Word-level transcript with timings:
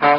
Muy 0.00 0.10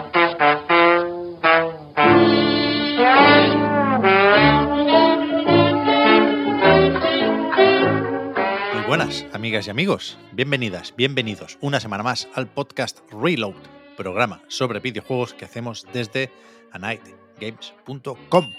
buenas, 8.88 9.25
amigas 9.31 9.67
y 9.67 9.69
amigos. 9.69 10.17
Bienvenidas, 10.33 10.93
bienvenidos 10.97 11.57
una 11.61 11.79
semana 11.79 12.03
más 12.03 12.27
al 12.33 12.47
podcast 12.47 12.99
Reload, 13.09 13.55
programa 13.95 14.41
sobre 14.49 14.81
videojuegos 14.81 15.33
que 15.33 15.45
hacemos 15.45 15.88
desde 15.93 16.30
anightgames.com. 16.73 18.53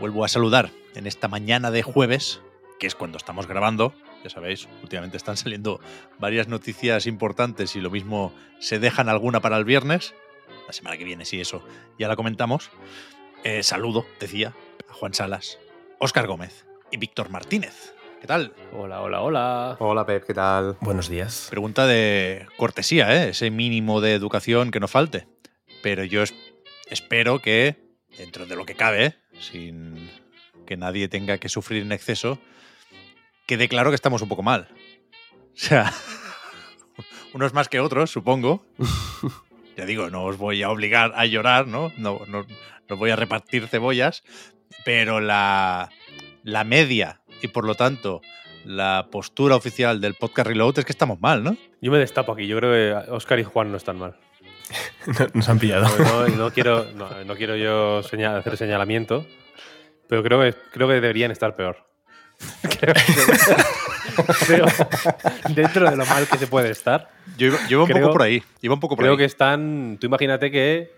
Vuelvo 0.00 0.24
a 0.24 0.28
saludar 0.28 0.70
en 0.96 1.06
esta 1.06 1.28
mañana 1.28 1.70
de 1.70 1.84
jueves, 1.84 2.40
que 2.80 2.88
es 2.88 2.96
cuando 2.96 3.16
estamos 3.16 3.46
grabando. 3.46 3.94
Ya 4.24 4.30
sabéis, 4.30 4.68
últimamente 4.82 5.16
están 5.16 5.36
saliendo 5.36 5.80
varias 6.18 6.48
noticias 6.48 7.06
importantes 7.06 7.76
y 7.76 7.80
lo 7.80 7.90
mismo 7.90 8.32
se 8.58 8.80
dejan 8.80 9.08
alguna 9.08 9.40
para 9.40 9.56
el 9.56 9.64
viernes. 9.64 10.14
La 10.72 10.76
semana 10.76 10.96
que 10.96 11.04
viene, 11.04 11.26
sí, 11.26 11.38
eso 11.38 11.62
ya 11.98 12.08
la 12.08 12.16
comentamos. 12.16 12.70
Eh, 13.44 13.62
saludo, 13.62 14.06
decía, 14.18 14.54
a 14.88 14.94
Juan 14.94 15.12
Salas, 15.12 15.58
Óscar 15.98 16.26
Gómez 16.26 16.64
y 16.90 16.96
Víctor 16.96 17.28
Martínez. 17.28 17.92
¿Qué 18.22 18.26
tal? 18.26 18.54
Hola, 18.72 19.02
hola, 19.02 19.20
hola. 19.20 19.76
Hola 19.80 20.06
Pep, 20.06 20.24
¿qué 20.26 20.32
tal? 20.32 20.78
Buenos 20.80 21.10
días. 21.10 21.48
Pregunta 21.50 21.86
de 21.86 22.46
cortesía, 22.56 23.14
¿eh? 23.14 23.28
ese 23.28 23.50
mínimo 23.50 24.00
de 24.00 24.14
educación 24.14 24.70
que 24.70 24.80
no 24.80 24.88
falte. 24.88 25.28
Pero 25.82 26.04
yo 26.04 26.22
es- 26.22 26.32
espero 26.88 27.40
que, 27.40 27.76
dentro 28.16 28.46
de 28.46 28.56
lo 28.56 28.64
que 28.64 28.74
cabe, 28.74 29.14
sin 29.38 30.10
que 30.64 30.78
nadie 30.78 31.06
tenga 31.08 31.36
que 31.36 31.50
sufrir 31.50 31.82
en 31.82 31.92
exceso, 31.92 32.38
quede 33.44 33.68
claro 33.68 33.90
que 33.90 33.96
estamos 33.96 34.22
un 34.22 34.30
poco 34.30 34.42
mal. 34.42 34.68
O 35.54 35.54
sea, 35.54 35.92
unos 37.34 37.52
más 37.52 37.68
que 37.68 37.78
otros, 37.78 38.10
supongo. 38.10 38.64
Ya 39.76 39.84
digo, 39.86 40.10
no 40.10 40.24
os 40.24 40.36
voy 40.36 40.62
a 40.62 40.70
obligar 40.70 41.12
a 41.14 41.24
llorar, 41.26 41.66
¿no? 41.66 41.92
No, 41.96 42.20
no, 42.28 42.46
no 42.88 42.96
voy 42.96 43.10
a 43.10 43.16
repartir 43.16 43.68
cebollas, 43.68 44.22
pero 44.84 45.20
la, 45.20 45.88
la 46.42 46.64
media 46.64 47.20
y 47.40 47.48
por 47.48 47.64
lo 47.64 47.74
tanto 47.74 48.20
la 48.64 49.08
postura 49.10 49.56
oficial 49.56 50.00
del 50.00 50.14
podcast 50.14 50.46
Reload 50.48 50.78
es 50.80 50.84
que 50.84 50.92
estamos 50.92 51.20
mal, 51.20 51.42
¿no? 51.42 51.56
Yo 51.80 51.90
me 51.90 51.98
destapo 51.98 52.32
aquí. 52.32 52.46
Yo 52.46 52.58
creo 52.58 52.72
que 53.04 53.10
Oscar 53.10 53.38
y 53.40 53.44
Juan 53.44 53.70
no 53.72 53.76
están 53.76 53.98
mal. 53.98 54.16
Nos 55.34 55.48
han 55.48 55.58
pillado. 55.58 55.86
No, 55.98 56.28
no- 56.28 56.36
no 56.36 56.50
quiero, 56.52 56.86
no, 56.94 57.24
no 57.24 57.34
quiero 57.36 57.56
yo 57.56 58.02
señal- 58.02 58.36
hacer 58.38 58.56
señalamiento, 58.56 59.26
pero 60.08 60.22
creo 60.22 60.40
que, 60.40 60.54
creo 60.72 60.86
que 60.88 60.94
deberían 60.94 61.30
estar 61.30 61.56
peor. 61.56 61.88
creo, 62.78 62.94
creo- 64.46 64.66
dentro 65.54 65.90
de 65.90 65.96
lo 65.96 66.04
mal 66.06 66.26
que 66.28 66.38
se 66.38 66.46
puede 66.46 66.70
estar, 66.70 67.10
Yo 67.36 67.48
iba, 67.48 67.58
yo 67.68 67.76
iba 67.76 67.82
un 67.84 67.88
Creo- 67.88 68.00
poco 68.02 68.12
por 68.12 68.22
ahí. 68.22 68.42
Iba 68.60 68.74
un 68.74 68.80
poco 68.80 68.96
por 68.96 69.02
creo 69.04 69.12
ahí. 69.12 69.18
que 69.18 69.24
están. 69.24 69.98
Tú 70.00 70.06
imagínate 70.06 70.50
que 70.50 70.92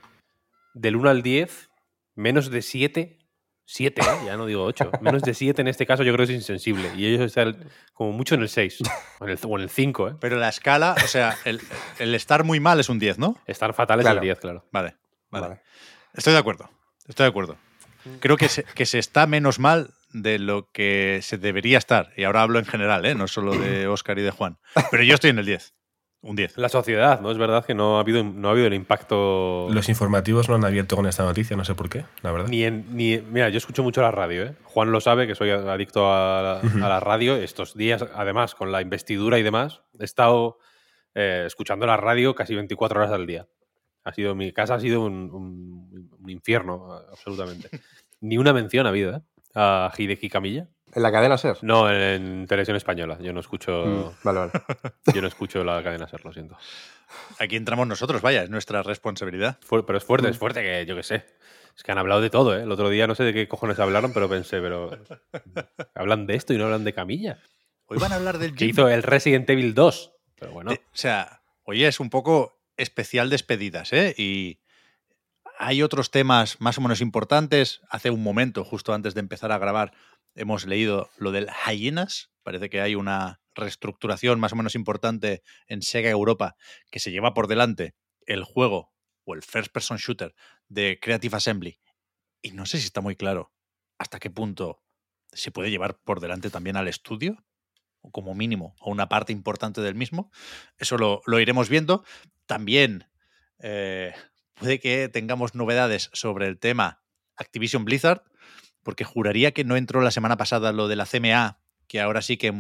del 0.75 0.97
1 0.97 1.09
al 1.11 1.23
10, 1.23 1.71
menos 2.17 2.51
de 2.51 2.63
7. 2.63 3.19
7, 3.67 4.03
ya 4.27 4.37
no 4.37 4.45
digo 4.45 4.63
8. 4.63 4.91
Menos 5.01 5.23
de 5.23 5.33
7 5.33 5.63
en 5.63 5.69
este 5.69 5.87
caso 5.87 6.03
yo 6.03 6.13
creo 6.13 6.27
que 6.27 6.33
es 6.35 6.39
insensible. 6.39 6.93
Y 6.99 7.07
ellos 7.07 7.23
están 7.23 7.57
como 7.95 8.13
mucho 8.13 8.35
en 8.35 8.43
el 8.43 8.51
6. 8.51 8.79
O 9.21 9.25
en 9.25 9.31
el, 9.31 9.39
o 9.43 9.57
en 9.57 9.63
el 9.63 9.71
5, 9.71 10.09
¿eh? 10.09 10.15
Pero 10.21 10.37
la 10.37 10.51
escala, 10.51 10.95
o 11.03 11.07
sea, 11.09 11.35
el, 11.47 11.63
el 11.99 12.15
estar 12.15 12.45
muy 12.45 12.61
mal 12.61 12.79
es 12.79 12.91
un 12.91 12.99
10, 12.99 13.19
¿no? 13.19 13.39
Estar 13.47 13.73
fatal 13.73 14.01
es 14.01 14.05
Claro. 14.05 14.19
el 14.19 14.23
10, 14.25 14.39
claro. 14.39 14.67
Vale, 14.71 14.97
vale. 15.31 15.47
Vale. 15.49 15.61
Estoy 16.13 16.35
de 16.35 16.41
acuerdo. 16.41 16.69
Estoy 17.09 17.25
de 17.25 17.31
acuerdo. 17.31 17.57
Creo 18.21 18.37
que 18.37 18.51
se, 18.51 18.65
que 18.65 18.85
se 18.85 18.99
está 18.99 19.27
menos 19.27 19.59
mal 19.59 19.95
de 20.15 20.39
lo 20.39 20.71
que 20.73 21.19
se 21.23 21.37
debería 21.37 21.77
estar. 21.77 22.13
Y 22.17 22.25
ahora 22.25 22.41
hablo 22.43 22.59
en 22.59 22.65
general, 22.65 23.05
¿eh? 23.05 23.15
no 23.15 23.29
solo 23.29 23.53
de 23.59 23.87
Oscar 23.89 24.19
y 24.19 24.23
de 24.23 24.31
Juan. 24.31 24.59
Pero 24.91 25.03
yo 25.03 25.15
estoy 25.15 25.31
en 25.31 25.39
el 25.41 25.45
10. 25.47 25.75
Un 26.23 26.37
10. 26.37 26.57
La 26.57 26.71
sociedad, 26.71 27.21
¿no? 27.21 27.31
Es 27.31 27.37
verdad 27.37 27.67
que 27.67 27.75
no 27.75 27.99
ha 27.99 28.01
habido, 28.01 28.25
no 28.25 28.49
ha 28.49 28.53
habido 28.53 28.67
el 28.67 28.73
impacto. 28.73 29.69
Los 29.71 29.91
informativos 29.91 30.49
no 30.49 30.55
han 30.55 30.65
abierto 30.65 30.97
con 30.97 31.05
esta 31.07 31.23
noticia, 31.23 31.55
no 31.55 31.67
sé 31.67 31.75
por 31.75 31.91
qué, 31.91 32.07
la 32.23 32.33
verdad. 32.33 32.49
Ni 32.49 32.65
en, 32.65 32.87
ni, 32.97 33.19
mira, 33.19 33.51
yo 33.51 33.59
escucho 33.59 33.83
mucho 33.83 34.01
la 34.01 34.11
radio, 34.11 34.45
¿eh? 34.45 34.55
Juan 34.63 34.91
lo 34.91 35.03
sabe, 35.03 35.27
que 35.27 35.35
soy 35.35 35.51
adicto 35.51 36.11
a 36.11 36.61
la, 36.63 36.87
a 36.87 36.89
la 36.89 37.01
radio. 37.01 37.37
Estos 37.37 37.75
días, 37.75 38.07
además, 38.15 38.55
con 38.55 38.73
la 38.73 38.81
investidura 38.81 39.39
y 39.39 39.43
demás, 39.43 39.83
he 40.01 40.05
estado 40.05 40.57
eh, 41.15 41.43
escuchando 41.47 41.85
la 41.87 41.99
radio 41.99 42.35
casi 42.35 42.55
24 42.55 43.01
horas 43.01 43.13
al 43.13 43.27
día. 43.27 43.47
Ha 44.05 44.13
sido, 44.15 44.35
mi 44.35 44.51
casa 44.53 44.77
ha 44.77 44.81
sido 44.81 45.03
un, 45.03 45.31
un- 45.31 46.11
un 46.19 46.31
infierno, 46.31 46.91
absolutamente. 47.11 47.69
Ni 48.23 48.39
una 48.39 48.55
mención 48.55 48.87
ha 48.87 48.89
habido, 48.89 49.15
¿eh? 49.17 49.21
A 49.55 49.93
Hideki 49.97 50.29
Camilla. 50.29 50.67
¿En 50.95 51.03
la 51.03 51.11
cadena 51.11 51.37
SER? 51.39 51.57
No, 51.63 51.91
en 51.91 52.47
televisión 52.47 52.77
española. 52.77 53.19
Yo 53.21 53.33
no 53.33 53.41
escucho, 53.41 53.85
Mm, 53.85 54.11
Vale, 54.25 54.39
vale. 54.41 54.53
yo 55.15 55.21
no 55.23 55.29
escucho 55.29 55.65
la 55.65 55.83
cadena 55.83 56.07
ser, 56.09 56.25
lo 56.25 56.33
siento. 56.33 56.57
Aquí 57.39 57.57
entramos 57.57 57.87
nosotros, 57.87 58.23
vaya, 58.23 58.43
es 58.45 58.51
nuestra 58.51 58.83
responsabilidad. 58.83 59.59
Pero 59.69 59.97
es 59.99 60.05
fuerte, 60.05 60.29
es 60.29 60.39
fuerte 60.39 60.63
que 60.63 60.87
yo 60.87 60.95
qué 60.97 61.03
sé. 61.03 61.25
Es 61.77 61.83
que 61.83 61.91
han 61.91 61.99
hablado 61.99 62.21
de 62.21 62.31
todo, 62.31 62.57
¿eh? 62.57 62.63
El 62.63 62.71
otro 62.71 62.89
día 62.89 63.07
no 63.09 63.15
sé 63.17 63.25
de 63.25 63.35
qué 63.35 63.49
cojones 63.49 63.79
hablaron, 63.81 64.13
pero 64.13 64.29
pensé, 64.29 64.61
pero. 64.61 64.91
Hablan 65.95 66.27
de 66.27 66.37
esto 66.37 66.53
y 66.55 66.59
no 66.59 66.65
hablan 66.65 66.85
de 66.85 66.93
Camilla. 66.93 67.39
Hoy 67.87 67.99
van 67.99 68.13
a 68.13 68.17
hablar 68.17 68.39
del 68.39 68.55
Que 68.57 68.67
hizo 68.67 68.89
el 68.89 69.03
Resident 69.03 69.49
Evil 69.51 69.75
2. 69.75 70.13
Pero 70.39 70.53
bueno. 70.53 70.71
De- 70.71 70.77
o 70.77 70.97
sea, 70.97 71.43
oye, 71.65 71.87
es 71.89 71.99
un 72.01 72.11
poco 72.11 72.61
especial 72.77 73.29
despedidas, 73.31 73.93
¿eh? 73.93 74.15
Y 74.17 74.61
hay 75.59 75.83
otros 75.83 76.11
temas 76.11 76.61
más 76.61 76.79
o 76.79 76.81
menos 76.81 77.01
importantes. 77.01 77.81
Hace 77.89 78.11
un 78.11 78.23
momento, 78.23 78.65
justo 78.65 78.93
antes 78.93 79.15
de 79.15 79.21
empezar 79.21 79.53
a 79.53 79.59
grabar, 79.59 79.93
hemos 80.35 80.67
leído 80.67 81.11
lo 81.17 81.33
del 81.33 81.49
Hyenas. 81.49 82.31
Parece 82.43 82.71
que 82.71 82.81
hay 82.81 82.95
una 82.95 83.41
reestructuración 83.55 84.41
más 84.41 84.53
o 84.53 84.57
menos 84.57 84.75
importante 84.75 85.43
en 85.69 85.83
Sega 85.83 86.11
Europa 86.11 86.57
que 86.91 87.01
se 87.01 87.13
lleva 87.13 87.35
por 87.35 87.47
delante 87.47 87.95
el 88.27 88.43
juego 88.43 88.93
o 89.25 89.35
el 89.35 89.43
first 89.43 89.73
person 89.73 89.97
shooter 89.97 90.35
de 90.69 90.99
Creative 91.01 91.37
Assembly. 91.37 91.81
Y 92.43 92.53
no 92.53 92.67
sé 92.67 92.79
si 92.79 92.87
está 92.87 93.01
muy 93.01 93.17
claro 93.17 93.53
hasta 93.99 94.19
qué 94.19 94.31
punto 94.31 94.83
se 95.33 95.51
puede 95.51 95.71
llevar 95.71 95.99
por 96.05 96.21
delante 96.21 96.51
también 96.51 96.77
al 96.77 96.89
estudio 96.89 97.45
o 98.01 98.11
como 98.11 98.35
mínimo, 98.35 98.75
o 98.81 98.91
una 98.91 99.09
parte 99.09 99.33
importante 99.33 99.81
del 99.81 99.95
mismo. 99.95 100.31
Eso 100.77 100.99
lo, 100.99 101.23
lo 101.27 101.41
iremos 101.41 101.71
viendo. 101.71 102.05
También 102.45 103.07
eh, 103.61 104.13
puede 104.55 104.81
que 104.81 105.09
tengamos 105.09 105.55
novedades 105.55 106.11
sobre 106.13 106.47
el 106.47 106.59
tema 106.59 107.03
Activision 107.37 107.85
Blizzard, 107.85 108.23
porque 108.83 109.05
juraría 109.05 109.53
que 109.53 109.65
no 109.65 109.77
entró 109.77 110.01
la 110.01 110.11
semana 110.11 110.37
pasada 110.37 110.73
lo 110.73 110.89
de 110.89 110.97
la 110.97 111.07
CMA, 111.07 111.61
que 111.89 112.01
ahora 112.01 112.23
sí 112.23 112.37
que 112.37 112.53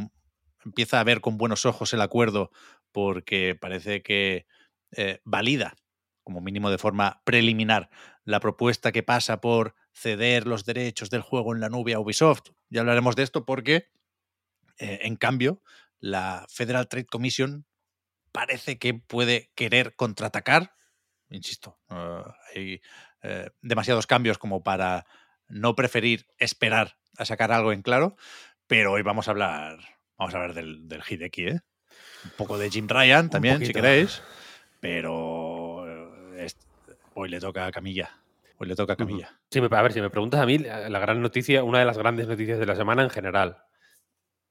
empieza 0.64 1.00
a 1.00 1.04
ver 1.04 1.20
con 1.20 1.38
buenos 1.38 1.66
ojos 1.66 1.92
el 1.92 2.00
acuerdo, 2.00 2.50
porque 2.92 3.56
parece 3.60 4.02
que 4.02 4.46
eh, 4.92 5.20
valida, 5.24 5.74
como 6.22 6.40
mínimo 6.40 6.70
de 6.70 6.78
forma 6.78 7.22
preliminar, 7.24 7.90
la 8.24 8.40
propuesta 8.40 8.92
que 8.92 9.02
pasa 9.02 9.40
por 9.40 9.74
ceder 9.92 10.46
los 10.46 10.64
derechos 10.64 11.10
del 11.10 11.20
juego 11.20 11.54
en 11.54 11.60
la 11.60 11.68
nube 11.68 11.94
a 11.94 12.00
Ubisoft. 12.00 12.50
Ya 12.70 12.80
hablaremos 12.80 13.16
de 13.16 13.22
esto 13.22 13.44
porque 13.44 13.88
eh, 14.78 15.00
en 15.02 15.16
cambio, 15.16 15.62
la 16.00 16.46
Federal 16.48 16.88
Trade 16.88 17.06
Commission 17.06 17.66
parece 18.32 18.78
que 18.78 18.94
puede 18.94 19.52
querer 19.54 19.94
contraatacar. 19.96 20.74
Insisto, 21.34 21.78
eh, 21.90 22.22
hay 22.54 22.80
eh, 23.22 23.50
demasiados 23.60 24.06
cambios 24.06 24.38
como 24.38 24.62
para 24.62 25.04
no 25.48 25.74
preferir 25.74 26.26
esperar 26.38 26.96
a 27.18 27.24
sacar 27.24 27.50
algo 27.52 27.72
en 27.72 27.82
claro, 27.82 28.16
pero 28.66 28.92
hoy 28.92 29.02
vamos 29.02 29.26
a 29.28 29.32
hablar, 29.32 29.78
vamos 30.16 30.34
a 30.34 30.38
hablar 30.38 30.54
del, 30.54 30.88
del 30.88 31.02
Hideki, 31.08 31.46
¿eh? 31.48 31.60
Un 32.24 32.30
poco 32.36 32.56
de 32.56 32.70
Jim 32.70 32.86
Ryan 32.88 33.28
también, 33.30 33.54
si 33.58 33.64
poquito. 33.64 33.80
queréis, 33.80 34.22
pero 34.80 35.84
eh, 36.36 36.44
es- 36.44 36.56
hoy 37.14 37.28
le 37.28 37.40
toca 37.40 37.66
a 37.66 37.72
Camilla. 37.72 38.10
Hoy 38.58 38.68
le 38.68 38.76
toca 38.76 38.92
a 38.92 38.96
Camilla. 38.96 39.40
Me- 39.54 39.76
a 39.76 39.82
ver, 39.82 39.92
si 39.92 40.00
me 40.00 40.10
preguntas 40.10 40.40
a 40.40 40.46
mí, 40.46 40.58
la 40.58 40.98
gran 41.00 41.20
noticia, 41.20 41.64
una 41.64 41.80
de 41.80 41.84
las 41.84 41.98
grandes 41.98 42.28
noticias 42.28 42.58
de 42.58 42.66
la 42.66 42.76
semana 42.76 43.02
en 43.02 43.10
general. 43.10 43.64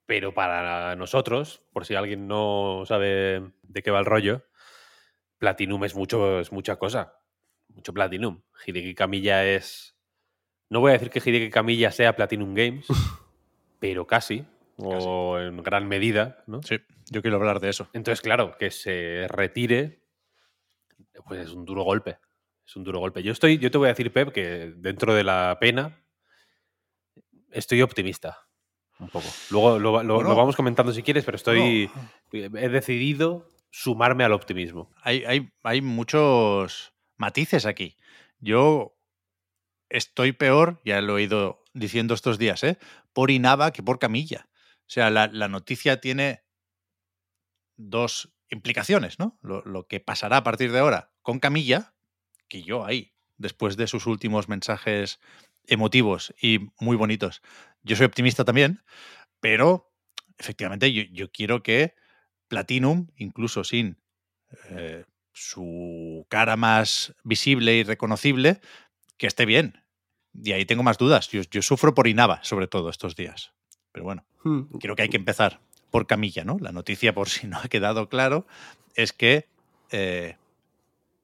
Pero 0.06 0.34
para 0.34 0.96
nosotros, 0.98 1.62
por 1.72 1.86
si 1.86 1.96
alguien 1.96 2.28
no 2.28 2.84
sabe 2.86 3.42
de 3.62 3.84
qué 3.84 3.90
va 3.92 4.00
el 4.00 4.06
rollo, 4.06 4.46
Platinum 5.44 5.84
es 5.84 5.94
mucho, 5.94 6.40
es 6.40 6.54
mucha 6.54 6.78
cosa. 6.78 7.20
Mucho 7.68 7.94
Platinum. 7.94 8.42
Hideki 8.66 8.96
Camilla 8.96 9.46
es. 9.46 9.94
No 10.70 10.80
voy 10.80 10.92
a 10.92 10.94
decir 10.94 11.10
que 11.10 11.20
Hideki 11.20 11.50
Camilla 11.50 11.92
sea 11.92 12.16
Platinum 12.16 12.54
Games, 12.54 12.88
pero 13.80 14.08
casi. 14.08 14.46
O 14.78 15.38
en 15.38 15.62
gran 15.62 15.90
medida, 15.90 16.46
¿no? 16.48 16.64
Sí. 16.64 16.78
yo 17.12 17.22
quiero 17.22 17.36
hablar 17.36 17.60
de 17.60 17.68
eso. 17.68 17.90
Entonces, 17.92 18.22
claro, 18.22 18.56
que 18.58 18.72
se 18.72 19.28
retire, 19.28 20.06
pues 21.28 21.42
es 21.42 21.52
un 21.52 21.66
duro 21.66 21.84
golpe. 21.84 22.20
Es 22.66 22.78
un 22.78 22.86
duro 22.86 23.00
golpe. 23.00 23.22
Yo 23.22 23.34
estoy, 23.34 23.58
yo 23.58 23.70
te 23.70 23.78
voy 23.78 23.88
a 23.88 23.90
decir, 23.90 24.14
Pep, 24.14 24.32
que 24.32 24.72
dentro 24.78 25.14
de 25.14 25.26
la 25.26 25.58
pena 25.60 26.06
estoy 27.52 27.82
optimista. 27.82 28.48
Un 28.98 29.10
poco. 29.10 29.28
Luego 29.52 29.78
lo, 29.78 30.04
lo 30.04 30.36
vamos 30.38 30.56
comentando 30.56 30.94
si 30.94 31.04
quieres, 31.04 31.26
pero 31.26 31.36
estoy. 31.36 31.92
He 32.32 32.70
decidido 32.70 33.46
sumarme 33.74 34.24
al 34.24 34.34
optimismo. 34.34 34.92
Hay, 35.02 35.26
hay, 35.26 35.52
hay 35.64 35.82
muchos 35.82 36.94
matices 37.18 37.66
aquí. 37.66 37.98
Yo 38.38 38.96
estoy 39.90 40.32
peor, 40.32 40.80
ya 40.86 41.02
lo 41.02 41.18
he 41.18 41.24
ido 41.24 41.66
diciendo 41.74 42.14
estos 42.14 42.38
días, 42.38 42.64
¿eh? 42.64 42.78
por 43.14 43.32
Inaba 43.32 43.72
que 43.72 43.82
por 43.82 43.98
Camilla. 43.98 44.48
O 44.82 44.90
sea, 44.94 45.10
la, 45.10 45.26
la 45.26 45.48
noticia 45.48 46.00
tiene 46.00 46.44
dos 47.76 48.32
implicaciones, 48.50 49.18
¿no? 49.18 49.40
Lo, 49.42 49.64
lo, 49.64 49.88
que 49.88 50.00
pasará 50.00 50.38
a 50.38 50.44
partir 50.44 50.72
de 50.72 50.78
ahora 50.78 51.12
con 51.24 51.40
Camilla, 51.40 51.96
que 52.48 52.62
yo 52.62 52.86
ahí, 52.86 53.16
después 53.38 53.76
de 53.76 53.88
sus 53.88 54.06
últimos 54.06 54.48
mensajes 54.50 55.20
emotivos 55.66 56.32
y 56.40 56.60
muy 56.80 56.96
bonitos, 56.96 57.42
yo 57.82 57.96
soy 57.96 58.06
optimista 58.06 58.46
también, 58.46 58.84
pero 59.40 59.92
efectivamente 60.38 60.94
yo, 60.94 61.04
yo 61.12 61.32
quiero 61.32 61.64
que 61.64 61.96
Platinum, 62.54 63.08
incluso 63.18 63.64
sin 63.64 63.98
eh, 64.70 65.06
su 65.32 66.28
cara 66.30 66.56
más 66.56 67.16
visible 67.24 67.78
y 67.78 67.84
reconocible, 67.84 68.62
que 69.18 69.26
esté 69.26 69.48
bien. 69.48 69.82
Y 70.36 70.52
ahí 70.52 70.66
tengo 70.66 70.84
más 70.84 71.00
dudas. 71.00 71.30
Yo, 71.30 71.42
yo 71.50 71.64
sufro 71.64 71.96
por 71.96 72.08
Inaba, 72.08 72.44
sobre 72.44 72.68
todo 72.68 72.92
estos 72.92 73.16
días. 73.16 73.54
Pero 73.92 74.04
bueno, 74.04 74.24
hmm. 74.44 74.78
creo 74.80 74.96
que 74.96 75.02
hay 75.02 75.10
que 75.10 75.18
empezar 75.18 75.62
por 75.90 76.06
Camilla, 76.06 76.44
¿no? 76.44 76.60
La 76.62 76.72
noticia, 76.72 77.16
por 77.16 77.28
si 77.28 77.48
no 77.48 77.58
ha 77.58 77.68
quedado 77.70 78.08
claro, 78.08 78.46
es 78.94 79.14
que 79.14 79.48
eh, 79.90 80.38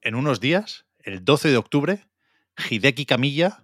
en 0.02 0.16
unos 0.16 0.40
días, 0.40 0.84
el 1.04 1.24
12 1.24 1.50
de 1.50 1.56
octubre, 1.58 2.06
Hideki 2.70 3.06
Camilla, 3.06 3.62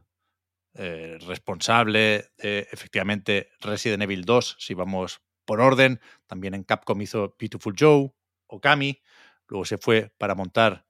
eh, 0.75 1.19
responsable 1.27 2.31
de 2.39 2.69
efectivamente 2.71 3.51
Resident 3.61 4.05
Evil 4.05 4.25
2, 4.25 4.57
si 4.61 4.75
vamos 4.75 5.21
por 5.47 5.61
orden, 5.61 6.01
también 6.27 6.55
en 6.55 6.65
Capcom 6.65 7.01
hizo 7.01 7.35
Beautiful 7.39 7.75
Joe, 7.79 8.13
Okami, 8.49 9.01
luego 9.49 9.65
se 9.65 9.79
fue 9.79 10.13
para 10.19 10.35
montar 10.35 10.87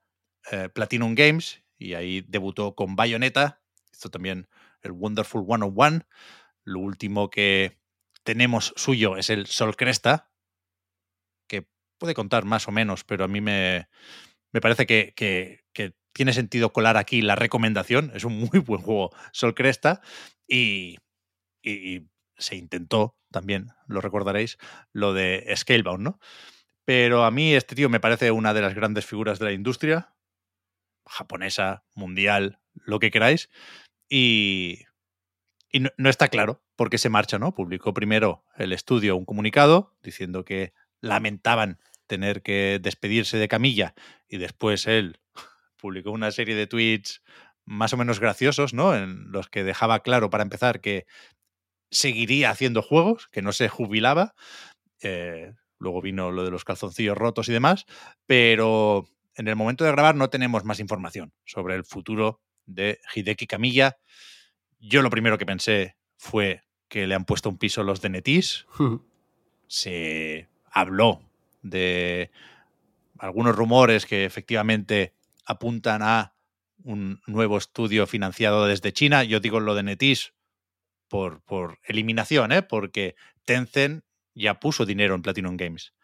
eh, 0.50 0.69
Platinum 0.69 1.14
Games 1.14 1.62
y 1.79 1.94
ahí 1.94 2.25
debutó 2.26 2.75
con 2.75 2.97
Bayonetta, 2.97 3.62
hizo 3.93 4.11
también 4.11 4.49
el 4.82 4.93
Wonderful 4.93 5.44
101, 5.47 6.00
lo 6.64 6.81
último 6.81 7.31
que 7.31 7.79
tenemos 8.25 8.73
suyo 8.76 9.17
es 9.17 9.31
el 9.31 9.47
Sol 9.47 9.76
Cresta, 9.76 10.31
que 11.49 11.69
puede 11.99 12.14
contar 12.14 12.44
más 12.44 12.67
o 12.67 12.73
menos, 12.73 13.05
pero 13.05 13.25
a 13.25 13.29
mí 13.29 13.41
me, 13.41 13.88
me 14.53 14.61
parece 14.61 14.87
que, 14.87 15.12
que, 15.14 15.64
tiene 16.12 16.32
sentido 16.32 16.73
colar 16.73 16.97
aquí 16.97 17.20
la 17.20 17.37
recomendación. 17.37 18.11
Es 18.14 18.25
un 18.25 18.38
muy 18.50 18.58
buen 18.61 18.81
juego 18.81 19.11
Sol 19.32 19.55
Cresta 19.55 20.00
y, 20.49 20.97
y, 21.62 22.08
se 22.38 22.56
intentó 22.56 23.17
también, 23.37 23.69
lo 23.87 24.00
recordaréis, 24.00 24.56
lo 24.94 25.12
de 25.12 25.47
Scalebound, 25.55 26.03
¿no? 26.03 26.19
Pero 26.87 27.23
a 27.23 27.31
mí 27.31 27.53
este 27.53 27.75
tío 27.75 27.91
me 27.91 28.00
parece 28.00 28.31
una 28.31 28.55
de 28.55 28.62
las 28.62 28.75
grandes 28.75 29.05
figuras 29.05 29.38
de 29.38 29.44
la 29.44 29.53
industria, 29.53 30.15
japonesa, 31.05 31.85
mundial, 31.94 32.61
lo 32.73 32.99
que 32.99 33.11
queráis, 33.11 33.50
y, 34.09 34.85
y 35.71 35.81
no, 35.81 36.09
está 36.09 36.29
claro 36.29 36.65
por 36.77 36.88
qué 36.88 36.97
se 36.97 37.11
marcha, 37.11 37.38
¿no? 37.38 37.53
Publicó 37.53 37.93
primero 37.93 38.43
el 38.56 38.73
estudio 38.73 39.17
un 39.17 39.27
comunicado 39.27 39.94
diciendo 40.03 40.43
que 40.43 40.73
lamentaban 41.03 41.79
tener 42.06 42.41
que 42.41 42.79
despedirse 42.81 43.37
de 43.37 43.49
Camilla 43.49 43.94
y 44.31 44.39
después 44.39 44.87
él 44.87 45.21
publicó 45.77 46.11
una 46.11 46.31
serie 46.31 46.55
de 46.55 46.67
tweets 46.67 47.23
más 47.67 47.93
o 47.93 47.99
menos 47.99 48.19
graciosos, 48.19 48.73
¿no? 48.73 48.97
En 48.97 49.31
los 49.31 49.50
que 49.50 49.62
dejaba 49.62 50.00
claro, 50.00 50.31
para 50.31 50.43
empezar, 50.43 50.81
que 50.81 51.05
seguiría 51.91 52.50
haciendo 52.50 52.83
juegos, 52.83 53.29
que 53.29 53.43
no 53.43 53.53
se 53.53 53.69
jubilaba. 53.69 54.35
Eh, 55.00 55.53
luego 55.79 56.00
vino 56.00 56.31
lo 56.31 56.44
de 56.44 56.50
los 56.50 56.65
calzoncillos 56.65 57.17
rotos 57.17 57.49
y 57.49 57.53
demás, 57.53 57.87
pero 58.27 59.09
en 59.35 59.49
el 59.49 59.56
momento 59.56 59.85
de 59.85 59.93
grabar 59.93 60.15
no 60.15 60.31
tenemos 60.31 60.65
más 60.65 60.81
información 60.81 61.33
sobre 61.44 61.75
el 61.75 61.85
futuro 61.85 62.41
de 62.65 63.00
Hideki 63.15 63.47
Camilla. 63.47 63.99
Yo 64.79 65.03
lo 65.03 65.11
primero 65.11 65.38
que 65.38 65.47
pensé 65.47 65.97
fue 66.17 66.62
que 66.88 67.06
le 67.06 67.15
han 67.15 67.25
puesto 67.25 67.49
un 67.49 67.59
piso 67.59 67.83
los 67.83 68.00
de 68.00 68.09
Netis. 68.09 68.67
Se 69.67 70.49
habló 70.71 71.23
de 71.62 72.31
algunos 73.19 73.56
rumores 73.56 74.06
que 74.06 74.25
efectivamente 74.25 75.15
apuntan 75.44 76.03
a 76.03 76.35
un 76.85 77.21
nuevo 77.27 77.59
estudio 77.59 78.06
financiado 78.06 78.67
desde 78.67 78.93
China. 78.93 79.25
Yo 79.25 79.41
digo 79.41 79.61
lo 79.61 79.75
de 79.75 79.82
Netis 79.82 80.32
por, 81.08 81.43
por 81.43 81.79
eliminación, 81.85 82.53
¿eh? 82.53 82.62
porque 82.62 83.14
Tencent 83.44 84.05
ya 84.35 84.61
puso 84.61 84.87
dinero 84.87 85.14
en 85.14 85.23
Platinum 85.23 85.56
Games. 85.56 85.94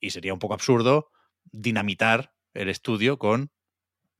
Y 0.00 0.10
sería 0.10 0.32
un 0.32 0.38
poco 0.38 0.54
absurdo 0.54 1.10
dinamitar 1.50 2.34
el 2.54 2.68
estudio 2.68 3.18
con 3.18 3.50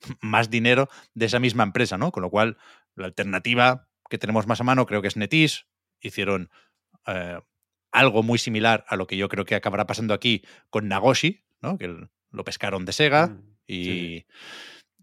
más 0.20 0.50
dinero 0.50 0.88
de 1.14 1.26
esa 1.26 1.38
misma 1.38 1.62
empresa, 1.62 1.99
¿no? 1.99 2.12
Con 2.12 2.23
lo 2.23 2.31
cual, 2.31 2.58
la 2.94 3.06
alternativa 3.06 3.88
que 4.08 4.19
tenemos 4.19 4.46
más 4.46 4.61
a 4.61 4.64
mano 4.64 4.87
creo 4.87 5.02
que 5.02 5.08
es 5.08 5.17
Netis. 5.17 5.67
Hicieron 6.00 6.50
eh, 7.06 7.40
algo 7.93 8.23
muy 8.23 8.38
similar 8.38 8.85
a 8.88 8.96
lo 8.96 9.06
que 9.06 9.17
yo 9.17 9.29
creo 9.29 9.44
que 9.44 9.55
acabará 9.55 9.87
pasando 9.87 10.14
aquí 10.14 10.43
con 10.70 10.88
Nagoshi, 10.88 11.44
¿no? 11.61 11.79
Que 11.79 12.08
lo 12.31 12.44
pescaron 12.44 12.85
de 12.85 12.93
Sega 12.93 13.29
mm, 13.29 13.56
y, 13.67 14.26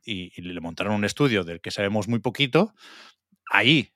y, 0.04 0.42
le 0.42 0.62
montaron 0.62 0.94
un 0.94 1.06
estudio 1.06 1.44
del 1.44 1.62
que 1.62 1.72
sabemos 1.72 2.08
muy 2.08 2.20
poquito. 2.20 2.74
Ahí 3.50 3.94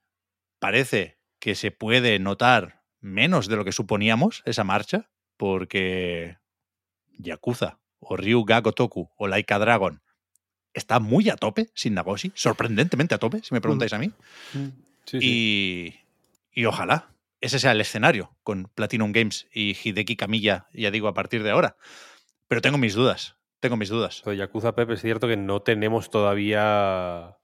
parece 0.60 1.19
que 1.40 1.56
se 1.56 1.72
puede 1.72 2.20
notar 2.20 2.84
menos 3.02 3.48
de 3.48 3.56
lo 3.56 3.66
que 3.66 3.72
suponíamos 3.72 4.44
esa 4.46 4.64
marcha, 4.64 5.10
porque 5.38 6.38
Yakuza 7.18 7.80
o 8.00 8.18
Ryu 8.18 8.44
Gagotoku 8.46 9.10
o 9.18 9.28
Laika 9.28 9.60
Dragon 9.60 10.02
está 10.74 11.00
muy 11.00 11.30
a 11.30 11.36
tope 11.36 11.70
sin 11.74 11.94
Nagoshi, 11.94 12.32
sorprendentemente 12.36 13.16
a 13.16 13.18
tope, 13.18 13.42
si 13.44 13.54
me 13.54 13.62
preguntáis 13.62 13.94
a 13.94 14.00
mí. 14.00 14.12
Mm, 14.54 14.68
y, 15.14 15.96
y, 16.54 16.66
ojalá 16.66 17.12
ese 17.42 17.60
sea 17.60 17.72
el 17.72 17.82
escenario 17.82 18.36
con 18.44 18.70
Platinum 18.76 19.12
Games 19.12 19.48
y 19.54 19.76
Hideki 19.82 20.16
Kamiya, 20.16 20.68
ya 20.74 20.92
digo, 20.92 21.08
a 21.08 21.14
partir 21.14 21.42
de 21.44 21.52
ahora. 21.52 21.78
Pero 22.48 22.62
tengo 22.62 22.78
mis 22.78 22.94
dudas, 22.94 23.38
tengo 23.60 23.78
mis 23.78 23.90
dudas. 23.90 24.24
Yakuza 24.26 24.76
Pepe 24.76 24.94
es 24.94 25.02
cierto 25.02 25.28
que 25.28 25.38
no 25.38 25.62
tenemos 25.62 26.10
todavía 26.10 27.39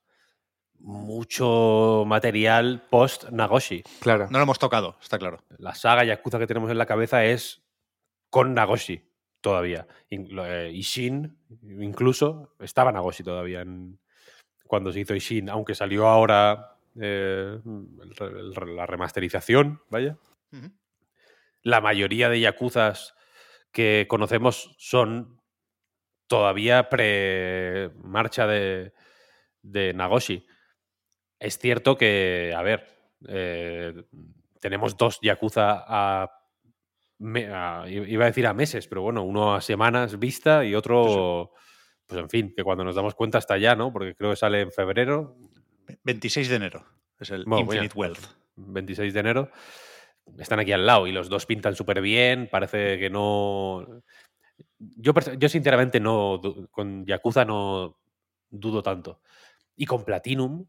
mucho 0.86 2.04
material 2.06 2.84
post 2.90 3.30
Nagoshi. 3.32 3.84
Claro. 4.00 4.28
No 4.30 4.38
lo 4.38 4.44
hemos 4.44 4.60
tocado, 4.60 4.98
está 5.02 5.18
claro. 5.18 5.40
La 5.58 5.74
saga 5.74 6.04
Yakuza 6.04 6.38
que 6.38 6.46
tenemos 6.46 6.70
en 6.70 6.78
la 6.78 6.86
cabeza 6.86 7.26
es 7.26 7.64
con 8.30 8.54
Nagoshi 8.54 9.02
todavía. 9.42 9.88
Eh, 10.10 10.72
Ishin, 10.74 11.40
incluso, 11.64 12.56
estaba 12.60 12.92
Nagoshi 12.92 13.24
todavía 13.24 13.62
en, 13.62 14.00
cuando 14.68 14.92
se 14.92 15.00
hizo 15.00 15.16
Ishin, 15.16 15.50
aunque 15.50 15.74
salió 15.74 16.08
ahora 16.08 16.78
eh, 17.00 17.60
la 17.64 18.86
remasterización, 18.86 19.82
vaya. 19.90 20.18
La 21.64 21.82
mayoría 21.82 22.30
de 22.30 22.42
Yakuzas 22.42 23.16
que 23.72 24.06
conocemos 24.08 24.76
son 24.78 25.42
todavía 26.28 26.90
pre-marcha 26.90 28.46
de, 28.46 28.94
de 29.64 29.94
Nagoshi. 29.96 30.46
Es 31.46 31.60
cierto 31.60 31.96
que, 31.96 32.56
a 32.58 32.64
ver, 32.64 32.88
eh, 33.28 33.94
tenemos 34.60 34.98
dos 34.98 35.20
Yakuza 35.22 35.84
a, 35.88 36.42
Iba 37.20 38.24
a 38.24 38.28
decir 38.28 38.48
a 38.48 38.54
meses, 38.56 38.88
pero 38.88 39.04
bueno, 39.04 39.22
uno 39.22 39.54
a 39.54 39.62
semanas 39.62 40.18
vista 40.18 40.66
y 40.66 40.74
otro. 40.74 41.52
Pues 42.08 42.20
en 42.20 42.30
fin, 42.30 42.54
que 42.56 42.64
cuando 42.64 42.84
nos 42.84 42.96
damos 42.96 43.14
cuenta 43.14 43.38
está 43.38 43.60
ya, 43.60 43.76
¿no? 43.76 43.94
Porque 43.94 44.16
creo 44.16 44.32
que 44.32 44.38
sale 44.38 44.62
en 44.62 44.72
febrero. 44.72 45.38
26 46.04 46.50
de 46.50 46.56
enero. 46.56 46.84
Es 47.20 47.30
el 47.30 47.46
Infinite 47.46 47.96
Wealth. 47.96 48.26
26 48.56 49.14
de 49.14 49.20
enero. 49.20 49.52
Están 50.40 50.60
aquí 50.60 50.72
al 50.72 50.86
lado 50.88 51.06
y 51.06 51.12
los 51.12 51.30
dos 51.30 51.46
pintan 51.46 51.76
súper 51.76 52.02
bien. 52.02 52.50
Parece 52.52 52.98
que 52.98 53.12
no. 53.12 54.02
Yo, 54.80 55.14
yo 55.38 55.48
sinceramente 55.48 56.00
no. 56.00 56.42
Con 56.72 57.06
Yakuza 57.06 57.46
no 57.46 58.00
dudo 58.50 58.82
tanto. 58.82 59.22
Y 59.76 59.86
con 59.86 60.04
Platinum, 60.04 60.66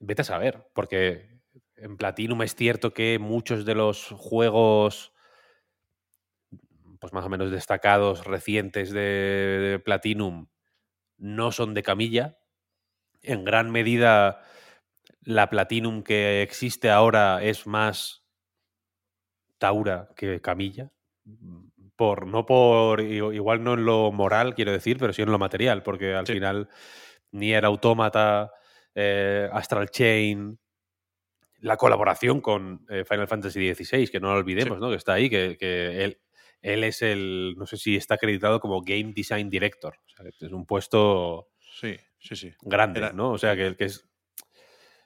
Vete 0.00 0.22
a 0.22 0.24
saber, 0.24 0.68
porque 0.74 1.40
en 1.76 1.96
Platinum 1.96 2.42
es 2.42 2.54
cierto 2.54 2.92
que 2.92 3.18
muchos 3.18 3.64
de 3.64 3.74
los 3.74 4.08
juegos 4.10 5.12
pues 7.00 7.12
más 7.12 7.24
o 7.24 7.28
menos 7.28 7.50
destacados 7.50 8.24
recientes 8.24 8.90
de, 8.90 9.80
Platinum 9.84 10.48
no 11.16 11.52
son 11.52 11.74
de 11.74 11.82
camilla. 11.82 12.38
En 13.22 13.44
gran 13.44 13.70
medida 13.70 14.42
la 15.22 15.50
Platinum 15.50 16.02
que 16.02 16.42
existe 16.42 16.90
ahora 16.90 17.42
es 17.42 17.66
más 17.66 18.24
Taura 19.58 20.08
que 20.16 20.40
Camilla, 20.40 20.92
por, 21.96 22.26
no 22.26 22.46
por, 22.46 23.00
igual 23.00 23.64
no 23.64 23.74
en 23.74 23.84
lo 23.84 24.12
moral, 24.12 24.54
quiero 24.54 24.70
decir, 24.70 24.98
pero 24.98 25.12
sí 25.12 25.22
en 25.22 25.32
lo 25.32 25.38
material, 25.38 25.82
porque 25.82 26.14
al 26.14 26.26
final 26.26 26.68
ni 27.32 27.52
era 27.52 27.68
Autómata, 27.68 28.52
eh, 28.94 29.48
Astral 29.52 29.90
Chain, 29.90 30.58
la 31.60 31.76
colaboración 31.76 32.40
con 32.40 32.86
eh, 32.88 33.04
Final 33.04 33.28
Fantasy 33.28 33.74
XVI, 33.74 34.08
que 34.08 34.20
no 34.20 34.32
lo 34.32 34.38
olvidemos, 34.38 34.78
¿no? 34.78 34.90
Que 34.90 34.96
está 34.96 35.14
ahí, 35.14 35.28
que, 35.28 35.56
él, 35.60 36.20
él, 36.62 36.84
es 36.84 37.02
el, 37.02 37.54
no 37.56 37.66
sé 37.66 37.76
si 37.76 37.96
está 37.96 38.14
acreditado 38.14 38.60
como 38.60 38.82
Game 38.82 39.12
Design 39.14 39.50
Director. 39.50 39.94
O 40.06 40.08
sea, 40.08 40.26
es 40.28 40.52
un 40.52 40.66
puesto 40.66 41.48
sí, 41.58 41.96
sí, 42.18 42.36
sí. 42.36 42.52
grande, 42.62 43.12
¿no? 43.12 43.32
O 43.32 43.38
sea, 43.38 43.56
que, 43.56 43.76
que 43.76 43.84
es 43.84 44.08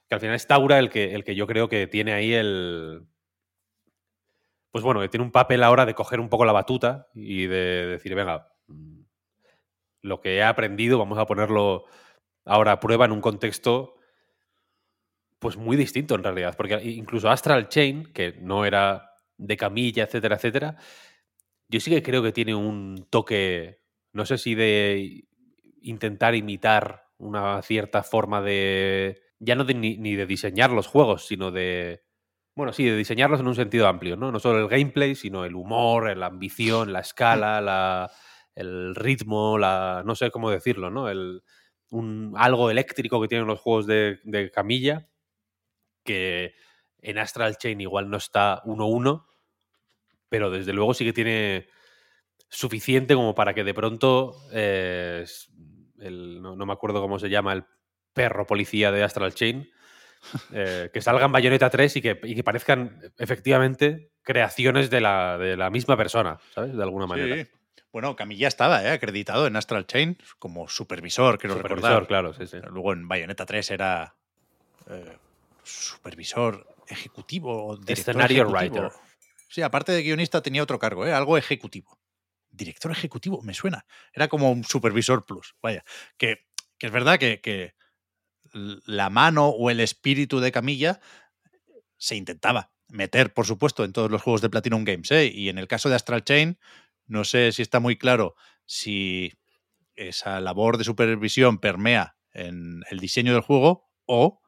que 0.08 0.16
al 0.16 0.20
final 0.20 0.36
es 0.36 0.46
Taura 0.46 0.78
el 0.78 0.90
que, 0.90 1.14
el 1.14 1.24
que 1.24 1.34
yo 1.34 1.46
creo 1.46 1.70
que 1.70 1.86
tiene 1.86 2.12
ahí 2.12 2.34
el, 2.34 3.06
pues 4.70 4.82
bueno, 4.82 5.00
que 5.00 5.08
tiene 5.08 5.24
un 5.24 5.32
papel 5.32 5.62
ahora 5.62 5.86
de 5.86 5.94
coger 5.94 6.18
un 6.18 6.28
poco 6.28 6.44
la 6.44 6.52
batuta 6.52 7.08
y 7.14 7.46
de 7.46 7.86
decir, 7.86 8.14
venga, 8.14 8.52
mm, 8.66 9.00
lo 10.02 10.20
que 10.20 10.36
he 10.36 10.42
aprendido 10.42 10.98
vamos 10.98 11.18
a 11.18 11.26
ponerlo 11.26 11.84
ahora 12.44 12.80
prueba 12.80 13.04
en 13.04 13.12
un 13.12 13.20
contexto 13.20 13.96
pues 15.38 15.56
muy 15.56 15.76
distinto 15.76 16.14
en 16.14 16.22
realidad, 16.22 16.54
porque 16.56 16.80
incluso 16.84 17.28
Astral 17.28 17.68
Chain, 17.68 18.12
que 18.12 18.34
no 18.40 18.64
era 18.64 19.10
de 19.36 19.56
camilla, 19.56 20.04
etcétera, 20.04 20.36
etcétera, 20.36 20.76
yo 21.68 21.80
sí 21.80 21.90
que 21.90 22.02
creo 22.02 22.22
que 22.22 22.32
tiene 22.32 22.54
un 22.54 23.08
toque, 23.10 23.80
no 24.12 24.24
sé 24.24 24.38
si 24.38 24.54
de 24.54 25.24
intentar 25.80 26.36
imitar 26.36 27.08
una 27.18 27.60
cierta 27.62 28.04
forma 28.04 28.40
de, 28.40 29.20
ya 29.40 29.56
no 29.56 29.64
ni 29.64 30.14
de 30.14 30.26
diseñar 30.26 30.70
los 30.70 30.86
juegos, 30.86 31.26
sino 31.26 31.50
de 31.50 32.04
bueno, 32.54 32.72
sí, 32.72 32.84
de 32.84 32.96
diseñarlos 32.96 33.40
en 33.40 33.48
un 33.48 33.54
sentido 33.54 33.88
amplio, 33.88 34.16
¿no? 34.16 34.30
No 34.30 34.38
solo 34.38 34.58
el 34.58 34.68
gameplay, 34.68 35.14
sino 35.14 35.44
el 35.44 35.54
humor, 35.54 36.14
la 36.16 36.26
ambición, 36.26 36.92
la 36.92 37.00
escala, 37.00 37.60
la, 37.62 38.10
el 38.54 38.94
ritmo, 38.94 39.56
la. 39.58 40.02
no 40.04 40.14
sé 40.14 40.30
cómo 40.30 40.50
decirlo, 40.50 40.90
¿no? 40.90 41.08
El, 41.08 41.42
un, 41.92 42.34
algo 42.36 42.70
eléctrico 42.70 43.20
que 43.20 43.28
tienen 43.28 43.46
los 43.46 43.60
juegos 43.60 43.86
de, 43.86 44.18
de 44.24 44.50
camilla, 44.50 45.08
que 46.02 46.54
en 46.98 47.18
Astral 47.18 47.58
Chain 47.58 47.80
igual 47.80 48.10
no 48.10 48.16
está 48.16 48.62
1-1, 48.64 49.24
pero 50.28 50.50
desde 50.50 50.72
luego 50.72 50.94
sí 50.94 51.04
que 51.04 51.12
tiene 51.12 51.68
suficiente 52.48 53.14
como 53.14 53.34
para 53.34 53.54
que 53.54 53.62
de 53.62 53.74
pronto. 53.74 54.36
Eh, 54.52 55.24
el, 55.98 56.42
no, 56.42 56.56
no, 56.56 56.66
me 56.66 56.72
acuerdo 56.72 57.00
cómo 57.00 57.18
se 57.18 57.30
llama 57.30 57.52
el 57.52 57.64
perro 58.12 58.46
policía 58.46 58.90
de 58.90 59.04
Astral 59.04 59.34
Chain 59.34 59.70
eh, 60.52 60.90
que 60.92 61.00
salgan 61.00 61.32
Bayonetta 61.32 61.70
3 61.70 61.96
y 61.96 62.02
que, 62.02 62.18
que, 62.18 62.44
parezcan 62.44 63.00
efectivamente 63.18 64.10
creaciones 64.22 64.90
de 64.90 65.00
la, 65.00 65.38
de 65.38 65.56
la, 65.56 65.70
misma 65.70 65.96
persona, 65.96 66.38
¿sabes? 66.54 66.76
De 66.76 66.82
alguna 66.82 67.06
manera. 67.06 67.36
Sí. 67.36 67.50
Bueno, 67.92 68.16
Camilla 68.16 68.48
estaba 68.48 68.82
¿eh? 68.82 68.90
acreditado 68.90 69.46
en 69.46 69.54
Astral 69.54 69.86
Chain 69.86 70.16
como 70.38 70.68
supervisor, 70.68 71.38
quiero 71.38 71.56
supervisor, 71.56 71.90
recordar. 71.90 72.06
claro, 72.08 72.32
sí, 72.32 72.46
sí. 72.46 72.56
Luego 72.70 72.94
en 72.94 73.06
Bayonetta 73.06 73.44
3 73.44 73.70
era 73.70 74.16
eh, 74.88 75.18
supervisor 75.62 76.66
ejecutivo, 76.88 77.78
escenario 77.86 78.48
writer. 78.48 78.90
Sí, 79.48 79.60
aparte 79.60 79.92
de 79.92 80.02
guionista 80.02 80.42
tenía 80.42 80.62
otro 80.62 80.78
cargo, 80.78 81.06
¿eh? 81.06 81.12
algo 81.12 81.36
ejecutivo. 81.36 81.98
Director 82.50 82.90
ejecutivo, 82.90 83.42
me 83.42 83.52
suena. 83.52 83.84
Era 84.12 84.28
como 84.28 84.50
un 84.50 84.64
supervisor 84.64 85.26
plus, 85.26 85.54
vaya. 85.62 85.84
Que, 86.16 86.46
que 86.78 86.86
es 86.86 86.92
verdad 86.92 87.18
que, 87.18 87.40
que 87.40 87.74
la 88.52 89.10
mano 89.10 89.48
o 89.48 89.70
el 89.70 89.80
espíritu 89.80 90.40
de 90.40 90.52
Camilla 90.52 91.00
se 91.96 92.16
intentaba 92.16 92.72
meter, 92.88 93.32
por 93.32 93.46
supuesto, 93.46 93.84
en 93.84 93.92
todos 93.92 94.10
los 94.10 94.22
juegos 94.22 94.40
de 94.40 94.50
Platinum 94.50 94.84
Games. 94.84 95.10
¿eh? 95.10 95.26
Y 95.26 95.48
en 95.48 95.58
el 95.58 95.68
caso 95.68 95.88
de 95.88 95.96
Astral 95.96 96.24
Chain, 96.24 96.58
no 97.12 97.24
sé 97.24 97.52
si 97.52 97.62
está 97.62 97.78
muy 97.78 97.96
claro 97.96 98.34
si 98.66 99.32
esa 99.94 100.40
labor 100.40 100.78
de 100.78 100.84
supervisión 100.84 101.58
permea 101.58 102.16
en 102.32 102.82
el 102.90 102.98
diseño 102.98 103.32
del 103.32 103.42
juego 103.42 103.90
o, 104.06 104.40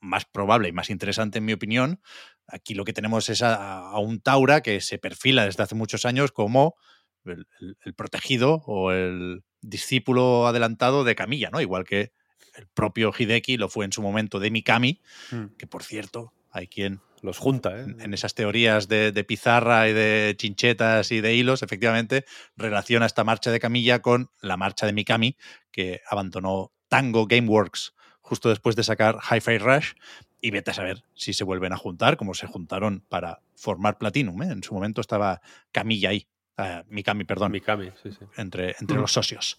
más 0.00 0.24
probable 0.24 0.68
y 0.68 0.72
más 0.72 0.88
interesante 0.90 1.38
en 1.38 1.44
mi 1.44 1.52
opinión, 1.52 2.00
aquí 2.46 2.74
lo 2.74 2.84
que 2.84 2.92
tenemos 2.92 3.28
es 3.28 3.42
a, 3.42 3.98
un 3.98 4.20
Taura 4.20 4.62
que 4.62 4.80
se 4.80 4.98
perfila 4.98 5.44
desde 5.44 5.62
hace 5.62 5.74
muchos 5.74 6.06
años 6.06 6.32
como 6.32 6.76
el, 7.24 7.46
el 7.84 7.94
protegido 7.94 8.62
o 8.66 8.92
el 8.92 9.44
discípulo 9.60 10.46
adelantado 10.46 11.04
de 11.04 11.16
Camilla, 11.16 11.50
¿no? 11.50 11.60
Igual 11.60 11.84
que 11.84 12.12
el 12.54 12.66
propio 12.68 13.12
Hideki 13.16 13.58
lo 13.58 13.68
fue 13.68 13.84
en 13.84 13.92
su 13.92 14.00
momento 14.00 14.38
de 14.38 14.50
Mikami, 14.50 15.02
mm. 15.30 15.56
que 15.58 15.66
por 15.66 15.82
cierto, 15.82 16.32
hay 16.50 16.68
quien 16.68 17.00
los 17.22 17.38
junta, 17.38 17.80
¿eh? 17.80 17.86
En 18.00 18.14
esas 18.14 18.34
teorías 18.34 18.88
de, 18.88 19.24
pizarra 19.26 19.88
y 19.88 19.92
de 19.92 20.34
chinchetas 20.36 21.12
y 21.12 21.20
de 21.20 21.34
hilos, 21.34 21.62
efectivamente, 21.62 22.24
relaciona 22.56 23.06
esta 23.06 23.24
marcha 23.24 23.50
de 23.50 23.60
Camilla 23.60 24.00
con 24.00 24.30
la 24.40 24.56
marcha 24.56 24.86
de 24.86 24.92
Mikami, 24.92 25.36
que 25.70 26.00
abandonó 26.08 26.72
Tango 26.88 27.26
Gameworks 27.26 27.94
justo 28.20 28.48
después 28.48 28.76
de 28.76 28.82
sacar 28.82 29.18
Hi-Fi 29.30 29.58
Rush. 29.58 29.92
Y 30.40 30.50
vete 30.50 30.70
a 30.70 30.74
saber 30.74 31.02
si 31.14 31.32
se 31.32 31.44
vuelven 31.44 31.72
a 31.72 31.76
juntar, 31.76 32.16
como 32.16 32.34
se 32.34 32.46
juntaron 32.46 33.02
para 33.08 33.40
formar 33.56 33.98
Platinum. 33.98 34.42
¿eh? 34.42 34.52
En 34.52 34.62
su 34.62 34.74
momento 34.74 35.00
estaba 35.00 35.40
Camilla 35.72 36.10
ahí. 36.10 36.28
Ah, 36.58 36.84
Mikami, 36.88 37.24
perdón. 37.24 37.52
Mikami, 37.52 37.90
sí, 38.02 38.12
sí. 38.12 38.24
Entre, 38.36 38.76
entre 38.78 38.98
mm. 38.98 39.00
los 39.00 39.12
socios. 39.12 39.58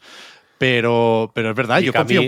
Pero, 0.57 1.31
pero 1.35 1.51
es 1.51 1.55
verdad, 1.55 1.79
yo 1.79 1.93
confío. 1.93 2.21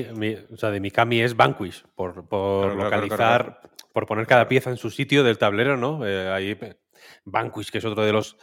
o 0.51 0.57
sea, 0.57 0.69
de 0.69 0.79
Mikami 0.79 1.21
es 1.21 1.35
Vanquish, 1.35 1.83
por, 1.95 2.27
por 2.27 2.75
localizar, 2.75 3.61
por 3.99 4.07
poner 4.07 4.27
cada 4.27 4.47
pieza 4.47 4.69
en 4.69 4.77
su 4.77 4.91
sitio 4.91 5.25
del 5.25 5.37
tablero, 5.37 5.75
¿no? 5.75 6.07
Eh, 6.07 6.29
ahí, 6.29 6.57
Vanquish, 7.25 7.69
que 7.69 7.79
es 7.79 7.85
otro 7.85 8.05
de 8.05 8.13
los 8.13 8.37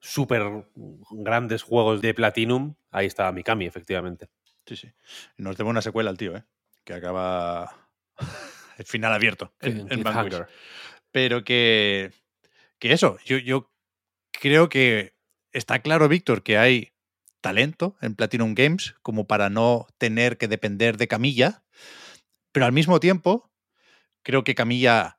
súper 0.00 0.66
grandes 1.10 1.62
juegos 1.62 2.02
de 2.02 2.12
Platinum, 2.12 2.74
ahí 2.90 3.06
está 3.06 3.32
Mikami, 3.32 3.64
efectivamente. 3.64 4.28
Sí, 4.66 4.76
sí. 4.76 4.92
Nos 5.38 5.56
debe 5.56 5.70
una 5.70 5.80
secuela 5.80 6.10
al 6.10 6.18
tío, 6.18 6.36
¿eh? 6.36 6.44
Que 6.84 6.92
acaba 6.92 7.88
el 8.76 8.84
final 8.84 9.14
abierto 9.14 9.54
en, 9.60 10.02
Vanquish. 10.02 10.42
Pero 11.10 11.42
que, 11.42 12.12
que 12.78 12.92
eso, 12.92 13.16
yo, 13.24 13.38
yo 13.38 13.72
creo 14.30 14.68
que 14.68 15.14
está 15.52 15.78
claro, 15.78 16.06
Víctor, 16.08 16.42
que 16.42 16.58
hay 16.58 16.92
talento 17.40 17.96
en 18.02 18.14
Platinum 18.14 18.54
Games 18.54 18.94
como 19.00 19.26
para 19.26 19.48
no 19.48 19.86
tener 19.96 20.36
que 20.36 20.48
depender 20.48 20.98
de 20.98 21.08
Camilla, 21.08 21.64
pero 22.52 22.66
al 22.66 22.72
mismo 22.72 23.00
tiempo 23.00 23.47
creo 24.22 24.44
que 24.44 24.54
Camilla 24.54 25.18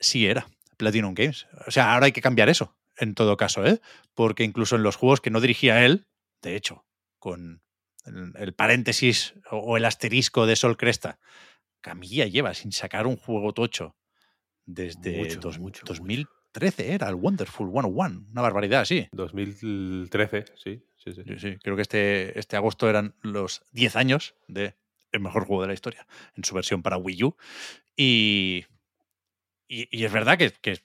sí 0.00 0.26
era 0.26 0.48
Platinum 0.76 1.14
Games. 1.14 1.46
O 1.66 1.70
sea, 1.70 1.92
ahora 1.92 2.06
hay 2.06 2.12
que 2.12 2.22
cambiar 2.22 2.48
eso, 2.48 2.76
en 2.96 3.14
todo 3.14 3.36
caso, 3.36 3.66
¿eh? 3.66 3.80
porque 4.14 4.44
incluso 4.44 4.76
en 4.76 4.82
los 4.82 4.96
juegos 4.96 5.20
que 5.20 5.30
no 5.30 5.40
dirigía 5.40 5.84
él, 5.84 6.06
de 6.42 6.56
hecho, 6.56 6.84
con 7.18 7.62
el, 8.04 8.54
paréntesis 8.54 9.34
o 9.50 9.76
el 9.76 9.84
asterisco 9.84 10.46
de 10.46 10.56
Sol 10.56 10.76
Cresta, 10.76 11.18
Camilla 11.80 12.26
lleva 12.26 12.54
sin 12.54 12.72
sacar 12.72 13.06
un 13.06 13.16
juego 13.16 13.52
tocho 13.52 13.96
desde 14.64 15.36
2013, 15.36 16.92
era 16.92 17.08
el 17.08 17.14
Wonderful 17.14 17.70
101, 17.70 18.26
una 18.30 18.42
barbaridad, 18.42 18.84
sí. 18.84 19.08
2013, 19.12 20.44
sí. 20.56 20.82
Sí, 21.14 21.56
Creo 21.62 21.76
que 21.76 21.82
este, 21.82 22.38
este 22.38 22.56
agosto 22.56 22.90
eran 22.90 23.14
los 23.22 23.62
10 23.72 23.96
años 23.96 24.34
de 24.46 24.74
el 25.12 25.20
mejor 25.20 25.46
juego 25.46 25.62
de 25.62 25.68
la 25.68 25.74
historia 25.74 26.06
en 26.34 26.44
su 26.44 26.54
versión 26.54 26.82
para 26.82 26.96
Wii 26.96 27.24
U. 27.24 27.36
Y, 27.96 28.66
y, 29.68 30.04
es 30.04 30.12
verdad 30.12 30.38
que, 30.38 30.52
que, 30.52 30.80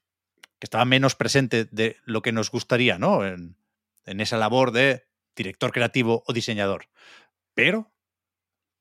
estaba 0.59 0.85
menos 0.85 1.15
presente 1.15 1.65
de 1.65 1.97
lo 2.05 2.21
que 2.21 2.31
nos 2.31 2.49
gustaría, 2.49 2.97
¿no? 2.97 3.25
En, 3.25 3.57
en 4.05 4.21
esa 4.21 4.37
labor 4.37 4.71
de 4.71 5.05
director 5.35 5.71
creativo 5.71 6.23
o 6.25 6.33
diseñador. 6.33 6.87
Pero 7.53 7.91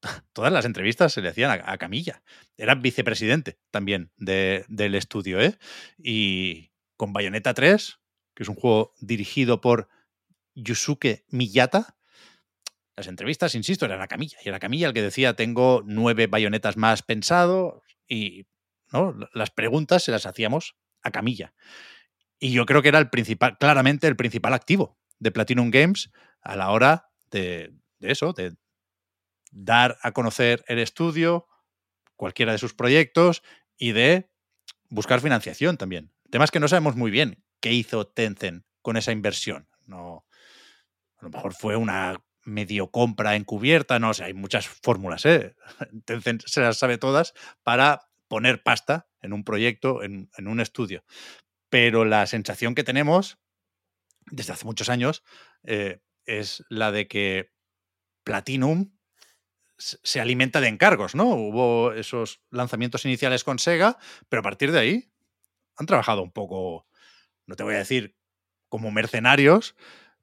todas 0.33 0.53
las 0.53 0.65
entrevistas 0.65 1.13
se 1.13 1.23
le 1.23 1.29
hacían 1.29 1.63
a, 1.65 1.79
Camilla. 1.79 2.23
Era 2.57 2.75
vicepresidente 2.75 3.59
también 3.71 4.11
de, 4.17 4.65
del 4.69 4.95
estudio, 4.95 5.41
¿eh? 5.41 5.59
Y 5.99 6.71
con 6.97 7.13
Bayonetta 7.13 7.55
3, 7.55 7.99
que 8.35 8.43
es 8.43 8.49
un 8.49 8.55
juego 8.55 8.95
dirigido 9.01 9.61
por 9.61 9.89
Yusuke 10.55 11.25
Miyata, 11.29 11.97
las 12.97 13.07
entrevistas, 13.07 13.55
insisto, 13.55 13.87
era 13.87 13.97
la 13.97 14.09
Camilla. 14.09 14.39
Y 14.45 14.49
era 14.49 14.59
Camilla 14.59 14.89
el 14.89 14.95
que 14.95 15.03
decía, 15.03 15.35
tengo 15.35 15.83
nueve 15.85 16.27
bayonetas 16.27 16.77
más 16.77 17.03
pensado 17.03 17.83
y 18.07 18.47
¿no? 18.93 19.15
las 19.33 19.51
preguntas 19.51 20.05
se 20.05 20.13
las 20.13 20.27
hacíamos 20.27 20.77
a 21.03 21.11
Camilla. 21.11 21.55
Y 22.39 22.53
yo 22.53 22.67
creo 22.67 22.83
que 22.83 22.89
era 22.89 22.99
el 22.99 23.09
principal, 23.09 23.57
claramente 23.59 24.07
el 24.09 24.17
principal 24.17 24.53
activo 24.53 24.99
de 25.19 25.31
Platinum 25.31 25.71
Games 25.71 26.11
a 26.43 26.57
la 26.57 26.71
hora 26.71 27.09
de, 27.31 27.73
de 27.99 28.13
eso, 28.13 28.33
de 28.33 28.57
dar 29.51 29.99
a 30.03 30.13
conocer 30.13 30.65
el 30.67 30.79
estudio, 30.79 31.47
cualquiera 32.17 32.53
de 32.53 32.59
sus 32.59 32.75
proyectos 32.75 33.43
y 33.77 33.93
de 33.93 34.31
buscar 34.89 35.21
financiación 35.21 35.77
también. 35.79 36.13
El 36.25 36.31
tema 36.31 36.45
es 36.45 36.51
que 36.51 36.61
no 36.61 36.69
sabemos 36.69 36.97
muy 36.97 37.11
bien 37.11 37.43
qué 37.61 37.73
hizo 37.73 38.07
Tencent 38.07 38.65
con 38.83 38.97
esa 38.97 39.13
inversión. 39.13 39.69
No, 39.87 40.27
a 41.19 41.25
lo 41.25 41.31
mejor 41.31 41.55
fue 41.55 41.77
una 41.77 42.21
medio 42.45 42.91
compra 42.91 43.37
encubierta, 43.37 43.99
no 43.99 44.15
sé, 44.15 44.25
hay 44.25 44.35
muchas 44.35 44.67
fórmulas, 44.67 45.25
¿eh? 45.27 45.55
se 46.47 46.61
las 46.61 46.79
sabe 46.79 46.99
todas 46.99 47.35
para 47.63 48.09
poner 48.29 48.63
pasta 48.63 49.09
en 49.21 49.33
un 49.33 49.45
proyecto, 49.45 50.03
en, 50.03 50.29
un 50.39 50.61
estudio. 50.61 51.05
Pero 51.69 52.05
la 52.05 52.27
sensación 52.27 52.75
que 52.75 52.85
tenemos 52.85 53.39
desde 54.27 54.53
hace 54.53 54.65
muchos 54.65 54.89
años, 54.89 55.23
eh, 55.65 56.01
es 56.27 56.65
la 56.69 56.93
de 56.93 57.09
que 57.09 57.53
Platinum 58.25 58.97
se 59.77 60.21
alimenta 60.21 60.61
de 60.61 60.69
encargos, 60.69 61.15
¿no? 61.15 61.29
Hubo 61.31 61.93
esos 61.93 62.41
lanzamientos 62.51 63.05
iniciales 63.05 63.43
con 63.43 63.59
Sega, 63.59 63.99
pero 64.29 64.41
a 64.41 64.43
partir 64.43 64.71
de 64.71 64.79
ahí 64.79 65.13
han 65.77 65.87
trabajado 65.87 66.23
un 66.23 66.31
poco, 66.31 66.87
no 67.47 67.57
te 67.57 67.65
voy 67.65 67.75
a 67.75 67.79
decir 67.79 68.17
como 68.69 68.91
mercenarios, 68.93 69.75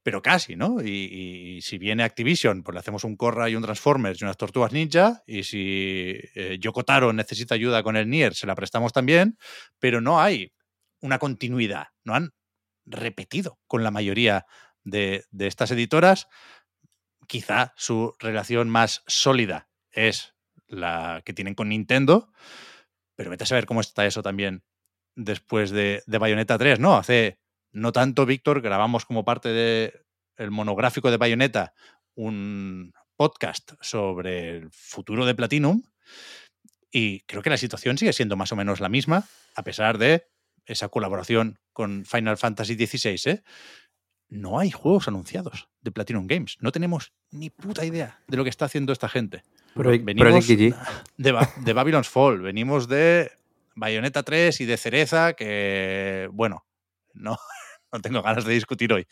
pero 0.03 0.21
casi, 0.21 0.55
¿no? 0.55 0.81
Y, 0.81 1.59
si 1.61 1.77
viene 1.77 2.03
Activision, 2.03 2.63
pues 2.63 2.73
le 2.73 2.79
hacemos 2.79 3.03
un 3.03 3.15
Corra 3.17 3.49
y 3.49 3.55
un 3.55 3.63
Transformers 3.63 4.21
y 4.21 4.23
unas 4.23 4.37
tortugas 4.37 4.71
ninja, 4.71 5.23
y 5.27 5.43
si 5.43 6.15
eh, 6.35 6.57
Yokotaro 6.59 7.11
necesita 7.13 7.55
ayuda 7.55 7.83
con 7.83 7.97
el 7.97 8.09
Nier, 8.09 8.33
se 8.33 8.47
la 8.47 8.55
prestamos 8.55 8.93
también, 8.93 9.37
pero 9.79 10.01
no 10.01 10.21
hay 10.21 10.53
una 11.01 11.19
continuidad, 11.19 11.87
no 12.03 12.15
han 12.15 12.31
repetido 12.85 13.59
con 13.67 13.83
la 13.83 13.91
mayoría 13.91 14.45
de, 14.83 15.25
estas 15.37 15.71
editoras. 15.71 16.27
Quizá 17.27 17.73
su 17.75 18.15
relación 18.19 18.69
más 18.69 19.03
sólida 19.05 19.69
es 19.91 20.33
la 20.67 21.21
que 21.25 21.33
tienen 21.33 21.55
con 21.55 21.69
Nintendo, 21.69 22.31
pero 23.15 23.29
vete 23.29 23.43
a 23.43 23.47
saber 23.47 23.65
cómo 23.65 23.81
está 23.81 24.05
eso 24.05 24.23
también 24.23 24.63
después 25.15 25.71
de, 25.71 26.01
de 26.05 26.17
Bayonetta 26.17 26.57
3, 26.57 26.79
¿no? 26.79 26.95
Hace 26.95 27.39
no 27.71 27.91
tanto, 27.91 28.25
Víctor, 28.25 28.61
grabamos 28.61 29.05
como 29.05 29.25
parte 29.25 29.49
del 29.49 30.51
monográfico 30.51 31.11
de 31.11 31.17
Bayonetta 31.17 31.73
un 32.15 32.93
podcast 33.15 33.73
sobre 33.81 34.57
el 34.57 34.71
futuro 34.71 35.25
de 35.25 35.35
Platinum 35.35 35.83
y 36.91 37.21
creo 37.21 37.41
que 37.41 37.49
la 37.49 37.57
situación 37.57 37.97
sigue 37.97 38.13
siendo 38.13 38.35
más 38.35 38.51
o 38.51 38.55
menos 38.55 38.79
la 38.79 38.89
misma, 38.89 39.25
a 39.55 39.63
pesar 39.63 39.97
de 39.97 40.27
esa 40.65 40.89
colaboración 40.89 41.59
con 41.73 42.05
Final 42.05 42.37
Fantasy 42.37 42.73
XVI. 42.75 43.31
¿eh? 43.31 43.43
No 44.29 44.59
hay 44.59 44.71
juegos 44.71 45.07
anunciados 45.07 45.69
de 45.81 45.91
Platinum 45.91 46.27
Games. 46.27 46.57
No 46.59 46.71
tenemos 46.71 47.13
ni 47.31 47.49
puta 47.49 47.85
idea 47.85 48.21
de 48.27 48.37
lo 48.37 48.43
que 48.43 48.49
está 48.49 48.65
haciendo 48.65 48.93
esta 48.93 49.09
gente. 49.09 49.43
venimos 49.75 50.47
de, 50.47 50.73
de 51.17 51.73
Babylon's 51.73 52.09
Fall, 52.09 52.41
venimos 52.41 52.87
de 52.87 53.31
Bayonetta 53.75 54.23
3 54.23 54.61
y 54.61 54.65
de 54.65 54.77
Cereza, 54.77 55.33
que, 55.33 56.29
bueno, 56.33 56.65
no, 57.13 57.37
no 57.91 58.01
tengo 58.01 58.21
ganas 58.21 58.45
de 58.45 58.53
discutir 58.53 58.93
hoy. 58.93 59.07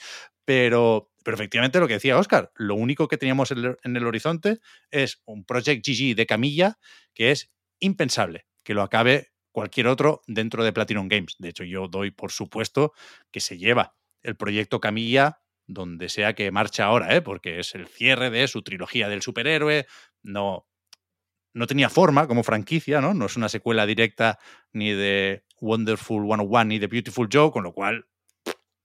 Pero, 0.45 1.11
pero 1.23 1.35
efectivamente 1.35 1.79
lo 1.79 1.87
que 1.87 1.95
decía 1.95 2.17
Oscar, 2.17 2.51
lo 2.55 2.75
único 2.75 3.07
que 3.07 3.17
teníamos 3.17 3.51
en 3.51 3.95
el 3.97 4.05
horizonte 4.05 4.59
es 4.91 5.21
un 5.25 5.45
Project 5.45 5.85
GG 5.85 6.15
de 6.15 6.25
camilla 6.25 6.77
que 7.13 7.31
es 7.31 7.51
impensable 7.79 8.45
que 8.67 8.73
lo 8.73 8.81
acabe 8.81 9.31
cualquier 9.53 9.87
otro 9.87 10.21
dentro 10.27 10.63
de 10.65 10.73
Platinum 10.73 11.07
Games. 11.07 11.37
De 11.39 11.47
hecho, 11.47 11.63
yo 11.63 11.87
doy 11.87 12.11
por 12.11 12.33
supuesto 12.33 12.91
que 13.31 13.39
se 13.39 13.57
lleva 13.57 13.95
el 14.21 14.35
proyecto 14.35 14.81
Camilla 14.81 15.39
donde 15.65 16.09
sea 16.09 16.35
que 16.35 16.51
marcha 16.51 16.83
ahora, 16.83 17.15
¿eh? 17.15 17.21
porque 17.21 17.59
es 17.59 17.75
el 17.75 17.87
cierre 17.87 18.29
de 18.29 18.47
su 18.49 18.61
trilogía 18.61 19.07
del 19.07 19.21
superhéroe. 19.21 19.87
No, 20.21 20.67
no 21.53 21.65
tenía 21.65 21.89
forma 21.89 22.27
como 22.27 22.43
franquicia, 22.43 22.99
¿no? 22.99 23.13
No 23.13 23.27
es 23.27 23.37
una 23.37 23.47
secuela 23.47 23.85
directa 23.85 24.37
ni 24.73 24.91
de 24.91 25.45
Wonderful 25.61 26.25
101 26.25 26.65
ni 26.65 26.79
de 26.79 26.87
Beautiful 26.87 27.29
Joe, 27.31 27.51
con 27.51 27.63
lo 27.63 27.73
cual 27.73 28.05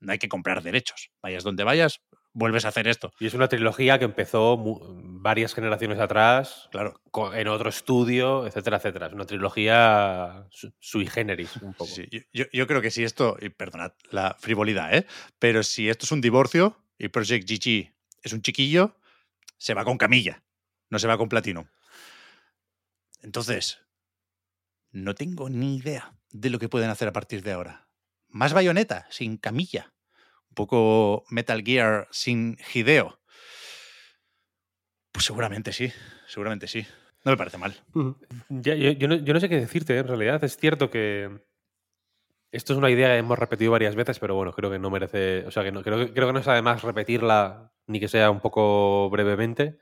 no 0.02 0.12
hay 0.12 0.18
que 0.18 0.28
comprar 0.28 0.62
derechos. 0.62 1.10
Vayas 1.22 1.44
donde 1.44 1.64
vayas, 1.64 2.00
vuelves 2.32 2.64
a 2.64 2.68
hacer 2.68 2.88
esto. 2.88 3.12
Y 3.20 3.26
es 3.26 3.34
una 3.34 3.48
trilogía 3.48 3.98
que 3.98 4.04
empezó 4.04 4.58
varias 4.58 5.54
generaciones 5.54 5.98
atrás, 6.00 6.68
claro, 6.70 7.00
en 7.34 7.48
otro 7.48 7.68
estudio, 7.68 8.46
etcétera, 8.46 8.78
etcétera. 8.78 9.06
Es 9.06 9.12
una 9.12 9.26
trilogía 9.26 10.48
sui 10.80 11.06
generis, 11.06 11.56
un 11.62 11.74
poco. 11.74 11.92
yo, 12.32 12.66
creo 12.66 12.82
que 12.82 12.90
si 12.90 13.04
esto, 13.04 13.36
y 13.40 13.48
perdonad 13.48 13.92
la 14.10 14.36
frivolidad, 14.38 14.94
¿eh? 14.94 15.06
pero 15.38 15.62
si 15.62 15.88
esto 15.88 16.04
es 16.04 16.12
un 16.12 16.20
divorcio 16.20 16.76
y 16.98 17.08
Project 17.08 17.48
GG 17.48 17.92
es 18.22 18.32
un 18.32 18.42
chiquillo, 18.42 18.96
se 19.56 19.74
va 19.74 19.84
con 19.84 19.98
camilla, 19.98 20.42
no 20.90 20.98
se 20.98 21.06
va 21.06 21.16
con 21.16 21.28
platino. 21.28 21.68
Entonces, 23.22 23.78
no 24.90 25.14
tengo 25.14 25.48
ni 25.48 25.76
idea 25.76 26.14
de 26.32 26.50
lo 26.50 26.58
que 26.58 26.68
pueden 26.68 26.90
hacer 26.90 27.08
a 27.08 27.12
partir 27.12 27.42
de 27.42 27.52
ahora. 27.52 27.88
Más 28.28 28.52
bayoneta, 28.52 29.06
sin 29.10 29.36
camilla. 29.36 29.92
Un 30.52 30.54
poco 30.54 31.24
Metal 31.30 31.62
Gear 31.64 32.08
sin 32.10 32.58
Hideo. 32.74 33.18
Pues 35.10 35.24
seguramente 35.24 35.72
sí, 35.72 35.90
seguramente 36.26 36.68
sí. 36.68 36.86
No 37.24 37.32
me 37.32 37.38
parece 37.38 37.56
mal. 37.56 37.74
yo, 38.50 39.08
no, 39.08 39.40
sé 39.40 39.48
qué 39.48 39.58
decirte, 39.58 39.96
en 39.96 40.06
realidad. 40.06 40.44
Es 40.44 40.58
cierto 40.58 40.90
que 40.90 41.30
esto 42.50 42.74
es 42.74 42.78
una 42.78 42.90
idea 42.90 43.08
que 43.08 43.16
hemos 43.16 43.38
repetido 43.38 43.72
varias 43.72 43.94
veces, 43.94 44.18
pero 44.18 44.34
bueno, 44.34 44.52
creo 44.52 44.70
que 44.70 44.78
no 44.78 44.90
merece. 44.90 45.46
O 45.46 45.50
sea, 45.50 45.62
que 45.62 45.72
no, 45.72 45.82
creo, 45.82 46.12
creo 46.12 46.26
que 46.26 46.32
no 46.34 46.40
es 46.40 46.48
además 46.48 46.82
repetirla 46.82 47.72
ni 47.86 47.98
que 47.98 48.08
sea 48.08 48.30
un 48.30 48.40
poco 48.40 49.08
brevemente. 49.08 49.78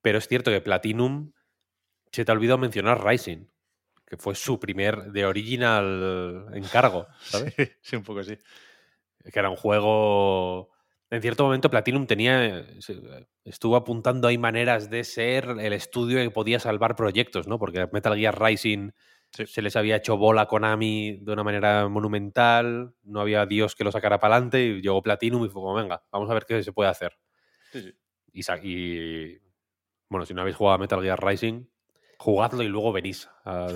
Pero 0.00 0.18
es 0.18 0.26
cierto 0.26 0.50
que 0.50 0.60
Platinum 0.60 1.30
se 2.10 2.24
te 2.24 2.32
ha 2.32 2.34
olvidado 2.34 2.58
mencionar 2.58 3.04
Rising 3.04 3.46
que 4.12 4.18
fue 4.18 4.34
su 4.34 4.60
primer 4.60 5.10
de 5.10 5.24
original 5.24 6.48
encargo, 6.52 7.06
¿sabes? 7.22 7.54
Sí, 7.80 7.96
un 7.96 8.02
poco 8.02 8.22
sí. 8.22 8.36
Que 9.30 9.38
era 9.38 9.50
un 9.50 9.56
juego. 9.56 10.70
En 11.10 11.20
cierto 11.20 11.44
momento 11.44 11.70
Platinum 11.70 12.06
tenía. 12.06 12.64
Estuvo 13.44 13.76
apuntando 13.76 14.28
ahí 14.28 14.38
maneras 14.38 14.88
de 14.90 15.04
ser 15.04 15.46
el 15.60 15.72
estudio 15.72 16.18
que 16.18 16.30
podía 16.30 16.58
salvar 16.58 16.96
proyectos, 16.96 17.46
¿no? 17.46 17.58
Porque 17.58 17.88
Metal 17.92 18.16
Gear 18.16 18.40
Rising 18.40 18.90
se 19.32 19.62
les 19.62 19.76
había 19.76 19.96
hecho 19.96 20.16
bola 20.16 20.42
a 20.42 20.46
Konami 20.46 21.18
de 21.22 21.32
una 21.32 21.42
manera 21.42 21.88
monumental, 21.88 22.94
no 23.02 23.20
había 23.20 23.46
Dios 23.46 23.74
que 23.74 23.84
lo 23.84 23.90
sacara 23.90 24.20
para 24.20 24.34
adelante 24.34 24.62
y 24.62 24.82
llegó 24.82 25.02
Platinum 25.02 25.44
y 25.46 25.48
fue 25.48 25.62
como, 25.62 25.74
venga, 25.74 26.02
vamos 26.12 26.30
a 26.30 26.34
ver 26.34 26.44
qué 26.44 26.62
se 26.62 26.72
puede 26.72 26.90
hacer. 26.90 27.18
Sí, 27.72 27.94
y, 28.32 28.42
y, 28.62 29.38
bueno, 30.08 30.26
si 30.26 30.34
no 30.34 30.42
habéis 30.42 30.56
jugado 30.56 30.74
a 30.74 30.78
Metal 30.78 31.02
Gear 31.02 31.24
Rising, 31.24 31.64
jugadlo 32.18 32.62
y 32.62 32.68
luego 32.68 32.92
venís 32.92 33.28
a, 33.44 33.66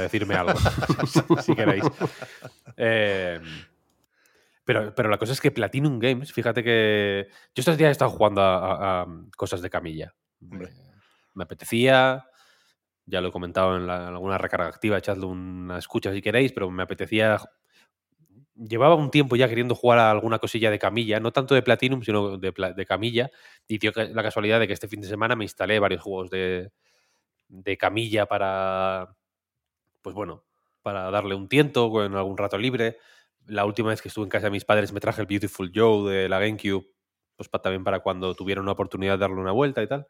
decirme 0.00 0.34
algo, 0.34 0.54
si, 1.42 1.54
queréis. 1.54 1.84
Em, 2.76 3.42
pero, 4.64 4.94
pero 4.94 5.08
la 5.08 5.18
cosa 5.18 5.32
es 5.32 5.40
que 5.40 5.50
Platinum 5.50 5.98
Games, 5.98 6.32
fíjate 6.32 6.62
que 6.62 7.26
yo 7.28 7.60
estos 7.60 7.76
días 7.76 7.88
he 7.88 7.92
estado 7.92 8.10
jugando 8.10 8.42
a, 8.42 9.06
cosas 9.36 9.62
de 9.62 9.70
camilla. 9.70 10.14
Me, 10.40 10.68
apetecía, 11.44 12.26
ya 13.06 13.20
lo 13.20 13.28
he 13.28 13.32
comentado 13.32 13.76
en, 13.76 13.88
alguna 13.88 14.38
recarga 14.38 14.68
activa, 14.68 14.98
echadle 14.98 15.26
una 15.26 15.78
escucha 15.78 16.12
si 16.12 16.22
queréis, 16.22 16.52
pero 16.52 16.70
me 16.70 16.82
apetecía 16.82 17.38
llevaba 18.54 18.94
un 18.94 19.10
tiempo 19.10 19.36
ya 19.36 19.48
queriendo 19.48 19.74
jugar 19.74 19.98
a 19.98 20.10
alguna 20.10 20.38
cosilla 20.38 20.70
de 20.70 20.78
camilla, 20.78 21.20
no 21.20 21.32
tanto 21.32 21.54
de 21.54 21.62
Platinum, 21.62 22.02
sino 22.02 22.38
de, 22.38 22.52
de 22.76 22.86
camilla. 22.86 23.30
Y 23.66 23.78
dio 23.78 23.92
la 23.94 24.22
casualidad 24.22 24.60
de 24.60 24.66
que 24.66 24.72
este 24.74 24.88
fin 24.88 25.00
de 25.00 25.08
semana 25.08 25.36
me 25.36 25.44
instalé 25.44 25.78
varios 25.78 26.02
juegos 26.02 26.30
de, 26.30 26.70
de 27.48 27.76
camilla 27.76 28.26
para, 28.26 29.16
pues 30.00 30.14
bueno, 30.14 30.44
para 30.82 31.10
darle 31.10 31.34
un 31.34 31.48
tiento 31.48 32.04
en 32.04 32.14
algún 32.14 32.36
rato 32.36 32.58
libre. 32.58 32.98
La 33.46 33.64
última 33.64 33.90
vez 33.90 34.00
que 34.02 34.08
estuve 34.08 34.24
en 34.24 34.30
casa 34.30 34.46
de 34.46 34.52
mis 34.52 34.64
padres 34.64 34.92
me 34.92 35.00
traje 35.00 35.20
el 35.20 35.26
Beautiful 35.26 35.72
Joe 35.74 36.12
de 36.12 36.28
la 36.28 36.38
GameCube, 36.38 36.86
pues 37.36 37.50
también 37.50 37.84
para 37.84 38.00
cuando 38.00 38.34
tuvieran 38.34 38.62
una 38.62 38.72
oportunidad 38.72 39.14
de 39.14 39.18
darle 39.18 39.40
una 39.40 39.52
vuelta 39.52 39.82
y 39.82 39.86
tal. 39.86 40.06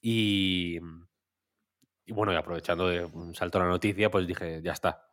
Y, 0.00 0.78
y 2.04 2.12
bueno, 2.12 2.32
y 2.32 2.36
aprovechando 2.36 2.88
de 2.88 3.04
un 3.04 3.34
salto 3.34 3.58
a 3.58 3.62
la 3.62 3.68
noticia, 3.68 4.10
pues 4.10 4.26
dije, 4.26 4.60
ya 4.62 4.72
está, 4.72 5.08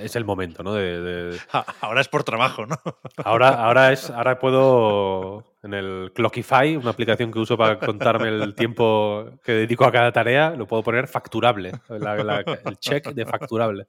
es 0.00 0.16
el 0.16 0.24
momento, 0.24 0.62
¿no? 0.62 0.74
De, 0.74 1.38
Ahora 1.80 2.00
es 2.00 2.08
por 2.08 2.24
trabajo, 2.24 2.66
¿no? 2.66 2.76
Ahora, 3.24 3.48
ahora, 3.50 3.92
es, 3.92 4.10
ahora 4.10 4.38
puedo, 4.38 5.44
en 5.62 5.74
el 5.74 6.12
Clockify, 6.14 6.76
una 6.76 6.90
aplicación 6.90 7.30
que 7.30 7.38
uso 7.38 7.56
para 7.56 7.78
contarme 7.78 8.28
el 8.28 8.54
tiempo 8.54 9.30
que 9.42 9.52
dedico 9.52 9.84
a 9.84 9.92
cada 9.92 10.12
tarea, 10.12 10.50
lo 10.50 10.66
puedo 10.66 10.82
poner 10.82 11.06
facturable, 11.06 11.72
el 11.88 12.78
check 12.78 13.08
de 13.08 13.26
facturable. 13.26 13.88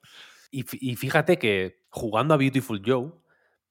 Y, 0.52 0.64
fíjate 0.98 1.40
que 1.40 1.86
jugando 1.90 2.34
a 2.34 2.38
Beautiful 2.38 2.82
Joe 2.86 3.14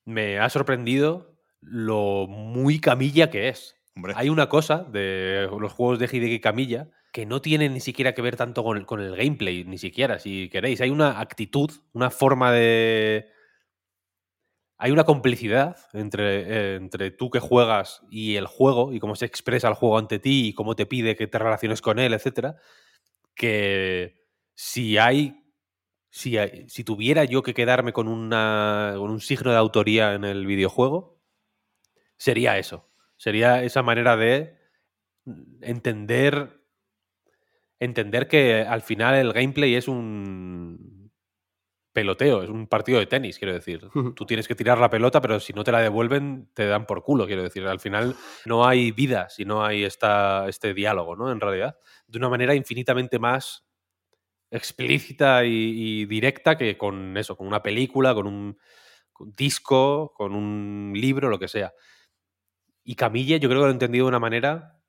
me 0.07 0.39
ha 0.39 0.49
sorprendido 0.49 1.37
lo 1.61 2.27
muy 2.27 2.81
camilla 2.81 3.31
que 3.31 3.49
es. 3.49 3.77
Hay 4.15 4.31
una 4.31 4.49
cosa 4.49 4.85
de 4.85 5.47
los 5.61 5.73
juegos 5.73 5.99
de 5.99 6.07
Hideki 6.07 6.41
Camilla 6.41 6.89
que 7.13 7.27
no 7.27 7.43
tiene 7.43 7.69
ni 7.69 7.81
siquiera 7.81 8.15
que 8.15 8.23
ver 8.23 8.37
tanto 8.37 8.65
con 8.65 8.79
el, 8.79 8.87
con 8.87 9.01
el 9.01 9.15
gameplay, 9.15 9.65
ni 9.65 9.77
siquiera, 9.77 10.19
si 10.19 10.49
queréis. 10.49 10.81
Hay 10.81 10.91
una 10.91 11.21
actitud, 11.21 11.71
una 11.93 12.11
forma 12.11 12.53
de... 12.53 13.29
Hay 14.79 14.93
una 14.93 15.05
complicidad 15.05 15.77
entre, 15.93 16.41
eh, 16.41 16.75
entre 16.77 17.11
tú 17.11 17.29
que 17.31 17.41
juegas 17.41 18.03
y 18.11 18.37
el 18.37 18.47
juego, 18.47 18.95
y 18.95 19.01
cómo 19.01 19.15
se 19.17 19.27
expresa 19.27 19.69
el 19.69 19.75
juego 19.75 19.99
ante 19.99 20.19
ti, 20.19 20.49
y 20.49 20.55
cómo 20.55 20.75
te 20.75 20.87
pide 20.87 21.17
que 21.17 21.27
te 21.27 21.39
relaciones 21.39 21.83
con 21.83 21.99
él, 21.99 22.15
etcétera, 22.15 22.57
que 23.35 24.25
si 24.55 24.97
hay 24.97 25.41
si, 26.11 26.37
si, 26.69 26.85
tuviera 26.85 27.25
yo 27.25 27.43
que 27.43 27.55
quedarme 27.55 27.93
con, 27.93 28.09
una, 28.09 28.95
con 28.97 29.11
un 29.11 29.21
signo 29.21 29.51
de 29.51 29.57
autoría 29.57 30.15
en 30.15 30.25
el 30.25 30.47
videojuego, 30.47 31.21
sería 32.17 32.59
eso. 32.59 32.89
Sería 33.17 33.63
esa 33.63 33.83
manera 33.83 34.17
de 34.17 34.59
entender 35.61 36.61
entender 37.81 38.29
que 38.29 38.61
al 38.63 38.83
final 38.83 39.15
el 39.15 39.33
gameplay 39.33 39.75
es 39.75 39.89
un 39.89 41.11
peloteo, 41.93 42.43
es 42.43 42.51
un 42.51 42.69
partido 42.69 43.01
de 43.01 43.07
tenis, 43.07 43.39
quiero 43.39 43.55
decir. 43.55 43.89
Tú 44.15 44.27
tienes 44.27 44.47
que 44.47 44.55
tirar 44.55 44.79
la 44.79 44.91
pelota, 44.91 45.21
pero 45.21 45.41
si 45.41 45.53
no 45.53 45.65
te 45.65 45.73
la 45.73 45.81
devuelven, 45.81 46.51
te 46.55 46.67
dan 46.67 46.87
por 46.87 47.03
culo, 47.03 47.27
quiero 47.27 47.43
decir. 47.43 47.67
Al 47.67 47.81
final 47.81 48.15
no 48.45 48.67
hay 48.67 48.93
vida 48.93 49.29
si 49.29 49.45
no 49.45 49.65
hay 49.65 49.85
esta, 49.85 50.49
este 50.49 50.73
diálogo, 50.75 51.17
¿no? 51.17 51.33
En 51.33 51.41
realidad, 51.41 51.79
de 52.07 52.19
una 52.19 52.29
manera 52.29 52.55
infinitamente 52.55 53.19
más 53.19 53.67
explícita 54.51 55.45
y, 55.45 56.05
directa 56.07 56.57
que 56.57 56.77
con 56.77 57.17
eso, 57.17 57.37
con 57.37 57.47
una 57.47 57.63
película, 57.63 58.15
con 58.15 58.27
un, 58.27 58.59
disco, 59.37 60.13
con 60.15 60.35
un 60.35 60.93
libro, 60.95 61.29
lo 61.29 61.39
que 61.39 61.49
sea. 61.49 61.73
Y 62.83 62.95
Camille 62.95 63.39
yo 63.39 63.49
creo 63.49 63.61
que 63.61 63.67
lo 63.67 63.71
he 63.71 63.73
entendido 63.73 64.07
de 64.07 64.09
una 64.09 64.19
manera 64.19 64.81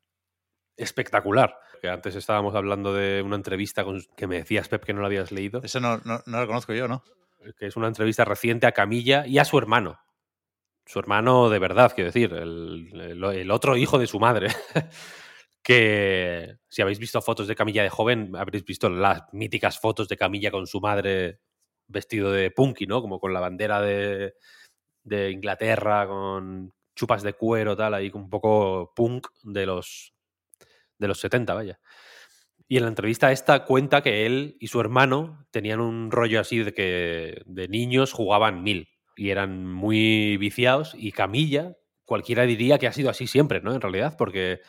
espectacular. 0.77 1.57
Que 1.81 1.89
antes 1.89 2.15
estábamos 2.15 2.55
hablando 2.55 2.93
de 2.93 3.21
una 3.21 3.35
entrevista 3.35 3.83
que 4.15 4.27
me 4.27 4.37
decías, 4.37 4.69
Pep, 4.69 4.83
que 4.83 4.93
no 4.93 5.01
lo 5.01 5.07
habías 5.07 5.31
leído. 5.31 5.61
Eso 5.63 5.79
no, 5.79 5.97
no, 6.05 6.21
lo 6.25 6.47
conozco 6.47 6.73
yo, 6.73 6.87
¿no? 6.87 7.03
Que 7.57 7.65
es 7.65 7.75
una 7.75 7.87
entrevista 7.87 8.23
reciente 8.23 8.67
a 8.67 8.71
Camilla 8.71 9.25
y 9.25 9.39
a 9.39 9.45
su 9.45 9.57
hermano. 9.57 9.99
Su 10.85 10.99
hermano 10.99 11.49
de 11.49 11.59
verdad, 11.59 11.91
quiero 11.93 12.09
decir, 12.09 12.33
el 12.33 13.51
otro 13.51 13.77
hijo 13.77 13.99
de 13.99 14.07
su 14.07 14.19
madre. 14.19 14.49
que 15.63 16.57
si 16.69 16.81
habéis 16.81 16.99
visto 16.99 17.21
fotos 17.21 17.47
de 17.47 17.55
Camilla 17.55 17.83
de 17.83 17.89
joven, 17.89 18.35
habréis 18.35 18.65
visto 18.65 18.89
las 18.89 19.23
míticas 19.31 19.79
fotos 19.79 20.07
de 20.07 20.17
Camilla 20.17 20.51
con 20.51 20.67
su 20.67 20.79
madre 20.79 21.39
vestido 21.87 22.31
de 22.31 22.51
punky, 22.51 22.87
¿no? 22.87 23.01
Como 23.01 23.19
con 23.19 23.33
la 23.33 23.39
bandera 23.39 23.81
de, 23.81 24.33
de 25.03 25.31
Inglaterra, 25.31 26.07
con 26.07 26.73
chupas 26.95 27.23
de 27.23 27.33
cuero, 27.33 27.75
tal, 27.75 27.93
ahí 27.93 28.11
un 28.13 28.29
poco 28.29 28.93
punk 28.95 29.27
de 29.43 29.65
los, 29.65 30.13
de 30.97 31.07
los 31.07 31.19
70, 31.19 31.53
vaya. 31.53 31.79
Y 32.67 32.77
en 32.77 32.83
la 32.83 32.89
entrevista 32.89 33.31
esta 33.31 33.65
cuenta 33.65 34.01
que 34.01 34.25
él 34.25 34.55
y 34.59 34.67
su 34.67 34.79
hermano 34.79 35.45
tenían 35.51 35.81
un 35.81 36.09
rollo 36.09 36.39
así 36.39 36.59
de 36.59 36.73
que 36.73 37.41
de 37.45 37.67
niños 37.67 38.13
jugaban 38.13 38.63
mil 38.63 38.87
y 39.17 39.29
eran 39.29 39.65
muy 39.65 40.37
viciados 40.37 40.95
y 40.97 41.11
Camilla, 41.11 41.75
cualquiera 42.05 42.43
diría 42.43 42.79
que 42.79 42.87
ha 42.87 42.93
sido 42.93 43.09
así 43.09 43.27
siempre, 43.27 43.61
¿no? 43.61 43.73
En 43.75 43.81
realidad, 43.81 44.15
porque 44.17 44.61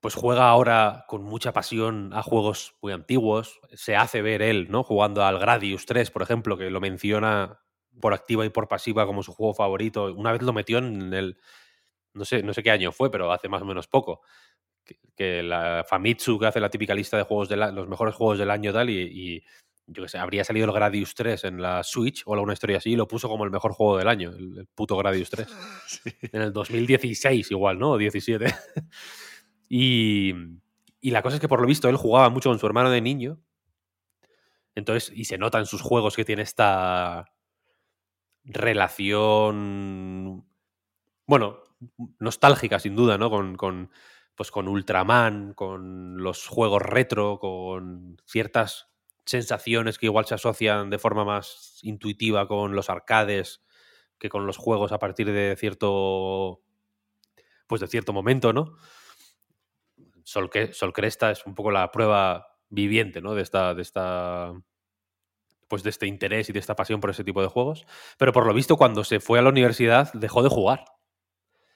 pues 0.00 0.14
juega 0.14 0.48
ahora 0.48 1.04
con 1.06 1.22
mucha 1.22 1.52
pasión 1.52 2.10
a 2.14 2.22
juegos 2.22 2.74
muy 2.80 2.92
antiguos. 2.92 3.60
Se 3.74 3.96
hace 3.96 4.22
ver 4.22 4.40
él, 4.40 4.68
¿no? 4.70 4.82
Jugando 4.82 5.24
al 5.24 5.38
Gradius 5.38 5.84
3, 5.86 6.10
por 6.10 6.22
ejemplo, 6.22 6.56
que 6.56 6.70
lo 6.70 6.80
menciona 6.80 7.60
por 8.00 8.14
activa 8.14 8.46
y 8.46 8.48
por 8.48 8.66
pasiva 8.66 9.06
como 9.06 9.22
su 9.22 9.32
juego 9.32 9.52
favorito. 9.52 10.12
Una 10.14 10.32
vez 10.32 10.42
lo 10.42 10.54
metió 10.54 10.78
en 10.78 11.12
el. 11.12 11.38
No 12.14 12.24
sé, 12.24 12.42
no 12.42 12.54
sé 12.54 12.62
qué 12.62 12.70
año 12.70 12.92
fue, 12.92 13.10
pero 13.10 13.30
hace 13.30 13.48
más 13.48 13.62
o 13.62 13.66
menos 13.66 13.86
poco. 13.88 14.22
Que, 15.14 15.42
la 15.42 15.84
Famitsu, 15.86 16.38
que 16.38 16.46
hace 16.46 16.60
la 16.60 16.70
típica 16.70 16.94
lista 16.94 17.18
de 17.18 17.24
juegos 17.24 17.48
de 17.50 17.56
los 17.56 17.86
mejores 17.86 18.14
juegos 18.14 18.38
del 18.38 18.50
año, 18.50 18.72
tal, 18.72 18.88
y, 18.88 19.44
yo 19.86 20.02
qué 20.02 20.08
sé, 20.08 20.18
habría 20.18 20.42
salido 20.44 20.66
el 20.66 20.72
Gradius 20.72 21.14
3 21.14 21.44
en 21.44 21.60
la 21.60 21.84
Switch 21.84 22.22
o 22.24 22.32
alguna 22.32 22.54
historia 22.54 22.78
así, 22.78 22.92
y 22.92 22.96
lo 22.96 23.06
puso 23.06 23.28
como 23.28 23.44
el 23.44 23.50
mejor 23.50 23.72
juego 23.72 23.98
del 23.98 24.08
año, 24.08 24.30
el, 24.30 24.66
puto 24.74 24.96
Gradius 24.96 25.30
3. 25.30 25.48
En 26.32 26.42
el 26.42 26.52
2016, 26.52 27.50
igual, 27.50 27.78
¿no? 27.78 27.90
O 27.92 27.98
17. 27.98 28.46
Y, 29.70 30.34
la 31.00 31.22
cosa 31.22 31.36
es 31.36 31.40
que 31.40 31.48
por 31.48 31.60
lo 31.60 31.66
visto 31.66 31.88
él 31.88 31.96
jugaba 31.96 32.28
mucho 32.28 32.50
con 32.50 32.58
su 32.58 32.66
hermano 32.66 32.90
de 32.90 33.00
niño. 33.00 33.40
Entonces, 34.74 35.12
y 35.14 35.24
se 35.24 35.38
nota 35.38 35.58
en 35.58 35.66
sus 35.66 35.80
juegos 35.80 36.16
que 36.16 36.24
tiene 36.24 36.42
esta 36.42 37.32
relación, 38.44 39.64
bueno, 41.26 41.60
nostálgica 42.18 42.78
sin 42.78 42.96
duda, 42.96 43.16
¿no? 43.16 43.30
Con, 43.30 43.56
con, 43.56 43.90
pues 44.34 44.50
con 44.50 44.68
Ultraman, 44.68 45.54
con 45.54 46.18
los 46.18 46.46
juegos 46.48 46.82
retro, 46.82 47.38
con 47.38 48.20
ciertas 48.26 48.88
sensaciones 49.24 49.98
que 49.98 50.06
igual 50.06 50.26
se 50.26 50.34
asocian 50.34 50.90
de 50.90 50.98
forma 50.98 51.24
más 51.24 51.78
intuitiva 51.82 52.48
con 52.48 52.74
los 52.74 52.90
arcades 52.90 53.62
que 54.18 54.28
con 54.28 54.46
los 54.46 54.56
juegos 54.56 54.92
a 54.92 54.98
partir 54.98 55.30
de 55.32 55.56
cierto, 55.56 56.62
pues 57.66 57.80
de 57.80 57.86
cierto 57.86 58.12
momento, 58.12 58.52
¿no? 58.52 58.76
Sol, 60.30 60.92
Cresta 60.92 61.32
es 61.32 61.44
un 61.44 61.56
poco 61.56 61.72
la 61.72 61.90
prueba 61.90 62.56
viviente, 62.68 63.20
¿no? 63.20 63.34
De 63.34 63.42
esta, 63.42 63.74
de 63.74 63.82
esta. 63.82 64.52
Pues 65.66 65.82
de 65.82 65.90
este 65.90 66.06
interés 66.06 66.48
y 66.48 66.52
de 66.52 66.60
esta 66.60 66.76
pasión 66.76 67.00
por 67.00 67.10
ese 67.10 67.24
tipo 67.24 67.42
de 67.42 67.48
juegos. 67.48 67.84
Pero 68.16 68.32
por 68.32 68.46
lo 68.46 68.54
visto, 68.54 68.76
cuando 68.76 69.02
se 69.02 69.18
fue 69.18 69.40
a 69.40 69.42
la 69.42 69.48
universidad, 69.48 70.12
dejó 70.12 70.44
de 70.44 70.48
jugar. 70.48 70.84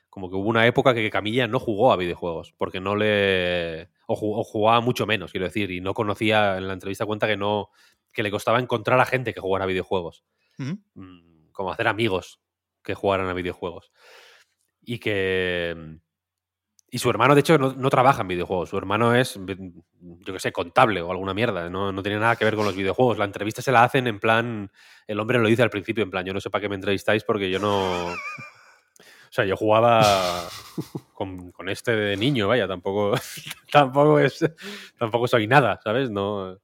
Como 0.08 0.30
que 0.30 0.36
hubo 0.36 0.48
una 0.48 0.68
época 0.68 0.94
que 0.94 1.10
Camilla 1.10 1.48
no 1.48 1.58
jugó 1.58 1.92
a 1.92 1.96
videojuegos. 1.96 2.54
Porque 2.56 2.78
no 2.78 2.94
le. 2.94 3.90
O, 4.06 4.44
jugaba 4.44 4.80
mucho 4.80 5.04
menos, 5.04 5.32
quiero 5.32 5.46
decir. 5.46 5.72
Y 5.72 5.80
no 5.80 5.92
conocía. 5.92 6.56
En 6.56 6.68
la 6.68 6.74
entrevista 6.74 7.06
cuenta 7.06 7.26
que 7.26 7.36
no. 7.36 7.70
que 8.12 8.22
le 8.22 8.30
costaba 8.30 8.60
encontrar 8.60 9.00
a 9.00 9.06
gente 9.06 9.34
que 9.34 9.40
jugara 9.40 9.64
a 9.64 9.68
videojuegos. 9.68 10.24
Mm, 10.58 11.50
como 11.50 11.72
hacer 11.72 11.88
amigos 11.88 12.40
que 12.84 12.94
jugaran 12.94 13.26
a 13.26 13.34
videojuegos. 13.34 13.90
Y 14.80 14.98
que 14.98 15.98
y 16.94 16.98
su 16.98 17.11
hermano, 17.11 17.35
de 17.35 17.40
hecho, 17.40 17.59
no, 17.59 17.90
trabaja 17.90 18.22
en 18.22 18.28
videojuegos. 18.28 18.68
Su 18.68 18.78
hermano 18.78 19.16
es, 19.16 19.35
yo 19.35 20.33
qué 20.33 20.38
sé, 20.38 20.52
contable 20.52 21.02
o 21.02 21.11
alguna 21.11 21.35
mierda. 21.35 21.68
No, 21.68 21.90
no, 21.90 22.02
tiene 22.04 22.20
nada 22.20 22.37
que 22.37 22.44
ver 22.44 22.54
con 22.54 22.64
los 22.64 22.76
videojuegos. 22.76 23.18
La 23.18 23.24
entrevista 23.24 23.62
se 23.62 23.72
la 23.72 23.83
hacen 23.83 24.07
en 24.07 24.20
plan. 24.20 24.70
El 25.09 25.18
hombre 25.18 25.40
lo 25.40 25.48
dice 25.48 25.64
al 25.64 25.70
principio, 25.70 26.04
en 26.04 26.12
plan, 26.12 26.24
yo 26.24 26.33
no 26.33 26.38
sé 26.40 26.50
para 26.50 26.62
qué 26.62 26.68
me 26.68 26.76
entrevistáis 26.76 27.24
porque 27.24 27.50
yo 27.50 27.59
no. 27.59 28.12
O 28.12 28.16
sea, 29.28 29.44
yo 29.44 29.57
jugaba 29.57 30.48
con, 31.14 31.52
este 31.66 31.96
de 31.96 32.16
niño, 32.16 32.46
vaya, 32.46 32.68
tampoco, 32.68 33.16
tampoco 33.72 34.20
es, 34.20 34.48
tampoco 34.96 35.26
soy 35.26 35.48
nada, 35.48 35.80
¿sabes? 35.83 36.12
No. 36.12 36.61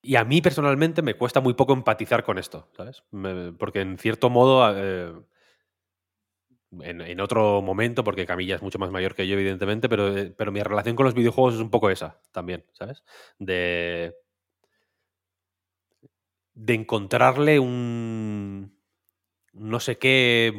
Y 0.00 0.14
a 0.14 0.22
mí 0.22 0.42
personalmente 0.42 1.02
me 1.02 1.14
cuesta 1.14 1.40
muy 1.40 1.54
poco 1.54 1.72
empatizar 1.72 2.22
con 2.22 2.38
esto, 2.38 2.68
¿sabes? 2.76 3.02
porque 3.58 3.80
en 3.80 3.98
cierto 3.98 4.30
modo 4.30 4.72
eh, 4.76 5.12
en, 6.80 7.20
otro 7.20 7.62
momento, 7.62 8.04
porque 8.04 8.26
Camilla 8.26 8.56
es 8.56 8.62
mucho 8.62 8.78
más 8.78 8.90
mayor 8.90 9.14
que 9.14 9.26
yo, 9.26 9.34
evidentemente, 9.34 9.88
pero, 9.88 10.16
eh, 10.16 10.34
pero 10.36 10.52
mi 10.52 10.62
relación 10.62 10.96
con 10.96 11.04
los 11.04 11.14
videojuegos 11.14 11.54
es 11.54 11.60
un 11.60 11.70
poco 11.70 11.90
esa 11.90 12.20
también, 12.32 12.64
¿sabes? 12.72 13.04
De, 13.38 14.14
de 16.54 16.74
encontrarle 16.74 17.58
un 17.58 18.76
no 19.52 19.80
sé 19.80 19.98
qué 19.98 20.52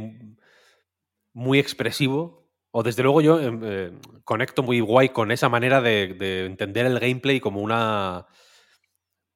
muy 1.34 1.60
expresivo. 1.60 2.48
O 2.72 2.84
desde 2.84 3.04
luego 3.04 3.22
yo 3.22 3.39
em, 3.39 3.62
eh, 3.63 3.91
conecto 4.24 4.62
muy 4.63 4.80
guay 4.82 5.10
con 5.10 5.32
esa 5.32 5.50
manera 5.50 5.82
de, 5.82 6.46
entender 6.46 6.86
el 6.86 7.00
gameplay 7.00 7.39
como 7.39 7.62
una 7.62 8.28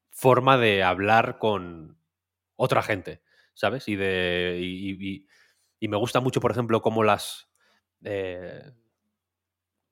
forma 0.10 0.58
de 0.58 0.84
hablar 0.84 1.38
con 1.40 1.98
otra 2.56 2.84
gente, 2.84 3.22
¿sabes? 3.54 3.88
Y 3.88 3.96
de. 3.96 5.26
Me 5.88 5.98
gusta 5.98 6.20
mucho, 6.20 6.40
por 6.42 6.52
ejemplo, 6.52 6.82
cómo 6.82 7.04
las. 7.04 7.50
Eh, 8.04 8.72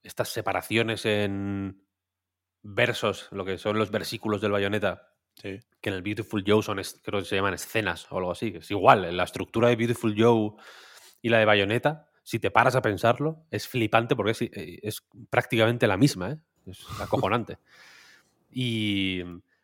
estas 0.02 0.30
separaciones 0.30 1.06
en 1.06 1.84
versos, 2.62 3.28
lo 3.32 3.46
que 3.46 3.58
son 3.58 3.78
los 3.78 3.92
versículos 3.92 4.42
del 4.42 4.52
bayoneta, 4.52 5.14
que 5.42 5.62
en 5.84 5.94
el 5.94 6.02
Beautiful 6.02 6.44
Joe 6.46 6.64
son, 6.64 6.82
creo 7.04 7.20
que 7.20 7.26
se 7.26 7.36
llaman 7.36 7.54
escenas 7.54 8.12
o 8.12 8.18
algo 8.18 8.32
así. 8.32 8.54
Es 8.56 8.72
igual, 8.72 9.16
la 9.16 9.24
estructura 9.24 9.70
de 9.70 9.76
Beautiful 9.76 10.16
Joe 10.18 10.52
y 11.22 11.30
la 11.30 11.40
de 11.40 11.46
bayoneta, 11.46 12.10
si 12.24 12.40
te 12.40 12.52
paras 12.52 12.76
a 12.76 12.82
pensarlo, 12.82 13.46
es 13.52 13.68
flipante 13.68 14.16
porque 14.16 14.32
es, 14.32 14.42
eh, 14.42 14.80
es 14.82 15.02
prácticamente 15.30 15.88
la 15.88 15.98
misma, 15.98 16.32
¿eh? 16.32 16.38
es 16.66 16.86
acojonante. 17.00 17.60
y 18.52 19.24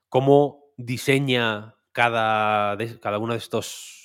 cómo 0.10 0.74
diseña 0.78 1.76
cada, 1.92 2.78
cada 3.02 3.20
uno 3.20 3.34
de 3.34 3.40
estos 3.40 4.05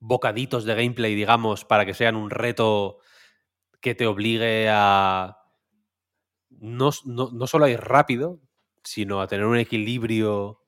bocaditos 0.00 0.64
de 0.64 0.74
gameplay, 0.74 1.14
digamos, 1.14 1.64
para 1.64 1.86
que 1.86 1.94
sean 1.94 2.16
un 2.16 2.30
reto 2.30 2.98
que 3.80 3.94
te 3.94 4.06
obligue 4.06 4.68
a 4.70 5.36
no, 6.50 6.90
no, 7.06 7.46
solo 7.46 7.64
a 7.66 7.70
ir 7.70 7.80
rápido, 7.80 8.40
sino 8.82 9.20
a 9.20 9.28
tener 9.28 9.46
un 9.46 9.56
equilibrio 9.56 10.62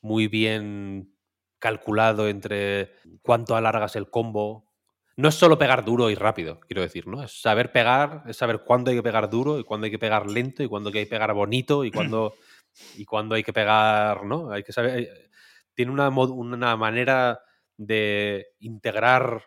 muy 0.00 0.28
bien 0.28 1.14
calculado 1.58 2.28
entre 2.28 2.92
cuánto 3.22 3.56
alargas 3.56 3.96
el 3.96 4.10
combo. 4.10 4.70
No 5.16 5.28
es 5.28 5.34
solo 5.34 5.58
pegar 5.58 5.84
duro 5.84 6.10
y 6.10 6.14
rápido, 6.14 6.60
quiero 6.60 6.82
decir, 6.82 7.06
¿no? 7.06 7.22
Es 7.22 7.40
saber 7.40 7.72
pegar, 7.72 8.24
es 8.26 8.36
saber 8.36 8.62
cuándo 8.64 8.90
hay 8.90 8.96
que 8.96 9.02
pegar 9.02 9.30
duro 9.30 9.58
y 9.58 9.64
cuándo 9.64 9.84
hay 9.84 9.90
que 9.90 9.98
pegar 9.98 10.28
lento 10.28 10.62
y 10.62 10.68
cuándo 10.68 10.88
hay 10.88 10.94
que 10.94 11.06
pegar 11.06 11.32
bonito 11.34 11.84
y 11.84 11.90
cuándo, 11.90 12.34
y 12.96 13.04
cuándo 13.04 13.34
hay 13.34 13.44
que 13.44 13.52
pegar, 13.52 14.24
¿no? 14.24 14.50
Hay 14.50 14.62
que 14.62 14.72
saber... 14.72 14.98
Eh, 14.98 15.30
tiene 15.74 15.90
una, 15.90 16.08
una 16.08 16.76
manera 16.76 17.40
de 17.76 18.46
integrar 18.60 19.44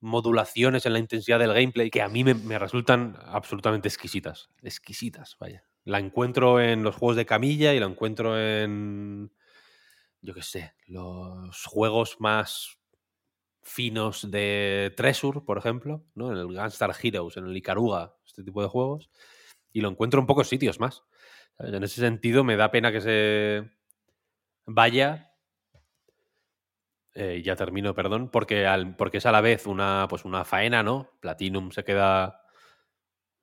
modulaciones 0.00 0.86
en 0.86 0.92
la 0.92 0.98
intensidad 0.98 1.38
del 1.38 1.52
gameplay 1.52 1.90
que 1.90 2.02
a 2.02 2.08
mí 2.08 2.22
me, 2.24 2.58
resultan 2.58 3.16
absolutamente 3.24 3.88
exquisitas. 3.88 4.50
Exquisitas, 4.62 5.36
vaya. 5.38 5.64
La 5.84 5.98
encuentro 5.98 6.60
en 6.60 6.82
los 6.82 6.96
juegos 6.96 7.16
de 7.16 7.26
camilla 7.26 7.74
y 7.74 7.80
la 7.80 7.86
encuentro 7.86 8.38
en, 8.38 9.32
yo 10.20 10.34
qué 10.34 10.42
sé, 10.42 10.74
los 10.86 11.64
juegos 11.64 12.16
más 12.18 12.78
finos 13.62 14.30
de 14.30 14.92
Treasure, 14.96 15.40
por 15.40 15.58
ejemplo, 15.58 16.04
¿no? 16.14 16.30
En 16.30 16.38
el 16.38 16.46
Gunstar 16.46 16.94
Heroes, 17.02 17.36
en 17.36 17.46
el 17.46 17.56
Icaruga, 17.56 18.14
este 18.24 18.44
tipo 18.44 18.62
de 18.62 18.68
juegos. 18.68 19.10
Y 19.72 19.80
lo 19.80 19.88
encuentro 19.88 20.20
en 20.20 20.26
pocos 20.26 20.48
sitios 20.48 20.78
más. 20.78 21.02
En 21.58 21.82
ese 21.82 22.00
sentido, 22.00 22.44
me 22.44 22.56
da 22.56 22.70
pena 22.70 22.92
que 22.92 23.00
se 23.00 23.70
vaya 24.66 25.25
eh, 27.18 27.40
ya 27.42 27.56
termino, 27.56 27.94
perdón, 27.94 28.28
porque, 28.30 28.66
al, 28.66 28.94
porque 28.94 29.18
es 29.18 29.26
a 29.26 29.32
la 29.32 29.40
vez 29.40 29.66
una, 29.66 30.06
pues 30.06 30.26
una 30.26 30.44
faena, 30.44 30.82
¿no? 30.82 31.10
Platinum 31.20 31.70
se 31.70 31.82
queda, 31.82 32.42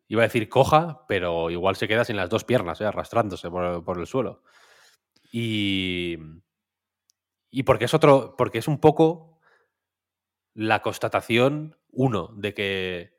iba 0.07 0.21
a 0.21 0.27
decir 0.27 0.47
coja, 0.47 1.05
pero 1.07 1.49
igual 1.49 1.75
se 1.75 1.87
queda 1.87 2.05
sin 2.05 2.15
las 2.15 2.29
dos 2.29 2.43
piernas, 2.43 2.79
¿eh? 2.81 2.85
arrastrándose 2.85 3.49
por, 3.49 3.83
por, 3.83 3.99
el 3.99 4.05
suelo. 4.05 4.43
Y, 5.31 6.19
y 7.49 7.63
porque 7.63 7.85
es 7.85 7.95
otro, 7.95 8.35
porque 8.37 8.59
es 8.59 8.67
un 8.67 8.79
poco 8.79 9.39
la 10.53 10.83
constatación, 10.83 11.75
uno, 11.89 12.29
de 12.35 12.53
que 12.53 13.13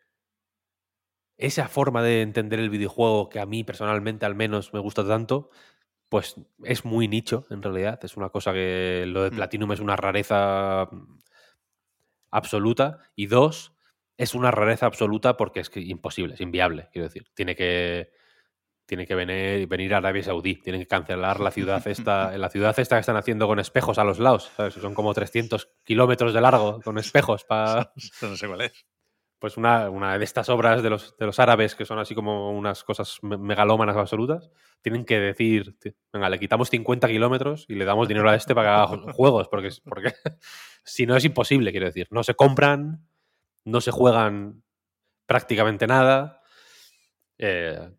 esa 1.36 1.66
forma 1.66 2.00
de 2.04 2.22
entender 2.22 2.60
el 2.60 2.70
videojuego 2.70 3.28
que 3.28 3.40
a 3.40 3.46
mí 3.46 3.64
personalmente 3.64 4.24
al 4.24 4.36
menos 4.36 4.72
me 4.72 4.78
gusta 4.78 5.04
tanto, 5.04 5.50
pues 6.08 6.36
es 6.62 6.84
muy 6.84 7.08
nicho 7.08 7.46
en 7.50 7.62
realidad. 7.62 7.98
Es 8.04 8.16
una 8.16 8.30
cosa 8.30 8.52
que 8.52 9.04
lo 9.06 9.22
de 9.24 9.30
mm. 9.30 9.34
Platinum 9.34 9.72
es 9.72 9.80
una 9.80 9.96
rareza 9.96 10.88
mm, 10.90 11.18
absoluta. 12.30 13.00
Y 13.16 13.26
dos, 13.26 13.72
es 14.16 14.34
una 14.34 14.50
rareza 14.50 14.86
absoluta 14.86 15.36
porque 15.36 15.60
es 15.60 15.70
que 15.70 15.80
imposible, 15.80 16.34
es 16.34 16.40
inviable, 16.40 16.88
quiero 16.92 17.08
decir. 17.08 17.26
Tiene 17.34 17.56
que, 17.56 18.10
tiene 18.86 19.06
que 19.06 19.14
venir, 19.14 19.66
venir 19.66 19.94
a 19.94 19.98
Arabia 19.98 20.22
Saudí, 20.22 20.56
tienen 20.56 20.82
que 20.82 20.88
cancelar 20.88 21.40
la 21.40 21.50
ciudad 21.50 21.86
esta, 21.86 22.36
la 22.38 22.50
ciudad 22.50 22.78
esta 22.78 22.96
que 22.96 23.00
están 23.00 23.16
haciendo 23.16 23.46
con 23.46 23.58
espejos 23.58 23.98
a 23.98 24.04
los 24.04 24.18
lados, 24.18 24.50
Son 24.80 24.94
como 24.94 25.14
300 25.14 25.70
kilómetros 25.84 26.32
de 26.34 26.40
largo 26.40 26.80
con 26.82 26.98
espejos 26.98 27.44
para... 27.44 27.92
no 28.22 28.36
sé 28.36 28.46
cuál 28.46 28.60
es 28.62 28.84
pues 29.44 29.58
una, 29.58 29.90
una, 29.90 30.16
de 30.16 30.24
estas 30.24 30.48
obras 30.48 30.82
de 30.82 30.88
los, 30.88 31.18
de 31.18 31.26
los 31.26 31.38
árabes, 31.38 31.74
que 31.74 31.84
son 31.84 31.98
así 31.98 32.14
como 32.14 32.50
unas 32.52 32.82
cosas 32.82 33.18
megalómanas 33.20 33.94
absolutas, 33.94 34.50
tienen 34.80 35.04
que 35.04 35.20
decir, 35.20 35.76
venga, 36.10 36.30
le 36.30 36.38
quitamos 36.38 36.70
50 36.70 37.06
kilómetros 37.08 37.66
y 37.68 37.74
le 37.74 37.84
damos 37.84 38.08
dinero 38.08 38.30
a 38.30 38.36
este 38.36 38.54
para 38.54 38.68
que 38.68 38.94
haga 38.94 39.12
juegos, 39.12 39.48
porque, 39.48 39.68
porque 39.84 40.14
si 40.82 41.04
no 41.04 41.14
es 41.14 41.26
imposible, 41.26 41.72
quiero 41.72 41.84
decir. 41.84 42.08
No 42.10 42.22
se 42.22 42.34
compran, 42.34 43.06
no 43.66 43.82
se 43.82 43.90
juegan 43.90 44.62
prácticamente 45.26 45.86
nada. 45.86 46.40
Eh, 47.36 47.90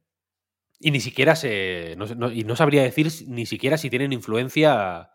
y 0.80 0.90
ni 0.90 1.00
siquiera 1.00 1.36
se. 1.36 1.96
y 2.34 2.44
no 2.44 2.56
sabría 2.56 2.82
decir 2.82 3.08
ni 3.28 3.46
siquiera 3.46 3.78
si 3.78 3.92
tienen 3.92 4.14
influencia. 4.14 5.12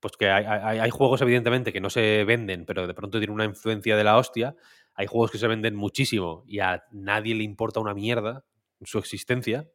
Pues 0.00 0.16
que 0.18 0.30
hay, 0.30 0.44
hay, 0.46 0.78
hay, 0.78 0.90
juegos, 0.90 1.20
evidentemente, 1.20 1.72
que 1.72 1.80
no 1.80 1.90
se 1.90 2.24
venden, 2.24 2.64
pero 2.64 2.86
de 2.86 2.94
pronto 2.94 3.18
tienen 3.18 3.34
una 3.34 3.44
influencia 3.44 3.96
de 3.96 4.04
la 4.04 4.16
hostia 4.16 4.54
hay 4.94 5.06
juegos 5.06 5.30
que 5.30 5.38
se 5.38 5.48
venden 5.48 5.74
muchísimo 5.74 6.44
y 6.46 6.60
a 6.60 6.84
nadie 6.92 7.34
le 7.34 7.44
importa 7.44 7.80
una 7.80 7.94
mierda 7.94 8.44
su 8.84 8.98
existencia. 8.98 9.68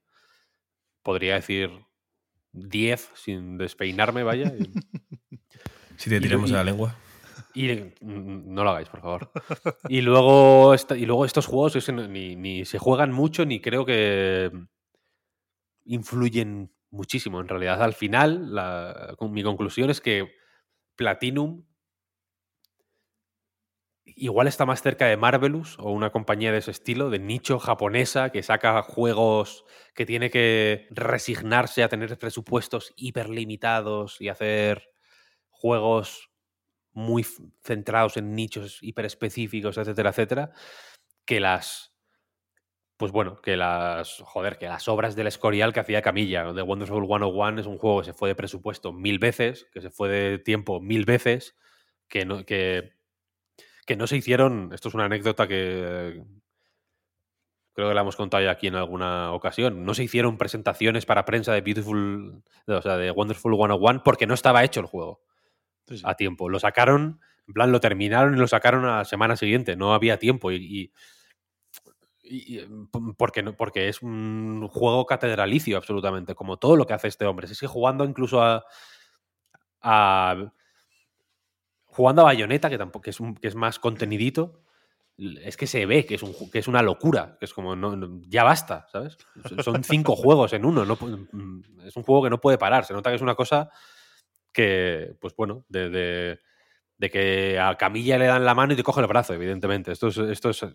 Podría 1.03 1.35
decir 1.35 1.71
10 2.53 3.11
sin 3.15 3.57
despeinarme, 3.57 4.23
vaya. 4.23 4.51
si 5.97 6.09
te 6.09 6.19
tiramos 6.19 6.49
de 6.49 6.55
la 6.55 6.63
lengua. 6.63 6.95
Y 7.53 7.93
no 8.01 8.63
lo 8.63 8.69
hagáis, 8.69 8.89
por 8.89 9.01
favor. 9.01 9.31
Y 9.89 10.01
luego, 10.01 10.73
y 10.95 11.05
luego 11.05 11.25
estos 11.25 11.47
juegos 11.47 11.89
ni, 11.89 12.35
ni, 12.35 12.65
se 12.65 12.77
juegan 12.77 13.11
mucho, 13.11 13.45
ni 13.45 13.59
creo 13.59 13.85
que 13.85 14.51
influyen 15.85 16.71
muchísimo. 16.91 17.41
En 17.41 17.47
realidad, 17.47 17.81
al 17.81 17.93
final, 17.93 18.53
la, 18.53 19.15
mi 19.21 19.43
conclusión 19.43 19.89
es 19.89 19.99
que 19.99 20.31
Platinum 20.95 21.65
igual 24.15 24.47
está 24.47 24.65
más 24.65 24.81
cerca 24.81 25.07
de 25.07 25.17
Marvelous 25.17 25.77
o 25.79 25.91
una 25.91 26.11
compañía 26.11 26.51
de 26.51 26.59
ese 26.59 26.71
estilo, 26.71 27.09
de 27.09 27.19
nicho 27.19 27.59
japonesa, 27.59 28.31
que 28.31 28.43
saca 28.43 28.81
juegos 28.81 29.65
que 29.93 30.05
tiene 30.05 30.29
que 30.29 30.87
resignarse 30.91 31.83
a 31.83 31.89
tener 31.89 32.17
presupuestos 32.17 32.93
hiperlimitados 32.95 34.19
y 34.21 34.29
hacer 34.29 34.89
juegos 35.49 36.29
muy 36.91 37.25
centrados 37.63 38.17
en 38.17 38.35
nichos 38.35 38.79
hiperespecíficos, 38.81 39.77
etcétera, 39.77 40.09
etcétera, 40.09 40.51
que 41.25 41.39
las 41.39 41.89
pues 42.99 43.13
bueno, 43.13 43.39
que 43.41 43.55
las, 43.55 44.19
joder, 44.25 44.57
que 44.57 44.67
las 44.67 44.89
obras 44.89 45.15
del 45.15 45.27
Escorial 45.27 45.71
que 45.71 45.79
hacía 45.79 46.01
Camilla, 46.01 46.51
de 46.51 46.61
Wonderful 46.61 47.07
101 47.07 47.61
es 47.61 47.65
un 47.65 47.77
juego 47.77 48.01
que 48.01 48.07
se 48.07 48.13
fue 48.13 48.27
de 48.27 48.35
presupuesto 48.35 48.91
mil 48.91 49.19
veces, 49.19 49.69
que 49.71 49.79
se 49.79 49.89
fue 49.89 50.09
de 50.09 50.37
tiempo 50.37 50.81
mil 50.81 51.05
veces, 51.05 51.55
que, 52.09 52.25
no, 52.25 52.45
que 52.45 52.98
que 53.89 53.95
no 53.95 54.05
se 54.05 54.17
hicieron, 54.17 54.69
esto 54.71 54.89
es 54.89 54.93
una 54.93 55.05
anécdota 55.05 55.47
que 55.47 56.23
creo 57.73 57.87
que 57.87 57.95
la 57.95 58.01
hemos 58.01 58.15
contado 58.15 58.43
ya 58.43 58.51
aquí 58.51 58.67
en 58.67 58.75
alguna 58.75 59.33
ocasión, 59.33 59.83
no 59.83 59.95
se 59.95 60.03
hicieron 60.03 60.37
presentaciones 60.37 61.07
para 61.07 61.25
prensa 61.25 61.53
de 61.53 61.61
Beautiful, 61.61 62.43
o 62.67 62.81
sea, 62.83 62.97
de 62.97 63.09
Wonderful 63.09 63.55
101 63.55 64.03
porque 64.03 64.27
no 64.27 64.35
estaba 64.35 64.63
hecho 64.63 64.79
el 64.81 64.85
juego 64.85 65.23
a 66.03 66.13
tiempo. 66.13 66.49
Lo 66.49 66.59
sacaron, 66.59 67.19
en 67.47 67.53
plan, 67.55 67.71
lo 67.71 67.79
terminaron 67.79 68.35
y 68.35 68.37
lo 68.37 68.47
sacaron 68.47 68.85
a 68.85 68.97
la 68.97 69.05
semana 69.05 69.35
siguiente, 69.35 69.75
no 69.75 69.95
había 69.95 70.19
tiempo 70.19 70.51
y, 70.51 70.91
y 72.21 72.59
porque, 73.17 73.41
porque 73.53 73.89
es 73.89 74.03
un 74.03 74.67
juego 74.67 75.07
catedralicio 75.07 75.77
absolutamente, 75.77 76.35
como 76.35 76.57
todo 76.57 76.75
lo 76.75 76.85
que 76.85 76.93
hace 76.93 77.07
este 77.07 77.25
hombre. 77.25 77.47
Es 77.47 77.59
que 77.59 77.65
jugando 77.65 78.05
incluso 78.05 78.43
a, 78.43 78.65
a 79.81 80.51
jugando 81.99 82.21
a 82.21 82.25
Bayonetta, 82.31 82.69
que 82.69 82.77
tampoco 82.77 83.03
que 83.03 83.09
es, 83.09 83.19
un, 83.19 83.35
que 83.35 83.49
es 83.49 83.55
más 83.55 83.77
contenidito, 83.77 84.63
es 85.17 85.57
que 85.57 85.67
se 85.67 85.85
ve 85.85 86.05
que 86.05 86.15
es, 86.15 86.23
un, 86.23 86.33
que 86.49 86.59
es 86.59 86.69
una 86.69 86.81
locura, 86.81 87.35
que 87.37 87.43
es 87.43 87.53
como, 87.53 87.75
no, 87.75 88.21
ya 88.21 88.45
basta, 88.45 88.87
¿sabes? 88.89 89.17
Son 89.65 89.83
cinco 89.83 90.15
juegos 90.15 90.53
en 90.53 90.63
uno, 90.63 90.85
no, 90.85 90.95
mm, 90.95 91.81
es 91.83 91.97
un 91.97 92.03
juego 92.03 92.23
que 92.23 92.29
no 92.29 92.39
puede 92.39 92.57
parar, 92.57 92.85
se 92.85 92.93
nota 92.93 93.09
que 93.09 93.17
es 93.17 93.21
una 93.21 93.35
cosa 93.35 93.69
que, 94.53 95.13
pues 95.19 95.35
bueno, 95.35 95.65
de, 95.67 95.89
de, 96.97 97.09
que 97.09 97.59
a 97.59 97.75
Camilla 97.75 98.17
le 98.17 98.27
dan 98.27 98.45
la 98.45 98.55
mano 98.55 98.71
y 98.71 98.77
te 98.77 98.83
coge 98.83 99.01
el 99.01 99.07
brazo, 99.07 99.33
evidentemente. 99.33 99.91
Esto, 99.91 100.07
es, 100.07 100.19
esto 100.19 100.51
es, 100.51 100.65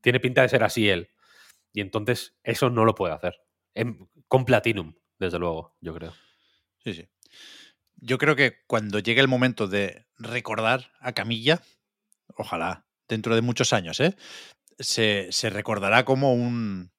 tiene 0.00 0.20
pinta 0.20 0.40
de 0.40 0.48
ser 0.48 0.64
así 0.64 0.88
él. 0.88 1.10
Y 1.74 1.82
entonces 1.82 2.34
eso 2.44 2.70
no 2.70 2.86
lo 2.86 2.94
puede 2.94 3.12
hacer. 3.12 3.42
con 4.26 4.46
Platinum, 4.46 4.94
desde 5.18 5.38
luego, 5.38 5.76
yo 5.82 5.92
creo. 5.92 6.14
Sí, 6.78 6.94
sí 6.94 7.11
yo 8.02 8.18
creo 8.18 8.34
que 8.34 8.58
cuando 8.66 8.98
llegue 8.98 9.20
el 9.20 9.28
momento 9.28 9.68
de 9.68 10.06
recordar 10.18 10.90
a 11.00 11.12
Camilla, 11.12 11.62
ojalá 12.36 12.84
dentro 13.08 13.34
de 13.36 13.42
muchos 13.42 13.72
años, 13.72 14.00
¿eh? 14.00 14.16
se, 14.78 15.30
recordará 15.50 16.04
como 16.04 16.34
un, 16.34 16.90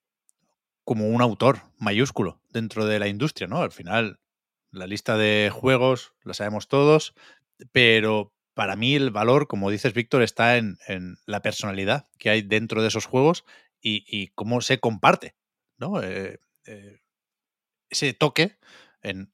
como 0.86 1.10
un 1.10 1.22
autor 1.22 1.62
mayúsculo 1.78 2.42
dentro 2.50 2.86
de 2.86 3.00
la 3.00 3.10
industria, 3.10 3.48
¿no? 3.48 3.62
Al 3.62 3.72
final, 3.72 4.22
la 4.72 4.88
lista 4.88 5.18
de 5.18 5.52
juegos 5.54 6.14
la 6.24 6.34
sabemos 6.34 6.70
todos, 6.70 7.14
pero 7.74 8.34
para 8.54 8.78
mí 8.78 8.96
el 8.96 9.12
valor, 9.12 9.48
como 9.48 9.70
dices, 9.70 9.94
Víctor, 9.94 10.22
está 10.22 10.56
en, 10.56 10.78
la 11.26 11.42
personalidad 11.42 12.08
que 12.18 12.30
hay 12.30 12.44
dentro 12.44 12.82
de 12.82 12.88
esos 12.88 13.06
juegos 13.06 13.44
y, 13.82 14.30
cómo 14.30 14.62
se 14.62 14.80
comparte, 14.80 15.36
¿no? 15.78 16.02
Eh, 16.02 16.40
eh, 16.66 17.02
ese 17.90 18.14
toque 18.14 18.58
en 19.02 19.34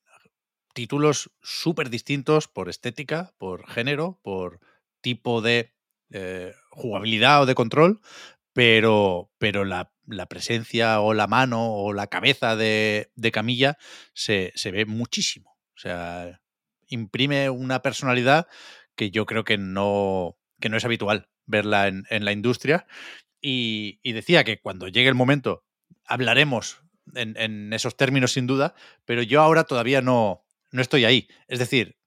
títulos 0.73 1.32
súper 1.41 1.89
distintos 1.89 2.47
por 2.47 2.69
estética, 2.69 3.34
por 3.38 3.67
género, 3.67 4.19
por 4.23 4.60
tipo 5.01 5.41
de 5.41 5.73
eh, 6.12 6.53
jugabilidad 6.71 7.43
o 7.43 7.45
de 7.45 7.55
control, 7.55 8.01
pero, 8.53 9.32
pero 9.38 9.63
la, 9.65 9.91
presencia 10.27 11.01
o 11.01 11.13
la 11.13 11.27
mano 11.27 11.73
o 11.73 11.93
la 11.93 12.08
cabeza 12.08 12.55
de, 12.55 13.12
Camilla 13.32 13.77
se, 14.13 14.51
ve 14.65 14.86
muchísimo. 14.86 15.58
O 15.75 15.79
sea, 15.79 16.41
imprime 16.88 17.49
una 17.49 17.82
personalidad 17.82 18.47
que 18.95 19.12
yo 19.12 19.25
creo 19.25 19.43
que 19.43 19.58
no, 19.58 20.38
que 20.60 20.69
no 20.69 20.77
es 20.77 20.86
habitual 20.86 21.29
verla 21.45 21.88
en, 21.88 22.25
la 22.25 22.32
industria. 22.32 22.86
Y, 23.41 23.99
decía 24.03 24.43
que 24.43 24.60
cuando 24.60 24.88
llegue 24.88 25.10
el 25.10 25.15
momento 25.15 25.63
hablaremos 26.05 26.82
en, 27.15 27.38
en, 27.38 27.71
esos 27.71 27.95
términos 27.95 28.34
sin 28.34 28.47
duda, 28.47 28.73
pero 29.05 29.21
yo 29.21 29.41
ahora 29.41 29.63
todavía 29.63 30.01
no, 30.01 30.43
no 30.71 30.82
estoy 30.82 31.05
ahí. 31.05 31.27
Es 31.47 31.60
decir, 31.60 31.97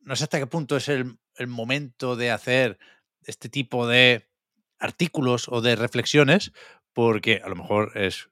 no 0.00 0.16
sé 0.16 0.24
hasta 0.24 0.38
qué 0.38 0.46
punto 0.46 0.76
es 0.76 0.88
el, 0.88 1.18
momento 1.46 2.16
de 2.16 2.30
hacer 2.30 2.78
este 3.22 3.48
tipo 3.48 3.86
de 3.86 4.28
artículos 4.78 5.48
o 5.48 5.62
de 5.62 5.74
reflexiones, 5.74 6.52
porque 6.92 7.40
a 7.42 7.48
lo 7.48 7.56
mejor 7.56 7.92
es 7.96 8.28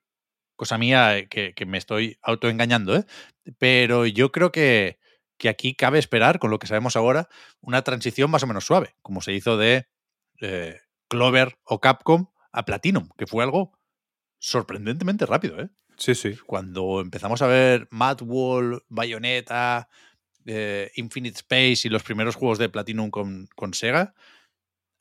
cosa 0.57 0.77
mía 0.77 1.27
que, 1.29 1.55
me 1.67 1.79
estoy 1.79 2.19
autoengañando, 2.21 2.97
¿eh? 2.97 3.07
pero 3.59 4.05
yo 4.05 4.31
creo 4.31 4.53
que, 4.53 4.99
aquí 5.49 5.75
cabe 5.75 5.99
esperar, 5.99 6.39
con 6.39 6.51
lo 6.51 6.59
que 6.59 6.67
sabemos 6.67 6.97
ahora, 6.97 7.29
una 7.61 7.83
transición 7.83 8.31
más 8.31 8.43
o 8.43 8.47
menos 8.47 8.67
suave, 8.67 8.95
como 9.01 9.23
se 9.23 9.33
hizo 9.33 9.57
de 9.57 9.89
eh, 10.41 10.81
Clover 11.09 11.59
o 11.65 11.81
Capcom 11.81 12.27
a 12.53 12.65
Platinum, 12.65 13.09
que 13.17 13.27
fue 13.27 13.45
algo 13.45 13.79
sorprendentemente 14.39 15.25
rápido. 15.25 15.61
¿eh? 15.61 15.71
Sí, 15.99 16.15
sí. 16.15 16.37
Cuando 16.47 17.01
empezamos 17.01 17.43
a 17.43 17.49
ver 17.49 17.89
Mad 17.91 18.23
Wall, 18.23 18.85
Bayonetta, 18.89 19.89
eh, 20.47 20.93
Infinite 20.95 21.39
Space 21.39 21.87
y 21.87 21.91
los 21.91 22.05
primeros 22.05 22.37
juegos 22.37 22.59
de 22.59 22.69
Platinum 22.69 23.11
con, 23.11 23.75
Sega, 23.75 24.15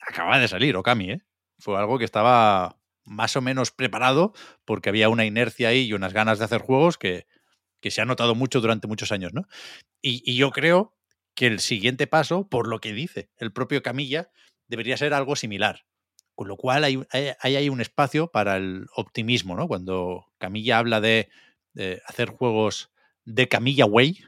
acaba 0.00 0.38
de 0.38 0.48
salir 0.48 0.76
Okami, 0.76 1.12
¿eh? 1.12 1.22
Fue 1.58 1.78
algo 1.78 1.98
que 1.98 2.04
estaba 2.04 2.78
más 3.04 3.36
o 3.36 3.40
menos 3.40 3.70
preparado 3.70 4.34
porque 4.64 4.88
había 4.90 5.08
una 5.08 5.24
inercia 5.24 5.68
ahí 5.68 5.86
y 5.86 5.92
unas 5.92 6.12
ganas 6.12 6.38
de 6.38 6.44
hacer 6.44 6.60
juegos 6.60 6.98
que, 6.98 7.26
se 7.82 8.00
ha 8.02 8.04
notado 8.04 8.34
mucho 8.34 8.60
durante 8.60 8.88
muchos 8.88 9.12
años, 9.12 9.32
¿no? 9.32 9.42
Y, 10.02 10.36
yo 10.36 10.50
creo 10.50 10.94
que 11.34 11.46
el 11.46 11.60
siguiente 11.60 12.06
paso, 12.06 12.48
por 12.48 12.68
lo 12.68 12.80
que 12.80 12.92
dice 12.92 13.30
el 13.38 13.52
propio 13.52 13.82
Camilla, 13.82 14.30
debería 14.66 14.96
ser 14.96 15.14
algo 15.14 15.36
similar. 15.36 15.86
Con 16.38 16.46
lo 16.46 16.56
cual 16.56 16.84
hay, 16.84 17.02
hay, 17.40 17.68
un 17.68 17.80
espacio 17.80 18.28
para 18.28 18.58
el 18.58 18.86
optimismo, 18.94 19.56
¿no? 19.56 19.66
Cuando 19.66 20.30
Camilla 20.38 20.78
habla 20.78 21.00
de, 21.00 21.30
hacer 22.06 22.28
juegos 22.28 22.92
de 23.24 23.48
Camilla 23.48 23.86
Way, 23.86 24.20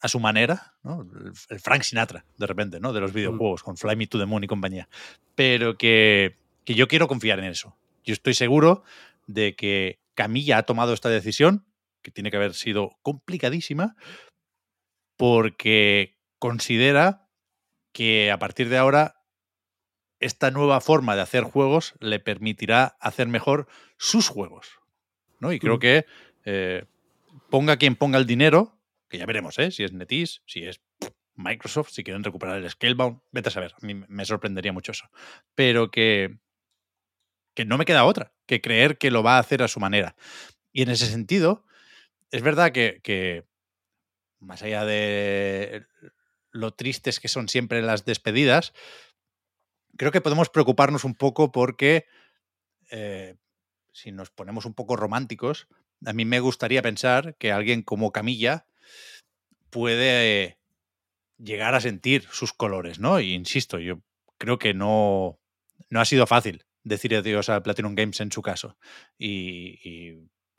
a 0.00 0.08
su 0.08 0.18
manera, 0.18 0.74
¿no? 0.82 1.06
el, 1.50 1.60
Frank 1.60 1.82
Sinatra, 1.82 2.24
de 2.36 2.46
repente, 2.48 2.80
¿no? 2.80 2.92
De 2.92 2.98
los 2.98 3.12
mm. 3.12 3.14
videojuegos, 3.14 3.62
con 3.62 3.76
Fly 3.76 3.94
Me 3.94 4.08
to 4.08 4.18
the 4.18 4.26
Moon 4.26 4.42
y 4.42 4.48
compañía. 4.48 4.88
Pero 5.36 5.78
que, 5.78 6.36
que 6.64 6.74
yo 6.74 6.88
quiero 6.88 7.06
confiar 7.06 7.38
en 7.38 7.44
eso. 7.44 7.76
Yo 8.02 8.12
estoy 8.12 8.34
seguro 8.34 8.82
de 9.28 9.54
que 9.54 10.00
Camilla 10.14 10.58
ha 10.58 10.62
tomado 10.64 10.92
esta 10.92 11.10
decisión, 11.10 11.64
que 12.02 12.10
tiene 12.10 12.32
que 12.32 12.38
haber 12.38 12.54
sido 12.54 12.98
complicadísima, 13.02 13.94
porque 15.16 16.18
considera 16.40 17.28
que 17.92 18.32
a 18.32 18.40
partir 18.40 18.68
de 18.68 18.78
ahora 18.78 19.21
esta 20.22 20.50
nueva 20.50 20.80
forma 20.80 21.16
de 21.16 21.22
hacer 21.22 21.44
juegos 21.44 21.94
le 22.00 22.20
permitirá 22.20 22.96
hacer 23.00 23.28
mejor 23.28 23.68
sus 23.98 24.28
juegos. 24.28 24.80
¿no? 25.40 25.52
Y 25.52 25.58
creo 25.58 25.78
que 25.78 26.06
eh, 26.44 26.84
ponga 27.50 27.76
quien 27.76 27.96
ponga 27.96 28.18
el 28.18 28.26
dinero, 28.26 28.78
que 29.08 29.18
ya 29.18 29.26
veremos, 29.26 29.58
¿eh? 29.58 29.70
si 29.70 29.84
es 29.84 29.92
NetEase, 29.92 30.40
si 30.46 30.64
es 30.64 30.80
Microsoft, 31.34 31.90
si 31.90 32.04
quieren 32.04 32.24
recuperar 32.24 32.58
el 32.58 32.70
Scalebound, 32.70 33.20
vete 33.32 33.48
a 33.48 33.52
saber, 33.52 33.74
a 33.80 33.86
mí 33.86 33.94
me 33.94 34.24
sorprendería 34.24 34.72
mucho 34.72 34.92
eso. 34.92 35.10
Pero 35.54 35.90
que, 35.90 36.38
que 37.54 37.64
no 37.64 37.76
me 37.76 37.84
queda 37.84 38.04
otra 38.04 38.32
que 38.46 38.60
creer 38.60 38.98
que 38.98 39.10
lo 39.10 39.22
va 39.22 39.36
a 39.36 39.40
hacer 39.40 39.62
a 39.62 39.68
su 39.68 39.80
manera. 39.80 40.14
Y 40.72 40.82
en 40.82 40.90
ese 40.90 41.06
sentido, 41.06 41.64
es 42.30 42.42
verdad 42.42 42.72
que, 42.72 43.44
más 44.40 44.62
allá 44.62 44.84
de 44.84 45.86
lo 46.50 46.72
tristes 46.72 47.20
que 47.20 47.28
son 47.28 47.48
siempre 47.48 47.82
las 47.82 48.04
despedidas, 48.04 48.72
creo 50.02 50.10
que 50.10 50.20
podemos 50.20 50.48
preocuparnos 50.48 51.04
un 51.04 51.14
poco 51.14 51.52
porque 51.52 52.06
eh, 52.90 53.36
si 53.92 54.10
nos 54.10 54.30
ponemos 54.30 54.66
un 54.66 54.74
poco 54.74 54.96
románticos, 54.96 55.68
a 56.04 56.12
mí 56.12 56.24
me 56.24 56.40
gustaría 56.40 56.82
pensar 56.82 57.36
que 57.36 57.52
alguien 57.52 57.82
como 57.82 58.10
Camilla 58.10 58.66
puede 59.70 60.58
llegar 61.38 61.76
a 61.76 61.80
sentir 61.80 62.26
sus 62.32 62.52
colores, 62.52 62.98
¿no? 62.98 63.20
Y 63.20 63.32
insisto, 63.32 63.78
yo 63.78 64.02
creo 64.38 64.58
que 64.58 64.74
no, 64.74 65.38
no 65.88 66.00
ha 66.00 66.04
sido 66.04 66.26
fácil 66.26 66.64
decir 66.82 67.14
adiós 67.14 67.48
a 67.48 67.62
Platinum 67.62 67.94
Games 67.94 68.20
en 68.20 68.32
su 68.32 68.42
caso. 68.42 68.76
Y, 69.16 70.18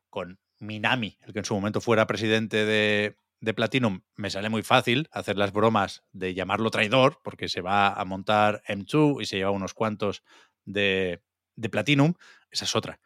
con 0.09 0.39
Minami, 0.59 1.17
el 1.19 1.33
que 1.33 1.39
en 1.39 1.45
su 1.45 1.53
momento 1.53 1.81
fuera 1.81 2.07
presidente 2.07 2.63
de, 2.63 3.17
Platinum, 3.53 4.03
me 4.15 4.29
sale 4.29 4.49
muy 4.49 4.61
fácil 4.61 5.09
hacer 5.11 5.37
las 5.37 5.51
bromas 5.51 6.03
de 6.11 6.35
llamarlo 6.35 6.69
traidor, 6.69 7.19
porque 7.23 7.49
se 7.49 7.61
va 7.61 7.91
a 7.91 8.05
montar 8.05 8.61
M2 8.67 9.21
y 9.21 9.25
se 9.25 9.37
lleva 9.37 9.49
unos 9.49 9.73
cuantos 9.73 10.23
de, 10.65 11.23
de 11.55 11.69
Platinum. 11.69 12.13
Esa 12.51 12.65
es 12.65 12.75
otra. 12.75 12.99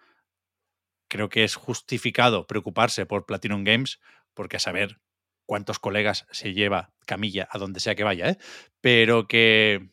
Creo 1.07 1.29
que 1.29 1.45
es 1.45 1.55
justificado 1.55 2.45
preocuparse 2.45 3.05
por 3.05 3.25
Platinum 3.25 3.63
Games, 3.63 4.01
porque 4.33 4.57
a 4.57 4.59
saber 4.59 4.99
cuántos 5.45 5.79
colegas 5.79 6.27
se 6.31 6.53
lleva 6.53 6.93
Camilla 7.05 7.47
a 7.49 7.57
donde 7.57 7.79
sea 7.79 7.95
que 7.95 8.03
vaya, 8.03 8.29
¿eh? 8.29 8.37
pero 8.81 9.27
que, 9.29 9.89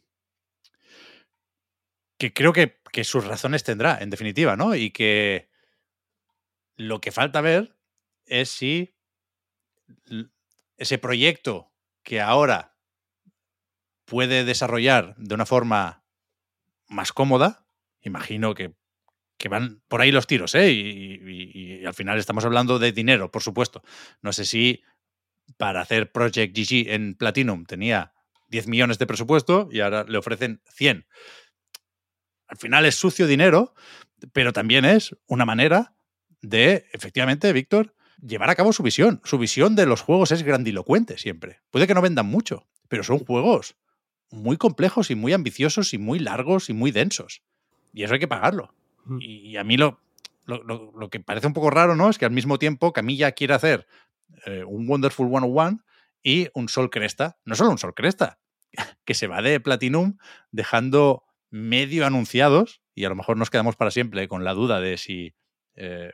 que 2.18 2.33
creo 2.33 2.52
que 2.52 2.83
que 2.94 3.02
sus 3.02 3.24
razones 3.24 3.64
tendrá, 3.64 3.98
en 4.00 4.09
definitiva, 4.09 4.57
¿no? 4.57 4.76
Y 4.76 4.92
que 4.92 5.50
lo 6.76 7.00
que 7.00 7.11
falta 7.11 7.40
ver 7.40 7.76
es 8.24 8.50
si 8.50 8.94
ese 10.84 10.98
proyecto 10.98 11.72
que 12.02 12.20
ahora 12.20 12.76
puede 14.04 14.44
desarrollar 14.44 15.14
de 15.16 15.34
una 15.34 15.46
forma 15.46 16.04
más 16.88 17.12
cómoda, 17.12 17.66
imagino 18.00 18.54
que, 18.54 18.74
van 19.48 19.82
por 19.88 20.00
ahí 20.00 20.10
los 20.10 20.26
tiros, 20.26 20.54
¿eh? 20.54 20.70
Y, 20.70 21.80
y, 21.80 21.84
al 21.84 21.92
final 21.92 22.18
estamos 22.18 22.46
hablando 22.46 22.78
de 22.78 22.92
dinero, 22.92 23.30
por 23.30 23.42
supuesto. 23.42 23.82
No 24.22 24.32
sé 24.32 24.46
si 24.46 24.82
para 25.58 25.82
hacer 25.82 26.12
Project 26.12 26.56
GG 26.56 26.88
en 26.94 27.14
Platinum 27.14 27.66
tenía 27.66 28.14
10 28.48 28.68
millones 28.68 28.98
de 28.98 29.06
presupuesto 29.06 29.68
y 29.70 29.80
ahora 29.80 30.04
le 30.04 30.16
ofrecen 30.16 30.62
100 30.70 31.06
al 32.54 32.56
final 32.56 32.86
es 32.86 32.94
sucio 32.94 33.26
dinero, 33.26 33.74
pero 34.32 34.52
también 34.52 34.84
es 34.84 35.16
una 35.26 35.44
manera 35.44 35.96
de, 36.40 36.86
efectivamente, 36.92 37.52
Víctor, 37.52 37.94
llevar 38.26 38.50
a 38.50 38.54
cabo 38.54 38.72
su 38.72 38.82
visión. 38.82 39.20
Su 39.24 39.38
visión 39.38 39.76
de 39.76 39.87
los 39.87 40.00
juegos 40.00 40.32
es 40.32 40.42
grandilocuente 40.42 41.18
siempre. 41.18 41.60
Puede 41.70 41.87
que 41.87 41.94
no 41.94 42.02
vendan 42.02 42.26
mucho, 42.26 42.66
pero 42.88 43.02
son 43.02 43.18
juegos 43.18 43.76
muy 44.30 44.56
complejos 44.56 45.10
y 45.10 45.14
muy 45.14 45.32
ambiciosos 45.32 45.94
y 45.94 45.98
muy 45.98 46.18
largos 46.18 46.70
y 46.70 46.72
muy 46.72 46.90
densos. 46.90 47.42
Y 47.92 48.02
eso 48.02 48.14
hay 48.14 48.20
que 48.20 48.28
pagarlo. 48.28 48.74
Y 49.20 49.56
a 49.56 49.64
mí 49.64 49.76
lo, 49.76 50.00
lo, 50.46 51.08
que 51.10 51.20
parece 51.20 51.46
un 51.46 51.52
poco 51.52 51.70
raro, 51.70 51.94
¿no? 51.94 52.10
Es 52.10 52.18
que 52.18 52.24
al 52.24 52.30
mismo 52.30 52.58
tiempo 52.58 52.92
Camilla 52.92 53.32
quiere 53.32 53.54
hacer 53.54 53.87
eh, 54.46 54.64
un 54.64 54.88
Wonderful 54.88 55.28
101 55.28 55.80
y 56.22 56.48
un 56.54 56.68
Sol 56.68 56.90
Cresta. 56.90 57.38
No 57.44 57.54
solo 57.54 57.70
un 57.70 57.78
Sol 57.78 57.94
Cresta, 57.94 58.38
que 59.04 59.14
se 59.14 59.26
va 59.26 59.42
de 59.42 59.60
Platinum 59.60 60.16
dejando 60.50 61.24
medio 61.50 62.06
anunciados, 62.06 62.80
y 62.94 63.04
a 63.04 63.08
lo 63.08 63.14
mejor 63.14 63.37
nos 63.37 63.50
quedamos 63.50 63.76
para 63.76 63.90
siempre 63.90 64.26
con 64.26 64.42
la 64.42 64.54
duda 64.54 64.80
de 64.80 64.96
si 64.96 65.34
eh, 65.76 66.12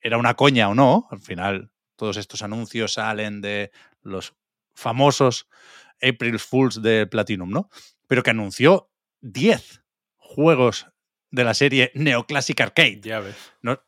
era 0.00 0.18
una 0.18 0.34
coña 0.34 0.68
o 0.68 0.74
no. 0.74 1.06
Al 1.10 1.20
final, 1.20 1.70
todos 1.96 2.16
estos 2.16 2.42
anuncios 2.42 2.94
salen 2.94 3.40
de 3.40 3.70
los 4.02 4.34
famosos 4.74 5.48
April 6.02 6.38
Fools 6.38 6.80
de 6.82 7.06
Platinum, 7.06 7.50
¿no? 7.50 7.68
Pero 8.06 8.22
que 8.22 8.30
anunció 8.30 8.90
10 9.20 9.82
juegos 10.16 10.86
de 11.30 11.44
la 11.44 11.54
serie 11.54 11.90
Neoclassic 11.94 12.60
Arcade. 12.60 13.00
Ya 13.02 13.20
ves. 13.20 13.36
No, 13.62 13.82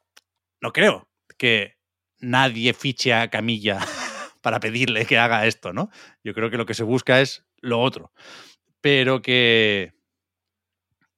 no 0.60 0.72
creo 0.72 1.08
que 1.38 1.78
nadie 2.18 2.74
fiche 2.74 3.14
a 3.14 3.30
Camilla 3.30 3.78
para 4.42 4.60
pedirle 4.60 5.06
que 5.06 5.18
haga 5.18 5.46
esto, 5.46 5.72
¿no? 5.72 5.90
Yo 6.22 6.34
creo 6.34 6.50
que 6.50 6.56
lo 6.56 6.66
que 6.66 6.74
se 6.74 6.82
busca 6.82 7.20
es 7.20 7.46
lo 7.58 7.80
otro. 7.80 8.12
Pero 8.80 9.22
que, 9.22 9.94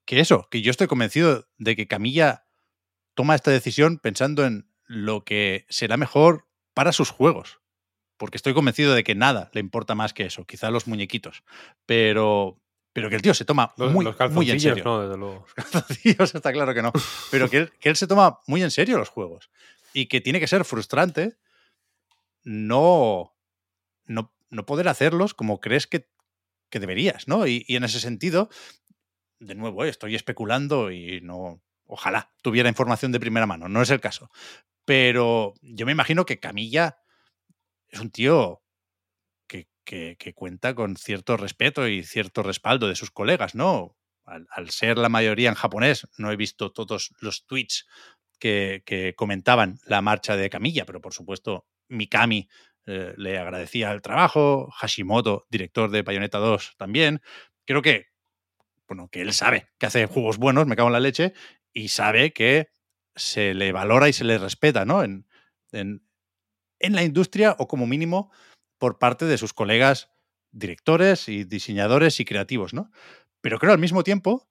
que 0.04 0.20
eso, 0.20 0.48
que 0.50 0.62
yo 0.62 0.70
estoy 0.70 0.86
convencido 0.86 1.48
de 1.58 1.76
que 1.76 1.88
Camilla 1.88 2.44
toma 3.14 3.34
esta 3.34 3.50
decisión 3.50 3.98
pensando 3.98 4.44
en 4.44 4.71
lo 4.86 5.24
que 5.24 5.66
será 5.68 5.96
mejor 5.96 6.46
para 6.74 6.92
sus 6.92 7.10
juegos. 7.10 7.60
Porque 8.16 8.36
estoy 8.36 8.54
convencido 8.54 8.94
de 8.94 9.04
que 9.04 9.14
nada 9.14 9.50
le 9.52 9.60
importa 9.60 9.94
más 9.94 10.12
que 10.12 10.24
eso, 10.24 10.44
quizá 10.44 10.70
los 10.70 10.86
muñequitos. 10.86 11.42
Pero, 11.86 12.60
pero 12.92 13.08
que 13.08 13.16
el 13.16 13.22
tío 13.22 13.34
se 13.34 13.44
toma 13.44 13.74
muy, 13.76 14.06
muy 14.30 14.50
en 14.50 14.60
serio. 14.60 14.84
No, 14.84 15.02
desde 15.02 15.16
luego. 15.16 15.44
Los 15.44 15.54
calzoncillos 15.72 16.34
está 16.34 16.52
claro 16.52 16.74
que 16.74 16.82
no. 16.82 16.92
Pero 17.30 17.50
que 17.50 17.56
él, 17.58 17.72
que 17.80 17.88
él 17.88 17.96
se 17.96 18.06
toma 18.06 18.40
muy 18.46 18.62
en 18.62 18.70
serio 18.70 18.98
los 18.98 19.08
juegos. 19.08 19.50
Y 19.92 20.06
que 20.06 20.20
tiene 20.20 20.40
que 20.40 20.46
ser 20.46 20.64
frustrante 20.64 21.36
no, 22.44 23.34
no, 24.06 24.32
no 24.50 24.66
poder 24.66 24.88
hacerlos 24.88 25.34
como 25.34 25.60
crees 25.60 25.86
que, 25.86 26.08
que 26.70 26.80
deberías, 26.80 27.28
¿no? 27.28 27.46
Y, 27.46 27.64
y, 27.66 27.76
en 27.76 27.84
ese 27.84 28.00
sentido, 28.00 28.48
de 29.38 29.54
nuevo, 29.54 29.84
eh, 29.84 29.88
estoy 29.88 30.14
especulando 30.14 30.90
y 30.90 31.20
no. 31.20 31.60
Ojalá 31.86 32.32
tuviera 32.40 32.68
información 32.68 33.12
de 33.12 33.20
primera 33.20 33.46
mano, 33.46 33.68
no 33.68 33.82
es 33.82 33.90
el 33.90 34.00
caso. 34.00 34.30
Pero 34.84 35.54
yo 35.60 35.86
me 35.86 35.92
imagino 35.92 36.24
que 36.24 36.40
Camilla 36.40 36.98
es 37.88 38.00
un 38.00 38.10
tío 38.10 38.62
que, 39.46 39.68
que, 39.84 40.34
cuenta 40.34 40.74
con 40.74 40.96
cierto 40.96 41.36
respeto 41.36 41.88
y 41.88 42.04
cierto 42.04 42.42
respaldo 42.42 42.88
de 42.88 42.94
sus 42.94 43.10
colegas, 43.10 43.54
¿no? 43.54 43.96
Al, 44.24 44.70
ser 44.70 44.96
la 44.98 45.08
mayoría 45.08 45.48
en 45.48 45.56
japonés, 45.56 46.08
no 46.16 46.30
he 46.30 46.36
visto 46.36 46.72
todos 46.72 47.12
los 47.20 47.44
tweets 47.46 47.86
que, 48.38 48.82
que 48.86 49.14
comentaban 49.14 49.78
la 49.86 50.00
marcha 50.00 50.36
de 50.36 50.48
Camilla, 50.48 50.86
pero 50.86 51.00
por 51.00 51.12
supuesto 51.12 51.66
Mikami 51.88 52.48
eh, 52.86 53.14
le 53.16 53.38
agradecía 53.38 53.90
el 53.90 54.02
trabajo, 54.02 54.70
Hashimoto, 54.70 55.46
director 55.50 55.90
de 55.90 56.02
Bayonetta 56.02 56.38
2, 56.38 56.76
también. 56.78 57.20
Creo 57.64 57.82
que 57.82 58.12
bueno, 58.92 59.08
que 59.08 59.22
él 59.22 59.32
sabe 59.32 59.68
que 59.78 59.86
hace 59.86 60.06
juegos 60.06 60.36
buenos, 60.36 60.66
me 60.66 60.76
cago 60.76 60.88
en 60.88 60.92
la 60.92 61.00
leche, 61.00 61.32
y 61.72 61.88
sabe 61.88 62.32
que 62.32 62.68
se 63.14 63.54
le 63.54 63.72
valora 63.72 64.08
y 64.08 64.12
se 64.12 64.24
le 64.24 64.38
respeta, 64.38 64.84
¿no? 64.84 65.02
En, 65.02 65.26
en, 65.72 66.02
la 66.80 67.02
industria 67.02 67.56
o 67.58 67.68
como 67.68 67.86
mínimo 67.86 68.30
por 68.78 68.98
parte 68.98 69.24
de 69.24 69.38
sus 69.38 69.52
colegas 69.52 70.10
directores 70.50 71.28
y 71.28 71.44
diseñadores 71.44 72.20
y 72.20 72.24
creativos, 72.24 72.74
¿no? 72.74 72.90
Pero 73.40 73.58
creo 73.58 73.72
al 73.72 73.78
mismo 73.78 74.04
tiempo 74.04 74.48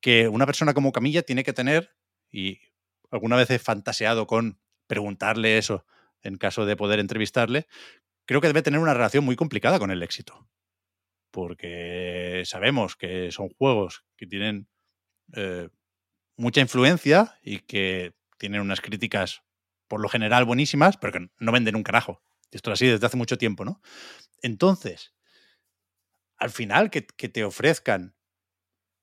que 0.00 0.28
una 0.28 0.46
persona 0.46 0.74
como 0.74 0.92
Camilla 0.92 1.22
tiene 1.22 1.44
que 1.44 1.52
tener, 1.52 1.96
y 2.30 2.60
alguna 3.10 3.36
vez 3.36 3.50
he 3.50 3.58
fantaseado 3.58 4.26
con 4.26 4.60
preguntarle 4.86 5.58
eso 5.58 5.86
en 6.22 6.36
caso 6.36 6.66
de 6.66 6.76
poder 6.76 6.98
entrevistarle, 6.98 7.66
creo 8.26 8.40
que 8.40 8.48
debe 8.48 8.62
tener 8.62 8.80
una 8.80 8.94
relación 8.94 9.24
muy 9.24 9.36
complicada 9.36 9.78
con 9.78 9.90
el 9.90 10.02
éxito 10.02 10.48
porque 11.30 12.42
sabemos 12.44 12.96
que 12.96 13.30
son 13.30 13.48
juegos 13.50 14.04
que 14.16 14.26
tienen 14.26 14.68
eh, 15.34 15.68
mucha 16.38 16.62
influencia 16.62 17.38
y 17.42 17.58
que 17.58 18.14
tienen 18.38 18.62
unas 18.62 18.80
críticas 18.80 19.42
por 19.88 20.00
lo 20.00 20.08
general 20.08 20.44
buenísimas, 20.44 20.96
pero 20.96 21.12
que 21.12 21.30
no 21.38 21.52
venden 21.52 21.76
un 21.76 21.82
carajo. 21.82 22.22
Esto 22.50 22.70
es 22.70 22.74
así 22.74 22.86
desde 22.86 23.04
hace 23.04 23.16
mucho 23.16 23.36
tiempo, 23.36 23.64
¿no? 23.64 23.82
Entonces, 24.40 25.14
al 26.36 26.50
final 26.50 26.90
que, 26.90 27.06
que 27.06 27.28
te 27.28 27.44
ofrezcan 27.44 28.14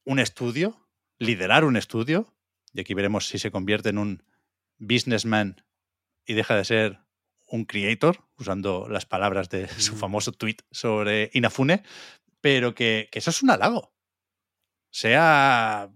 un 0.06 0.20
estudio, 0.20 0.88
liderar 1.20 1.66
un 1.66 1.76
estudio, 1.76 2.34
y 2.74 2.80
aquí 2.80 2.94
veremos 2.94 3.28
si 3.28 3.38
se 3.38 3.52
convierte 3.52 3.90
en 3.90 3.98
un 3.98 4.24
businessman 4.78 5.64
y 6.26 6.34
deja 6.34 6.56
de 6.56 6.66
ser 6.66 7.00
un 7.48 7.66
creator, 7.66 8.24
usando 8.38 8.88
las 8.90 9.06
palabras 9.06 9.50
de 9.50 9.68
su 9.68 9.96
famoso 9.96 10.32
tweet 10.32 10.58
sobre 10.72 11.30
Inafune, 11.34 11.84
pero 12.42 12.74
que, 12.74 13.10
que 13.12 13.20
eso 13.20 13.30
es 13.30 13.44
un 13.44 13.50
halago. 13.50 13.94
Sea, 14.90 15.92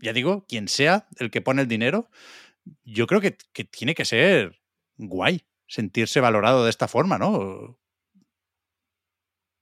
ya 0.00 0.12
digo, 0.12 0.44
quien 0.46 0.68
sea 0.68 1.06
el 1.18 1.30
que 1.30 1.40
pone 1.40 1.62
el 1.62 1.68
dinero, 1.68 2.08
yo 2.84 3.06
creo 3.06 3.20
que, 3.20 3.36
tiene 3.64 3.94
que 3.94 4.04
ser 4.04 4.60
guay 4.96 5.42
sentirse 5.66 6.20
valorado 6.20 6.64
de 6.64 6.70
esta 6.70 6.88
forma, 6.88 7.18
¿no? 7.18 7.78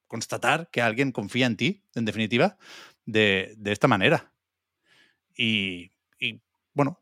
Constatar 0.06 0.68
que 0.70 0.82
alguien 0.82 1.12
confía 1.12 1.46
en 1.46 1.56
ti, 1.56 1.82
en 1.94 2.04
definitiva, 2.04 2.56
de, 3.04 3.56
esta 3.64 3.88
manera. 3.88 4.32
Y, 5.36 5.92
y, 6.18 6.40
bueno, 6.72 7.00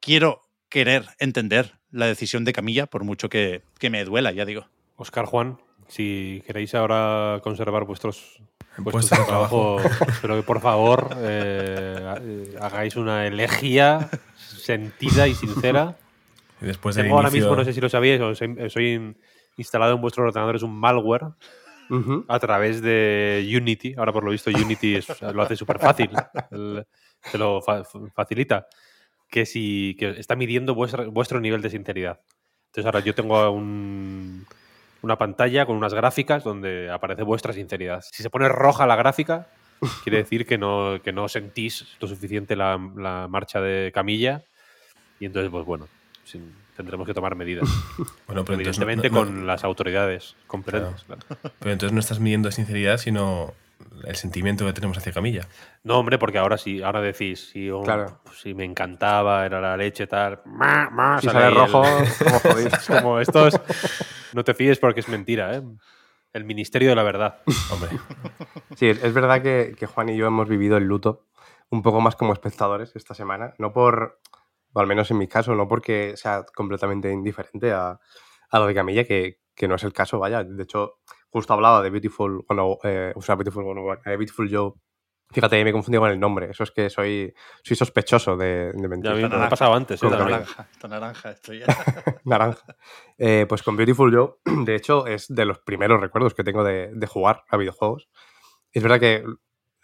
quiero 0.00 0.42
querer 0.68 1.06
entender 1.18 1.78
la 1.90 2.06
decisión 2.06 2.44
de 2.44 2.52
Camilla, 2.52 2.86
por 2.86 3.04
mucho 3.04 3.28
que, 3.28 3.62
que 3.78 3.90
me 3.90 4.04
duela, 4.04 4.32
ya 4.32 4.44
digo. 4.44 4.68
Oscar 4.96 5.26
Juan, 5.26 5.58
si 5.88 6.42
queréis 6.46 6.74
ahora 6.74 7.40
conservar 7.42 7.84
vuestros 7.84 8.40
Puestos 8.82 9.08
puestos 9.08 9.10
de 9.18 9.22
de 9.24 9.28
trabajo, 9.28 9.76
pero 10.22 10.36
que 10.36 10.42
por 10.42 10.60
favor 10.60 11.10
eh, 11.18 12.54
hagáis 12.60 12.96
una 12.96 13.26
elegía 13.26 14.08
sentida 14.36 15.26
y 15.28 15.34
sincera. 15.34 15.96
Y 16.60 16.66
después 16.66 16.96
Tengo 16.96 17.16
ahora 17.16 17.28
inicio- 17.28 17.42
mismo, 17.48 17.56
no 17.56 17.64
sé 17.64 17.72
si 17.72 17.80
lo 17.80 17.88
sabíais, 17.88 18.20
os 18.20 18.40
he- 18.42 18.64
os 18.64 18.76
he 18.76 19.14
instalado 19.56 19.94
en 19.94 20.00
vuestros 20.00 20.26
ordenadores 20.28 20.62
un 20.62 20.78
malware 20.78 21.26
a 22.28 22.38
través 22.40 22.82
de 22.82 23.48
Unity. 23.56 23.94
Ahora, 23.96 24.12
por 24.12 24.24
lo 24.24 24.30
visto, 24.32 24.50
Unity 24.50 24.96
es- 24.96 25.20
lo 25.22 25.42
hace 25.42 25.54
súper 25.56 25.78
fácil. 25.78 26.10
Te 27.30 27.38
lo 27.38 27.60
fa- 27.62 27.82
facilita. 28.14 28.66
Que 29.28 29.44
si 29.46 29.96
que 29.98 30.10
está 30.18 30.36
midiendo 30.36 30.74
vuestra- 30.74 31.04
vuestro 31.06 31.40
nivel 31.40 31.60
de 31.62 31.70
sinceridad. 31.70 32.20
Entonces, 32.66 32.86
ahora 32.86 33.00
yo 33.00 33.14
tengo 33.14 33.50
un- 33.50 34.46
una 35.06 35.16
pantalla 35.16 35.64
con 35.66 35.76
unas 35.76 35.94
gráficas 35.94 36.44
donde 36.44 36.90
aparece 36.90 37.22
vuestra 37.22 37.52
sinceridad. 37.52 38.04
Si 38.12 38.22
se 38.22 38.28
pone 38.30 38.48
roja 38.48 38.86
la 38.86 38.96
gráfica, 38.96 39.46
quiere 40.02 40.18
decir 40.18 40.46
que 40.46 40.58
no, 40.58 40.98
que 41.02 41.12
no 41.12 41.28
sentís 41.28 41.96
lo 42.00 42.08
suficiente 42.08 42.56
la, 42.56 42.78
la 42.96 43.26
marcha 43.28 43.60
de 43.60 43.90
camilla. 43.94 44.42
Y 45.20 45.26
entonces, 45.26 45.50
pues 45.50 45.64
bueno, 45.64 45.88
sin- 46.24 46.54
tendremos 46.76 47.06
que 47.06 47.14
tomar 47.14 47.34
medidas. 47.36 47.68
Bueno, 48.26 48.44
pero 48.44 48.58
entonces, 48.58 48.78
no- 48.78 48.84
Evidentemente 48.90 49.08
no- 49.10 49.16
con 49.24 49.46
las 49.46 49.64
autoridades 49.64 50.34
competentes. 50.46 51.04
claro. 51.04 51.22
pero 51.58 51.72
entonces 51.72 51.92
no 51.94 52.00
estás 52.00 52.20
midiendo 52.20 52.50
sinceridad, 52.50 52.98
sino 52.98 53.54
el 54.04 54.16
sentimiento 54.16 54.66
que 54.66 54.72
tenemos 54.72 54.98
hacia 54.98 55.12
Camilla. 55.12 55.46
No, 55.84 55.98
hombre, 55.98 56.18
porque 56.18 56.38
ahora 56.38 56.58
sí, 56.58 56.82
ahora 56.82 57.00
decís, 57.00 57.48
si, 57.52 57.70
oh, 57.70 57.82
Claro. 57.82 58.20
si 58.34 58.52
me 58.54 58.64
encantaba, 58.64 59.46
era 59.46 59.60
la 59.60 59.76
leche, 59.76 60.06
tal. 60.06 60.40
Si 61.20 61.28
sale 61.28 61.50
rojo, 61.50 61.82
el- 62.58 62.70
como 62.88 63.00
como 63.00 63.20
estos. 63.20 63.54
No 64.36 64.44
te 64.44 64.52
fíes 64.52 64.78
porque 64.78 65.00
es 65.00 65.08
mentira, 65.08 65.56
¿eh? 65.56 65.62
El 66.34 66.44
ministerio 66.44 66.90
de 66.90 66.94
la 66.94 67.02
verdad. 67.02 67.40
Sí, 68.76 68.86
es 68.86 69.14
verdad 69.14 69.40
que, 69.40 69.86
Juan 69.86 70.10
y 70.10 70.16
yo 70.18 70.26
hemos 70.26 70.46
vivido 70.46 70.76
el 70.76 70.84
luto 70.84 71.24
un 71.70 71.80
poco 71.80 72.02
más 72.02 72.16
como 72.16 72.34
espectadores 72.34 72.94
esta 72.94 73.14
semana. 73.14 73.54
No 73.56 73.72
por, 73.72 74.20
o 74.74 74.78
al 74.78 74.86
menos 74.86 75.10
en 75.10 75.16
mi 75.16 75.26
caso, 75.26 75.54
no 75.54 75.66
porque 75.66 76.18
sea 76.18 76.44
completamente 76.54 77.10
indiferente 77.10 77.72
a, 77.72 77.98
a 78.50 78.58
lo 78.58 78.66
de 78.66 78.74
Camilla, 78.74 79.04
que, 79.04 79.40
que 79.54 79.68
no 79.68 79.76
es 79.76 79.84
el 79.84 79.94
caso, 79.94 80.18
vaya. 80.18 80.44
De 80.44 80.64
hecho, 80.64 80.98
justo 81.30 81.54
hablaba 81.54 81.80
de 81.80 81.88
Beautiful, 81.88 82.44
eh, 82.84 83.14
o 83.16 83.22
sea, 83.22 83.36
Beautiful, 83.36 83.64
Beautiful 84.04 84.54
Joe. 84.54 84.74
Fíjate, 85.32 85.62
me 85.64 85.70
he 85.70 85.72
confundido 85.72 86.02
con 86.02 86.10
el 86.10 86.20
nombre. 86.20 86.50
Eso 86.50 86.62
es 86.62 86.70
que 86.70 86.88
soy, 86.88 87.34
soy 87.62 87.76
sospechoso 87.76 88.36
de, 88.36 88.72
de 88.72 88.88
mentir. 88.88 89.04
Ya 89.04 89.10
a 89.10 89.14
mí 89.14 89.22
me 89.22 89.28
naranja. 89.28 89.46
ha 89.46 89.50
pasado 89.50 89.74
antes, 89.74 90.02
¿eh? 90.02 90.08
Naranja, 90.08 90.68
esta 90.70 90.88
naranja, 90.88 91.30
esto 91.30 91.52
ya. 91.52 91.66
naranja. 92.24 92.76
Eh, 93.18 93.44
pues 93.48 93.62
con 93.62 93.76
Beautiful 93.76 94.14
Joe, 94.14 94.34
de 94.64 94.74
hecho, 94.76 95.06
es 95.06 95.26
de 95.28 95.44
los 95.44 95.58
primeros 95.58 96.00
recuerdos 96.00 96.34
que 96.34 96.44
tengo 96.44 96.62
de, 96.64 96.90
de 96.94 97.06
jugar 97.06 97.44
a 97.48 97.56
videojuegos. 97.56 98.08
Es 98.72 98.82
verdad 98.82 99.00
que 99.00 99.24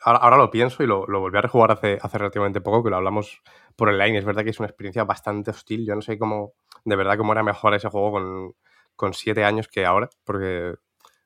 ahora, 0.05 0.18
ahora 0.20 0.36
lo 0.36 0.51
pienso 0.51 0.82
y 0.82 0.86
lo, 0.86 1.07
lo 1.07 1.20
volví 1.20 1.38
a 1.38 1.43
rejugar 1.43 1.72
hace, 1.72 1.99
hace 2.01 2.18
relativamente 2.18 2.61
poco, 2.61 2.84
que 2.84 2.90
lo 2.90 2.97
hablamos 2.97 3.43
por 3.76 3.88
online. 3.88 4.18
Es 4.18 4.24
verdad 4.24 4.45
que 4.45 4.51
es 4.51 4.61
una 4.61 4.68
experiencia 4.68 5.05
bastante 5.05 5.51
hostil. 5.51 5.84
Yo 5.86 5.95
no 5.95 6.03
sé 6.03 6.18
cómo, 6.18 6.53
de 6.84 6.97
verdad, 6.97 7.18
cómo 7.18 7.32
era 7.32 7.43
mejor 7.43 7.74
ese 7.74 7.88
juego 7.88 8.12
con, 8.12 8.55
con 8.95 9.12
siete 9.12 9.45
años 9.45 9.68
que 9.68 9.84
ahora, 9.84 10.09
porque 10.24 10.74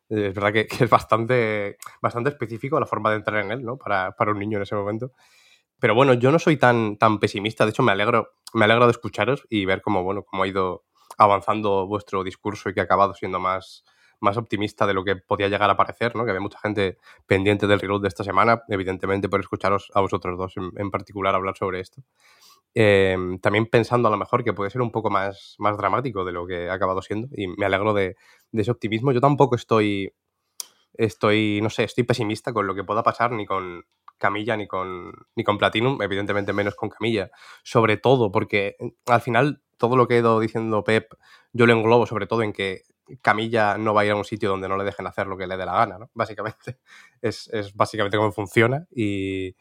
es 0.08 0.34
verdad 0.34 0.52
que, 0.52 0.68
es 0.84 0.90
bastante, 0.90 1.76
bastante 2.00 2.30
específico 2.30 2.78
la 2.80 2.86
forma 2.86 3.10
de 3.10 3.16
entrar 3.16 3.44
en 3.44 3.52
él, 3.52 3.64
¿no? 3.64 3.76
Para, 3.76 4.12
para 4.12 4.32
un 4.32 4.38
niño 4.38 4.58
en 4.58 4.62
ese 4.62 4.74
momento. 4.74 5.12
Pero 5.78 5.94
bueno, 5.94 6.14
yo 6.14 6.30
no 6.32 6.38
soy 6.38 6.56
tan, 6.56 6.96
tan 6.96 7.18
pesimista. 7.18 7.64
De 7.64 7.70
hecho, 7.70 7.82
me 7.82 7.92
alegro, 7.92 8.34
me 8.54 8.64
alegro 8.64 8.86
de 8.86 8.92
escucharos 8.92 9.46
y 9.50 9.66
ver 9.66 9.82
cómo, 9.82 10.02
bueno, 10.02 10.22
cómo 10.22 10.42
ha 10.44 10.48
ido 10.48 10.84
avanzando 11.18 11.86
vuestro 11.86 12.24
discurso 12.24 12.68
y 12.68 12.74
que 12.74 12.80
ha 12.80 12.84
acabado 12.84 13.14
siendo 13.14 13.38
más, 13.38 13.84
más 14.20 14.36
optimista 14.36 14.86
de 14.86 14.94
lo 14.94 15.04
que 15.04 15.16
podía 15.16 15.48
llegar 15.48 15.70
a 15.70 15.76
parecer, 15.76 16.16
¿no? 16.16 16.24
Que 16.24 16.30
había 16.30 16.40
mucha 16.40 16.58
gente 16.58 16.98
pendiente 17.26 17.66
del 17.66 17.80
reload 17.80 18.02
de 18.02 18.08
esta 18.08 18.24
semana, 18.24 18.62
evidentemente 18.68 19.28
por 19.28 19.40
escucharos 19.40 19.90
a 19.94 20.00
vosotros 20.00 20.38
dos 20.38 20.56
en, 20.56 20.70
en 20.76 20.90
particular 20.90 21.34
hablar 21.34 21.56
sobre 21.56 21.80
esto. 21.80 22.02
Eh, 22.78 23.16
también 23.40 23.64
pensando 23.64 24.08
a 24.08 24.10
lo 24.10 24.18
mejor 24.18 24.44
que 24.44 24.52
puede 24.52 24.68
ser 24.68 24.82
un 24.82 24.92
poco 24.92 25.08
más, 25.08 25.54
más 25.58 25.78
dramático 25.78 26.26
de 26.26 26.32
lo 26.32 26.46
que 26.46 26.68
ha 26.68 26.74
acabado 26.74 27.00
siendo 27.00 27.26
y 27.32 27.48
me 27.48 27.64
alegro 27.64 27.94
de, 27.94 28.16
de 28.52 28.62
ese 28.62 28.70
optimismo. 28.70 29.12
Yo 29.12 29.20
tampoco 29.22 29.56
estoy, 29.56 30.12
estoy, 30.92 31.60
no 31.62 31.70
sé, 31.70 31.84
estoy 31.84 32.04
pesimista 32.04 32.52
con 32.52 32.66
lo 32.66 32.74
que 32.74 32.84
pueda 32.84 33.02
pasar 33.02 33.32
ni 33.32 33.46
con 33.46 33.86
Camilla 34.18 34.58
ni 34.58 34.66
con, 34.66 35.10
ni 35.36 35.42
con 35.42 35.56
Platinum, 35.56 36.02
evidentemente 36.02 36.52
menos 36.52 36.74
con 36.74 36.90
Camilla, 36.90 37.30
sobre 37.62 37.96
todo 37.96 38.30
porque 38.30 38.76
eh, 38.78 38.92
al 39.06 39.22
final 39.22 39.62
todo 39.78 39.96
lo 39.96 40.06
que 40.06 40.16
he 40.16 40.18
ido 40.18 40.38
diciendo 40.38 40.84
Pep, 40.84 41.14
yo 41.54 41.64
lo 41.64 41.72
englobo 41.72 42.04
sobre 42.04 42.26
todo 42.26 42.42
en 42.42 42.52
que 42.52 42.82
Camilla 43.22 43.78
no 43.78 43.94
va 43.94 44.02
a 44.02 44.04
ir 44.04 44.10
a 44.10 44.16
un 44.16 44.24
sitio 44.24 44.50
donde 44.50 44.68
no 44.68 44.76
le 44.76 44.84
dejen 44.84 45.06
hacer 45.06 45.28
lo 45.28 45.38
que 45.38 45.46
le 45.46 45.56
dé 45.56 45.64
la 45.64 45.76
gana. 45.76 45.98
Básicamente, 46.12 46.78
es, 47.22 47.48
es 47.54 47.74
básicamente 47.74 48.18
cómo 48.18 48.32
funciona 48.32 48.86
y, 48.90 49.54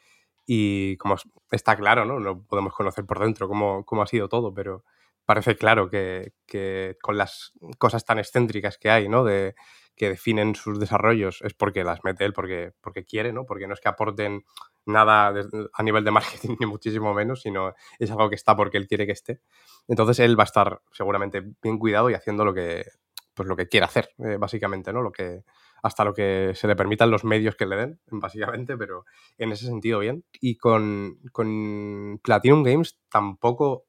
y 0.46 0.98
como 0.98 1.16
es- 1.16 1.28
está 1.52 1.76
claro, 1.76 2.06
¿no? 2.06 2.20
No 2.20 2.44
podemos 2.44 2.74
conocer 2.74 3.06
por 3.06 3.20
dentro 3.20 3.48
cómo, 3.48 3.86
cómo 3.86 4.02
ha 4.04 4.08
sido 4.08 4.30
todo, 4.30 4.54
pero 4.54 4.84
parece 5.26 5.56
claro 5.58 5.90
que, 5.90 6.34
que 6.46 6.98
con 7.02 7.18
las 7.18 7.54
cosas 7.80 8.06
tan 8.06 8.20
excéntricas 8.20 8.78
que 8.78 8.90
hay, 8.92 9.10
¿no? 9.10 9.24
De, 9.24 9.56
que 9.96 10.10
definen 10.10 10.56
sus 10.56 10.80
desarrollos 10.80 11.42
es 11.42 11.54
porque 11.54 11.84
las 11.86 12.04
mete 12.04 12.26
él, 12.26 12.34
porque, 12.34 12.74
porque 12.82 13.06
quiere, 13.06 13.32
¿no? 13.34 13.46
Porque 13.46 13.66
no 13.68 13.74
es 13.74 13.80
que 13.80 13.88
aporten 13.90 14.44
nada 14.86 15.34
a 15.74 15.84
nivel 15.84 16.04
de 16.04 16.12
marketing, 16.12 16.56
ni 16.60 16.66
muchísimo 16.66 17.14
menos, 17.14 17.42
sino 17.42 17.74
es 18.00 18.12
algo 18.12 18.30
que 18.30 18.36
está 18.36 18.56
porque 18.56 18.78
él 18.78 18.88
quiere 18.88 19.06
que 19.06 19.14
esté. 19.14 19.42
Entonces 19.88 20.20
él 20.20 20.38
va 20.38 20.44
a 20.44 20.46
estar 20.46 20.82
seguramente 20.92 21.42
bien 21.62 21.78
cuidado 21.80 22.10
y 22.10 22.14
haciendo 22.14 22.46
lo 22.46 22.54
que, 22.54 22.86
pues 23.34 23.48
lo 23.48 23.56
que 23.56 23.68
quiere 23.68 23.86
hacer, 23.86 24.10
eh, 24.20 24.38
básicamente, 24.38 24.94
¿no? 24.94 25.02
Lo 25.02 25.12
que, 25.12 25.44
hasta 25.86 26.04
lo 26.04 26.16
que 26.16 26.54
se 26.56 26.68
le 26.68 26.76
permitan 26.76 27.12
los 27.12 27.24
medios 27.24 27.56
que 27.56 27.68
le 27.68 27.76
den, 27.76 28.00
básicamente, 28.08 28.76
pero 28.76 29.06
en 29.38 29.52
ese 29.52 29.68
sentido 29.68 30.00
bien. 30.00 30.26
Y 30.42 30.58
con, 30.58 31.20
con 31.32 32.20
Platinum 32.24 32.64
Games 32.64 33.00
tampoco 33.08 33.86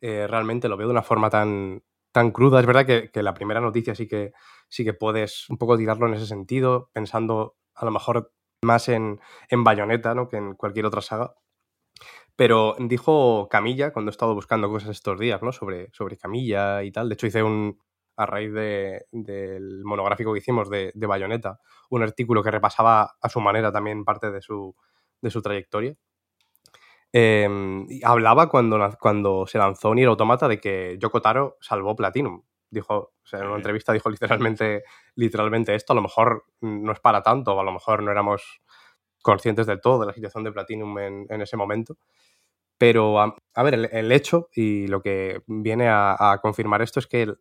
eh, 0.00 0.26
realmente 0.26 0.68
lo 0.68 0.76
veo 0.76 0.88
de 0.88 0.92
una 0.92 1.04
forma 1.04 1.30
tan, 1.30 1.84
tan 2.10 2.32
cruda. 2.32 2.58
Es 2.58 2.66
verdad 2.66 2.84
que, 2.84 3.12
que 3.12 3.22
la 3.22 3.32
primera 3.32 3.60
noticia 3.60 3.94
sí 3.94 4.08
que, 4.08 4.32
sí 4.68 4.82
que 4.82 4.92
puedes 4.92 5.48
un 5.48 5.56
poco 5.56 5.78
tirarlo 5.78 6.08
en 6.08 6.14
ese 6.14 6.26
sentido, 6.26 6.90
pensando 6.92 7.54
a 7.76 7.84
lo 7.84 7.92
mejor 7.92 8.32
más 8.62 8.88
en, 8.88 9.20
en 9.50 9.62
Bayonetta 9.62 10.16
¿no? 10.16 10.26
que 10.26 10.36
en 10.36 10.54
cualquier 10.54 10.86
otra 10.86 11.00
saga. 11.00 11.36
Pero 12.34 12.74
dijo 12.80 13.46
Camilla, 13.48 13.92
cuando 13.92 14.08
he 14.08 14.12
estado 14.12 14.34
buscando 14.34 14.68
cosas 14.68 14.90
estos 14.90 15.20
días, 15.20 15.42
¿no? 15.42 15.52
Sobre, 15.52 15.90
sobre 15.92 16.16
Camilla 16.16 16.82
y 16.82 16.90
tal. 16.90 17.08
De 17.08 17.14
hecho, 17.14 17.28
hice 17.28 17.44
un, 17.44 17.78
a 18.16 18.26
raíz 18.26 18.52
de- 18.52 19.06
del 19.12 19.84
monográfico 19.84 20.32
que 20.32 20.38
hicimos 20.40 20.68
de, 20.70 20.92
de 20.94 21.06
Bayonetta, 21.06 21.58
un 21.90 22.02
artículo 22.02 22.42
que 22.42 22.50
repasaba 22.50 23.16
a 23.20 23.28
su 23.28 23.40
manera 23.40 23.72
también 23.72 24.04
parte 24.04 24.30
de 24.30 24.40
su, 24.42 24.74
de 25.20 25.30
su 25.30 25.40
trayectoria. 25.42 25.94
Eh, 27.12 27.48
y 27.88 28.04
hablaba 28.04 28.48
cuando, 28.48 28.78
cuando 29.00 29.46
se 29.46 29.58
lanzó 29.58 29.94
Nier 29.94 30.08
Automata 30.08 30.46
de 30.48 30.60
que 30.60 30.96
Yoko 31.00 31.20
Taro 31.20 31.56
salvó 31.60 31.96
Platinum. 31.96 32.42
Dijo, 32.70 32.94
o 32.94 33.26
sea, 33.26 33.40
en 33.40 33.46
una 33.46 33.56
entrevista 33.56 33.92
dijo 33.92 34.08
literalmente, 34.10 34.84
literalmente 35.16 35.74
esto. 35.74 35.92
A 35.92 35.96
lo 35.96 36.02
mejor 36.02 36.44
no 36.60 36.92
es 36.92 37.00
para 37.00 37.22
tanto, 37.22 37.54
o 37.56 37.60
a 37.60 37.64
lo 37.64 37.72
mejor 37.72 38.02
no 38.02 38.12
éramos 38.12 38.62
conscientes 39.22 39.66
del 39.66 39.80
todo 39.80 40.00
de 40.00 40.06
la 40.06 40.12
situación 40.12 40.44
de 40.44 40.52
Platinum 40.52 40.98
en, 41.00 41.26
en 41.28 41.42
ese 41.42 41.56
momento. 41.56 41.96
Pero, 42.78 43.20
a, 43.20 43.34
a 43.54 43.62
ver, 43.64 43.74
el, 43.74 43.88
el 43.92 44.12
hecho 44.12 44.48
y 44.54 44.86
lo 44.86 45.02
que 45.02 45.42
viene 45.46 45.88
a, 45.88 46.16
a 46.32 46.38
confirmar 46.40 46.80
esto 46.80 47.00
es 47.00 47.06
que 47.08 47.22
el- 47.22 47.38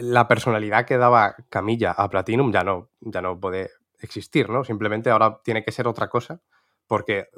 la 0.00 0.28
personalidad 0.28 0.86
que 0.86 0.98
daba 0.98 1.36
Camilla 1.48 1.92
a 1.92 2.08
Platinum 2.08 2.52
ya 2.52 2.64
no, 2.64 2.90
ya 3.00 3.20
no 3.20 3.38
puede 3.38 3.70
existir, 4.00 4.48
¿no? 4.48 4.64
Simplemente 4.64 5.10
ahora 5.10 5.40
tiene 5.42 5.64
que 5.64 5.72
ser 5.72 5.86
otra 5.86 6.08
cosa, 6.08 6.40
porque 6.86 7.28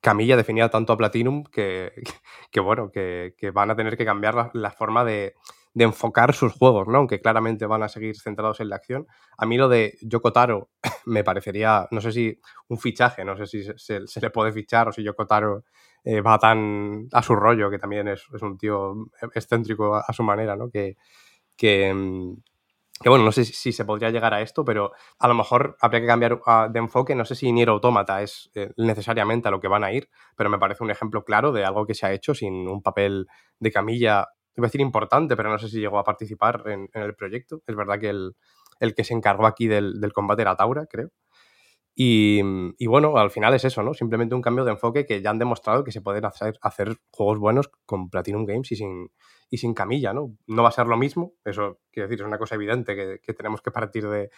Camilla 0.00 0.36
definía 0.36 0.68
tanto 0.68 0.92
a 0.92 0.96
Platinum 0.96 1.44
que, 1.44 1.92
que 2.50 2.60
bueno, 2.60 2.90
que, 2.90 3.34
que 3.36 3.50
van 3.50 3.70
a 3.70 3.76
tener 3.76 3.96
que 3.96 4.04
cambiar 4.04 4.50
la, 4.52 4.70
forma 4.70 5.04
de, 5.04 5.34
de 5.74 5.84
enfocar 5.84 6.34
sus 6.34 6.52
juegos, 6.52 6.88
¿no? 6.88 6.98
Aunque 6.98 7.20
claramente 7.20 7.66
van 7.66 7.82
a 7.82 7.88
seguir 7.88 8.18
centrados 8.18 8.60
en 8.60 8.68
la 8.68 8.76
acción. 8.76 9.06
A 9.36 9.46
mí 9.46 9.56
lo 9.56 9.68
de 9.68 9.98
Yoko 10.02 10.32
Taro 10.32 10.70
me 11.06 11.24
parecería, 11.24 11.88
no 11.90 12.00
sé 12.00 12.12
si 12.12 12.40
un 12.68 12.78
fichaje, 12.78 13.24
no 13.24 13.36
sé 13.36 13.46
si 13.46 13.64
se, 13.76 14.20
le 14.20 14.30
puede 14.30 14.52
fichar 14.52 14.88
o 14.88 14.92
si 14.92 15.02
Yoko 15.02 15.26
Taro 15.26 15.64
eh, 16.04 16.20
va 16.20 16.38
tan 16.38 17.08
a 17.12 17.22
su 17.22 17.34
rollo, 17.34 17.70
que 17.70 17.78
también 17.78 18.08
es, 18.08 18.28
un 18.40 18.56
tío 18.56 18.94
excéntrico 19.34 19.96
a, 19.96 20.12
su 20.12 20.22
manera, 20.22 20.56
¿no? 20.56 20.70
Que, 20.70 20.96
que, 21.58 21.92
mm, 21.92 22.36
que 23.00 23.08
bueno, 23.08 23.24
no 23.24 23.32
sé 23.32 23.44
si, 23.44 23.72
se 23.72 23.84
podría 23.84 24.10
llegar 24.10 24.32
a 24.34 24.40
esto, 24.40 24.64
pero 24.64 24.92
a 25.18 25.28
lo 25.28 25.34
mejor 25.34 25.76
habría 25.80 26.00
que 26.00 26.06
cambiar 26.06 26.40
ah, 26.46 26.68
de 26.72 26.78
enfoque. 26.78 27.14
No 27.14 27.24
sé 27.24 27.34
si 27.34 27.52
Nier 27.52 27.68
Automata 27.68 28.22
es 28.22 28.50
eh, 28.54 28.72
necesariamente 28.76 29.48
a 29.48 29.50
lo 29.50 29.60
que 29.60 29.68
van 29.68 29.84
a 29.84 29.92
ir, 29.92 30.08
pero 30.36 30.50
me 30.50 30.58
parece 30.58 30.82
un 30.82 30.90
ejemplo 30.90 31.24
claro 31.24 31.52
de 31.52 31.64
algo 31.64 31.86
que 31.86 31.94
se 31.94 32.06
ha 32.06 32.12
hecho 32.12 32.34
sin 32.34 32.66
un 32.68 32.82
papel 32.82 33.26
de 33.60 33.70
camilla, 33.70 34.28
iba 34.56 34.66
a 34.66 34.68
decir 34.68 34.80
importante, 34.80 35.36
pero 35.36 35.50
no 35.50 35.58
sé 35.58 35.68
si 35.68 35.80
llegó 35.80 35.98
a 35.98 36.04
participar 36.04 36.62
en, 36.66 36.88
el 36.92 37.14
proyecto. 37.14 37.62
Es 37.66 37.76
verdad 37.76 38.00
que 38.00 38.08
el, 38.08 38.36
el, 38.80 38.94
que 38.94 39.04
se 39.04 39.14
encargó 39.14 39.46
aquí 39.46 39.68
del, 39.68 40.00
del 40.00 40.12
combate 40.12 40.42
era 40.42 40.56
Taura, 40.56 40.86
creo. 40.86 41.10
Y, 42.00 42.40
y, 42.78 42.86
bueno, 42.86 43.16
al 43.16 43.32
final 43.32 43.54
es 43.54 43.64
eso, 43.64 43.82
¿no? 43.82 43.92
Simplemente 43.92 44.36
un 44.36 44.40
cambio 44.40 44.64
de 44.64 44.70
enfoque 44.70 45.04
que 45.04 45.20
ya 45.20 45.30
han 45.30 45.38
demostrado 45.40 45.82
que 45.82 45.90
se 45.90 46.00
pueden 46.00 46.24
hacer, 46.26 46.56
hacer 46.62 46.96
juegos 47.10 47.40
buenos 47.40 47.72
con 47.86 48.08
Platinum 48.08 48.46
Games 48.46 48.70
y 48.70 48.76
sin, 48.76 49.10
y 49.50 49.58
sin 49.58 49.74
camilla, 49.74 50.12
¿no? 50.12 50.36
No 50.46 50.62
va 50.62 50.68
a 50.68 50.72
ser 50.72 50.86
lo 50.86 50.96
mismo, 50.96 51.34
eso 51.44 51.80
quiero 51.90 52.08
decir, 52.08 52.22
es 52.22 52.28
una 52.28 52.38
cosa 52.38 52.54
evidente 52.54 52.94
que, 52.94 53.34
tenemos 53.34 53.62
que 53.62 53.72
partir 53.72 54.06
de, 54.08 54.30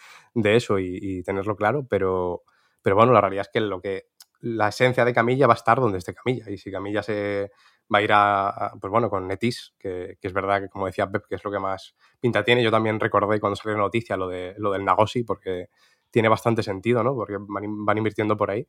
eso 0.55 0.79
y, 0.79 1.21
tenerlo 1.21 1.55
claro, 1.55 1.85
pero, 1.87 2.41
pero 2.81 2.95
bueno, 2.95 3.13
la 3.13 3.21
realidad 3.21 3.45
es 3.47 3.49
que 3.53 3.61
lo 3.61 3.79
que 3.79 4.05
la 4.39 4.69
esencia 4.69 5.05
de 5.05 5.13
Camilla 5.13 5.45
va 5.45 5.53
a 5.53 5.57
estar 5.57 5.79
donde 5.79 5.99
esté 5.99 6.15
Camilla 6.15 6.49
y 6.49 6.57
si 6.57 6.71
Camilla 6.71 7.03
se 7.03 7.51
va 7.93 7.99
a 7.99 8.01
ir 8.01 8.11
a, 8.11 8.71
pues 8.81 8.89
bueno, 8.89 9.07
con 9.07 9.27
Netis, 9.27 9.75
que, 9.77 10.17
es 10.19 10.33
verdad 10.33 10.61
que 10.61 10.69
como 10.69 10.87
decía 10.87 11.11
Pep, 11.11 11.27
que 11.29 11.35
es 11.35 11.43
lo 11.43 11.51
que 11.51 11.59
más 11.59 11.95
pinta 12.19 12.43
tiene, 12.43 12.63
yo 12.63 12.71
también 12.71 12.99
recordé 12.99 13.39
cuando 13.39 13.55
salió 13.55 13.77
la 13.77 13.83
noticia 13.83 14.17
lo, 14.17 14.27
de, 14.27 14.55
lo 14.57 14.71
del 14.71 14.83
Nagosi, 14.83 15.23
porque 15.23 15.67
tiene 16.11 16.29
bastante 16.29 16.61
sentido, 16.61 17.03
¿no? 17.03 17.15
Porque 17.15 17.37
van, 17.39 17.97
invirtiendo 17.97 18.37
por 18.37 18.51
ahí. 18.51 18.67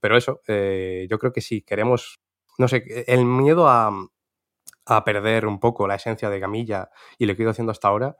Pero 0.00 0.16
eso, 0.16 0.40
eh, 0.46 1.06
yo 1.10 1.18
creo 1.18 1.32
que 1.32 1.40
si 1.40 1.62
queremos, 1.62 2.20
no 2.58 2.68
sé, 2.68 2.84
el 3.06 3.24
miedo 3.24 3.68
a, 3.68 3.90
a 4.86 5.04
perder 5.04 5.46
un 5.46 5.60
poco 5.60 5.86
la 5.86 5.94
esencia 5.94 6.30
de 6.30 6.40
Camilla 6.40 6.90
y 7.18 7.26
lo 7.26 7.34
que 7.34 7.42
he 7.42 7.44
ido 7.44 7.50
haciendo 7.50 7.72
hasta 7.72 7.88
ahora, 7.88 8.16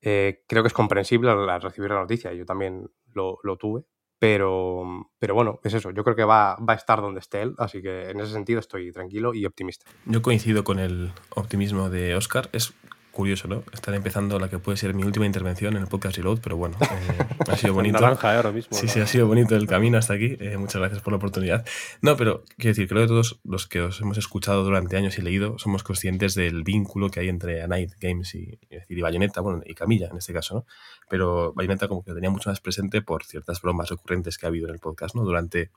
eh, 0.00 0.44
creo 0.46 0.62
que 0.62 0.68
es 0.68 0.72
comprensible 0.72 1.30
al, 1.30 1.62
recibir 1.62 1.90
la 1.90 2.00
noticia. 2.00 2.32
Yo 2.32 2.44
también 2.44 2.90
lo, 3.14 3.38
tuve. 3.58 3.84
Pero, 4.20 5.12
pero 5.18 5.34
bueno, 5.34 5.60
es 5.62 5.74
eso. 5.74 5.90
Yo 5.92 6.02
creo 6.02 6.16
que 6.16 6.24
va, 6.24 6.56
va, 6.56 6.72
a 6.72 6.76
estar 6.76 7.00
donde 7.00 7.20
esté 7.20 7.42
él. 7.42 7.54
Así 7.58 7.80
que 7.80 8.10
en 8.10 8.20
ese 8.20 8.32
sentido 8.32 8.58
estoy 8.58 8.90
tranquilo 8.90 9.32
y 9.32 9.46
optimista. 9.46 9.86
Yo 10.06 10.22
coincido 10.22 10.64
con 10.64 10.78
el 10.80 11.12
optimismo 11.30 11.88
de 11.88 12.16
Oscar. 12.16 12.48
Es 12.52 12.74
curioso, 13.18 13.48
¿no? 13.48 13.64
Estar 13.72 13.92
empezando 13.94 14.38
la 14.38 14.48
que 14.48 14.60
puede 14.60 14.76
ser 14.76 14.94
mi 14.94 15.02
última 15.02 15.26
intervención 15.26 15.74
en 15.74 15.82
el 15.82 15.88
podcast 15.88 16.16
Reload, 16.16 16.38
pero 16.40 16.56
bueno, 16.56 16.76
eh, 16.80 16.86
ha 17.50 17.56
sido 17.56 17.74
bonito. 17.74 17.98
naranja 17.98 18.32
¿eh? 18.32 18.36
ahora 18.36 18.52
mismo. 18.52 18.78
Sí, 18.78 18.86
sí, 18.86 19.00
ha 19.00 19.08
sido 19.08 19.26
bonito 19.26 19.56
el 19.56 19.66
camino 19.66 19.98
hasta 19.98 20.14
aquí. 20.14 20.36
Eh, 20.38 20.56
muchas 20.56 20.76
gracias 20.76 21.02
por 21.02 21.12
la 21.12 21.16
oportunidad. 21.16 21.66
No, 22.00 22.16
pero 22.16 22.44
quiero 22.58 22.76
decir, 22.76 22.86
creo 22.86 23.02
que 23.02 23.08
todos 23.08 23.40
los 23.42 23.66
que 23.66 23.80
os 23.80 24.00
hemos 24.00 24.18
escuchado 24.18 24.62
durante 24.62 24.96
años 24.96 25.18
y 25.18 25.22
leído 25.22 25.58
somos 25.58 25.82
conscientes 25.82 26.36
del 26.36 26.62
vínculo 26.62 27.10
que 27.10 27.18
hay 27.18 27.28
entre 27.28 27.60
A 27.60 27.66
Night 27.66 27.94
Games 28.00 28.36
y, 28.36 28.56
decir, 28.70 28.96
y 28.96 29.00
Bayonetta, 29.00 29.40
bueno, 29.40 29.62
y 29.66 29.74
Camilla 29.74 30.06
en 30.12 30.18
este 30.18 30.32
caso, 30.32 30.54
¿no? 30.54 30.66
Pero 31.10 31.52
Bayonetta 31.54 31.88
como 31.88 32.04
que 32.04 32.12
lo 32.12 32.14
tenía 32.14 32.30
mucho 32.30 32.50
más 32.50 32.60
presente 32.60 33.02
por 33.02 33.24
ciertas 33.24 33.60
bromas 33.60 33.88
recurrentes 33.88 34.38
que 34.38 34.46
ha 34.46 34.48
habido 34.48 34.68
en 34.68 34.74
el 34.74 34.78
podcast, 34.78 35.16
¿no? 35.16 35.24
Durante 35.24 35.72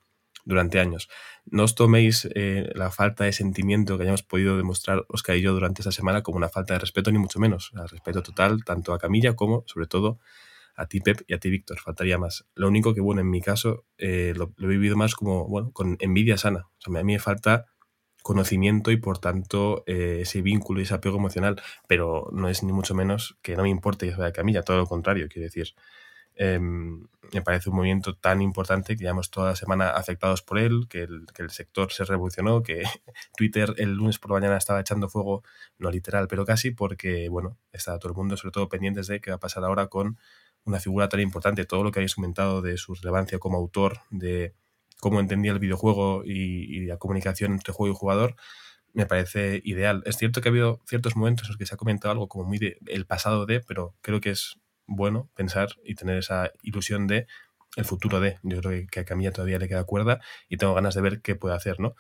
durante 0.46 0.80
años. 0.80 1.10
No 1.46 1.64
os 1.64 1.76
toméis 1.76 2.28
eh, 2.36 2.70
la 2.76 2.92
falta 2.92 3.24
de 3.24 3.34
sentimiento 3.34 3.98
que 3.98 4.04
hayamos 4.04 4.24
podido 4.24 4.58
demostrar 4.58 5.06
Oscar 5.08 5.38
y 5.38 5.42
yo 5.42 5.54
durante 5.54 5.82
esta 5.82 5.92
semana 5.92 6.22
como 6.22 6.38
una 6.38 6.50
falta 6.50 6.74
de 6.74 6.80
respeto, 6.80 7.12
ni 7.12 7.18
mucho 7.18 7.40
menos. 7.40 7.72
Respeto 7.90 8.22
total, 8.22 8.64
tanto 8.64 8.94
a 8.94 9.00
Camilla 9.00 9.36
como, 9.36 9.64
sobre 9.68 9.88
todo, 9.88 10.20
a 10.76 10.88
ti, 10.88 11.00
Pep, 11.00 11.22
y 11.28 11.34
a 11.34 11.40
ti, 11.40 11.50
Víctor. 11.50 11.80
Faltaría 11.80 12.18
más. 12.18 12.46
Lo 12.56 12.68
único 12.68 12.94
que, 12.94 13.02
bueno, 13.02 13.22
en 13.22 13.30
mi 13.30 13.42
caso, 13.42 13.86
eh, 13.98 14.34
lo, 14.36 14.54
he 14.60 14.68
vivido 14.68 14.96
más 14.96 15.16
como, 15.16 15.48
bueno, 15.48 15.72
con 15.72 15.98
envidia 16.00 16.38
sana. 16.38 16.68
O 16.78 16.82
sea, 16.82 17.00
a 17.00 17.04
mí 17.04 17.14
me 17.14 17.20
falta 17.20 17.66
conocimiento 18.24 18.92
y, 18.92 18.98
por 18.98 19.18
tanto, 19.20 19.84
eh, 19.88 20.20
ese 20.22 20.42
vínculo 20.42 20.80
y 20.80 20.84
ese 20.84 20.94
apego 20.94 21.18
emocional. 21.18 21.62
Pero 21.88 22.30
no 22.32 22.50
es 22.50 22.64
ni 22.64 22.72
mucho 22.72 22.96
menos 22.96 23.38
que 23.42 23.56
no 23.56 23.64
me 23.64 23.70
importe 23.70 24.08
que 24.08 24.16
sea 24.16 24.32
Camilla, 24.32 24.64
todo 24.64 24.78
lo 24.78 24.86
contrario, 24.86 25.28
quiero 25.30 25.46
decir. 25.46 25.74
Em, 26.44 27.06
me 27.34 27.44
parece 27.44 27.70
un 27.70 27.76
movimiento 27.76 28.16
tan 28.16 28.42
importante 28.42 28.96
que 28.96 29.04
llevamos 29.04 29.30
toda 29.30 29.52
la 29.52 29.56
semana 29.56 29.92
afectados 29.92 30.42
por 30.42 30.58
él, 30.58 30.88
que 30.90 31.04
el, 31.04 31.28
que 31.36 31.44
el, 31.44 31.52
sector 31.52 31.92
se 31.92 32.04
revolucionó, 32.04 32.64
que 32.64 32.82
Twitter 33.38 33.76
el 33.78 33.94
lunes 33.94 34.18
por 34.18 34.32
la 34.32 34.40
mañana 34.40 34.58
estaba 34.58 34.80
echando 34.82 35.08
fuego, 35.08 35.44
no 35.78 35.92
literal, 35.92 36.28
pero 36.28 36.44
casi, 36.44 36.72
porque, 36.72 37.30
bueno, 37.30 37.60
está 37.72 38.00
todo 38.00 38.12
el 38.12 38.18
mundo 38.18 38.38
sobre 38.38 38.54
todo 38.54 38.70
pendientes 38.70 39.06
de 39.06 39.22
qué 39.22 39.30
va 39.30 39.36
a 39.36 39.40
pasar 39.40 39.64
ahora 39.64 39.86
con 39.86 40.18
una 40.66 40.80
figura 40.80 41.10
tan 41.10 41.20
importante. 41.20 41.66
Todo 41.66 41.84
lo 41.84 41.92
que 41.92 42.00
habéis 42.00 42.16
comentado 42.16 42.64
de 42.64 42.76
su 42.78 42.96
relevancia 42.96 43.38
como 43.38 43.58
autor, 43.58 44.00
de 44.10 44.56
cómo 45.00 45.20
entendía 45.20 45.52
el 45.52 45.60
videojuego 45.60 46.24
y, 46.26 46.32
y 46.76 46.86
la 46.88 46.98
comunicación 46.98 47.52
entre 47.52 47.72
juego 47.72 47.94
y 47.94 47.98
jugador, 47.98 48.36
me 48.94 49.06
parece 49.06 49.62
ideal. 49.64 50.02
Es 50.08 50.18
cierto 50.18 50.42
que 50.42 50.50
ha 50.50 50.52
habido 50.52 50.82
ciertos 50.88 51.16
momentos 51.16 51.46
en 51.46 51.50
los 51.50 51.58
que 51.58 51.68
se 51.68 51.76
ha 51.76 51.78
comentado 51.78 52.12
algo 52.14 52.28
como 52.28 52.46
muy 52.46 52.58
de 52.58 52.80
el 52.88 53.06
pasado 53.06 53.46
de, 53.46 53.60
pero 53.60 53.96
creo 54.02 54.22
que 54.22 54.32
es 54.32 54.58
bueno 54.96 55.30
pensar 55.36 55.70
y 55.84 55.96
tener 55.96 56.18
esa 56.18 56.52
ilusión 56.62 57.08
de 57.08 57.28
el 57.76 57.86
futuro 57.86 58.20
de. 58.20 58.38
Yo 58.44 58.62
creo 58.62 58.88
que 58.92 59.00
a 59.00 59.06
Camilla 59.06 59.32
todavía 59.32 59.60
le 59.60 59.68
queda 59.68 59.84
cuerda 59.86 60.20
y 60.50 60.58
tengo 60.58 60.74
ganas 60.74 60.96
de 60.96 61.02
ver 61.02 61.22
qué 61.22 61.36
puede 61.36 61.56
hacer, 61.56 61.80
¿no? 61.80 61.96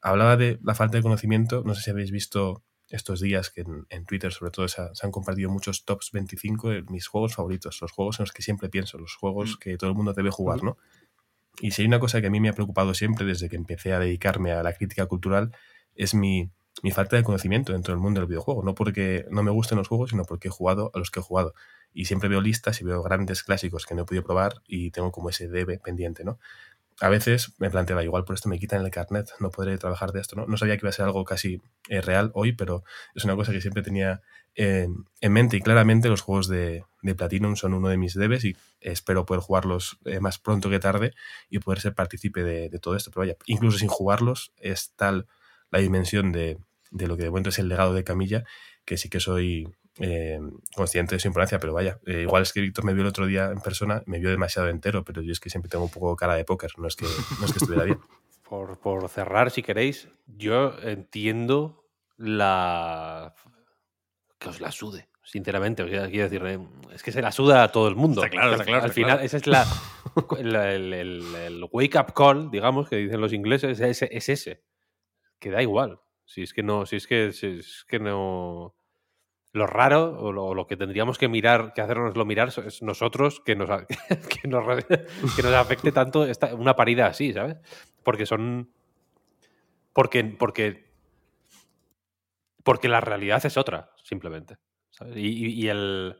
Hablaba 0.00 0.36
de 0.36 0.58
la 0.62 0.74
falta 0.74 0.96
de 0.96 1.02
conocimiento, 1.02 1.62
no 1.64 1.74
sé 1.74 1.82
si 1.82 1.90
habéis 1.90 2.10
visto 2.10 2.62
estos 2.88 3.20
días 3.20 3.50
que 3.50 3.64
en, 3.88 4.04
Twitter 4.06 4.32
sobre 4.32 4.52
todo 4.52 4.68
se, 4.68 4.80
han 4.80 5.10
compartido 5.10 5.50
muchos 5.50 5.84
tops 5.84 6.12
25 6.12 6.70
de 6.70 6.82
mis 6.82 7.08
juegos 7.08 7.34
favoritos, 7.34 7.80
los 7.80 7.90
juegos 7.90 8.20
en 8.20 8.24
los 8.24 8.32
que 8.32 8.42
siempre 8.42 8.68
pienso, 8.68 8.98
los 8.98 9.16
juegos 9.16 9.56
mm. 9.56 9.58
que 9.58 9.76
todo 9.76 9.90
el 9.90 9.96
mundo 9.96 10.12
debe 10.12 10.30
jugar, 10.30 10.62
¿no? 10.62 10.76
Y 11.58 11.72
si 11.72 11.82
hay 11.82 11.88
una 11.88 11.98
cosa 11.98 12.20
que 12.20 12.28
a 12.28 12.30
mí 12.30 12.38
me 12.38 12.48
ha 12.48 12.52
preocupado 12.52 12.94
siempre 12.94 13.26
desde 13.26 13.48
que 13.48 13.56
empecé 13.56 13.92
a 13.92 13.98
dedicarme 13.98 14.52
a 14.52 14.62
la 14.62 14.74
crítica 14.74 15.06
cultural, 15.06 15.56
es 15.94 16.14
mi, 16.14 16.50
mi 16.82 16.90
falta 16.90 17.16
de 17.16 17.22
conocimiento 17.22 17.72
dentro 17.72 17.94
del 17.94 18.00
mundo 18.00 18.20
del 18.20 18.28
videojuego. 18.28 18.62
No 18.62 18.74
porque 18.74 19.24
no 19.30 19.42
me 19.42 19.50
gusten 19.50 19.78
los 19.78 19.88
juegos, 19.88 20.10
sino 20.10 20.24
porque 20.24 20.48
he 20.48 20.50
jugado 20.50 20.90
a 20.94 20.98
los 20.98 21.10
que 21.10 21.20
he 21.20 21.22
jugado 21.22 21.54
y 21.96 22.04
siempre 22.04 22.28
veo 22.28 22.42
listas 22.42 22.82
y 22.82 22.84
veo 22.84 23.02
grandes 23.02 23.42
clásicos 23.42 23.86
que 23.86 23.94
no 23.94 24.02
he 24.02 24.04
podido 24.04 24.22
probar 24.22 24.62
y 24.66 24.90
tengo 24.90 25.10
como 25.10 25.30
ese 25.30 25.48
debe 25.48 25.78
pendiente, 25.78 26.24
¿no? 26.24 26.38
A 27.00 27.08
veces 27.08 27.54
me 27.58 27.70
planteaba, 27.70 28.04
igual 28.04 28.24
por 28.24 28.34
esto 28.34 28.50
me 28.50 28.58
quitan 28.58 28.84
el 28.84 28.90
carnet, 28.90 29.30
no 29.40 29.50
podré 29.50 29.78
trabajar 29.78 30.12
de 30.12 30.20
esto, 30.20 30.36
¿no? 30.36 30.46
No 30.46 30.58
sabía 30.58 30.76
que 30.76 30.84
iba 30.84 30.90
a 30.90 30.92
ser 30.92 31.06
algo 31.06 31.24
casi 31.24 31.62
eh, 31.88 32.02
real 32.02 32.30
hoy, 32.34 32.52
pero 32.52 32.84
es 33.14 33.24
una 33.24 33.34
cosa 33.34 33.52
que 33.52 33.62
siempre 33.62 33.82
tenía 33.82 34.20
en 34.58 35.32
mente 35.32 35.58
y 35.58 35.60
claramente 35.60 36.08
los 36.08 36.22
juegos 36.22 36.48
de, 36.48 36.84
de, 37.02 37.14
Platinum 37.14 37.56
son 37.56 37.74
uno 37.74 37.88
de 37.90 37.98
mis 37.98 38.14
debes 38.14 38.42
y 38.46 38.56
espero 38.80 39.26
poder 39.26 39.42
jugarlos 39.42 39.98
eh, 40.06 40.18
más 40.18 40.38
pronto 40.38 40.70
que 40.70 40.78
tarde 40.78 41.12
y 41.50 41.58
poder 41.58 41.80
ser 41.80 41.94
partícipe 41.94 42.42
de, 42.42 42.70
de, 42.70 42.78
todo 42.78 42.96
esto. 42.96 43.10
Pero 43.10 43.20
vaya, 43.20 43.36
incluso 43.44 43.76
sin 43.76 43.88
jugarlos 43.88 44.52
es 44.56 44.92
tal 44.96 45.26
la 45.70 45.80
dimensión 45.80 46.32
de, 46.32 46.56
de 46.90 47.06
lo 47.06 47.18
que 47.18 47.24
de 47.24 47.30
momento 47.30 47.50
es 47.50 47.58
el 47.58 47.68
legado 47.68 47.92
de 47.92 48.04
Camilla 48.04 48.44
que 48.86 48.96
sí 48.96 49.10
que 49.10 49.20
soy 49.20 49.68
eh, 49.98 50.38
consciente 50.74 51.14
de 51.14 51.20
su 51.20 51.28
importancia, 51.28 51.58
pero 51.58 51.72
vaya, 51.72 51.98
eh, 52.06 52.22
igual 52.22 52.42
es 52.42 52.52
que 52.52 52.60
Víctor 52.60 52.84
me 52.84 52.92
vio 52.92 53.02
el 53.02 53.08
otro 53.08 53.26
día 53.26 53.46
en 53.46 53.60
persona, 53.60 54.02
me 54.06 54.18
vio 54.18 54.30
demasiado 54.30 54.68
entero, 54.68 55.04
pero 55.04 55.22
yo 55.22 55.32
es 55.32 55.40
que 55.40 55.48
siempre 55.48 55.70
tengo 55.70 55.84
un 55.84 55.90
poco 55.90 56.14
cara 56.16 56.34
de 56.34 56.44
póker, 56.44 56.72
no 56.78 56.86
es 56.86 56.96
que, 56.96 57.06
no 57.40 57.46
es 57.46 57.52
que 57.52 57.58
estuviera 57.58 57.84
bien. 57.84 57.98
Por, 58.48 58.78
por, 58.78 59.08
cerrar, 59.08 59.50
si 59.50 59.60
queréis, 59.60 60.08
yo 60.28 60.78
entiendo 60.80 61.84
la... 62.16 63.34
que 64.38 64.50
os 64.50 64.60
la 64.60 64.70
sude, 64.70 65.08
sinceramente. 65.24 65.84
quiero 65.84 66.28
decir, 66.28 66.46
eh, 66.46 66.60
es 66.94 67.02
que 67.02 67.10
se 67.10 67.22
la 67.22 67.32
suda 67.32 67.64
a 67.64 67.72
todo 67.72 67.88
el 67.88 67.96
mundo. 67.96 68.22
claro, 68.30 68.56
claro. 68.62 68.84
Al 68.84 68.92
final, 68.92 69.18
ese 69.20 69.38
es 69.38 69.48
la, 69.48 69.66
el, 70.38 70.54
el, 70.54 71.66
wake-up 71.72 72.12
call, 72.14 72.48
digamos, 72.52 72.88
que 72.88 72.94
dicen 72.94 73.20
los 73.20 73.32
ingleses, 73.32 73.80
es, 73.80 74.02
es, 74.02 74.28
ese. 74.28 74.62
Que 75.40 75.50
da 75.50 75.60
igual. 75.60 75.98
Si 76.24 76.42
es 76.42 76.52
que 76.52 76.62
no, 76.62 76.86
si 76.86 76.94
es 76.94 77.08
que, 77.08 77.32
si 77.32 77.48
es 77.48 77.84
que 77.88 77.98
no 77.98 78.76
lo 79.56 79.66
raro 79.66 80.18
o 80.20 80.54
lo, 80.54 80.66
que 80.66 80.76
tendríamos 80.76 81.16
que 81.16 81.28
mirar, 81.28 81.72
que 81.72 81.80
hacernoslo 81.80 82.26
mirar 82.26 82.48
es 82.48 82.82
nosotros 82.82 83.40
que 83.40 83.56
nos, 83.56 83.68
que 84.42 84.48
nos, 84.48 84.84
que 84.84 85.42
nos 85.42 85.54
afecte 85.54 85.92
tanto 85.92 86.26
esta, 86.26 86.54
una 86.54 86.76
parida 86.76 87.06
así, 87.06 87.32
¿sabes? 87.32 87.56
Porque 88.02 88.26
son. 88.26 88.70
Porque, 89.94 90.22
porque, 90.24 90.90
porque 92.62 92.88
la 92.88 93.00
realidad 93.00 93.44
es 93.46 93.56
otra, 93.56 93.92
simplemente. 94.04 94.58
Y, 95.14 95.64
y, 95.64 95.68
el, 95.68 96.18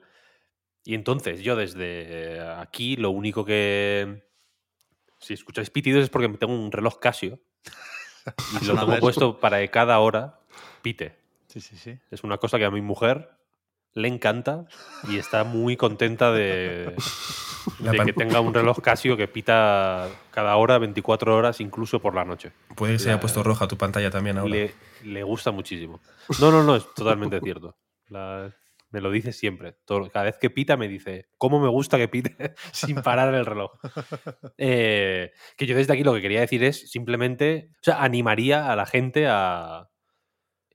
y 0.85 0.95
entonces 0.95 1.43
yo 1.43 1.57
desde 1.57 2.41
aquí 2.41 2.97
lo 2.97 3.11
único 3.11 3.45
que... 3.45 4.25
Si 5.19 5.35
escucháis 5.35 5.71
pitidos 5.71 6.05
es 6.05 6.11
porque 6.11 6.29
tengo 6.39 6.55
un 6.55 6.73
reloj 6.73 6.99
Casio 7.01 7.39
y 8.63 8.65
lo 8.65 8.79
tengo 8.79 8.99
puesto 8.99 9.41
para 9.41 9.61
que 9.61 9.71
cada 9.71 9.99
hora 9.99 10.41
pite. 10.81 11.26
Es 12.11 12.25
una 12.25 12.39
cosa 12.39 12.59
que 12.59 12.65
a 12.65 12.71
mi 12.71 12.81
mujer 12.81 13.31
le 13.95 14.09
encanta 14.09 14.67
y 15.09 15.17
está 15.17 15.45
muy 15.45 15.77
contenta 15.77 16.31
de, 16.31 16.95
que 18.05 18.13
tenga 18.13 18.41
un 18.41 18.53
reloj 18.53 18.81
Casio 18.81 19.17
que 19.17 19.27
pita 19.27 20.09
cada 20.31 20.57
hora, 20.57 20.79
24 20.79 21.35
horas, 21.35 21.61
incluso 21.61 22.01
por 22.01 22.15
la 22.15 22.25
noche. 22.25 22.53
Puede 22.75 22.95
que 22.95 22.99
se 22.99 23.11
haya 23.11 23.21
puesto 23.21 23.43
roja 23.43 23.67
tu 23.67 23.79
pantalla 23.79 24.11
también 24.11 24.37
ahora. 24.37 24.51
Le, 24.55 24.75
le, 25.05 25.23
gusta 25.23 25.51
muchísimo. 25.51 26.01
No, 26.41 26.51
no, 26.51 26.63
no, 26.63 26.77
es 26.77 26.93
totalmente 26.95 27.41
cierto. 27.41 27.77
La- 28.09 28.53
me 28.91 29.01
lo 29.01 29.11
dice 29.11 29.33
siempre. 29.33 29.77
Todo- 29.85 30.11
cada 30.11 30.27
vez 30.27 30.39
que 30.39 30.51
pita 30.51 30.77
me 30.77 30.89
dice, 30.89 31.29
¿cómo 31.39 31.61
me 31.61 31.69
gusta 31.69 31.99
que 31.99 32.09
pite 32.09 32.55
sin 32.73 33.03
parar 33.03 33.35
el 33.35 33.47
reloj? 33.47 33.73
Eh, 34.59 35.33
que 35.57 35.67
yo 35.67 35.77
desde 35.77 35.93
aquí 35.93 36.03
lo 36.03 36.15
que 36.15 36.23
quería 36.23 36.41
decir 36.41 36.65
es 36.65 36.91
simplemente, 36.91 37.71
o 37.75 37.83
sea, 37.83 38.03
animaría 38.03 38.71
a 38.71 38.77
la 38.77 38.87
gente 38.87 39.27
a... 39.29 39.89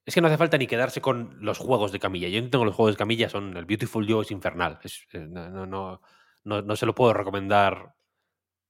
Es 0.05 0.15
que 0.15 0.21
no 0.21 0.27
hace 0.27 0.37
falta 0.37 0.57
ni 0.57 0.67
quedarse 0.67 0.99
con 1.01 1.37
los 1.45 1.59
juegos 1.59 1.91
de 1.91 1.99
camilla. 1.99 2.27
Yo 2.27 2.37
entiendo 2.37 2.59
que 2.59 2.65
los 2.65 2.75
juegos 2.75 2.95
de 2.95 2.97
camilla 2.99 3.29
son... 3.29 3.55
El 3.55 3.65
Beautiful 3.65 4.05
Joe 4.09 4.23
es 4.23 4.31
infernal. 4.31 4.79
Eh, 5.13 5.19
no, 5.29 5.49
no, 5.67 6.01
no, 6.43 6.61
no- 6.61 6.75
se 6.75 6.85
lo 6.85 6.95
puedo 6.95 7.13
recomendar 7.13 7.93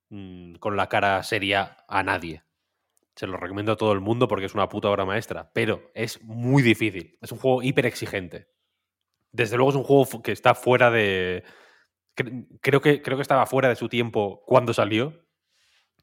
mm, 0.10 0.56
con 0.56 0.76
la 0.76 0.88
cara 0.90 1.24
seria 1.24 1.78
a 1.88 2.04
nadie. 2.04 2.44
Se 3.16 3.28
lo 3.28 3.38
recomiendo 3.38 3.72
a 3.74 3.78
todo 3.78 3.94
el 3.94 4.02
mundo 4.02 4.28
porque 4.28 4.46
es 4.46 4.54
una 4.54 4.68
puta 4.70 4.90
obra 4.90 5.06
maestra. 5.06 5.52
Pero 5.54 5.90
es 5.94 6.22
muy 6.24 6.62
difícil. 6.64 7.18
Es 7.22 7.32
un 7.32 7.38
juego 7.40 7.64
hiper 7.64 7.86
exigente. 7.86 8.50
Desde 9.32 9.56
luego 9.56 9.70
es 9.72 9.78
un 9.78 9.84
juego 9.84 10.22
que 10.22 10.34
está 10.34 10.54
fuera 10.56 10.92
de. 10.92 11.44
cre- 12.18 12.48
Creo 12.62 12.82
que, 12.82 13.02
creo 13.02 13.18
que 13.18 13.22
estaba 13.22 13.46
fuera 13.46 13.70
de 13.70 13.76
su 13.78 13.88
tiempo 13.88 14.44
cuando 14.46 14.74
salió. 14.74 15.26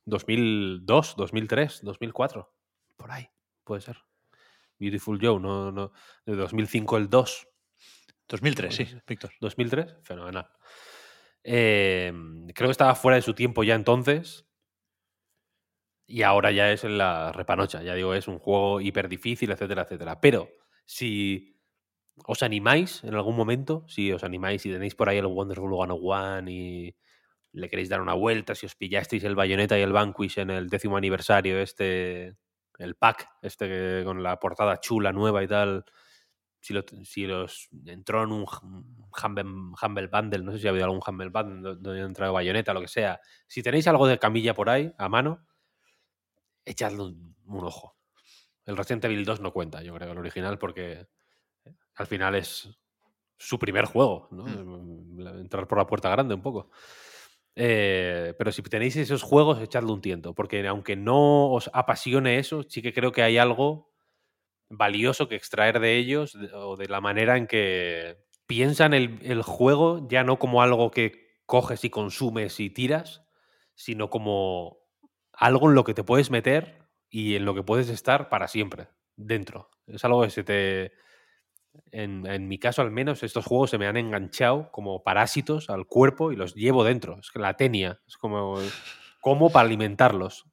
2002, 0.07 1.17
2003, 1.17 1.81
2004. 1.83 2.51
Por 2.97 3.11
ahí, 3.11 3.29
puede 3.65 3.83
ser. 3.83 3.99
Beautiful 4.79 5.19
Joe, 5.21 5.41
no, 5.41 5.73
no, 5.73 5.93
de 6.25 6.37
2005 6.37 6.97
el 6.97 7.09
2. 7.09 7.49
2003, 8.29 8.75
sí, 8.75 8.87
Víctor. 9.07 9.31
2003, 9.41 9.97
fenomenal. 10.03 10.49
Eh, 11.43 12.13
creo 12.55 12.69
que 12.69 12.73
estaba 12.73 12.95
fuera 12.95 13.17
de 13.17 13.23
su 13.23 13.35
tiempo 13.35 13.65
ya 13.65 13.75
entonces. 13.75 14.47
Y 16.07 16.23
ahora 16.23 16.51
ya 16.53 16.71
es 16.73 16.85
en 16.85 16.99
la 16.99 17.33
repanocha. 17.33 17.83
Ya 17.83 17.95
digo, 17.95 18.15
es 18.15 18.29
un 18.29 18.39
juego 18.39 18.81
hiper 18.81 19.09
difícil, 19.09 19.51
etcétera, 19.51 19.83
etcétera. 19.83 20.21
Pero 20.21 20.49
si 20.85 21.59
os 22.27 22.43
animáis 22.43 23.05
en 23.05 23.15
algún 23.15 23.37
momento, 23.37 23.85
si 23.89 24.13
os 24.13 24.25
animáis 24.25 24.65
y 24.67 24.73
tenéis 24.73 24.95
por 24.95 25.09
ahí 25.09 25.19
el 25.19 25.27
Wonderful 25.27 25.71
101 25.71 26.51
y 26.51 26.97
le 27.53 27.69
queréis 27.69 27.89
dar 27.89 28.01
una 28.01 28.15
vuelta, 28.15 28.55
si 28.55 28.67
os 28.67 28.75
pillasteis 28.75 29.25
el 29.25 29.35
Bayonetta 29.35 29.79
y 29.79 29.83
el 29.83 29.93
Vanquish 29.93 30.39
en 30.39 30.51
el 30.51 30.69
décimo 30.69 30.97
aniversario, 30.97 31.59
este, 31.61 32.37
el 32.79 32.95
pack, 32.97 33.29
este 33.43 33.69
que- 33.69 34.03
con 34.05 34.23
la 34.23 34.39
portada 34.39 34.79
chula, 34.81 35.13
nueva 35.13 35.43
y 35.43 35.49
tal, 35.49 35.85
si, 36.61 36.75
lo- 36.75 36.85
si 37.05 37.27
los 37.27 37.69
entró 37.87 38.23
en 38.25 38.33
un 38.33 38.47
Humble, 39.23 39.45
Humble 39.83 40.07
Bundle, 40.09 40.43
no 40.45 40.53
sé 40.53 40.59
si 40.59 40.67
ha 40.67 40.71
habido 40.71 40.87
algún 40.87 41.01
Humble 41.07 41.29
Bundle 41.31 41.61
do- 41.63 41.77
donde 41.77 42.03
ha 42.03 42.05
entrado 42.05 42.33
Bayonetta, 42.33 42.73
lo 42.75 42.81
que 42.81 42.89
sea, 42.89 43.21
si 43.47 43.63
tenéis 43.63 43.87
algo 43.89 44.07
de 44.07 44.19
camilla 44.19 44.55
por 44.55 44.71
ahí 44.71 44.93
a 44.99 45.09
mano, 45.09 45.45
echadle 46.65 47.03
un, 47.03 47.37
un 47.47 47.65
ojo. 47.65 47.97
El 48.67 48.77
Resident 48.77 49.05
Evil 49.07 49.25
2 49.25 49.41
no 49.41 49.53
cuenta, 49.53 49.83
yo 49.83 49.95
creo, 49.95 50.13
el 50.13 50.19
original, 50.19 50.59
porque 50.59 51.07
al 51.95 52.07
final 52.07 52.35
es 52.35 52.69
su 53.39 53.59
primer 53.59 53.87
juego, 53.87 54.29
¿no? 54.31 54.45
Mm. 54.45 55.27
Entrar 55.41 55.67
por 55.67 55.79
la 55.79 55.87
puerta 55.87 56.11
grande 56.11 56.35
un 56.35 56.43
poco. 56.43 56.71
Eh, 57.61 58.35
pero 58.39 58.53
si 58.53 58.63
tenéis 58.63 58.95
esos 58.95 59.25
juegos, 59.25 59.61
echadle 59.61 59.91
un 59.91 60.01
tiento, 60.01 60.33
porque 60.33 60.65
aunque 60.69 60.95
no 60.95 61.51
os 61.51 61.69
apasione 61.75 62.39
eso, 62.39 62.63
sí 62.63 62.83
que 62.83 62.93
creo 62.93 63.11
que 63.11 63.23
hay 63.23 63.37
algo 63.37 63.91
valioso 64.71 65.29
que 65.29 65.35
extraer 65.35 65.81
de 65.81 65.97
ellos 65.97 66.37
o 66.55 66.77
de 66.77 66.87
la 66.87 67.01
manera 67.01 67.37
en 67.37 67.49
que 67.49 68.17
piensan 68.47 68.95
el, 68.95 69.19
el 69.23 69.43
juego 69.43 70.07
ya 70.09 70.23
no 70.23 70.39
como 70.39 70.63
algo 70.63 70.93
que 70.93 71.41
coges 71.47 71.85
y 71.85 71.91
consumes 71.91 72.61
y 72.61 72.71
tiras, 72.71 73.25
sino 73.75 74.09
como 74.09 74.79
algo 75.33 75.69
en 75.69 75.75
lo 75.75 75.83
que 75.83 75.95
te 75.95 76.05
puedes 76.05 76.31
meter 76.31 76.79
y 77.11 77.35
en 77.35 77.45
lo 77.45 77.57
que 77.57 77.65
puedes 77.65 77.89
estar 77.89 78.29
para 78.29 78.47
siempre 78.47 78.89
dentro. 79.17 79.69
Es 79.89 80.05
algo 80.05 80.23
que 80.23 80.31
se 80.31 80.45
te... 80.45 80.93
En, 81.91 82.27
en 82.27 82.49
mi 82.49 82.59
caso, 82.59 82.83
al 82.83 82.91
menos, 82.91 83.23
estos 83.23 83.45
juegos 83.47 83.71
se 83.71 83.79
me 83.79 83.87
han 83.87 83.97
enganchado 83.97 84.71
como 84.73 85.03
parásitos 85.03 85.71
al 85.71 85.87
cuerpo 85.87 86.33
y 86.33 86.37
los 86.37 86.55
llevo 86.55 86.85
dentro. 86.85 87.19
Es 87.21 87.31
que 87.31 87.39
la 87.39 87.57
tenia. 87.57 88.01
Es 88.07 88.17
como, 88.17 88.59
como 89.21 89.51
para 89.51 89.67
alimentarlos, 89.67 90.45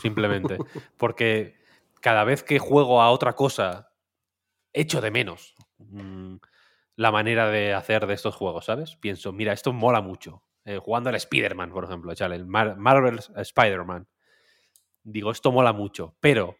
simplemente. 0.00 0.58
Porque 0.98 1.56
cada 2.00 2.24
vez 2.24 2.42
que 2.42 2.58
juego 2.58 3.02
a 3.02 3.10
otra 3.10 3.34
cosa, 3.34 3.92
echo 4.72 5.00
de 5.00 5.10
menos 5.10 5.54
mm, 5.78 6.36
la 6.96 7.10
manera 7.12 7.48
de 7.50 7.72
hacer 7.74 8.06
de 8.06 8.14
estos 8.14 8.34
juegos, 8.34 8.64
¿sabes? 8.66 8.96
Pienso, 8.96 9.32
mira, 9.32 9.52
esto 9.52 9.72
mola 9.72 10.00
mucho. 10.00 10.42
Eh, 10.64 10.78
jugando 10.78 11.08
al 11.08 11.14
Spider-Man, 11.16 11.70
por 11.70 11.84
ejemplo, 11.84 12.12
el 12.12 12.46
Mar- 12.46 12.76
Marvel 12.76 13.20
Spider-Man. 13.36 14.06
Digo, 15.02 15.30
esto 15.30 15.50
mola 15.50 15.72
mucho, 15.72 16.16
pero 16.20 16.56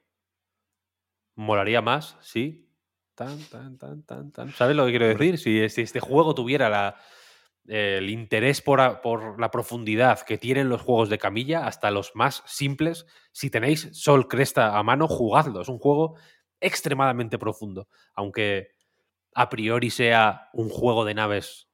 molaría 1.34 1.82
más, 1.82 2.16
sí. 2.20 2.69
Tan, 3.20 3.38
tan, 3.52 3.76
tan, 3.76 4.02
tan, 4.08 4.32
tan. 4.32 4.48
¿Sabes 4.54 4.74
lo 4.76 4.86
que 4.86 4.92
quiero 4.92 5.06
decir? 5.06 5.36
Si, 5.36 5.68
si 5.68 5.82
este 5.82 6.00
juego 6.00 6.34
tuviera 6.34 6.70
la, 6.70 6.96
el 7.66 8.08
interés 8.08 8.62
por, 8.62 8.80
a- 8.80 9.02
por 9.02 9.38
la 9.38 9.50
profundidad 9.50 10.20
que 10.20 10.38
tienen 10.38 10.70
los 10.70 10.80
juegos 10.80 11.10
de 11.10 11.18
camilla, 11.18 11.66
hasta 11.66 11.90
los 11.90 12.12
más 12.14 12.42
simples, 12.46 13.04
si 13.32 13.50
tenéis 13.50 13.90
Sol 13.92 14.26
Cresta 14.26 14.78
a 14.78 14.82
mano, 14.82 15.06
jugadlo. 15.06 15.60
Es 15.60 15.68
un 15.68 15.78
juego 15.78 16.16
extremadamente 16.60 17.38
profundo, 17.38 17.88
aunque 18.14 18.68
a 19.34 19.50
priori 19.50 19.90
sea 19.90 20.48
un 20.54 20.70
juego 20.70 21.04
de 21.04 21.14
naves 21.14 21.68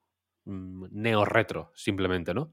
mm, 0.46 0.86
neo-retro, 0.90 1.72
simplemente, 1.76 2.34
¿no? 2.34 2.52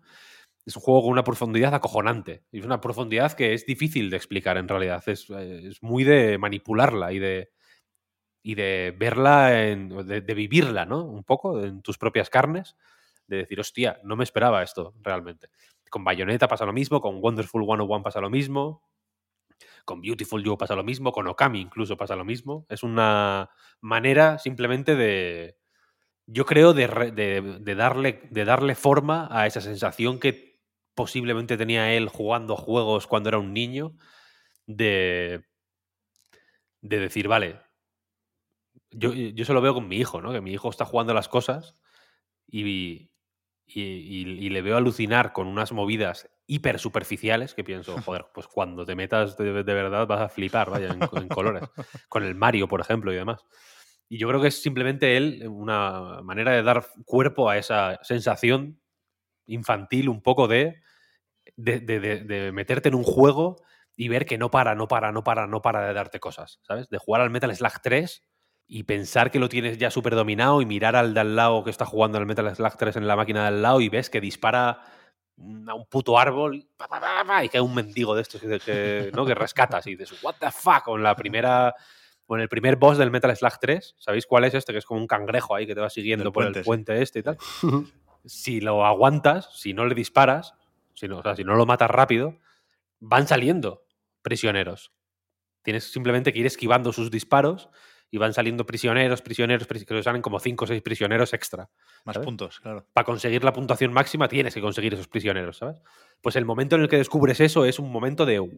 Es 0.66 0.78
un 0.78 0.84
juego 0.84 1.04
con 1.04 1.12
una 1.14 1.24
profundidad 1.26 1.74
acojonante. 1.76 2.46
Es 2.52 2.66
una 2.66 2.82
profundidad 2.82 3.34
que 3.34 3.54
es 3.54 3.66
difícil 3.66 4.10
de 4.12 4.18
explicar 4.18 4.58
en 4.58 4.68
realidad. 4.70 5.04
Es, 5.08 5.30
eh, 5.32 5.68
es 5.70 5.84
muy 5.84 6.06
de 6.06 6.38
manipularla 6.38 7.14
y 7.14 7.20
de, 7.20 7.53
y 8.44 8.56
de 8.56 8.94
verla, 8.98 9.68
en- 9.70 9.90
de, 10.08 10.22
vivirla, 10.36 10.86
¿no? 10.86 11.04
Un 11.06 11.24
poco 11.24 11.64
en 11.64 11.82
tus 11.82 11.98
propias 11.98 12.30
carnes. 12.30 12.76
De 13.28 13.38
decir, 13.38 13.60
hostia, 13.60 14.00
no 14.04 14.16
me 14.18 14.24
esperaba 14.26 14.64
esto 14.64 14.94
realmente. 15.02 15.50
Con 15.90 16.04
Bayonetta 16.04 16.48
pasa 16.48 16.66
lo 16.66 16.74
mismo, 16.74 17.02
con 17.02 17.18
Wonderful 17.24 17.64
101 17.66 18.04
pasa 18.04 18.22
lo 18.22 18.30
mismo, 18.30 18.84
con 19.86 20.02
Beautiful 20.02 20.44
Joe 20.46 20.58
pasa 20.58 20.76
lo 20.76 20.84
mismo, 20.84 21.12
con 21.12 21.28
Okami 21.28 21.60
incluso 21.62 21.98
pasa 21.98 22.16
lo 22.16 22.26
mismo. 22.26 22.66
Es 22.70 22.84
una 22.84 23.50
manera 23.82 24.40
simplemente 24.40 24.96
de, 24.96 25.58
yo 26.28 26.46
creo, 26.46 26.74
de, 26.74 26.88
de- 27.14 27.60
de 27.62 27.76
darle, 27.76 28.22
de 28.32 28.46
darle 28.46 28.76
forma 28.76 29.28
a 29.32 29.48
esa 29.48 29.62
sensación 29.62 30.20
que 30.20 30.60
posiblemente 30.96 31.58
tenía 31.58 31.94
él 31.94 32.10
jugando 32.10 32.56
juegos 32.58 33.08
cuando 33.08 33.30
era 33.30 33.40
un 33.40 33.54
niño, 33.54 33.96
de, 34.68 35.44
de 36.82 37.00
decir, 37.00 37.28
vale, 37.28 37.60
yo, 38.96 39.14
yo 39.14 39.46
se 39.46 39.54
lo 39.54 39.62
veo 39.62 39.74
con 39.74 39.88
mi 39.88 39.98
hijo, 39.98 40.22
¿no? 40.22 40.32
Que 40.32 40.42
mi 40.42 40.52
hijo 40.54 40.70
está 40.70 40.86
jugando 40.86 41.14
las 41.14 41.28
cosas 41.30 41.76
y, 42.48 43.12
y, 43.66 43.82
y- 43.84 44.46
y 44.48 44.50
le 44.50 44.62
veo 44.62 44.78
alucinar 44.78 45.34
con 45.34 45.48
unas 45.48 45.72
movidas 45.72 46.30
hiper 46.48 46.80
superficiales 46.80 47.54
que 47.56 47.64
pienso, 47.64 47.98
joder, 48.02 48.28
pues 48.34 48.48
cuando 48.48 48.86
te 48.86 48.96
metas 48.96 49.38
de, 49.38 49.64
de 49.64 49.74
verdad 49.74 50.08
vas 50.08 50.22
a 50.22 50.30
flipar, 50.30 50.70
vaya, 50.70 50.92
en, 50.92 51.08
en 51.12 51.30
colores. 51.30 51.66
Con 52.10 52.24
el 52.24 52.36
Mario, 52.36 52.68
por 52.68 52.82
ejemplo, 52.82 53.12
y 53.14 53.16
demás. 53.16 53.46
Y 54.10 54.18
yo 54.20 54.28
creo 54.28 54.42
que 54.42 54.50
es 54.50 54.62
simplemente 54.62 55.18
él 55.18 55.48
una 55.48 56.22
manera 56.24 56.52
de 56.52 56.64
dar 56.64 56.86
cuerpo 57.06 57.50
a 57.50 57.58
esa 57.58 58.00
sensación 58.04 58.80
infantil 59.48 60.10
un 60.10 60.22
poco 60.22 60.48
de, 60.48 60.82
de, 61.56 61.80
de- 61.80 62.52
meterte 62.52 62.90
en 62.90 62.96
un 62.96 63.04
juego 63.04 63.58
y 63.96 64.08
ver 64.08 64.26
que 64.26 64.38
no 64.38 64.50
para, 64.52 64.76
no 64.76 64.88
para, 64.88 65.12
no 65.12 65.24
para, 65.24 65.48
no 65.48 65.62
para 65.62 65.88
de 65.88 65.94
darte 65.94 66.20
cosas, 66.20 66.60
¿sabes? 66.64 66.90
De 66.90 66.98
jugar 66.98 67.22
al 67.22 67.30
Metal 67.30 67.56
Slug 67.56 67.82
3 67.82 68.24
y 68.68 68.84
pensar 68.84 69.32
que 69.32 69.40
lo 69.40 69.50
tienes 69.50 69.78
ya 69.78 69.92
súper 69.92 70.16
dominado 70.16 70.62
y 70.62 70.66
mirar 70.66 70.96
al 70.96 71.14
de 71.14 71.20
al 71.20 71.36
lado 71.36 71.64
que 71.64 71.70
está 71.70 71.86
jugando 71.86 72.18
al 72.18 72.26
Metal 72.26 72.56
Slug 72.56 72.78
3 72.78 72.96
en 72.98 73.08
la 73.08 73.16
máquina 73.16 73.42
de 73.42 73.48
al 73.48 73.62
lado 73.62 73.82
y 73.82 73.90
ves 73.90 74.10
que 74.10 74.22
dispara 74.22 74.82
mm, 75.36 75.70
a 75.70 75.74
un 75.74 75.86
puto 75.86 76.18
árbol 76.18 76.68
pa, 76.78 76.88
pa, 76.88 77.00
pa, 77.26 77.44
y 77.44 77.50
cae 77.50 77.62
un 77.62 77.76
mendigo 77.76 78.16
de 78.16 78.22
estos 78.22 78.42
que, 78.42 78.60
que, 78.60 79.12
¿no? 79.14 79.26
que 79.26 79.36
rescatas 79.36 79.86
y 79.88 79.96
dices, 79.96 80.22
what 80.24 80.36
the 80.40 80.52
fuck, 80.52 80.84
con 80.84 81.04
la 81.04 81.16
primera... 81.16 81.74
Con 82.26 82.40
el 82.40 82.48
primer 82.48 82.78
boss 82.78 82.98
del 82.98 83.12
Metal 83.12 83.36
Slug 83.36 83.60
3, 83.60 83.96
¿sabéis 84.00 84.26
cuál 84.26 84.46
es 84.46 84.54
este? 84.54 84.72
Que 84.72 84.80
es 84.80 84.86
como 84.86 85.02
un 85.02 85.08
cangrejo 85.08 85.56
ahí 85.56 85.68
que 85.68 85.76
te 85.76 85.82
va 85.82 85.90
siguiendo 85.90 86.32
por 86.32 86.46
puente, 86.46 86.60
el 86.60 86.66
puente 86.66 87.02
este 87.02 87.20
y 87.20 87.22
tal. 87.22 87.38
si 88.26 88.62
lo 88.62 88.86
aguantas, 88.86 89.50
si 89.54 89.74
no 89.74 89.86
le 89.86 89.94
disparas, 89.94 90.54
si 90.94 91.10
no, 91.10 91.20
o 91.20 91.22
sea, 91.22 91.36
si 91.36 91.44
no 91.44 91.56
lo 91.56 91.66
matas 91.66 91.92
rápido, 91.92 92.40
van 93.02 93.28
saliendo 93.28 93.86
prisioneros. 94.22 94.94
Tienes 95.64 95.92
simplemente 95.92 96.32
que 96.32 96.40
ir 96.40 96.46
esquivando 96.46 96.94
sus 96.94 97.12
disparos 97.12 97.70
y 98.14 98.20
van 98.20 98.32
saliendo 98.32 98.64
prisioneros, 98.64 99.24
prisioneros, 99.24 99.68
pris- 99.68 99.86
que 99.88 100.04
salen 100.04 100.22
como 100.22 100.40
5 100.40 100.66
o 100.66 100.68
6 100.68 100.84
prisioneros 100.84 101.34
extra. 101.34 101.68
Más 102.06 102.14
¿sabes? 102.14 102.26
puntos, 102.28 102.60
claro. 102.60 102.86
Para 102.94 103.06
conseguir 103.06 103.44
la 103.44 103.52
puntuación 103.54 103.92
máxima 103.92 104.28
tienes 104.28 104.54
que 104.54 104.62
conseguir 104.62 104.94
esos 104.94 105.08
prisioneros, 105.08 105.58
¿sabes? 105.58 105.78
Pues 106.22 106.36
el 106.36 106.46
momento 106.46 106.76
en 106.76 106.84
el 106.84 106.90
que 106.90 106.98
descubres 106.98 107.40
eso 107.40 107.66
es 107.66 107.80
un 107.80 107.92
momento 107.92 108.28
de 108.28 108.38
¡guau! 108.38 108.52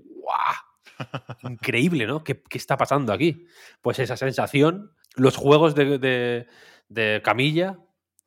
Increíble, 1.44 2.06
¿no? 2.06 2.22
¿Qué, 2.26 2.44
qué 2.44 2.58
está 2.58 2.76
pasando 2.76 3.14
aquí? 3.14 3.48
Pues 3.82 3.98
esa 4.00 4.18
sensación, 4.18 4.92
los 5.16 5.38
juegos 5.38 5.74
de, 5.74 6.00
de- 6.00 6.48
de 6.90 7.22
Camilla, 7.24 7.80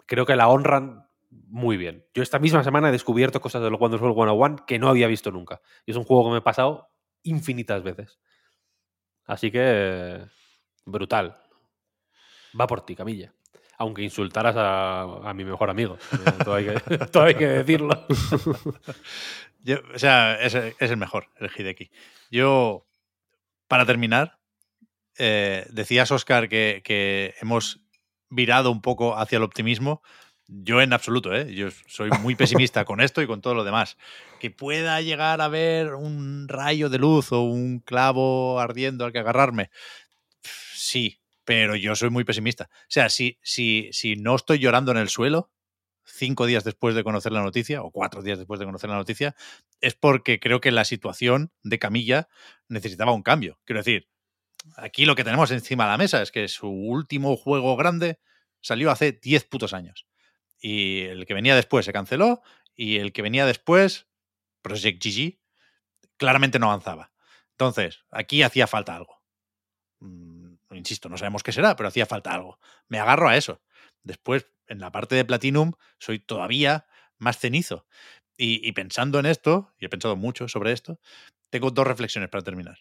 creo 0.07 0.25
que 0.25 0.35
la 0.35 0.49
honran 0.49 1.07
muy 1.31 1.77
bien. 1.77 2.07
Yo 2.15 2.23
esta 2.23 2.39
misma 2.39 2.65
semana 2.65 2.89
he 2.89 2.93
descubierto 2.93 3.43
cosas 3.43 3.63
del 3.63 3.75
Wonderful 3.75 4.15
101 4.15 4.65
que 4.67 4.79
no 4.79 4.89
había 4.89 5.07
visto 5.07 5.31
nunca. 5.31 5.61
Y 5.85 5.91
es 5.91 5.97
un 5.99 6.05
juego 6.05 6.25
que 6.25 6.31
me 6.33 6.39
he 6.39 6.41
pasado 6.43 6.89
infinitas 7.23 7.83
veces. 7.83 8.19
Así 9.27 9.51
que 9.51 10.25
brutal. 10.91 11.37
Va 12.59 12.67
por 12.67 12.81
ti, 12.85 12.97
Camilla. 12.97 13.33
aunque 13.81 14.03
insultaras 14.03 14.55
a, 14.59 15.33
mi 15.35 15.45
mejor 15.45 15.71
amigo. 15.71 15.99
todo, 16.45 16.55
hay 17.25 17.35
que, 17.35 17.47
decirlo. 17.47 18.07
o 19.95 19.99
sea, 19.99 20.35
es, 20.41 20.55
el 20.55 20.97
mejor, 20.97 21.29
el 21.37 21.51
Hideki. 21.57 21.91
Yo, 22.31 22.87
para 23.69 23.87
terminar, 23.87 24.39
eh, 25.19 25.67
decías, 25.71 26.11
Oscar, 26.11 26.49
que, 26.49 26.83
que 26.85 27.35
hemos 27.41 27.81
virado 28.31 28.71
un 28.71 28.83
poco 28.83 29.17
hacia 29.17 29.37
el 29.37 29.43
optimismo. 29.43 30.03
Yo 30.51 30.81
en 30.81 30.95
absoluto, 30.95 31.35
¿eh? 31.35 31.55
Yo 31.55 31.69
soy 31.87 32.09
muy 32.23 32.35
pesimista 32.35 32.87
con 32.87 33.03
esto 33.03 33.21
y 33.21 33.27
con 33.27 33.43
todo 33.43 33.55
lo 33.55 33.65
demás. 33.65 33.99
Que 34.41 34.51
pueda 34.51 35.01
llegar 35.03 35.43
a 35.43 35.49
ver 35.49 35.95
un 35.95 36.49
rayo 36.49 36.89
de 36.89 36.99
luz 36.99 37.33
o 37.33 37.43
un 37.43 37.81
clavo 37.81 38.59
ardiendo 38.59 39.05
al 39.05 39.13
que 39.13 39.19
agarrarme. 39.19 39.71
Sí, 40.89 41.21
pero 41.45 41.77
yo 41.77 41.95
soy 41.95 42.09
muy 42.09 42.25
pesimista. 42.25 42.71
O 42.73 42.87
sea, 42.89 43.11
si, 43.11 43.39
si, 43.43 43.91
si 43.93 44.17
no 44.17 44.35
estoy 44.35 44.59
llorando 44.59 44.91
en 44.91 44.97
el 44.97 45.11
suelo 45.11 45.53
cinco 46.03 46.47
días 46.47 46.65
después 46.65 46.95
de 46.95 47.05
conocer 47.05 47.31
la 47.31 47.43
noticia, 47.43 47.83
o 47.83 47.91
cuatro 47.91 48.23
días 48.23 48.39
después 48.39 48.59
de 48.59 48.65
conocer 48.65 48.89
la 48.89 48.97
noticia, 48.97 49.37
es 49.83 49.95
porque 49.95 50.41
creo 50.41 50.63
que 50.63 50.73
la 50.73 50.87
situación 50.87 51.53
de 51.63 51.79
Camilla 51.79 52.29
necesitaba 52.69 53.13
un 53.13 53.23
cambio. 53.23 53.61
Quiero 53.65 53.81
decir, 53.81 54.09
aquí 54.77 55.05
lo 55.05 55.15
que 55.15 55.25
tenemos 55.25 55.51
encima 55.51 55.85
de 55.85 55.91
la 55.91 55.99
mesa 55.99 56.23
es 56.23 56.33
que 56.33 56.49
su 56.49 56.71
último 56.71 57.37
juego 57.37 57.77
grande 57.77 58.19
salió 58.63 58.91
hace 58.91 59.13
10 59.13 59.45
putos 59.45 59.75
años. 59.75 60.07
Y 60.59 61.01
el 61.03 61.27
que 61.27 61.35
venía 61.35 61.55
después 61.55 61.85
se 61.85 61.93
canceló 61.93 62.41
y 62.75 62.97
el 62.97 63.13
que 63.13 63.21
venía 63.21 63.45
después, 63.45 64.07
Project 64.63 65.05
GG, 65.05 65.39
claramente 66.17 66.59
no 66.59 66.69
avanzaba. 66.71 67.13
Entonces, 67.51 68.07
aquí 68.11 68.43
hacía 68.43 68.67
falta 68.67 68.97
algo. 68.97 69.19
Insisto, 70.79 71.09
no 71.09 71.19
sabemos 71.19 71.43
qué 71.43 71.53
será, 71.53 71.77
pero 71.77 71.89
hacía 71.89 72.07
falta 72.07 72.33
algo. 72.33 72.59
Me 72.89 72.99
agarro 72.99 73.29
a 73.29 73.37
eso. 73.37 73.61
Después, 74.03 74.47
en 74.67 74.79
la 74.79 74.91
parte 74.93 75.15
de 75.15 75.25
Platinum, 75.25 75.73
soy 75.99 76.19
todavía 76.19 76.87
más 77.19 77.39
cenizo. 77.39 77.87
Y, 78.37 78.67
y 78.67 78.73
pensando 78.73 79.19
en 79.19 79.27
esto, 79.27 79.75
y 79.79 79.87
he 79.87 79.89
pensado 79.89 80.17
mucho 80.17 80.49
sobre 80.49 80.73
esto, 80.73 81.01
tengo 81.51 81.71
dos 81.71 81.87
reflexiones 81.87 82.31
para 82.31 82.45
terminar. 82.45 82.79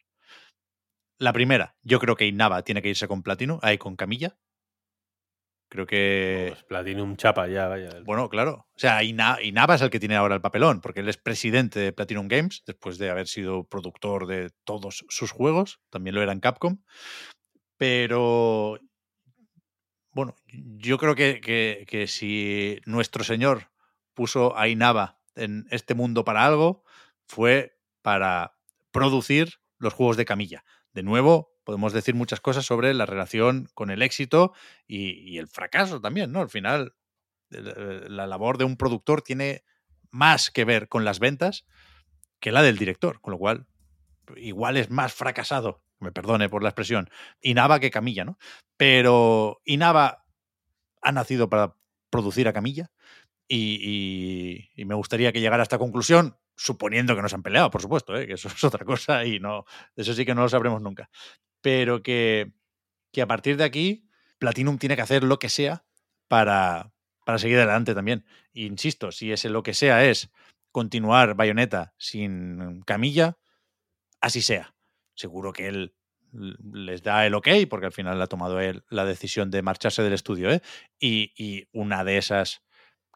La 1.19 1.33
primera, 1.33 1.75
yo 1.81 1.99
creo 1.99 2.15
que 2.15 2.27
Inaba 2.27 2.61
tiene 2.63 2.81
que 2.81 2.89
irse 2.89 3.07
con 3.07 3.23
Platinum, 3.23 3.59
ahí 3.63 3.77
con 3.77 3.95
Camilla. 3.95 4.37
Creo 5.69 5.85
que. 5.85 6.47
Pues 6.49 6.63
Platinum 6.63 7.17
chapa 7.17 7.47
ya, 7.47 7.67
vaya. 7.67 7.89
Bueno, 8.05 8.29
claro. 8.29 8.67
O 8.75 8.79
sea, 8.79 9.03
Inaba 9.03 9.75
es 9.75 9.81
el 9.81 9.89
que 9.89 9.99
tiene 9.99 10.15
ahora 10.15 10.35
el 10.35 10.41
papelón, 10.41 10.79
porque 10.79 11.01
él 11.01 11.09
es 11.09 11.17
presidente 11.17 11.79
de 11.79 11.91
Platinum 11.91 12.27
Games, 12.27 12.63
después 12.65 12.97
de 12.97 13.09
haber 13.09 13.27
sido 13.27 13.65
productor 13.65 14.27
de 14.27 14.51
todos 14.63 15.03
sus 15.09 15.31
juegos. 15.31 15.81
También 15.89 16.15
lo 16.15 16.21
era 16.21 16.31
en 16.31 16.39
Capcom. 16.39 16.77
Pero. 17.78 18.80
Bueno, 20.11 20.36
yo 20.47 20.97
creo 20.97 21.15
que, 21.15 21.39
que, 21.41 21.86
que 21.88 22.07
si 22.07 22.82
nuestro 22.86 23.23
señor 23.23 23.69
puso 24.13 24.57
a 24.57 24.67
Inaba 24.67 25.19
en 25.36 25.67
este 25.69 25.93
mundo 25.93 26.25
para 26.25 26.45
algo, 26.45 26.84
fue 27.28 27.78
para 28.01 28.57
producir 28.91 29.59
los 29.78 29.93
juegos 29.93 30.17
de 30.17 30.25
Camilla. 30.25 30.63
De 30.93 31.03
nuevo, 31.03 31.51
podemos 31.63 31.93
decir 31.93 32.15
muchas 32.15 32.39
cosas 32.39 32.65
sobre 32.65 32.93
la 32.93 33.05
relación 33.05 33.69
con 33.73 33.91
el 33.91 34.01
éxito 34.01 34.53
y, 34.88 35.38
el 35.38 35.47
fracaso 35.47 35.99
también, 36.01 36.32
¿no? 36.32 36.41
Al 36.41 36.49
final, 36.49 36.95
la 37.49 38.25
labor 38.25 38.57
de 38.57 38.63
un 38.63 38.78
productor 38.78 39.21
tiene 39.21 39.63
más 40.09 40.49
que 40.49 40.65
ver 40.65 40.88
con 40.88 41.05
las 41.05 41.19
ventas 41.19 41.65
que 42.39 42.51
la 42.51 42.61
del 42.61 42.78
director, 42.78 43.19
con 43.21 43.32
lo 43.32 43.38
cual 43.38 43.67
igual 44.38 44.78
es 44.78 44.89
más 44.89 45.13
fracasado, 45.13 45.84
me 45.99 46.11
perdone 46.11 46.49
por 46.49 46.63
la 46.63 46.69
expresión, 46.69 47.09
Inaba 47.41 47.79
que 47.79 47.91
Camilla, 47.91 48.25
¿no? 48.25 48.37
Pero 48.77 49.61
Inaba 49.65 50.25
ha 51.01 51.11
nacido 51.11 51.49
para 51.49 51.75
producir 52.09 52.47
a 52.47 52.53
Camilla 52.53 52.91
y, 53.47 54.69
me 54.77 54.95
gustaría 54.95 55.31
que 55.31 55.41
llegara 55.41 55.61
a 55.61 55.63
esta 55.63 55.77
conclusión 55.77 56.37
suponiendo 56.55 57.15
que 57.15 57.21
no 57.21 57.29
se 57.29 57.35
han 57.35 57.43
peleado, 57.43 57.69
por 57.69 57.81
supuesto, 57.81 58.17
¿eh? 58.17 58.27
que 58.27 58.33
eso 58.33 58.47
es 58.55 58.63
otra 58.63 58.85
cosa 58.85 59.25
y 59.25 59.39
no, 59.39 59.65
eso 59.95 60.13
sí 60.13 60.25
que 60.25 60.35
no 60.35 60.41
lo 60.41 60.49
sabremos 60.49 60.81
nunca. 60.81 61.09
Pero 61.61 62.03
que, 62.03 62.53
que 63.11 63.21
a 63.21 63.27
partir 63.27 63.57
de 63.57 63.63
aquí, 63.63 64.09
Platinum 64.39 64.77
tiene 64.77 64.95
que 64.95 65.01
hacer 65.01 65.23
lo 65.23 65.39
que 65.39 65.49
sea 65.49 65.85
para, 66.27 66.93
para 67.25 67.39
seguir 67.39 67.57
adelante 67.57 67.95
también. 67.95 68.25
insisto, 68.53 69.11
si 69.11 69.31
ese 69.31 69.49
lo 69.49 69.63
que 69.63 69.73
sea 69.73 70.05
es 70.05 70.29
continuar 70.71 71.35
Bayonetta 71.35 71.93
sin 71.97 72.81
Camilla, 72.83 73.37
así 74.21 74.41
sea. 74.41 74.76
Seguro 75.18 75.51
que 75.51 75.68
él 75.68 75.93
les 76.32 77.03
da 77.03 77.26
el 77.26 77.34
ok, 77.36 77.49
porque 77.70 77.88
al 77.88 77.91
final 77.91 78.22
ha 78.22 78.28
tomado 78.28 78.59
él 78.59 78.84
la 78.89 79.05
decisión 79.05 79.51
de 79.51 79.61
marcharse 79.61 80.03
del 80.03 80.13
estudio. 80.13 80.51
¿eh? 80.51 80.61
Y, 80.99 81.34
y, 81.36 81.68
una 81.74 82.03
de 82.03 82.18
esas 82.18 82.61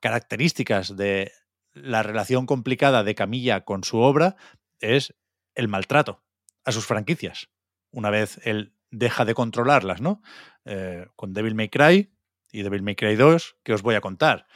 características 0.02 0.98
de 0.98 1.32
la 1.74 2.04
relación 2.04 2.46
complicada 2.46 3.04
de 3.04 3.16
Camilla 3.16 3.64
con 3.64 3.84
su 3.84 4.00
obra 4.00 4.36
es 4.80 5.14
el 5.56 5.68
maltrato 5.68 6.24
a 6.66 6.72
sus 6.72 6.86
franquicias. 6.86 7.50
Una 7.92 8.10
vez 8.10 8.40
él 8.44 8.74
deja 8.92 9.26
de 9.26 9.34
controlarlas, 9.34 10.02
¿no? 10.02 10.22
Eh, 10.66 11.08
con 11.16 11.34
Devil 11.34 11.56
May 11.56 11.70
Cry 11.70 12.14
y 12.52 12.62
Devil 12.62 12.84
May 12.84 12.96
Cry 12.96 13.16
2, 13.16 13.58
que 13.64 13.74
os 13.74 13.82
voy 13.82 13.96
a 13.96 14.02
contar. 14.02 14.48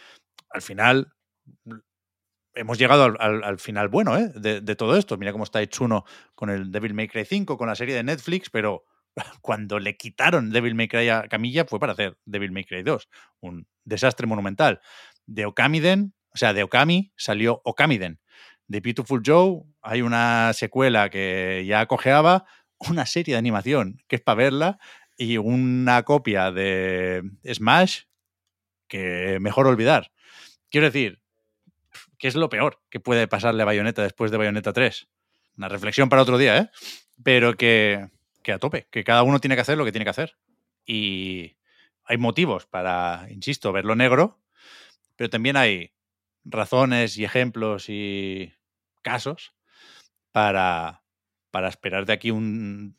Al 0.49 0.61
final, 0.61 1.13
hemos 2.55 2.77
llegado 2.77 3.13
al, 3.19 3.59
final 3.59 3.89
bueno 3.89 4.17
¿eh? 4.17 4.31
de, 4.35 4.75
todo 4.75 4.97
esto. 4.97 5.17
Mira 5.17 5.31
cómo 5.31 5.43
está 5.43 5.61
Itsuno 5.61 6.05
con 6.33 6.49
el 6.49 6.71
Devil 6.71 6.93
May 6.93 7.07
Cry 7.07 7.25
5, 7.25 7.57
con 7.57 7.67
la 7.67 7.75
serie 7.75 7.95
de 7.95 8.03
Netflix, 8.03 8.49
pero 8.49 8.85
cuando 9.41 9.79
le 9.79 9.97
quitaron 9.97 10.51
Devil 10.51 10.75
May 10.75 10.87
Cry 10.87 11.09
a 11.09 11.27
Camilla 11.27 11.65
fue 11.65 11.79
para 11.79 11.93
hacer 11.93 12.17
Devil 12.25 12.51
May 12.51 12.63
Cry 12.63 12.83
2. 12.83 13.09
Un 13.41 13.67
desastre 13.83 14.27
monumental. 14.27 14.81
De 15.25 15.45
Okamiden 15.45 16.13
o 16.35 16.37
sea, 16.37 16.53
de 16.53 16.63
Okami 16.63 17.13
salió 17.15 17.61
Okamiden. 17.63 18.19
De 18.67 18.81
Beautiful 18.81 19.23
Joe 19.25 19.63
hay 19.81 20.01
una 20.01 20.51
secuela 20.51 21.09
que 21.09 21.63
ya 21.65 21.85
cojeaba, 21.85 22.43
una 22.89 23.05
serie 23.05 23.35
de 23.35 23.39
animación 23.39 24.03
que 24.09 24.17
es 24.17 24.21
para 24.21 24.35
verla 24.35 24.79
y 25.17 25.37
una 25.37 26.03
copia 26.03 26.51
de 26.51 27.23
Smash 27.49 28.01
que 28.89 29.37
mejor 29.39 29.65
olvidar. 29.65 30.11
Quiero 30.69 30.87
decir, 30.87 31.21
¿qué 32.25 32.29
es 32.29 32.35
lo 32.35 32.49
peor 32.49 32.81
que 32.89 32.99
puede 32.99 33.27
pasarle 33.27 33.61
a 33.61 33.65
Bayonetta 33.65 34.01
después 34.01 34.31
de 34.31 34.37
Bayonetta 34.37 34.73
3? 34.73 35.07
Una 35.57 35.69
reflexión 35.69 36.09
para 36.09 36.23
otro 36.23 36.39
día, 36.39 36.57
¿eh? 36.57 36.69
Pero 37.23 37.55
que, 37.55 38.09
que 38.41 38.51
a 38.51 38.57
tope, 38.57 38.87
que 38.89 39.03
cada 39.03 39.21
uno 39.21 39.39
tiene 39.39 39.53
que 39.53 39.61
hacer 39.61 39.77
lo 39.77 39.85
que 39.85 39.91
tiene 39.91 40.05
que 40.05 40.09
hacer. 40.09 40.35
Y 40.87 41.55
hay 42.03 42.17
motivos 42.17 42.65
para, 42.65 43.27
insisto, 43.29 43.71
verlo 43.71 43.95
negro, 43.95 44.41
pero 45.15 45.29
también 45.29 45.55
hay 45.55 45.93
razones 46.43 47.15
y 47.19 47.25
ejemplos 47.25 47.89
y 47.89 48.51
casos 49.03 49.53
para, 50.31 51.03
para 51.51 51.67
esperar 51.67 52.07
de 52.07 52.13
aquí 52.13 52.31
un 52.31 52.97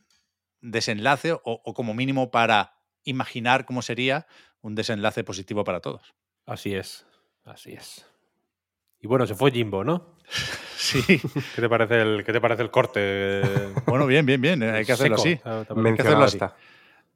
desenlace 0.61 1.33
o, 1.33 1.75
como 1.75 1.95
mínimo 1.95 2.31
para 2.31 2.79
imaginar 3.03 3.65
cómo 3.65 3.83
sería 3.83 4.29
un 4.61 4.77
desenlace 4.77 5.25
positivo 5.25 5.65
para 5.65 5.81
todos. 5.81 6.15
Así 6.47 6.77
es, 6.77 7.09
así 7.45 7.73
es. 7.73 8.07
Y 9.01 9.07
bueno, 9.07 9.27
se 9.27 9.35
fue 9.35 9.51
Jimbo, 9.51 9.85
¿no? 9.85 10.17
Sí. 10.79 11.03
¿Qué 11.55 11.63
te 11.63 11.69
parece 11.69 12.01
el, 12.01 12.23
qué 12.23 12.33
te 12.33 12.41
parece 12.41 12.63
el 12.63 12.71
corte? 12.71 13.43
bueno, 13.87 14.07
bien, 14.07 14.25
bien, 14.25 14.41
bien. 14.41 14.63
Hay 14.63 14.85
que 14.85 14.93
hacerlo 14.93 15.17
así. 15.17 15.41
Hay 15.43 15.95
que 15.95 16.03
hacerlo 16.03 16.25
así. 16.25 16.39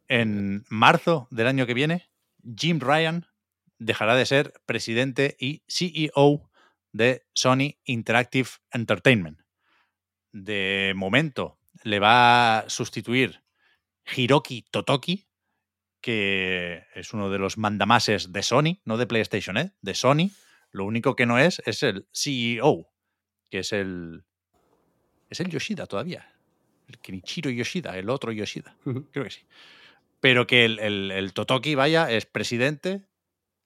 En 0.09 0.65
marzo 0.71 1.29
del 1.31 1.47
año 1.47 1.67
que 1.67 1.75
viene, 1.75 2.11
Jim 2.57 2.81
Ryan 2.81 3.27
dejará 3.79 4.17
de 4.17 4.27
ser 4.27 4.55
presidente 4.67 5.37
y 5.39 5.63
CEO 5.69 6.51
de 6.93 7.27
Sony 7.33 7.77
Interactive 7.85 8.49
Entertainment. 8.73 9.39
De 10.33 10.93
momento 10.97 11.59
le 11.83 11.99
va 11.99 12.59
a 12.59 12.69
sustituir 12.69 13.43
Hiroki 14.17 14.65
Totoki, 14.71 15.29
que 16.01 16.87
es 16.95 17.13
uno 17.13 17.31
de 17.31 17.39
los 17.39 17.59
mandamases 17.59 18.33
de 18.33 18.43
Sony, 18.43 18.81
no 18.85 18.97
de 18.97 19.07
PlayStation, 19.07 19.57
¿eh? 19.57 19.73
de 19.81 19.95
Sony. 19.95 20.31
Lo 20.71 20.85
único 20.85 21.17
que 21.17 21.27
no 21.27 21.39
es 21.39 21.63
es 21.67 21.83
el 21.83 22.09
CEO, 22.13 22.89
que 23.51 23.61
es 23.61 23.73
el. 23.73 24.25
Es 25.29 25.41
el 25.41 25.49
Yoshida 25.49 25.87
todavía. 25.87 26.35
El 26.89 26.99
Kenichiro 26.99 27.51
Yoshida, 27.51 27.97
el 27.97 28.11
otro 28.11 28.33
Yoshida. 28.33 28.77
Creo 29.13 29.25
que 29.25 29.31
sí. 29.31 29.43
Pero 30.21 30.47
que 30.47 30.65
el, 30.65 30.79
el 31.11 31.33
Totoki, 31.33 31.75
vaya, 31.75 32.11
es 32.11 32.27
presidente 32.27 33.07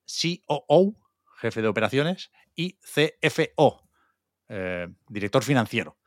COO, 0.06 0.94
jefe 1.40 1.62
de 1.62 1.68
operaciones, 1.68 2.30
y 2.54 2.78
CFO, 2.80 3.88
eh, 4.48 4.88
director 5.08 5.42
financiero. 5.42 5.98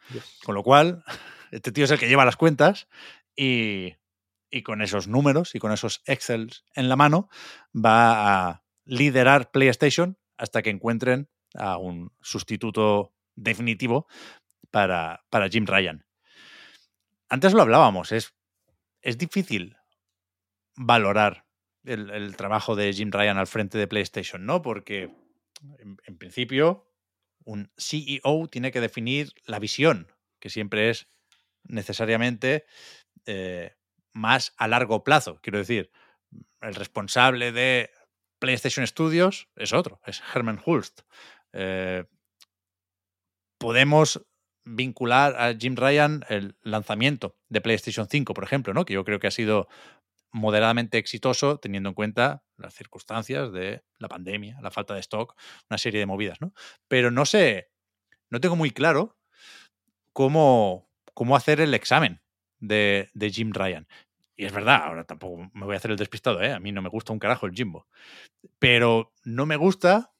Con 0.43 0.55
lo 0.55 0.63
cual, 0.63 1.03
este 1.51 1.71
tío 1.71 1.85
es 1.85 1.91
el 1.91 1.99
que 1.99 2.07
lleva 2.07 2.25
las 2.25 2.37
cuentas 2.37 2.87
y, 3.35 3.93
con 4.63 4.81
esos 4.81 5.07
números 5.07 5.53
y 5.53 5.59
con 5.59 5.71
esos 5.71 6.01
Excel 6.05 6.49
en 6.73 6.89
la 6.89 6.95
mano 6.95 7.29
va 7.75 8.47
a 8.47 8.63
liderar 8.85 9.51
PlayStation 9.51 10.17
hasta 10.37 10.61
que 10.61 10.69
encuentren 10.69 11.29
a 11.55 11.77
un 11.77 12.11
sustituto 12.21 13.13
definitivo 13.35 14.07
para, 14.71 15.25
para 15.29 15.49
Jim 15.49 15.65
Ryan. 15.65 16.05
Antes 17.29 17.53
lo 17.53 17.61
hablábamos, 17.61 18.11
es, 18.11 18.33
es 19.01 19.17
difícil 19.17 19.77
valorar 20.75 21.45
el, 21.83 22.35
trabajo 22.35 22.75
de 22.75 22.93
Jim 22.93 23.11
Ryan 23.11 23.37
al 23.37 23.47
frente 23.47 23.77
de 23.77 23.87
PlayStation, 23.87 24.45
¿no? 24.45 24.61
Porque 24.61 25.09
en, 25.79 26.17
principio 26.17 26.85
un 27.43 27.71
CEO 27.77 28.47
tiene 28.49 28.71
que 28.71 28.81
definir 28.81 29.31
la 29.45 29.59
visión, 29.59 30.11
que 30.39 30.49
siempre 30.49 30.89
es 30.89 31.07
necesariamente 31.63 32.65
eh, 33.25 33.75
más 34.13 34.53
a 34.57 34.67
largo 34.67 35.03
plazo. 35.03 35.39
Quiero 35.41 35.59
decir, 35.59 35.91
el 36.61 36.75
responsable 36.75 37.51
de 37.51 37.89
PlayStation 38.39 38.85
Studios 38.85 39.49
es 39.55 39.73
otro, 39.73 39.99
es 40.05 40.21
Herman 40.33 40.61
Hulst. 40.65 41.01
Eh, 41.53 42.05
podemos 43.57 44.25
vincular 44.63 45.35
a 45.37 45.55
Jim 45.57 45.75
Ryan 45.75 46.25
el 46.29 46.57
lanzamiento 46.61 47.37
de 47.49 47.61
PlayStation 47.61 48.07
5, 48.09 48.33
por 48.33 48.43
ejemplo, 48.43 48.73
¿no? 48.73 48.85
que 48.85 48.93
yo 48.93 49.05
creo 49.05 49.19
que 49.19 49.27
ha 49.27 49.31
sido 49.31 49.67
moderadamente 50.31 50.97
exitoso 50.97 51.57
teniendo 51.57 51.89
en 51.89 51.95
cuenta 51.95 52.43
las 52.57 52.73
circunstancias 52.73 53.51
de 53.51 53.83
la 53.97 54.07
pandemia, 54.07 54.59
la 54.61 54.71
falta 54.71 54.93
de 54.93 54.99
stock, 54.99 55.35
una 55.69 55.77
serie 55.77 55.99
de 55.99 56.05
movidas, 56.05 56.41
¿no? 56.41 56.53
Pero 56.87 57.11
no 57.11 57.25
sé, 57.25 57.69
no 58.29 58.41
tengo 58.41 58.55
muy 58.55 58.71
claro 58.71 59.17
cómo, 60.13 60.89
cómo 61.13 61.35
hacer 61.35 61.61
el 61.61 61.73
examen 61.73 62.21
de, 62.59 63.09
de, 63.13 63.29
Jim 63.29 63.51
Ryan. 63.53 63.87
Y 64.37 64.45
es 64.45 64.53
verdad, 64.53 64.83
ahora 64.83 65.03
tampoco 65.03 65.49
me 65.53 65.65
voy 65.65 65.73
a 65.73 65.77
hacer 65.77 65.89
el 65.89 65.97
despistado, 65.97 66.41
¿eh? 66.43 66.53
A 66.53 66.59
mí 66.59 66.71
no 66.71 66.83
me 66.83 66.89
gusta 66.89 67.11
un 67.11 67.17
carajo 67.17 67.47
el 67.47 67.53
Jimbo. 67.53 67.87
Pero 68.59 69.13
no 69.23 69.47
me 69.47 69.55
gusta, 69.55 70.13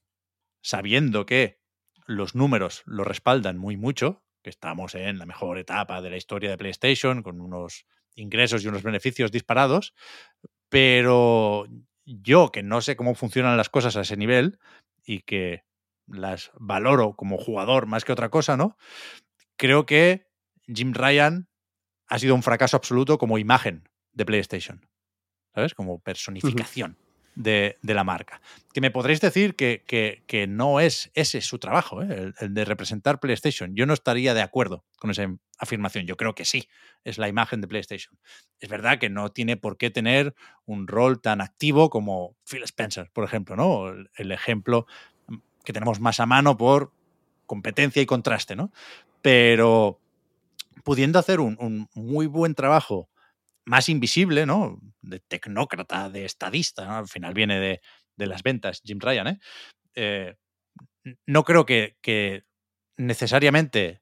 sabiendo 0.62 1.28
que 1.28 1.62
los 2.08 2.34
números 2.34 2.82
lo 2.86 3.04
respaldan 3.04 3.58
muy 3.58 3.78
mucho, 3.78 4.24
que 4.42 4.50
estamos 4.50 4.96
en 4.96 5.20
la 5.20 5.28
mejor 5.28 5.60
etapa 5.60 6.02
de 6.02 6.10
la 6.10 6.18
historia 6.18 6.50
de 6.50 6.58
PlayStation, 6.58 7.22
con 7.22 7.42
unos 7.42 7.86
ingresos 8.16 8.64
y 8.64 8.68
unos 8.68 8.82
beneficios 8.82 9.32
disparados, 9.32 9.94
pero 10.70 11.68
yo 12.04 12.52
que 12.52 12.64
no 12.64 12.82
sé 12.82 12.96
cómo 12.96 13.14
funcionan 13.14 13.56
las 13.56 13.70
cosas 13.70 13.96
a 13.98 14.02
ese 14.02 14.18
nivel 14.18 14.58
y 15.06 15.22
que 15.22 15.64
las 16.08 16.52
valoro 16.56 17.16
como 17.16 17.38
jugador 17.38 17.86
más 17.86 18.04
que 18.04 18.14
otra 18.14 18.30
cosa, 18.30 18.58
¿no? 18.58 18.78
Creo 19.58 19.86
que 19.86 20.28
Jim 20.66 20.94
Ryan 20.94 21.50
ha 22.08 22.18
sido 22.18 22.34
un 22.34 22.42
fracaso 22.42 22.78
absoluto 22.78 23.20
como 23.20 23.38
imagen 23.38 23.88
de 24.18 24.26
PlayStation, 24.26 24.86
¿sabes? 25.54 25.74
Como 25.74 26.00
personificación 26.00 26.98
de, 27.36 27.78
la 27.84 28.04
marca. 28.04 28.42
Que 28.74 28.82
me 28.82 28.90
podréis 28.90 29.22
decir 29.22 29.56
que, 29.56 29.84
que, 30.28 30.48
no 30.48 30.80
es 30.80 31.12
ese 31.14 31.42
su 31.42 31.60
trabajo, 31.60 32.02
¿eh? 32.02 32.34
el, 32.40 32.54
de 32.54 32.66
representar 32.66 33.20
PlayStation. 33.20 33.76
Yo 33.76 33.86
no 33.86 33.94
estaría 33.94 34.34
de 34.34 34.42
acuerdo 34.42 34.84
con 34.98 35.12
esa 35.12 35.32
afirmación. 35.60 36.08
Yo 36.08 36.18
creo 36.18 36.34
que 36.34 36.46
sí, 36.46 36.68
es 37.04 37.20
la 37.20 37.28
imagen 37.28 37.62
de 37.62 37.68
PlayStation. 37.68 38.18
Es 38.60 38.70
verdad 38.70 38.98
que 38.98 39.10
no 39.10 39.30
tiene 39.30 39.56
por 39.56 39.78
qué 39.78 39.92
tener 39.92 40.34
un 40.66 40.88
rol 40.88 41.22
tan 41.22 41.42
activo 41.42 41.92
como 41.92 42.36
Phil 42.44 42.64
Spencer, 42.64 43.12
por 43.14 43.24
ejemplo, 43.24 43.56
¿no? 43.56 43.88
El, 44.16 44.32
ejemplo 44.32 44.88
que 45.64 45.74
tenemos 45.74 46.00
más 46.00 46.20
a 46.20 46.26
mano 46.26 46.58
por 46.58 46.92
competencia 47.46 48.02
y 48.02 48.08
contraste, 48.08 48.56
¿no? 48.56 48.72
Pero 49.22 50.00
pudiendo 50.84 51.20
hacer 51.20 51.40
un, 51.40 51.56
un 51.60 51.88
muy 51.94 52.26
buen 52.26 52.56
trabajo 52.56 53.10
más 53.68 53.90
invisible, 53.90 54.46
¿no? 54.46 54.80
De 55.02 55.20
tecnócrata, 55.20 56.10
de 56.10 56.26
estadista, 56.26 57.00
al 57.00 57.08
final 57.08 57.34
viene 57.34 57.60
de, 57.60 57.82
las 58.26 58.42
ventas, 58.42 58.82
Jim 58.84 59.00
Ryan, 59.00 59.28
¿eh? 59.28 59.40
eh 59.94 60.36
no 61.26 61.44
creo 61.44 61.66
que, 61.66 62.46
necesariamente 62.98 64.02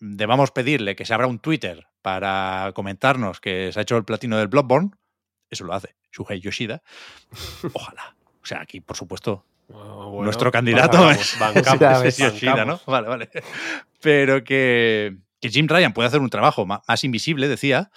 debamos 0.00 0.50
pedirle 0.50 0.96
que 0.96 1.04
se 1.04 1.14
abra 1.14 1.28
un 1.28 1.38
Twitter 1.38 1.86
para 2.00 2.72
comentarnos 2.74 3.40
que 3.40 3.70
se 3.70 3.78
ha 3.78 3.82
hecho 3.82 3.96
el 3.96 4.04
platino 4.04 4.36
del 4.36 4.48
Bloodborne. 4.48 4.90
Eso 5.48 5.64
lo 5.64 5.74
hace 5.74 5.94
Shuhei 6.10 6.40
Yoshida. 6.40 6.82
Ojalá. 7.72 8.16
O 8.42 8.46
sea, 8.46 8.60
aquí, 8.60 8.80
por 8.80 8.96
supuesto, 8.96 9.46
ah, 9.72 10.10
nuestro 10.22 10.50
candidato 10.50 11.08
es, 11.10 11.38
Yoshida, 12.18 12.64
¿no? 12.64 12.80
Vale, 12.86 13.08
vale. 13.08 13.30
Pero 14.00 14.42
que, 14.42 15.18
que 15.40 15.50
Jim 15.50 15.68
Ryan 15.68 15.92
puede 15.92 16.08
hacer 16.08 16.20
un 16.20 16.30
trabajo 16.30 16.66
más 16.66 17.04
invisible, 17.04 17.46
decía, 17.46 17.92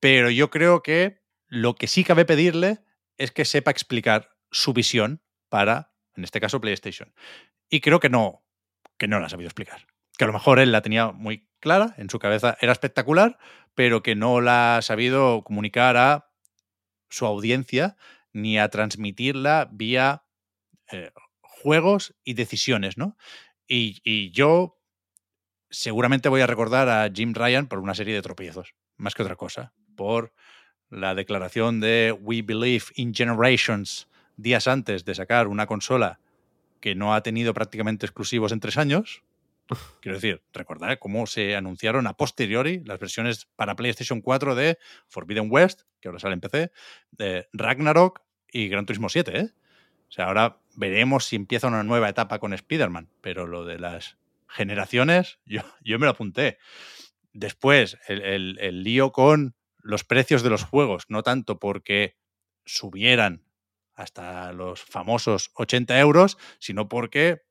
pero 0.00 0.30
yo 0.30 0.50
creo 0.50 0.82
que 0.82 1.22
lo 1.48 1.74
que 1.74 1.86
sí 1.86 2.04
cabe 2.04 2.24
pedirle 2.24 2.80
es 3.18 3.30
que 3.30 3.44
sepa 3.44 3.70
explicar 3.70 4.36
su 4.50 4.72
visión 4.72 5.22
para, 5.48 5.92
en 6.14 6.24
este 6.24 6.40
caso, 6.40 6.60
PlayStation. 6.60 7.14
Y 7.68 7.80
creo 7.80 8.00
que 8.00 8.10
no, 8.10 8.44
que 8.98 9.08
no 9.08 9.20
la 9.20 9.26
ha 9.26 9.30
sabido 9.30 9.48
explicar. 9.48 9.86
Que 10.18 10.24
a 10.24 10.26
lo 10.26 10.32
mejor 10.32 10.58
él 10.58 10.72
la 10.72 10.82
tenía 10.82 11.12
muy 11.12 11.48
clara, 11.60 11.94
en 11.98 12.10
su 12.10 12.18
cabeza 12.18 12.56
era 12.60 12.72
espectacular, 12.72 13.38
pero 13.74 14.02
que 14.02 14.14
no 14.14 14.40
la 14.40 14.78
ha 14.78 14.82
sabido 14.82 15.42
comunicar 15.44 15.96
a 15.96 16.30
su 17.08 17.26
audiencia 17.26 17.96
ni 18.32 18.58
a 18.58 18.68
transmitirla 18.68 19.68
vía 19.72 20.24
eh, 20.92 21.10
juegos 21.40 22.14
y 22.24 22.34
decisiones, 22.34 22.98
¿no? 22.98 23.16
Y, 23.66 24.00
y, 24.04 24.30
yo 24.30 24.80
seguramente 25.70 26.28
voy 26.28 26.40
a 26.40 26.46
recordar 26.46 26.88
a 26.88 27.10
Jim 27.12 27.34
Ryan 27.34 27.66
por 27.66 27.80
una 27.80 27.94
serie 27.94 28.14
de 28.14 28.22
tropiezos, 28.22 28.74
más 28.96 29.14
que 29.14 29.22
otra 29.22 29.36
cosa 29.36 29.74
por 29.96 30.32
la 30.90 31.14
declaración 31.14 31.80
de 31.80 32.16
We 32.18 32.42
Believe 32.42 32.84
in 32.94 33.14
Generations 33.14 34.08
días 34.36 34.68
antes 34.68 35.04
de 35.04 35.14
sacar 35.14 35.48
una 35.48 35.66
consola 35.66 36.20
que 36.80 36.94
no 36.94 37.14
ha 37.14 37.22
tenido 37.22 37.54
prácticamente 37.54 38.06
exclusivos 38.06 38.52
en 38.52 38.60
tres 38.60 38.76
años. 38.76 39.22
Quiero 40.00 40.16
decir, 40.16 40.42
recordar 40.52 40.98
cómo 40.98 41.26
se 41.26 41.56
anunciaron 41.56 42.06
a 42.06 42.16
posteriori 42.16 42.82
las 42.84 43.00
versiones 43.00 43.46
para 43.56 43.74
PlayStation 43.74 44.20
4 44.20 44.54
de 44.54 44.78
Forbidden 45.08 45.48
West, 45.50 45.82
que 46.00 46.08
ahora 46.08 46.20
sale 46.20 46.34
en 46.34 46.40
PC, 46.40 46.70
de 47.10 47.48
Ragnarok 47.52 48.20
y 48.52 48.68
Gran 48.68 48.86
Turismo 48.86 49.08
7. 49.08 49.38
¿eh? 49.38 49.50
O 50.08 50.12
sea, 50.12 50.26
ahora 50.26 50.60
veremos 50.76 51.24
si 51.24 51.36
empieza 51.36 51.66
una 51.66 51.82
nueva 51.82 52.08
etapa 52.08 52.38
con 52.38 52.52
Spider-Man, 52.52 53.08
pero 53.20 53.46
lo 53.46 53.64
de 53.64 53.78
las 53.78 54.18
generaciones, 54.46 55.40
yo, 55.46 55.62
yo 55.82 55.98
me 55.98 56.06
lo 56.06 56.12
apunté. 56.12 56.58
Después, 57.32 57.98
el, 58.06 58.58
el 58.60 58.82
lío 58.82 59.12
con 59.12 59.55
los 59.86 60.04
precios 60.04 60.42
de 60.42 60.50
los 60.50 60.64
juegos, 60.64 61.04
no 61.08 61.22
tanto 61.22 61.58
porque 61.58 62.16
subieran 62.64 63.44
hasta 63.94 64.52
los 64.52 64.82
famosos 64.82 65.50
80 65.54 65.98
euros, 66.00 66.36
sino 66.58 66.88
porque 66.88 67.42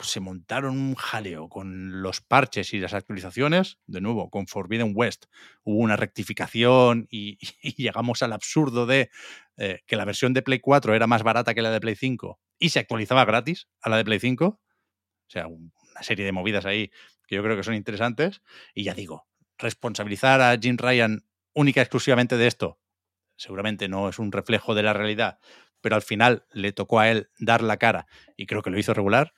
se 0.00 0.20
montaron 0.20 0.76
un 0.76 0.94
jaleo 0.94 1.48
con 1.48 2.02
los 2.02 2.20
parches 2.20 2.74
y 2.74 2.78
las 2.78 2.92
actualizaciones. 2.92 3.78
De 3.86 4.00
nuevo, 4.00 4.30
con 4.30 4.46
Forbidden 4.46 4.92
West 4.94 5.26
hubo 5.62 5.78
una 5.78 5.96
rectificación 5.96 7.06
y, 7.10 7.38
llegamos 7.76 8.22
al 8.22 8.32
absurdo 8.32 8.86
de 8.86 9.10
eh, 9.56 9.80
que 9.86 9.96
la 9.96 10.04
versión 10.04 10.34
de 10.34 10.42
Play 10.42 10.60
4 10.60 10.94
era 10.94 11.06
más 11.06 11.22
barata 11.22 11.54
que 11.54 11.62
la 11.62 11.70
de 11.70 11.80
Play 11.80 11.96
5 11.96 12.40
y 12.58 12.70
se 12.70 12.80
actualizaba 12.80 13.24
gratis 13.24 13.68
a 13.80 13.90
la 13.90 13.96
de 13.96 14.04
Play 14.04 14.18
5. 14.18 14.46
O 14.46 14.60
sea, 15.28 15.46
una 15.46 16.02
serie 16.02 16.24
de 16.24 16.32
movidas 16.32 16.66
ahí 16.66 16.90
que 17.26 17.36
yo 17.36 17.42
creo 17.42 17.56
que 17.56 17.62
son 17.62 17.74
interesantes. 17.74 18.42
Y 18.74 18.84
ya 18.84 18.94
digo, 18.94 19.28
responsabilizar 19.56 20.40
a 20.40 20.58
Jim 20.58 20.76
Ryan 20.76 21.22
única 21.54 21.80
exclusivamente 21.80 22.36
de 22.36 22.46
esto. 22.46 22.78
Seguramente 23.36 23.88
no 23.88 24.08
es 24.08 24.18
un 24.18 24.32
reflejo 24.32 24.74
de 24.74 24.82
la 24.82 24.92
realidad, 24.92 25.38
pero 25.80 25.96
al 25.96 26.02
final 26.02 26.44
le 26.52 26.72
tocó 26.72 27.00
a 27.00 27.10
él 27.10 27.30
dar 27.38 27.62
la 27.62 27.78
cara 27.78 28.06
y 28.36 28.46
creo 28.46 28.62
que 28.62 28.70
lo 28.70 28.78
hizo 28.78 28.94
regular. 28.94 29.32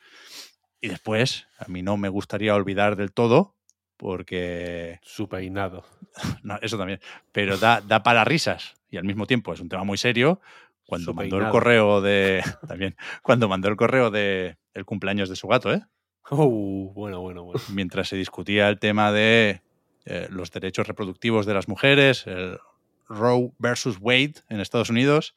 Y 0.81 0.89
después, 0.89 1.47
a 1.59 1.69
mí 1.69 1.83
no 1.83 1.97
me 1.97 2.09
gustaría 2.09 2.55
olvidar 2.55 2.97
del 2.97 3.13
todo, 3.13 3.55
porque... 3.97 4.99
Su 5.03 5.29
peinado. 5.29 5.85
No, 6.43 6.59
eso 6.61 6.77
también. 6.77 7.01
Pero 7.31 7.57
da, 7.57 7.81
da 7.81 8.03
para 8.03 8.25
risas 8.25 8.75
y 8.91 8.97
al 8.99 9.05
mismo 9.05 9.27
tiempo 9.27 9.55
es 9.55 9.61
un 9.61 9.69
tema 9.69 9.85
muy 9.85 9.97
serio. 9.97 10.41
Cuando 10.85 11.15
mandó 11.15 11.39
el 11.39 11.49
correo 11.49 12.03
de... 12.03 12.43
También, 12.69 12.97
cuando 13.23 13.49
mandó 13.49 13.69
el 13.69 13.77
correo 13.77 14.11
de 14.11 14.59
el 14.75 14.85
cumpleaños 14.85 15.29
de 15.29 15.37
su 15.37 15.49
gato, 15.49 15.73
¿eh? 15.73 15.83
Oh, 16.31 16.93
bueno, 16.95 17.21
bueno, 17.21 17.45
bueno. 17.45 17.61
Mientras 17.73 18.09
se 18.09 18.17
discutía 18.17 18.69
el 18.69 18.79
tema 18.79 19.13
de 19.13 19.63
eh, 20.05 20.27
los 20.31 20.51
derechos 20.51 20.87
reproductivos 20.87 21.47
de 21.47 21.55
las 21.55 21.69
mujeres, 21.69 22.27
el 22.27 22.59
Roe 23.07 23.53
versus 23.59 23.99
Wade 24.01 24.35
en 24.49 24.61
Estados 24.61 24.91
Unidos. 24.91 25.35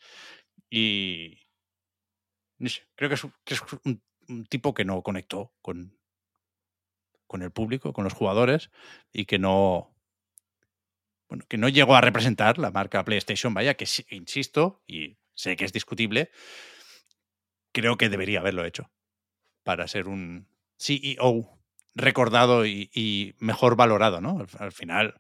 Y 0.70 1.40
creo 2.96 3.10
que 3.10 3.16
es, 3.16 3.24
un, 3.84 4.46
tipo 4.48 4.74
que 4.74 4.86
no 4.86 5.02
conectó 5.04 5.54
con, 5.62 5.98
con 7.28 7.42
el 7.42 7.52
público, 7.52 7.94
con 7.94 8.04
los 8.04 8.14
jugadores, 8.14 8.72
y 9.14 9.26
que 9.26 9.40
no. 9.40 9.92
Bueno, 11.28 11.46
que 11.48 11.58
no 11.58 11.70
llegó 11.70 11.96
a 11.96 12.02
representar 12.02 12.60
la 12.60 12.72
marca 12.72 13.04
PlayStation, 13.04 13.54
vaya, 13.54 13.74
que 13.74 13.88
insisto, 14.12 14.84
y 14.86 15.18
sé 15.34 15.56
que 15.56 15.66
es 15.66 15.74
discutible, 15.74 16.30
creo 17.72 17.98
que 17.98 18.10
debería 18.10 18.40
haberlo 18.40 18.64
hecho 18.64 18.92
para 19.64 19.88
ser 19.88 20.08
un 20.08 20.48
CEO 20.78 21.55
recordado 21.96 22.66
y, 22.66 23.36
mejor 23.40 23.76
valorado, 23.76 24.22
¿no? 24.22 24.46
Al, 24.60 24.72
final 24.72 25.16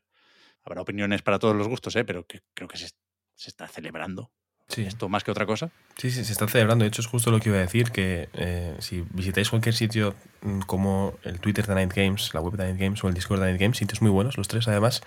habrá 0.64 0.82
opiniones 0.82 1.22
para 1.22 1.40
todos 1.40 1.56
los 1.56 1.68
gustos, 1.68 1.96
¿eh? 1.96 2.04
pero 2.04 2.26
que, 2.28 2.42
creo 2.54 2.68
que 2.68 2.78
se, 2.78 2.90
está 3.38 3.68
celebrando 3.68 4.32
esto 4.68 5.10
más 5.10 5.24
que 5.24 5.32
otra 5.32 5.46
cosa. 5.46 5.72
Sí, 5.98 6.10
sí, 6.10 6.26
se 6.26 6.32
está 6.32 6.48
celebrando. 6.48 6.84
De 6.84 6.90
hecho, 6.90 7.02
es 7.02 7.08
justo 7.08 7.32
lo 7.32 7.40
que 7.40 7.50
iba 7.50 7.58
a 7.60 7.62
decir, 7.62 7.92
que 7.92 8.30
eh, 8.34 8.76
si 8.80 9.06
visitáis 9.12 9.50
cualquier 9.50 9.76
sitio 9.76 10.16
mm, 10.42 10.62
como 10.62 11.18
el 11.24 11.40
Twitter 11.40 11.68
de 11.68 11.76
Night 11.76 11.94
Games, 11.94 12.34
la 12.34 12.42
web 12.42 12.56
de 12.56 12.66
Night 12.66 12.80
Games 12.80 13.04
o 13.04 13.08
el 13.08 13.14
Discord 13.14 13.40
de 13.40 13.46
Night 13.48 13.62
Games, 13.62 13.78
sitios 13.78 14.02
muy 14.02 14.12
buenos, 14.12 14.38
los 14.38 14.48
tres 14.48 14.68
además, 14.68 15.02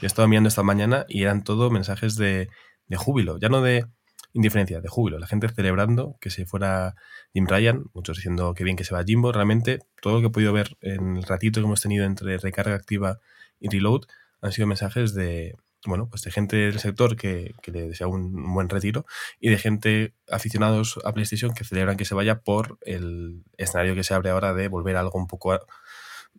yo 0.00 0.02
he 0.02 0.06
estado 0.06 0.28
mirando 0.28 0.48
esta 0.48 0.62
mañana 0.62 1.04
y 1.08 1.22
eran 1.22 1.44
todo 1.44 1.70
mensajes 1.70 2.16
de, 2.16 2.48
de 2.86 2.96
júbilo, 2.96 3.38
ya 3.38 3.48
no 3.48 3.62
de 3.62 3.86
indiferencia, 4.34 4.80
de 4.80 4.88
júbilo. 4.88 5.18
La 5.18 5.26
gente 5.26 5.48
celebrando 5.48 6.16
que 6.20 6.28
se 6.28 6.44
fuera 6.44 6.96
Jim 7.32 7.46
Ryan, 7.46 7.84
muchos 7.94 8.18
diciendo 8.18 8.52
que 8.52 8.64
bien 8.64 8.76
que 8.76 8.84
se 8.84 8.94
va 8.94 9.04
Jimbo. 9.04 9.32
Realmente, 9.32 9.80
todo 10.02 10.14
lo 10.14 10.20
que 10.20 10.26
he 10.26 10.30
podido 10.30 10.52
ver 10.52 10.76
en 10.82 11.16
el 11.16 11.22
ratito 11.22 11.60
que 11.60 11.66
hemos 11.66 11.80
tenido 11.80 12.04
entre 12.04 12.36
recarga 12.38 12.74
activa 12.74 13.20
y 13.60 13.68
reload 13.68 14.02
han 14.42 14.52
sido 14.52 14.66
mensajes 14.66 15.14
de, 15.14 15.54
bueno, 15.86 16.08
pues 16.10 16.22
de 16.22 16.32
gente 16.32 16.56
del 16.56 16.80
sector 16.80 17.16
que, 17.16 17.54
le 17.66 17.88
desea 17.88 18.08
un, 18.08 18.52
buen 18.52 18.68
retiro 18.68 19.06
y 19.40 19.50
de 19.50 19.58
gente 19.58 20.14
aficionados 20.28 20.98
a 21.04 21.12
PlayStation 21.12 21.54
que 21.54 21.64
celebran 21.64 21.96
que 21.96 22.04
se 22.04 22.14
vaya 22.14 22.40
por 22.40 22.78
el 22.82 23.44
escenario 23.56 23.94
que 23.94 24.04
se 24.04 24.14
abre 24.14 24.30
ahora 24.30 24.52
de 24.52 24.68
volver 24.68 24.96
a 24.96 25.00
algo 25.00 25.18
un 25.18 25.28
poco 25.28 25.58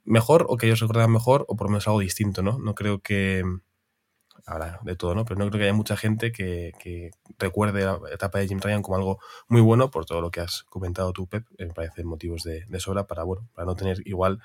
mejor 0.04 0.46
o 0.50 0.58
que 0.58 0.68
ellos 0.68 0.82
recuerdan 0.82 1.12
mejor 1.12 1.46
o 1.48 1.56
por 1.56 1.68
lo 1.68 1.72
menos 1.72 1.88
algo 1.88 2.02
distinto, 2.02 2.44
¿no? 2.44 2.60
No 2.60 2.76
creo 2.76 3.00
que 3.00 3.44
ahora 4.46 4.80
de 4.84 4.96
todo, 4.96 5.16
¿no? 5.16 5.26
Pero 5.26 5.40
no 5.40 5.48
creo 5.50 5.60
que 5.60 5.64
haya 5.66 5.74
mucha 5.74 5.98
gente 5.98 6.32
que, 6.32 7.12
recuerde 7.40 7.84
la 7.84 8.00
etapa 8.12 8.40
de 8.40 8.48
Jim 8.48 8.60
Ryan 8.60 8.82
como 8.82 8.98
algo 8.98 9.20
muy 9.48 9.62
bueno 9.62 9.90
por 9.92 10.06
todo 10.06 10.22
lo 10.22 10.32
que 10.32 10.42
has 10.42 10.64
comentado 10.64 11.12
tú, 11.14 11.28
Pep. 11.28 11.46
Me 11.58 11.74
parece 11.74 12.04
motivos 12.04 12.44
de, 12.44 12.66
sobra 12.80 13.08
para, 13.08 13.24
bueno, 13.24 13.48
para 13.54 13.66
no 13.66 13.76
tener 13.76 13.98
igual 14.06 14.40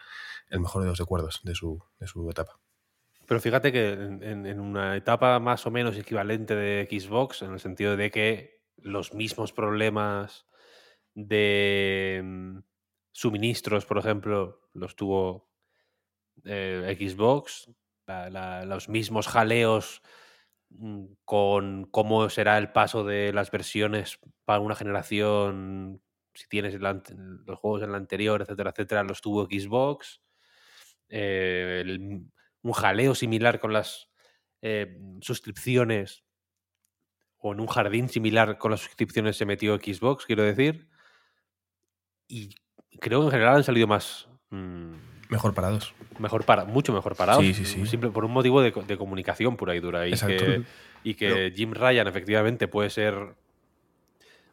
el 0.49 0.61
mejor 0.61 0.83
de 0.83 0.89
los 0.89 0.99
recuerdos 0.99 1.41
de 1.45 1.55
su, 1.55 1.83
de 1.99 2.07
su 2.07 2.29
etapa. 2.31 2.59
Pero 3.27 3.41
fíjate 3.41 3.71
que 3.71 3.93
en, 3.93 4.59
una 4.59 4.97
etapa 4.97 5.39
más 5.39 5.65
o 5.67 5.71
menos 5.71 5.97
equivalente 5.97 6.57
de 6.57 6.89
Xbox, 6.91 7.43
en 7.43 7.53
el 7.53 7.61
sentido 7.61 7.97
de 7.97 8.11
que 8.11 8.61
los 8.77 9.15
mismos 9.15 9.53
problemas 9.53 10.47
de 11.15 12.21
mm, 12.25 12.59
suministros, 13.13 13.85
por 13.85 13.99
ejemplo, 13.99 14.69
los 14.73 14.97
tuvo 14.97 15.49
eh, 16.45 16.97
Xbox, 16.99 17.71
los 18.67 18.89
mismos 18.89 19.29
jaleos 19.29 20.03
mm, 20.71 21.05
con 21.25 21.85
cómo 21.91 22.29
será 22.31 22.59
el 22.59 22.73
paso 22.73 23.05
de 23.05 23.33
las 23.33 23.51
versiones 23.51 24.19
para 24.45 24.61
una 24.61 24.75
generación, 24.75 26.03
si 26.35 26.49
tienes 26.49 26.75
los 26.75 27.59
juegos 27.59 27.83
en 27.83 27.93
la 27.93 27.99
anterior, 27.99 28.43
etcétera, 28.43 28.71
etcétera, 28.71 29.05
los 29.05 29.21
tuvo 29.21 29.47
Xbox. 29.47 30.23
Eh, 31.09 31.85
un 32.63 32.73
jaleo 32.73 33.15
similar 33.15 33.59
con 33.59 33.73
las 33.73 34.11
eh, 34.63 34.99
suscripciones 35.21 36.25
o 37.39 37.53
en 37.53 37.61
un 37.61 37.67
jardín 37.67 38.09
similar 38.09 38.59
con 38.59 38.71
las 38.71 38.81
suscripciones 38.81 39.37
se 39.37 39.47
metió 39.47 39.77
Xbox, 39.77 40.27
quiero 40.27 40.43
decir. 40.43 40.89
Y 42.29 42.55
creo 43.01 43.21
que 43.21 43.27
en 43.27 43.33
general 43.33 43.57
han 43.57 43.65
salido 43.65 43.87
más... 43.87 44.29
Mm, 44.51 45.10
mejor 45.31 45.55
parados. 45.55 45.95
Mejor 46.19 46.45
para, 46.45 46.65
mucho 46.65 46.93
mejor 46.93 47.17
parados. 47.17 47.43
Sí, 47.43 47.55
sí, 47.55 47.65
sí. 47.65 47.87
Simple, 47.87 48.11
por 48.11 48.25
un 48.25 48.33
motivo 48.33 48.61
de, 48.61 48.73
comunicación 48.73 49.57
pura 49.57 49.75
y 49.75 49.81
dura. 49.81 50.07
Y 50.07 50.13
que, 50.13 50.63
y 51.03 51.15
que 51.15 51.53
Jim 51.55 51.73
Ryan 51.73 52.07
efectivamente 52.09 52.69
puede 52.69 52.91
ser 52.91 53.35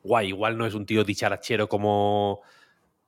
guay. 0.04 0.30
Igual 0.30 0.58
no 0.58 0.66
es 0.66 0.74
un 0.74 0.86
tío 0.86 1.04
dicharachero 1.04 1.68
como 1.68 2.42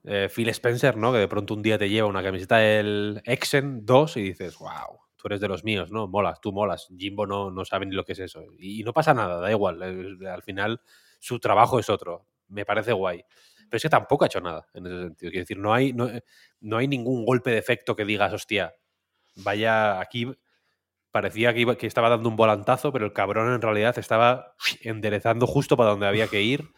eh, 0.03 0.29
Phil 0.33 0.49
Spencer, 0.49 0.97
¿no? 0.97 1.11
Que 1.11 1.19
de 1.19 1.27
pronto 1.27 1.53
un 1.53 1.61
día 1.61 1.77
te 1.77 1.89
lleva 1.89 2.07
una 2.07 2.23
camiseta 2.23 2.57
del 2.57 3.21
Exen 3.25 3.85
2 3.85 4.17
y 4.17 4.21
dices, 4.21 4.57
wow, 4.59 4.99
tú 5.15 5.27
eres 5.27 5.41
de 5.41 5.47
los 5.47 5.63
míos, 5.63 5.91
¿no? 5.91 6.07
Molas, 6.07 6.39
tú 6.41 6.51
molas. 6.51 6.87
Jimbo 6.97 7.27
no, 7.27 7.51
no 7.51 7.65
sabe 7.65 7.85
ni 7.85 7.95
lo 7.95 8.05
que 8.05 8.13
es 8.13 8.19
eso. 8.19 8.43
Y, 8.57 8.83
no 8.83 8.93
pasa 8.93 9.13
nada, 9.13 9.39
da 9.39 9.51
igual. 9.51 9.81
al 9.81 10.43
final 10.43 10.81
su 11.19 11.39
trabajo 11.39 11.79
es 11.79 11.89
otro. 11.89 12.25
Me 12.47 12.65
parece 12.65 12.93
guay. 12.93 13.23
Pero 13.69 13.77
es 13.77 13.83
que 13.83 13.89
tampoco 13.89 14.23
ha 14.23 14.27
hecho 14.27 14.41
nada 14.41 14.67
en 14.73 14.85
ese 14.85 15.01
sentido. 15.03 15.31
Quiero 15.31 15.43
decir, 15.43 15.57
no 15.57 15.73
hay, 15.73 15.93
no, 15.93 16.09
no 16.61 16.77
hay 16.77 16.87
ningún 16.87 17.25
golpe 17.25 17.51
de 17.51 17.57
efecto 17.57 17.95
que 17.95 18.05
digas, 18.05 18.33
hostia, 18.33 18.73
vaya 19.35 19.99
aquí. 19.99 20.31
Parecía 21.11 21.53
que, 21.53 21.77
que 21.77 21.87
estaba 21.87 22.09
dando 22.09 22.29
un 22.29 22.35
volantazo, 22.35 22.91
pero 22.91 23.05
el 23.05 23.13
cabrón 23.13 23.53
en 23.53 23.61
realidad 23.61 23.97
estaba 23.97 24.55
enderezando 24.81 25.47
justo 25.47 25.77
para 25.77 25.91
donde 25.91 26.07
había 26.07 26.27
que 26.27 26.41
ir. 26.41 26.69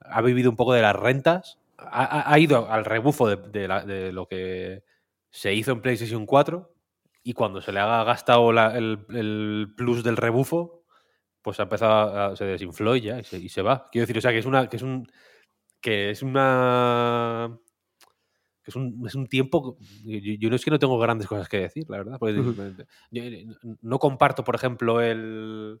Ha 0.00 0.22
vivido 0.22 0.50
un 0.50 0.56
poco 0.56 0.72
de 0.72 0.82
las 0.82 0.96
rentas 0.96 1.60
ha, 1.80 2.38
ido 2.38 2.70
al 2.70 2.84
rebufo 2.84 3.28
de, 3.28 4.12
lo 4.12 4.26
que 4.26 4.82
se 5.30 5.54
hizo 5.54 5.72
en 5.72 5.80
PlayStation 5.80 6.26
4 6.26 6.72
y 7.22 7.32
cuando 7.32 7.60
se 7.60 7.72
le 7.72 7.80
ha 7.80 8.04
gastado 8.04 8.50
el, 8.50 9.74
plus 9.76 10.02
del 10.02 10.16
rebufo, 10.16 10.84
pues 11.42 11.60
ha 11.60 11.64
empezado 11.64 12.32
a, 12.32 12.36
se 12.36 12.44
desinfló 12.44 12.96
y 12.96 13.02
ya 13.02 13.20
y 13.20 13.48
se, 13.48 13.62
va. 13.62 13.88
Quiero 13.90 14.04
decir, 14.04 14.18
o 14.18 14.20
sea, 14.20 14.32
que 14.32 14.38
es 14.38 14.46
una 14.46 14.68
que 14.68 14.76
es 14.76 14.82
un 14.82 15.10
que 15.80 16.10
es 16.10 16.22
una 16.22 17.58
que 18.62 18.70
es 18.70 18.76
un, 18.76 19.02
es 19.06 19.14
un 19.14 19.26
tiempo 19.26 19.78
yo, 20.04 20.50
no 20.50 20.56
es 20.56 20.64
que 20.64 20.70
no 20.70 20.78
tengo 20.78 20.98
grandes 20.98 21.26
cosas 21.26 21.48
que 21.48 21.60
decir, 21.60 21.88
la 21.88 21.98
verdad, 21.98 22.18
no 23.82 23.98
comparto, 23.98 24.44
por 24.44 24.54
ejemplo, 24.54 25.00
el 25.00 25.80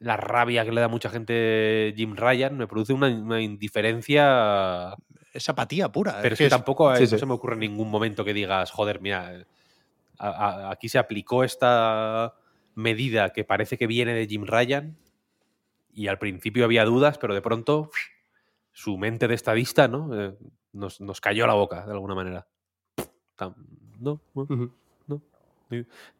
la 0.00 0.16
rabia 0.16 0.64
que 0.64 0.72
le 0.72 0.80
da 0.80 0.86
a 0.86 0.90
mucha 0.90 1.10
gente 1.10 1.92
Jim 1.96 2.14
Ryan, 2.14 2.56
me 2.56 2.66
produce 2.66 2.92
una, 2.92 3.40
indiferencia. 3.40 4.94
Es 5.32 5.48
apatía 5.48 5.90
pura. 5.90 6.18
Pero 6.22 6.34
es 6.34 6.38
que, 6.38 6.48
tampoco 6.48 6.92
no 6.92 7.06
se 7.06 7.26
me 7.26 7.32
ocurre 7.32 7.54
en 7.54 7.60
ningún 7.60 7.90
momento 7.90 8.24
que 8.24 8.32
digas, 8.32 8.70
joder, 8.70 9.00
mira, 9.00 9.44
aquí 10.18 10.88
se 10.88 10.98
aplicó 10.98 11.44
esta 11.44 12.34
medida 12.74 13.30
que 13.30 13.44
parece 13.44 13.76
que 13.76 13.86
viene 13.86 14.14
de 14.14 14.26
Jim 14.26 14.44
Ryan 14.46 14.96
y 15.92 16.06
al 16.06 16.18
principio 16.18 16.64
había 16.64 16.84
dudas, 16.84 17.18
pero 17.18 17.34
de 17.34 17.42
pronto 17.42 17.90
su 18.78 18.96
mente 18.96 19.26
de 19.26 19.34
estadista 19.34 19.88
¿no? 19.88 20.08
Eh, 20.14 20.36
nos, 20.72 21.00
nos, 21.00 21.20
cayó 21.20 21.42
a 21.42 21.48
la 21.48 21.54
boca 21.54 21.84
de 21.84 21.90
alguna 21.90 22.14
manera. 22.14 22.46
No, 23.98 24.20
no 24.30 25.20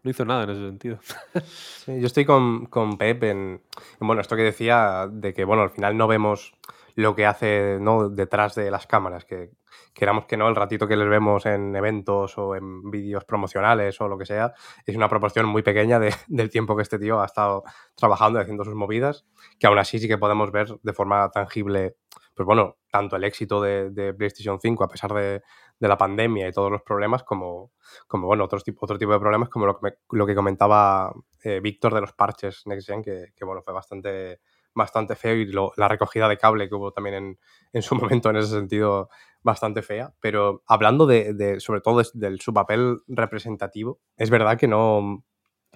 hizo 0.03 0.25
nada 0.25 0.43
en 0.43 0.51
ese 0.51 0.67
sentido. 0.67 0.99
yo 1.87 2.07
estoy 2.07 2.25
con, 2.25 2.67
con 2.67 2.99
Pep 2.99 3.23
en, 3.23 3.63
bueno, 4.01 4.21
esto 4.21 4.35
que 4.35 4.43
decía 4.43 5.09
de 5.09 5.33
que, 5.33 5.45
bueno, 5.45 5.63
al 5.63 5.71
final 5.71 5.97
no 5.97 6.09
vemos 6.09 6.53
lo 6.97 7.15
que 7.15 7.27
hace 7.27 7.79
¿no? 7.81 8.09
detrás 8.09 8.57
de 8.57 8.73
las 8.73 8.89
cámaras, 8.89 9.25
que 9.25 9.53
queramos 9.95 10.27
que 10.27 10.37
no, 10.37 10.49
el 10.49 10.57
ratito 10.57 10.89
que 10.89 10.97
les 10.97 11.09
vemos 11.09 11.47
en 11.47 11.77
eventos 11.77 12.37
o 12.39 12.57
en 12.57 12.91
vídeos 12.91 13.25
promocionales 13.25 14.01
o 14.01 14.09
lo 14.09 14.19
que 14.19 14.27
sea, 14.27 14.53
es 14.85 14.97
una 14.97 15.09
proporción 15.09 15.47
muy 15.47 15.63
pequeña 15.63 16.01
de, 16.01 16.13
del 16.27 16.51
tiempo 16.51 16.75
que 16.75 16.83
este 16.83 16.99
tío 16.99 17.21
ha 17.21 17.27
estado 17.27 17.63
trabajando 17.95 18.41
y 18.41 18.43
haciendo 18.43 18.65
sus 18.65 18.75
movidas, 18.75 19.25
que 19.61 19.69
aún 19.69 19.79
así 19.79 20.01
sí 20.01 20.09
que 20.09 20.19
podemos 20.19 20.51
ver 20.51 20.77
de 20.83 20.93
forma 20.93 21.31
tangible, 21.31 21.95
pues 22.39 22.47
bueno, 22.47 22.77
tanto 22.89 23.17
el 23.17 23.25
éxito 23.25 23.61
de, 23.61 24.15
PlayStation 24.17 24.61
5 24.61 24.85
a 24.85 24.89
pesar 24.89 25.13
de, 25.13 25.43
la 25.81 25.99
pandemia 25.99 26.47
y 26.47 26.53
todos 26.53 26.71
los 26.71 26.83
problemas, 26.83 27.25
como, 27.25 27.73
bueno, 28.13 28.45
otros 28.45 28.63
tipo, 28.63 28.79
otro 28.85 28.97
tipo 28.97 29.13
de 29.13 29.19
problemas, 29.19 29.49
como 29.49 29.67
lo 29.67 29.81
que, 29.81 29.95
lo 30.13 30.25
que 30.25 30.37
comentaba 30.37 31.13
eh, 31.43 31.59
Víctor 31.59 31.95
de 31.95 32.01
los 32.01 32.13
parches 32.13 32.63
Next 32.67 32.87
Gen, 32.87 33.03
que, 33.03 33.33
bueno, 33.45 33.61
fue 33.63 33.75
bastante, 33.75 34.39
bastante 34.73 35.17
feo 35.17 35.35
y 35.35 35.51
la 35.77 35.89
recogida 35.89 36.29
de 36.29 36.39
cable 36.39 36.69
que 36.69 36.77
hubo 36.77 36.93
también 36.93 37.17
en, 37.17 37.39
en, 37.73 37.83
su 37.83 37.97
momento 37.97 38.31
en 38.31 38.37
ese 38.37 38.51
sentido 38.51 39.09
bastante 39.43 39.83
fea. 39.83 40.15
Pero 40.21 40.63
hablando 40.69 41.07
de, 41.07 41.35
de 41.35 41.59
sobre 41.59 41.81
todo 41.81 42.05
de, 42.15 42.39
su 42.39 42.55
papel 42.55 42.99
representativo, 43.09 43.99
es 44.17 44.31
verdad 44.31 44.57
que 44.57 44.69
no, 44.69 45.25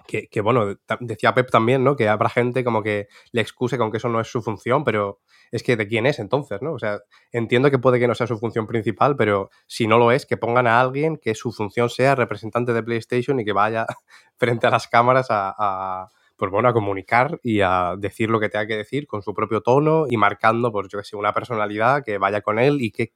que, 0.05 0.41
bueno, 0.41 0.75
decía 0.99 1.33
Pep 1.33 1.49
también, 1.49 1.83
¿no? 1.83 1.95
Que 1.95 2.09
habrá 2.09 2.29
gente 2.29 2.63
como 2.63 2.83
que 2.83 3.07
le 3.31 3.41
excuse 3.41 3.77
con 3.77 3.91
que 3.91 3.97
eso 3.97 4.09
no 4.09 4.19
es 4.19 4.27
su 4.27 4.41
función, 4.41 4.83
pero 4.83 5.19
es 5.51 5.63
que 5.63 5.75
de 5.75 5.87
quién 5.87 6.05
es 6.05 6.19
entonces, 6.19 6.61
¿no? 6.61 6.73
O 6.73 6.79
sea, 6.79 6.99
entiendo 7.31 7.71
que 7.71 7.79
puede 7.79 7.99
que 7.99 8.07
no 8.07 8.15
sea 8.15 8.27
su 8.27 8.37
función 8.37 8.67
principal, 8.67 9.15
pero 9.15 9.49
si 9.67 9.87
no 9.87 9.97
lo 9.97 10.11
es, 10.11 10.25
que 10.25 10.37
pongan 10.37 10.67
a 10.67 10.81
alguien 10.81 11.17
que 11.17 11.35
su 11.35 11.51
función 11.51 11.89
sea 11.89 12.15
representante 12.15 12.73
de 12.73 12.83
PlayStation 12.83 13.39
y 13.39 13.45
que 13.45 13.53
vaya 13.53 13.85
frente 14.37 14.67
a 14.67 14.71
las 14.71 14.87
cámaras 14.87 15.27
a, 15.29 16.07
pues 16.37 16.51
bueno, 16.51 16.69
a 16.69 16.73
comunicar 16.73 17.39
y 17.43 17.61
a 17.61 17.95
decir 17.97 18.29
lo 18.29 18.39
que 18.39 18.49
tenga 18.49 18.67
que 18.67 18.77
decir 18.77 19.07
con 19.07 19.21
su 19.21 19.33
propio 19.33 19.61
tono 19.61 20.05
y 20.09 20.17
marcando, 20.17 20.71
pues 20.71 20.87
yo 20.89 20.99
que 20.99 21.05
sé, 21.05 21.15
una 21.15 21.33
personalidad 21.33 22.03
que 22.03 22.17
vaya 22.17 22.41
con 22.41 22.59
él 22.59 22.81
y 22.81 22.91
que 22.91 23.13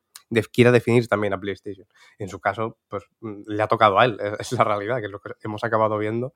quiera 0.51 0.71
definir 0.71 1.07
también 1.07 1.33
a 1.33 1.39
PlayStation. 1.39 1.87
En 2.17 2.29
su 2.29 2.39
caso, 2.39 2.77
pues 2.87 3.03
mm, 3.21 3.43
le 3.47 3.63
ha 3.63 3.67
tocado 3.67 3.99
a 3.99 4.05
él, 4.05 4.17
es 4.39 4.51
la 4.51 4.63
realidad, 4.63 4.99
que 4.99 5.05
es 5.05 5.11
lo 5.11 5.19
que 5.19 5.31
hemos 5.43 5.63
acabado 5.63 5.97
viendo 5.97 6.33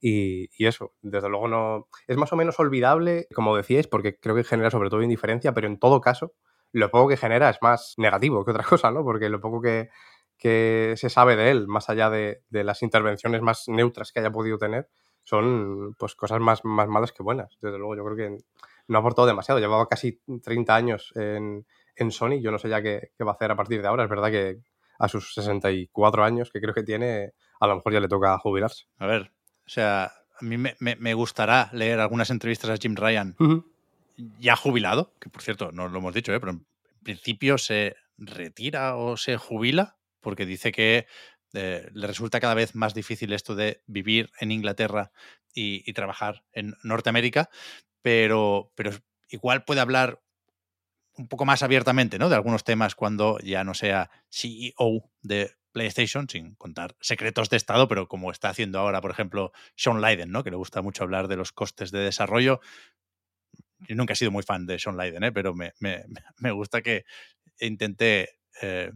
y, 0.00 0.48
eso, 0.64 0.94
desde 1.02 1.28
luego 1.28 1.48
no. 1.48 1.88
Es 2.06 2.16
más 2.16 2.32
o 2.32 2.36
menos 2.36 2.58
olvidable, 2.60 3.26
como 3.34 3.56
decíais, 3.56 3.86
porque 3.88 4.18
creo 4.18 4.34
que 4.34 4.44
genera 4.44 4.70
sobre 4.70 4.90
todo 4.90 5.02
indiferencia, 5.02 5.52
pero 5.54 5.66
en 5.66 5.78
todo 5.78 6.00
caso, 6.00 6.34
lo 6.72 6.90
poco 6.90 7.08
que 7.08 7.16
genera 7.16 7.50
es 7.50 7.58
más 7.62 7.94
negativo 7.96 8.44
que 8.44 8.52
otra 8.52 8.64
cosa, 8.68 8.90
¿no? 8.90 9.02
Porque 9.04 9.28
lo 9.28 9.40
poco 9.40 9.60
que, 9.60 9.90
que 10.36 10.94
se 10.96 11.10
sabe 11.10 11.36
de 11.36 11.50
él, 11.50 11.66
más 11.66 11.90
allá 11.90 12.10
de, 12.10 12.42
de, 12.48 12.64
las 12.64 12.82
intervenciones 12.82 13.42
más 13.42 13.64
neutras 13.68 14.12
que 14.12 14.20
haya 14.20 14.30
podido 14.30 14.58
tener, 14.58 14.88
son 15.24 15.94
pues 15.98 16.14
cosas 16.14 16.40
más, 16.40 16.64
más 16.64 16.88
malas 16.88 17.12
que 17.12 17.22
buenas. 17.22 17.58
Desde 17.60 17.78
luego, 17.78 17.96
yo 17.96 18.04
creo 18.04 18.16
que 18.16 18.44
no 18.86 18.98
ha 18.98 19.00
aportado 19.00 19.26
demasiado. 19.26 19.60
Llevaba 19.60 19.88
casi 19.88 20.20
30 20.42 20.74
años 20.74 21.12
en, 21.16 21.66
en 21.96 22.10
Sony. 22.10 22.40
Yo 22.40 22.50
no 22.50 22.58
sé 22.58 22.68
ya 22.68 22.80
qué, 22.80 23.12
qué, 23.16 23.24
va 23.24 23.32
a 23.32 23.34
hacer 23.34 23.50
a 23.50 23.56
partir 23.56 23.82
de 23.82 23.88
ahora. 23.88 24.04
Es 24.04 24.10
verdad 24.10 24.30
que 24.30 24.58
a 24.98 25.08
sus 25.08 25.34
64 25.34 26.24
años, 26.24 26.50
que 26.50 26.60
creo 26.60 26.74
que 26.74 26.82
tiene, 26.82 27.32
a 27.60 27.66
lo 27.66 27.76
mejor 27.76 27.92
ya 27.92 28.00
le 28.00 28.08
toca 28.08 28.38
jubilarse. 28.38 28.86
A 28.98 29.06
ver, 29.06 29.32
o 29.68 29.70
sea, 29.70 30.04
a 30.40 30.44
mí 30.44 30.56
me, 30.56 31.14
gustará 31.14 31.68
leer 31.74 32.00
algunas 32.00 32.30
entrevistas 32.30 32.70
a 32.70 32.78
Jim 32.78 32.96
Ryan 32.96 33.36
ya 34.38 34.56
jubilado, 34.56 35.14
que 35.20 35.28
por 35.28 35.42
cierto, 35.42 35.72
no 35.72 35.88
lo 35.88 35.98
hemos 35.98 36.14
dicho, 36.14 36.32
¿eh? 36.32 36.40
pero 36.40 36.52
en 36.52 36.66
principio 37.02 37.58
se 37.58 37.96
retira 38.16 38.96
o 38.96 39.18
se 39.18 39.36
jubila 39.36 39.98
porque 40.20 40.46
dice 40.46 40.72
que 40.72 41.06
eh, 41.52 41.86
le 41.92 42.06
resulta 42.06 42.40
cada 42.40 42.54
vez 42.54 42.74
más 42.74 42.94
difícil 42.94 43.34
esto 43.34 43.54
de 43.54 43.82
vivir 43.86 44.30
en 44.40 44.52
Inglaterra 44.52 45.12
y, 45.54 45.92
trabajar 45.92 46.44
en 46.52 46.74
Norteamérica, 46.82 47.50
pero, 48.00 48.72
pero 48.74 48.92
igual 49.28 49.64
puede 49.64 49.80
hablar 49.80 50.22
un 51.18 51.28
poco 51.28 51.44
más 51.44 51.62
abiertamente, 51.62 52.18
¿no? 52.18 52.28
De 52.28 52.36
algunos 52.36 52.64
temas 52.64 52.94
cuando 52.94 53.38
ya 53.40 53.64
no 53.64 53.74
sea 53.74 54.10
CEO 54.30 55.10
de 55.22 55.52
PlayStation, 55.72 56.28
sin 56.28 56.54
contar 56.54 56.96
secretos 57.00 57.50
de 57.50 57.56
Estado, 57.56 57.88
pero 57.88 58.08
como 58.08 58.30
está 58.30 58.48
haciendo 58.48 58.78
ahora, 58.78 59.00
por 59.00 59.10
ejemplo, 59.10 59.52
Sean 59.76 60.00
Leiden, 60.00 60.30
¿no? 60.30 60.42
Que 60.42 60.50
le 60.50 60.56
gusta 60.56 60.82
mucho 60.82 61.04
hablar 61.04 61.28
de 61.28 61.36
los 61.36 61.52
costes 61.52 61.90
de 61.90 61.98
desarrollo. 62.00 62.60
Yo 63.80 63.94
nunca 63.94 64.14
he 64.14 64.16
sido 64.16 64.30
muy 64.30 64.42
fan 64.42 64.66
de 64.66 64.78
Sean 64.78 64.96
Leiden, 64.96 65.24
¿eh? 65.24 65.32
pero 65.32 65.54
me, 65.80 66.50
gusta 66.52 66.82
que 66.82 67.04
intente 67.60 68.38
eh, 68.62 68.92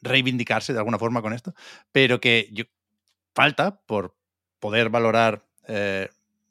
reivindicarse 0.00 0.72
de 0.72 0.78
alguna 0.78 0.98
forma 0.98 1.22
con 1.22 1.32
esto, 1.32 1.54
pero 1.92 2.20
que 2.20 2.48
yo, 2.52 2.64
falta 3.34 3.80
por 3.86 4.16
poder 4.58 4.90
valorar 4.90 5.46
eh, 5.66 6.08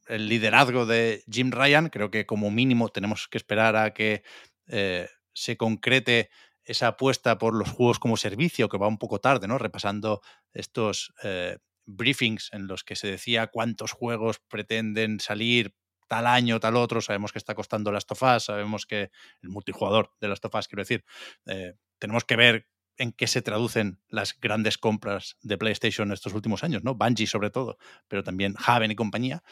el 0.07 0.28
liderazgo 0.28 0.86
de 0.86 1.24
Jim 1.30 1.51
Ryan. 1.51 1.89
Creo 1.89 2.12
que 2.12 2.26
como 2.26 2.51
mínimo 2.51 2.89
tenemos 2.89 3.28
que 3.28 3.38
esperar 3.38 3.76
a 3.76 3.93
que 3.93 4.24
eh, 4.72 5.09
se 5.34 5.57
concrete 5.57 6.30
esa 6.63 6.88
apuesta 6.88 7.38
por 7.38 7.55
los 7.55 7.69
juegos 7.69 7.99
como 7.99 8.17
servicio, 8.17 8.69
que 8.69 8.78
va 8.78 8.88
un 8.88 8.97
poco 8.97 9.19
tarde, 9.19 9.47
¿no? 9.47 9.57
Repasando 9.57 10.22
estos 10.53 11.13
eh, 11.24 11.57
briefings 11.86 12.49
en 12.53 12.67
los 12.67 12.84
que 12.84 12.95
se 12.95 13.07
decía 13.07 13.47
cuántos 13.47 13.91
juegos 13.91 14.39
pretenden 14.47 15.19
salir 15.19 15.76
tal 16.07 16.28
año, 16.28 16.59
tal 16.59 16.76
otro. 16.76 17.01
Sabemos 17.01 17.32
que 17.32 17.39
está 17.39 17.55
costando 17.55 17.91
las 17.91 18.05
tofas, 18.05 18.45
sabemos 18.45 18.86
que 18.86 19.11
el 19.41 19.49
multijugador 19.49 20.11
de 20.19 20.28
las 20.28 20.41
tofas, 20.41 20.67
quiero 20.67 20.82
decir, 20.82 21.05
eh, 21.45 21.74
tenemos 21.99 22.26
que 22.26 22.36
ver 22.36 22.67
en 22.97 23.11
qué 23.11 23.28
se 23.28 23.41
traducen 23.41 23.99
las 24.09 24.39
grandes 24.39 24.78
compras 24.78 25.38
de 25.41 25.57
PlayStation 25.57 26.11
estos 26.11 26.34
últimos 26.34 26.63
años, 26.63 26.84
¿no? 26.84 26.95
Bungie 26.95 27.28
sobre 27.28 27.49
todo, 27.49 27.78
pero 28.07 28.24
también 28.24 28.55
Haven 28.57 28.91
y 28.91 28.95
compañía. 28.95 29.43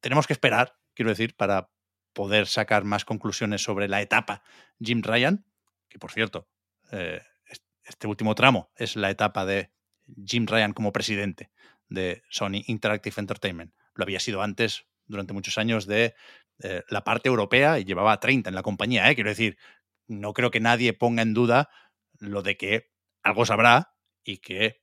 Tenemos 0.00 0.26
que 0.26 0.32
esperar, 0.32 0.74
quiero 0.94 1.10
decir, 1.10 1.36
para 1.36 1.70
poder 2.12 2.46
sacar 2.46 2.84
más 2.84 3.04
conclusiones 3.04 3.62
sobre 3.62 3.88
la 3.88 4.00
etapa 4.02 4.42
Jim 4.80 5.02
Ryan, 5.02 5.44
que 5.88 5.98
por 5.98 6.12
cierto, 6.12 6.48
eh, 6.92 7.22
este 7.84 8.06
último 8.06 8.34
tramo 8.34 8.70
es 8.76 8.96
la 8.96 9.10
etapa 9.10 9.44
de 9.44 9.70
Jim 10.24 10.46
Ryan 10.46 10.72
como 10.72 10.92
presidente 10.92 11.50
de 11.88 12.22
Sony 12.28 12.62
Interactive 12.66 13.14
Entertainment. 13.18 13.74
Lo 13.94 14.04
había 14.04 14.20
sido 14.20 14.42
antes, 14.42 14.86
durante 15.06 15.32
muchos 15.32 15.58
años, 15.58 15.86
de 15.86 16.14
eh, 16.62 16.82
la 16.88 17.04
parte 17.04 17.28
europea 17.28 17.78
y 17.78 17.84
llevaba 17.84 18.20
30 18.20 18.50
en 18.50 18.54
la 18.54 18.62
compañía. 18.62 19.10
¿eh? 19.10 19.14
Quiero 19.14 19.30
decir, 19.30 19.56
no 20.06 20.32
creo 20.32 20.50
que 20.50 20.60
nadie 20.60 20.92
ponga 20.92 21.22
en 21.22 21.34
duda 21.34 21.70
lo 22.18 22.42
de 22.42 22.56
que 22.56 22.90
algo 23.22 23.46
sabrá 23.46 23.94
y 24.22 24.38
que 24.38 24.82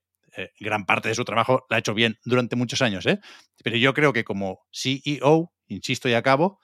gran 0.60 0.84
parte 0.84 1.08
de 1.08 1.14
su 1.14 1.24
trabajo 1.24 1.64
la 1.70 1.76
ha 1.76 1.78
hecho 1.78 1.94
bien 1.94 2.18
durante 2.24 2.56
muchos 2.56 2.82
años. 2.82 3.06
Pero 3.64 3.76
yo 3.76 3.94
creo 3.94 4.12
que 4.12 4.22
como 4.22 4.60
CEO, 4.70 5.50
insisto 5.66 6.10
y 6.10 6.14
acabo, 6.14 6.60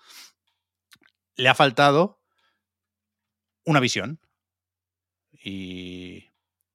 le 1.37 1.49
ha 1.49 1.55
faltado 1.55 2.21
una 3.65 3.81
visión. 3.81 4.21
Y 5.45 6.27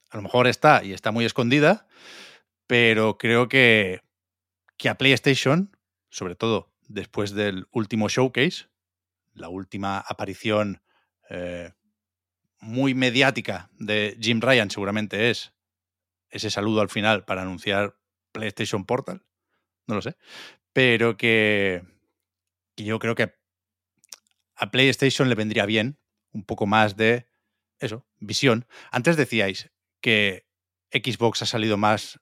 a 0.10 0.18
lo 0.18 0.24
mejor 0.24 0.48
está 0.48 0.84
y 0.84 0.94
está 0.94 1.12
muy 1.12 1.26
escondida, 1.26 1.88
pero 2.66 3.18
creo 3.18 3.48
que, 3.48 4.02
que 4.78 4.90
a 4.90 4.98
PlayStation, 4.98 5.76
sobre 6.10 6.36
todo 6.36 6.74
después 6.88 7.32
del 7.32 7.68
último 7.72 8.10
showcase, 8.10 8.68
la 9.34 9.50
última 9.50 10.00
aparición 10.00 10.82
eh, 11.30 11.72
muy 12.60 12.94
mediática 12.94 13.70
de 13.78 14.18
Jim 14.20 14.42
Ryan 14.42 14.72
seguramente 14.72 15.30
es 15.30 15.54
ese 16.30 16.50
saludo 16.50 16.82
al 16.82 16.90
final 16.90 17.24
para 17.24 17.44
anunciar 17.44 17.96
PlayStation 18.32 18.86
Portal, 18.86 19.24
no 19.86 19.96
lo 19.96 20.02
sé, 20.02 20.18
pero 20.74 21.16
que, 21.16 21.84
que 22.76 22.84
yo 22.84 23.00
creo 23.00 23.16
que 23.16 23.34
a 24.58 24.72
PlayStation 24.72 25.30
le 25.30 25.36
vendría 25.36 25.66
bien 25.66 26.00
un 26.32 26.44
poco 26.44 26.66
más 26.66 26.98
de 26.98 27.28
eso, 27.80 28.06
visión. 28.20 28.66
Antes 28.92 29.18
decíais 29.18 29.72
que 30.02 30.48
Xbox 30.92 31.42
ha 31.42 31.46
salido 31.46 31.78
más 31.78 32.20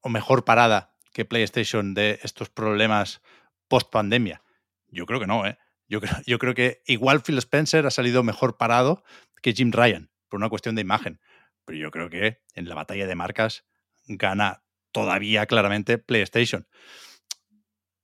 o 0.00 0.08
mejor 0.08 0.44
parada 0.44 0.96
que 1.12 1.24
PlayStation 1.24 1.94
de 1.94 2.20
estos 2.22 2.50
problemas 2.50 3.20
post 3.68 3.90
pandemia. 3.90 4.42
Yo 4.88 5.06
creo 5.06 5.20
que 5.20 5.26
no, 5.26 5.46
¿eh? 5.46 5.58
Yo 5.88 6.00
creo, 6.00 6.14
yo 6.26 6.38
creo 6.38 6.54
que 6.54 6.82
igual 6.86 7.22
Phil 7.22 7.38
Spencer 7.38 7.86
ha 7.86 7.90
salido 7.90 8.22
mejor 8.22 8.56
parado 8.56 9.04
que 9.42 9.52
Jim 9.52 9.72
Ryan, 9.72 10.10
por 10.28 10.38
una 10.38 10.48
cuestión 10.48 10.74
de 10.74 10.82
imagen. 10.82 11.20
Pero 11.64 11.78
yo 11.78 11.90
creo 11.90 12.10
que 12.10 12.40
en 12.54 12.68
la 12.68 12.74
batalla 12.74 13.06
de 13.06 13.14
marcas 13.14 13.64
gana 14.06 14.62
todavía 14.92 15.46
claramente 15.46 15.98
PlayStation. 15.98 16.66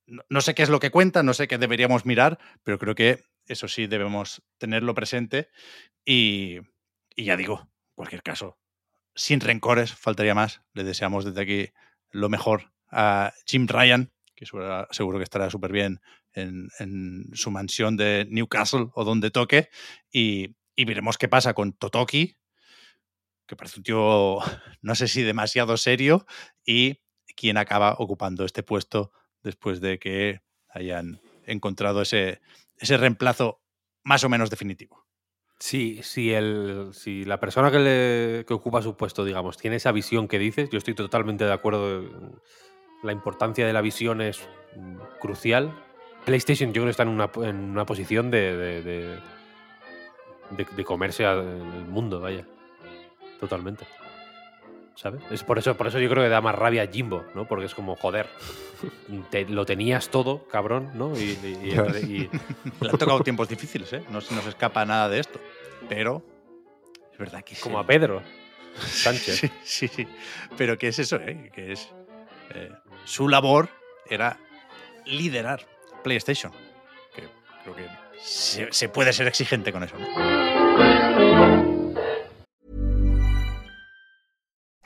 No, 0.07 0.41
sé 0.41 0.55
qué 0.55 0.63
es 0.63 0.71
lo 0.71 0.81
que 0.81 0.91
cuenta, 0.91 1.23
no 1.23 1.35
sé 1.35 1.49
qué 1.49 1.59
deberíamos 1.59 2.07
mirar, 2.07 2.39
pero 2.63 2.79
creo 2.79 2.95
que 2.95 3.25
eso 3.49 3.67
sí 3.69 3.87
debemos 3.87 4.43
tenerlo 4.59 4.95
presente. 4.95 5.49
Y, 6.05 6.59
ya 7.17 7.37
digo, 7.37 7.61
en 7.63 7.95
cualquier 7.95 8.23
caso, 8.23 8.59
sin 9.15 9.41
rencores, 9.41 9.93
faltaría 9.93 10.35
más. 10.35 10.63
Le 10.73 10.85
deseamos 10.85 11.25
desde 11.25 11.41
aquí 11.41 11.73
lo 12.11 12.29
mejor 12.29 12.73
a 12.91 13.33
Jim 13.47 13.67
Ryan, 13.67 14.13
que 14.35 14.47
seguro 14.47 15.19
que 15.19 15.25
estará 15.25 15.51
súper 15.51 15.73
bien 15.73 16.01
en, 16.33 17.31
su 17.33 17.51
mansión 17.51 17.97
de 17.97 18.27
Newcastle 18.31 18.89
o 18.95 19.05
donde 19.05 19.31
toque. 19.31 19.71
Y, 20.13 20.57
y, 20.77 20.85
veremos 20.85 21.19
qué 21.19 21.29
pasa 21.29 21.55
con 21.55 21.73
Totoki, 21.73 22.37
que 23.47 23.57
parece 23.57 23.81
un 23.81 23.83
tío, 23.83 24.39
no 24.83 24.95
sé 24.95 25.09
si 25.09 25.23
demasiado 25.23 25.77
serio, 25.77 26.27
y 26.65 27.01
quién 27.35 27.57
acaba 27.57 27.95
ocupando 27.99 28.45
este 28.45 28.63
puesto 28.63 29.13
después 29.43 29.81
de 29.81 29.99
que 29.99 30.41
hayan 30.69 31.21
encontrado 31.47 32.03
ese, 32.03 32.41
ese 32.79 32.97
reemplazo 32.97 33.61
más 34.05 34.25
o 34.25 34.29
menos 34.29 34.51
definitivo. 34.51 35.07
Sí, 35.59 36.01
si, 36.03 36.33
el, 36.33 36.91
si 36.93 37.25
la 37.25 37.41
persona 37.41 37.71
que, 37.71 37.79
le, 37.79 38.45
que 38.47 38.55
ocupa 38.55 38.81
su 38.81 38.97
puesto, 38.97 39.25
digamos, 39.25 39.57
tiene 39.57 39.77
esa 39.77 39.91
visión 39.91 40.29
que 40.29 40.39
dices, 40.39 40.71
yo 40.71 40.79
estoy 40.79 40.95
totalmente 40.95 41.45
de 41.45 41.53
acuerdo. 41.53 42.05
La 43.03 43.13
importancia 43.13 43.67
de 43.67 43.73
la 43.73 43.81
visión 43.81 44.21
es 44.21 44.49
crucial. 45.21 45.73
PlayStation 46.25 46.73
yo 46.73 46.83
creo 46.83 46.91
está 46.91 47.03
en 47.03 47.09
una, 47.09 47.31
en 47.43 47.57
una 47.71 47.87
posición 47.87 48.31
de, 48.31 48.57
de, 48.57 49.19
de, 50.51 50.85
comerse 50.85 51.25
al 51.25 51.87
mundo, 51.87 52.21
vaya. 52.21 52.47
Totalmente. 53.41 53.85
¿Sabes? 54.99 55.23
Es 55.31 55.45
por 55.45 55.59
eso, 55.59 55.77
por 55.77 55.87
eso 55.87 56.01
yo 56.01 56.11
creo 56.11 56.25
que 56.25 56.29
da 56.29 56.41
más 56.41 56.57
rabia 56.57 56.83
a 56.83 56.87
Jimbo, 56.89 57.25
¿no? 57.35 57.47
Porque 57.47 57.67
es 57.67 57.75
como, 57.75 57.95
joder, 57.95 58.27
lo 59.49 59.65
tenías 59.65 60.09
todo, 60.09 60.43
cabrón, 60.49 60.91
¿no? 60.95 61.17
Y, 61.17 61.37
Le 62.81 62.91
han 62.91 62.99
tocado 62.99 63.21
tiempos 63.21 63.49
difíciles, 63.49 63.93
¿eh? 63.93 64.03
No 64.11 64.21
se 64.21 64.35
nos 64.35 64.45
escapa 64.47 64.85
nada 64.85 65.09
de 65.09 65.21
esto. 65.21 65.41
Pero 65.89 66.23
es 67.13 67.19
verdad 67.19 67.45
que 67.45 67.55
Como 67.57 67.79
a 67.79 67.87
Pedro 67.87 68.23
Sánchez. 68.77 69.39
sí, 69.41 69.51
sí, 69.63 69.89
sí. 69.89 70.09
Pero 70.57 70.77
¿qué 70.77 70.89
es 70.89 70.99
eso, 70.99 71.17
eh? 71.17 71.51
Que 71.55 71.73
es... 71.73 71.89
Eh, 72.55 72.73
su 73.05 73.29
labor 73.29 73.69
era 74.11 74.37
liderar 75.07 75.65
PlayStation. 76.03 76.53
Que 77.15 77.23
creo 77.63 77.77
que 77.77 77.87
se, 78.21 78.73
se 78.73 78.89
puede 78.89 79.13
ser 79.13 79.29
exigente 79.29 79.73
con 79.73 79.85
eso, 79.85 79.97
¿no? 79.97 81.68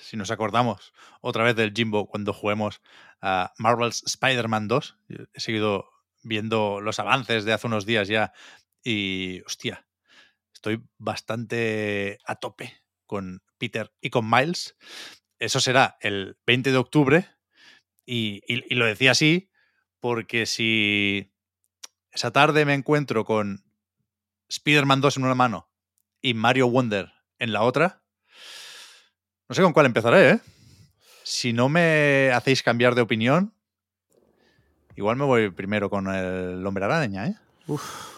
si 0.00 0.16
nos 0.16 0.30
acordamos 0.30 0.92
otra 1.20 1.44
vez 1.44 1.56
del 1.56 1.72
Jimbo 1.72 2.06
cuando 2.06 2.32
juguemos 2.32 2.80
a 3.20 3.52
Marvel's 3.58 4.02
Spider-Man 4.06 4.68
2. 4.68 4.98
He 5.32 5.40
seguido 5.40 5.90
viendo 6.22 6.80
los 6.80 6.98
avances 6.98 7.44
de 7.44 7.52
hace 7.52 7.66
unos 7.66 7.86
días 7.86 8.08
ya 8.08 8.32
y, 8.82 9.42
hostia, 9.42 9.86
estoy 10.52 10.82
bastante 10.98 12.18
a 12.24 12.36
tope 12.36 12.82
con 13.06 13.42
Peter 13.58 13.92
y 14.00 14.10
con 14.10 14.28
Miles. 14.28 14.76
Eso 15.38 15.60
será 15.60 15.96
el 16.00 16.36
20 16.46 16.72
de 16.72 16.78
octubre 16.78 17.28
y, 18.04 18.42
y 18.46 18.74
lo 18.74 18.86
decía 18.86 19.12
así 19.12 19.50
porque 20.00 20.46
si 20.46 21.32
esa 22.12 22.32
tarde 22.32 22.64
me 22.64 22.74
encuentro 22.74 23.24
con 23.24 23.64
Spider-Man 24.48 25.00
2 25.00 25.18
en 25.18 25.24
una 25.24 25.34
mano 25.34 25.70
y 26.20 26.34
Mario 26.34 26.68
Wonder 26.68 27.12
en 27.38 27.52
la 27.52 27.62
otra, 27.62 27.97
no 29.48 29.54
sé 29.54 29.62
con 29.62 29.72
cuál 29.72 29.86
empezaré, 29.86 30.30
¿eh? 30.30 30.40
Si 31.22 31.52
no 31.52 31.68
me 31.68 32.30
hacéis 32.32 32.62
cambiar 32.62 32.94
de 32.94 33.02
opinión, 33.02 33.52
igual 34.96 35.16
me 35.16 35.24
voy 35.24 35.50
primero 35.50 35.90
con 35.90 36.12
el 36.14 36.64
hombre 36.66 36.84
araña, 36.84 37.26
¿eh? 37.26 37.34
Uf. 37.66 38.16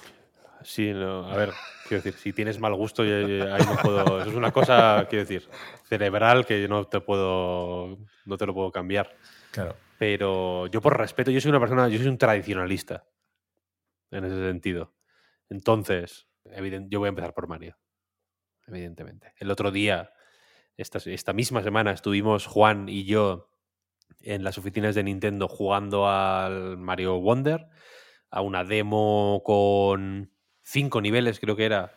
Sí, 0.63 0.91
a 0.91 1.37
ver, 1.37 1.53
quiero 1.89 2.03
decir, 2.03 2.21
si 2.21 2.33
tienes 2.33 2.61
mal 2.61 2.75
gusto, 2.75 3.03
ahí 3.03 3.63
no 3.67 3.77
puedo. 3.83 4.21
Eso 4.21 4.31
es 4.31 4.37
una 4.37 4.53
cosa, 4.53 5.07
quiero 5.09 5.25
decir, 5.25 5.49
cerebral 5.89 6.45
que 6.45 6.69
no 6.69 6.87
te 6.87 7.01
puedo. 7.01 7.99
No 8.27 8.37
te 8.37 8.47
lo 8.47 8.53
puedo 8.53 8.71
cambiar. 8.71 9.17
Claro. 9.51 9.75
Pero 9.99 10.67
yo, 10.67 10.81
por 10.81 10.99
respeto, 10.99 11.31
yo 11.31 11.41
soy 11.41 11.49
una 11.49 11.61
persona, 11.61 11.89
yo 11.89 11.99
soy 11.99 12.09
un 12.09 12.19
tradicionalista. 12.19 13.05
En 14.11 14.25
ese 14.25 14.37
sentido. 14.47 14.95
Entonces, 15.49 16.27
yo 16.89 16.99
voy 16.99 17.07
a 17.07 17.09
empezar 17.09 17.33
por 17.33 17.49
Mario. 17.49 17.79
Evidentemente. 18.67 19.33
El 19.39 19.51
otro 19.51 19.71
día 19.71 20.13
esta, 20.81 21.33
misma 21.33 21.63
semana 21.63 21.93
estuvimos 21.93 22.47
Juan 22.47 22.89
y 22.89 23.05
yo 23.05 23.51
en 24.21 24.45
las 24.45 24.59
oficinas 24.59 24.95
de 24.95 25.03
Nintendo 25.03 25.49
jugando 25.49 26.09
al 26.09 26.79
Mario 26.79 27.21
Wonder, 27.21 27.67
a 28.31 28.41
una 28.41 28.65
demo 28.65 29.43
con 29.45 30.33
cinco 30.63 31.01
niveles, 31.01 31.41
creo 31.41 31.57
que 31.57 31.65
era, 31.65 31.95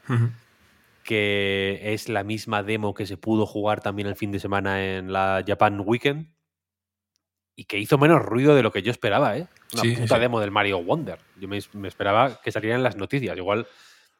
que 1.04 1.94
es 1.94 2.10
la 2.10 2.24
misma 2.24 2.64
demo 2.64 2.94
que 2.94 3.06
se 3.06 3.18
pudo 3.18 3.46
jugar 3.46 3.82
también 3.82 4.08
el 4.08 4.16
fin 4.16 4.32
de 4.32 4.40
semana 4.40 4.84
en 4.84 5.12
la 5.12 5.44
Japan 5.46 5.82
Weekend 5.86 6.34
y 7.56 7.66
que 7.66 7.78
hizo 7.78 7.98
menos 7.98 8.22
ruido 8.22 8.56
de 8.56 8.64
lo 8.64 8.72
que 8.72 8.82
yo 8.82 8.92
esperaba, 8.92 9.38
¿eh? 9.38 9.48
Una 9.74 10.00
puta 10.00 10.20
demo 10.20 10.40
del 10.40 10.52
Mario 10.52 10.84
Wonder. 10.84 11.20
Yo 11.40 11.48
me, 11.48 11.60
me 11.74 11.88
esperaba 11.88 12.42
que 12.42 12.52
salieran 12.52 12.84
las 12.84 12.96
noticias. 12.96 13.38
Igual 13.38 13.68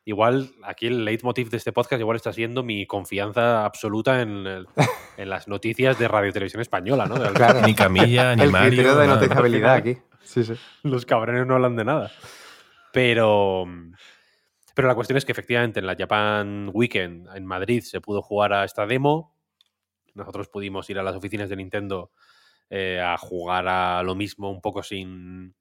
igual 0.06 0.52
aquí 0.64 0.88
el 0.88 1.06
leitmotiv 1.06 1.50
de 1.50 1.58
este 1.58 1.72
podcast 1.72 2.00
igual 2.00 2.18
está 2.18 2.34
siendo 2.34 2.64
mi 2.64 2.86
confianza 2.86 3.66
absoluta 3.66 4.22
en, 4.22 4.66
las 5.18 5.48
noticias 5.48 5.98
de 5.98 6.08
Radio 6.08 6.32
Televisión 6.32 6.62
Española, 6.62 7.06
¿no? 7.06 7.16
Ni 7.66 7.74
Camilla, 7.74 8.36
ni 8.36 8.44
el 8.44 8.52
Mario. 8.52 8.96
de 8.96 9.08
noticiabilidad 9.08 9.76
aquí. 9.76 9.98
Sí, 10.24 10.44
sí. 10.44 10.54
Los 10.84 11.06
cabrones 11.06 11.46
no 11.46 11.56
hablan 11.56 11.76
de 11.76 11.86
nada. 11.86 12.12
Pero, 12.92 13.66
pero 14.76 14.88
la 14.88 14.96
cuestión 14.96 15.18
es 15.18 15.26
que 15.26 15.32
efectivamente 15.32 15.80
en 15.80 15.88
la 15.88 15.96
Japan 15.96 16.70
Weekend 16.74 17.30
en 17.36 17.46
Madrid 17.46 17.82
se 17.82 18.02
pudo 18.02 18.22
jugar 18.22 18.54
a 18.54 18.64
esta 18.64 18.86
demo. 18.86 19.36
Nosotros 20.14 20.48
pudimos 20.48 20.90
ir 20.90 21.00
a 21.00 21.04
las 21.04 21.16
oficinas 21.16 21.50
de 21.50 21.56
Nintendo 21.56 22.12
eh, 22.70 23.02
a 23.02 23.18
jugar 23.18 23.68
a 23.68 24.04
lo 24.04 24.16
mismo 24.16 24.52
un 24.52 24.62
poco 24.62 24.84
sin, 24.84 25.56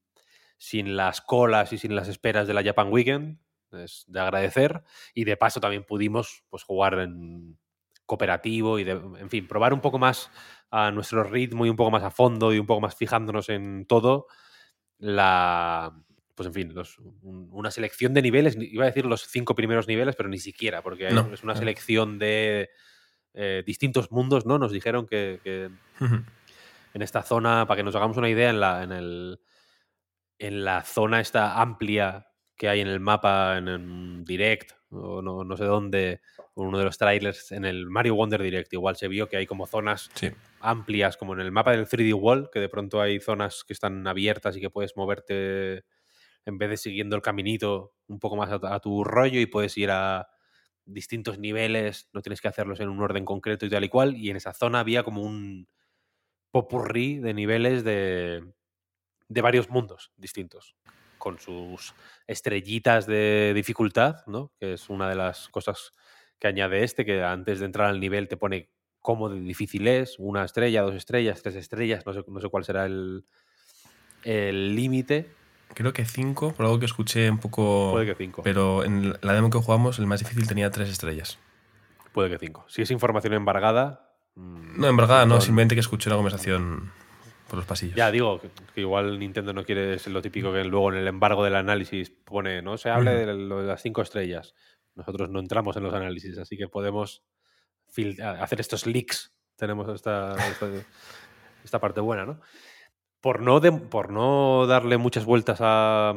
sin 0.59 0.94
las 0.97 1.20
colas 1.20 1.73
y 1.73 1.78
sin 1.78 1.97
las 1.97 2.09
esperas 2.09 2.47
de 2.47 2.55
la 2.55 2.62
Japan 2.62 2.93
Weekend 2.93 3.39
es 3.73 4.05
de 4.07 4.20
agradecer. 4.20 4.82
Y 5.15 5.24
de 5.24 5.36
paso 5.36 5.61
también 5.61 5.85
pudimos 5.85 6.44
pues, 6.51 6.62
jugar 6.62 6.99
en 6.99 7.59
cooperativo 8.07 8.78
y, 8.78 8.85
de, 8.85 8.93
en 8.93 9.31
fin, 9.31 9.47
probar 9.47 9.73
un 9.73 9.81
poco 9.81 9.99
más 9.99 10.31
a 10.70 10.90
nuestro 10.90 11.24
ritmo 11.24 11.66
y 11.66 11.70
un 11.70 11.77
poco 11.77 11.90
más 11.90 12.03
a 12.03 12.11
fondo 12.11 12.53
y 12.53 12.59
un 12.59 12.66
poco 12.66 12.81
más 12.81 12.97
fijándonos 12.97 13.49
en 13.49 13.86
todo 13.86 14.27
la, 14.99 15.93
pues 16.35 16.47
en 16.47 16.55
fin, 16.55 16.74
una 17.23 17.70
selección 17.70 18.15
de 18.15 18.23
niveles, 18.23 18.57
iba 18.59 18.85
a 18.85 18.86
decir 18.86 19.05
los 19.05 19.23
cinco 19.27 19.55
primeros 19.55 19.86
niveles, 19.89 20.16
pero 20.16 20.28
ni 20.28 20.39
siquiera, 20.39 20.82
porque 20.82 21.09
es 21.09 21.43
una 21.43 21.57
selección 21.57 22.19
de 22.19 22.70
eh, 23.35 23.62
distintos 23.66 24.11
mundos, 24.11 24.47
¿no? 24.47 24.59
Nos 24.59 24.73
dijeron 24.73 25.07
que, 25.07 25.40
en 26.94 27.03
esta 27.03 27.23
zona, 27.23 27.66
para 27.66 27.78
que 27.78 27.85
nos 27.85 27.97
hagamos 27.97 28.16
una 28.16 28.28
idea, 28.28 28.51
en 28.51 28.61
la, 28.61 28.82
en 28.82 28.93
el, 28.93 29.40
en 30.39 30.65
la 30.65 30.82
zona 30.82 31.20
esta 31.20 31.61
amplia 31.61 32.28
que 32.56 32.68
hay 32.68 32.80
en 32.80 32.88
el 32.88 33.00
mapa, 33.00 33.58
en 33.58 33.68
el 33.68 34.24
Direct, 34.24 34.72
o 34.90 35.22
no, 35.22 35.56
sé 35.56 35.64
dónde, 35.64 36.20
uno 36.54 36.78
de 36.78 36.84
los 36.84 36.98
trailers, 36.98 37.52
en 37.52 37.64
el 37.64 37.86
Mario 37.86 38.14
Wonder 38.14 38.42
Direct, 38.42 38.72
igual 38.72 38.96
se 38.96 39.08
vio 39.08 39.28
que 39.28 39.36
hay 39.36 39.46
como 39.46 39.66
zonas 39.66 40.10
amplias, 40.60 41.16
como 41.16 41.32
en 41.32 41.40
el 41.40 41.50
mapa 41.50 41.72
del 41.72 41.86
3D 41.86 42.14
Wall, 42.14 42.50
que 42.52 42.60
de 42.60 42.68
pronto 42.68 43.00
hay 43.00 43.20
zonas 43.20 43.64
que 43.64 43.72
están 43.72 44.06
abiertas 44.06 44.56
y 44.56 44.60
que 44.60 44.70
puedes 44.70 44.96
moverte 44.96 45.84
en 46.44 46.58
vez 46.58 46.70
de 46.70 46.76
siguiendo 46.76 47.16
el 47.16 47.22
caminito 47.22 47.94
un 48.08 48.18
poco 48.18 48.36
más 48.36 48.50
a, 48.50 48.80
tu 48.80 49.04
rollo 49.04 49.40
y 49.40 49.46
puedes 49.46 49.76
ir 49.78 49.90
a 49.90 50.28
distintos 50.84 51.38
niveles, 51.38 52.10
no 52.12 52.20
tienes 52.20 52.40
que 52.40 52.48
hacerlos 52.48 52.80
en 52.80 52.88
un 52.88 53.00
orden 53.00 53.24
concreto 53.24 53.64
y 53.64 53.70
tal 53.70 53.84
y 53.84 53.88
cual, 53.88 54.16
y 54.16 54.30
en 54.30 54.36
esa 54.36 54.52
zona 54.52 54.80
había 54.80 55.04
como 55.04 55.22
un 55.22 55.68
popurrí 56.50 57.18
de 57.18 57.32
niveles 57.32 57.84
de, 57.84 58.44
de 59.28 59.40
varios 59.40 59.70
mundos 59.70 60.12
distintos 60.16 60.76
con 61.23 61.39
sus 61.39 61.94
estrellitas 62.27 63.07
de 63.07 63.53
dificultad, 63.55 64.27
¿no? 64.27 64.51
que 64.59 64.73
es 64.73 64.90
una 64.90 65.09
de 65.09 65.15
las 65.15 65.49
cosas 65.51 65.93
que 66.40 66.49
añade 66.49 66.82
este, 66.82 67.05
que 67.05 67.23
antes 67.23 67.61
de 67.61 67.66
entrar 67.66 67.86
al 67.86 68.01
nivel 68.01 68.27
te 68.27 68.36
pone 68.36 68.70
cómo 68.99 69.28
de 69.28 69.39
difícil 69.39 69.86
es, 69.86 70.16
una 70.19 70.44
estrella, 70.44 70.82
dos 70.82 70.97
estrellas, 70.97 71.40
tres 71.40 71.55
estrellas, 71.55 72.05
no 72.07 72.12
sé, 72.12 72.24
no 72.27 72.40
sé 72.40 72.49
cuál 72.49 72.65
será 72.65 72.86
el 72.86 73.24
límite. 74.74 75.31
Creo 75.74 75.93
que 75.93 76.05
cinco, 76.05 76.53
por 76.55 76.66
algo 76.66 76.81
que 76.81 76.86
escuché 76.86 77.31
un 77.31 77.39
poco... 77.39 77.93
Puede 77.93 78.07
que 78.07 78.16
cinco. 78.16 78.43
Pero 78.43 78.82
en 78.82 79.12
la 79.23 79.32
demo 79.32 79.49
que 79.49 79.59
jugamos, 79.59 80.01
el 80.01 80.07
más 80.07 80.19
difícil 80.19 80.49
tenía 80.49 80.73
tres 80.73 80.89
estrellas. 80.89 81.39
Puede 82.12 82.31
que 82.31 82.39
cinco. 82.39 82.65
Si 82.66 82.82
es 82.82 82.90
información 82.90 83.35
embargada... 83.35 84.12
No, 84.35 84.89
embargada 84.89 85.24
no, 85.24 85.40
simplemente 85.40 85.77
que 85.77 85.81
escuché 85.82 86.09
una 86.09 86.16
conversación 86.16 86.90
los 87.58 87.66
pasillos. 87.66 87.96
Ya 87.96 88.10
digo 88.10 88.40
que, 88.40 88.80
igual 88.80 89.18
Nintendo 89.18 89.52
no 89.52 89.64
quiere 89.64 89.98
ser 89.98 90.12
lo 90.12 90.22
típico 90.22 90.52
que 90.52 90.64
luego 90.64 90.92
en 90.92 90.98
el 90.98 91.08
embargo 91.08 91.44
del 91.44 91.56
análisis 91.56 92.10
pone, 92.10 92.62
no 92.62 92.78
se 92.78 92.90
hable 92.90 93.26
de, 93.26 93.34
las 93.34 93.82
cinco 93.82 94.02
estrellas. 94.02 94.54
Nosotros 94.94 95.30
no 95.30 95.40
entramos 95.40 95.76
en 95.76 95.82
los 95.82 95.94
análisis, 95.94 96.38
así 96.38 96.56
que 96.56 96.68
podemos 96.68 97.22
hacer 98.40 98.60
estos 98.60 98.86
leaks. 98.86 99.34
Tenemos 99.56 99.88
esta, 99.88 100.34
esta, 101.62 101.80
parte 101.80 102.00
buena, 102.00 102.24
¿no? 102.24 102.40
Por 103.20 103.40
no, 103.40 103.60
por 103.88 104.10
no 104.10 104.66
darle 104.66 104.96
muchas 104.96 105.24
vueltas 105.24 105.58
a, 105.60 106.14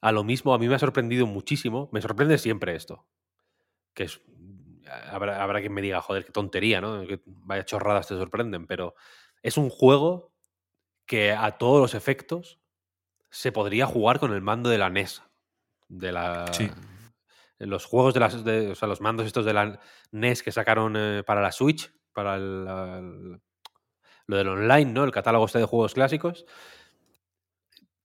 a 0.00 0.12
lo 0.12 0.24
mismo, 0.24 0.54
a 0.54 0.58
mí 0.58 0.68
me 0.68 0.74
ha 0.74 0.78
sorprendido 0.78 1.26
muchísimo. 1.26 1.88
Me 1.92 2.00
sorprende 2.00 2.38
siempre 2.38 2.74
esto. 2.74 3.06
Que 3.92 4.04
es, 4.04 4.20
habrá, 5.10 5.42
habrá 5.42 5.60
quien 5.60 5.72
me 5.72 5.82
diga, 5.82 6.00
joder, 6.00 6.24
qué 6.24 6.32
tontería, 6.32 6.80
¿no? 6.80 7.06
Que 7.06 7.20
vaya 7.26 7.64
chorradas 7.64 8.08
te 8.08 8.16
sorprenden, 8.16 8.66
pero 8.66 8.94
es 9.42 9.56
un 9.56 9.70
juego 9.70 10.33
que 11.06 11.32
a 11.32 11.52
todos 11.58 11.80
los 11.80 11.94
efectos 11.94 12.60
se 13.30 13.52
podría 13.52 13.86
jugar 13.86 14.20
con 14.20 14.32
el 14.32 14.40
mando 14.40 14.70
de 14.70 14.78
la 14.78 14.90
NES. 14.90 15.22
De 15.88 16.12
la, 16.12 16.52
sí. 16.52 16.70
Los 17.58 17.84
juegos 17.84 18.14
de 18.14 18.20
las. 18.20 18.34
o 18.34 18.74
sea, 18.74 18.88
los 18.88 19.00
mandos 19.00 19.26
estos 19.26 19.44
de 19.44 19.52
la 19.52 19.80
NES 20.12 20.42
que 20.42 20.52
sacaron 20.52 20.94
eh, 20.96 21.22
para 21.24 21.40
la 21.40 21.52
Switch, 21.52 21.92
para 22.12 22.36
el, 22.36 23.40
lo 24.26 24.36
del 24.36 24.48
online, 24.48 24.92
¿no? 24.92 25.04
El 25.04 25.12
catálogo 25.12 25.46
este 25.46 25.58
de 25.58 25.64
juegos 25.64 25.94
clásicos. 25.94 26.46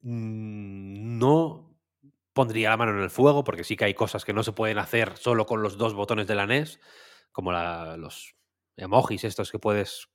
Mm, 0.01 1.17
no 1.17 1.75
pondría 2.33 2.69
la 2.69 2.77
mano 2.77 2.91
en 2.91 3.03
el 3.03 3.09
fuego, 3.09 3.43
porque 3.43 3.63
sí 3.63 3.75
que 3.75 3.85
hay 3.85 3.93
cosas 3.93 4.23
que 4.23 4.33
no 4.33 4.43
se 4.43 4.53
pueden 4.53 4.77
hacer 4.77 5.17
solo 5.17 5.45
con 5.45 5.61
los 5.61 5.77
dos 5.77 5.93
botones 5.93 6.27
de 6.27 6.35
la 6.35 6.47
NES, 6.47 6.79
como 7.31 7.51
los 7.51 8.35
emojis 8.77 9.23
estos 9.23 9.51
que 9.51 9.59
puedes 9.59 10.09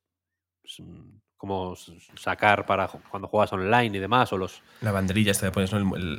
como 1.44 1.76
sacar 2.16 2.64
para 2.64 2.88
cuando 2.88 3.28
juegas 3.28 3.52
online 3.52 3.98
y 3.98 4.00
demás, 4.00 4.32
o 4.32 4.38
los... 4.38 4.62
La 4.80 4.92
banderilla 4.92 5.30
esta 5.30 5.46
que 5.46 5.52
pones, 5.52 5.70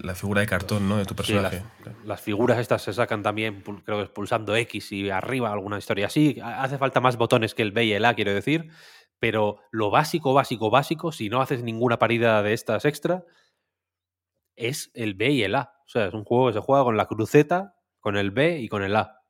la 0.03 0.13
figura 0.13 0.41
de 0.41 0.45
cartón 0.45 0.87
¿no? 0.87 0.97
de 0.97 1.05
tu 1.05 1.15
personaje. 1.15 1.63
las, 2.03 2.21
figuras 2.21 2.59
estas 2.59 2.83
se 2.83 2.93
sacan 2.93 3.23
también, 3.23 3.63
creo 3.83 4.03
que 4.03 4.09
pulsando 4.09 4.55
X 4.55 4.91
y 4.91 5.09
arriba, 5.09 5.51
alguna 5.51 5.79
historia 5.79 6.05
así. 6.05 6.39
Hace 6.43 6.77
falta 6.77 7.01
más 7.01 7.17
botones 7.17 7.55
que 7.55 7.63
el 7.63 7.71
B 7.71 7.85
y 7.85 7.93
el 7.93 8.05
A, 8.05 8.13
quiero 8.13 8.35
decir, 8.35 8.69
pero 9.17 9.57
lo 9.71 9.89
básico, 9.89 10.35
básico, 10.35 10.69
básico, 10.69 11.11
si 11.11 11.27
no 11.27 11.41
haces 11.41 11.63
ninguna 11.63 11.97
parida 11.97 12.43
de 12.43 12.53
estas 12.53 12.85
extra, 12.85 13.23
es 14.55 14.91
el 14.93 15.15
B 15.15 15.31
y 15.31 15.41
el 15.41 15.55
A. 15.55 15.73
O 15.87 15.89
sea, 15.89 16.05
es 16.05 16.13
un 16.13 16.23
juego 16.23 16.47
que 16.47 16.53
se 16.53 16.59
juega 16.59 16.83
con 16.83 16.97
la 16.97 17.07
cruceta, 17.07 17.73
con 17.99 18.15
el 18.15 18.29
B 18.29 18.59
y 18.59 18.67
con 18.67 18.83
el 18.83 18.95
A. 18.95 19.23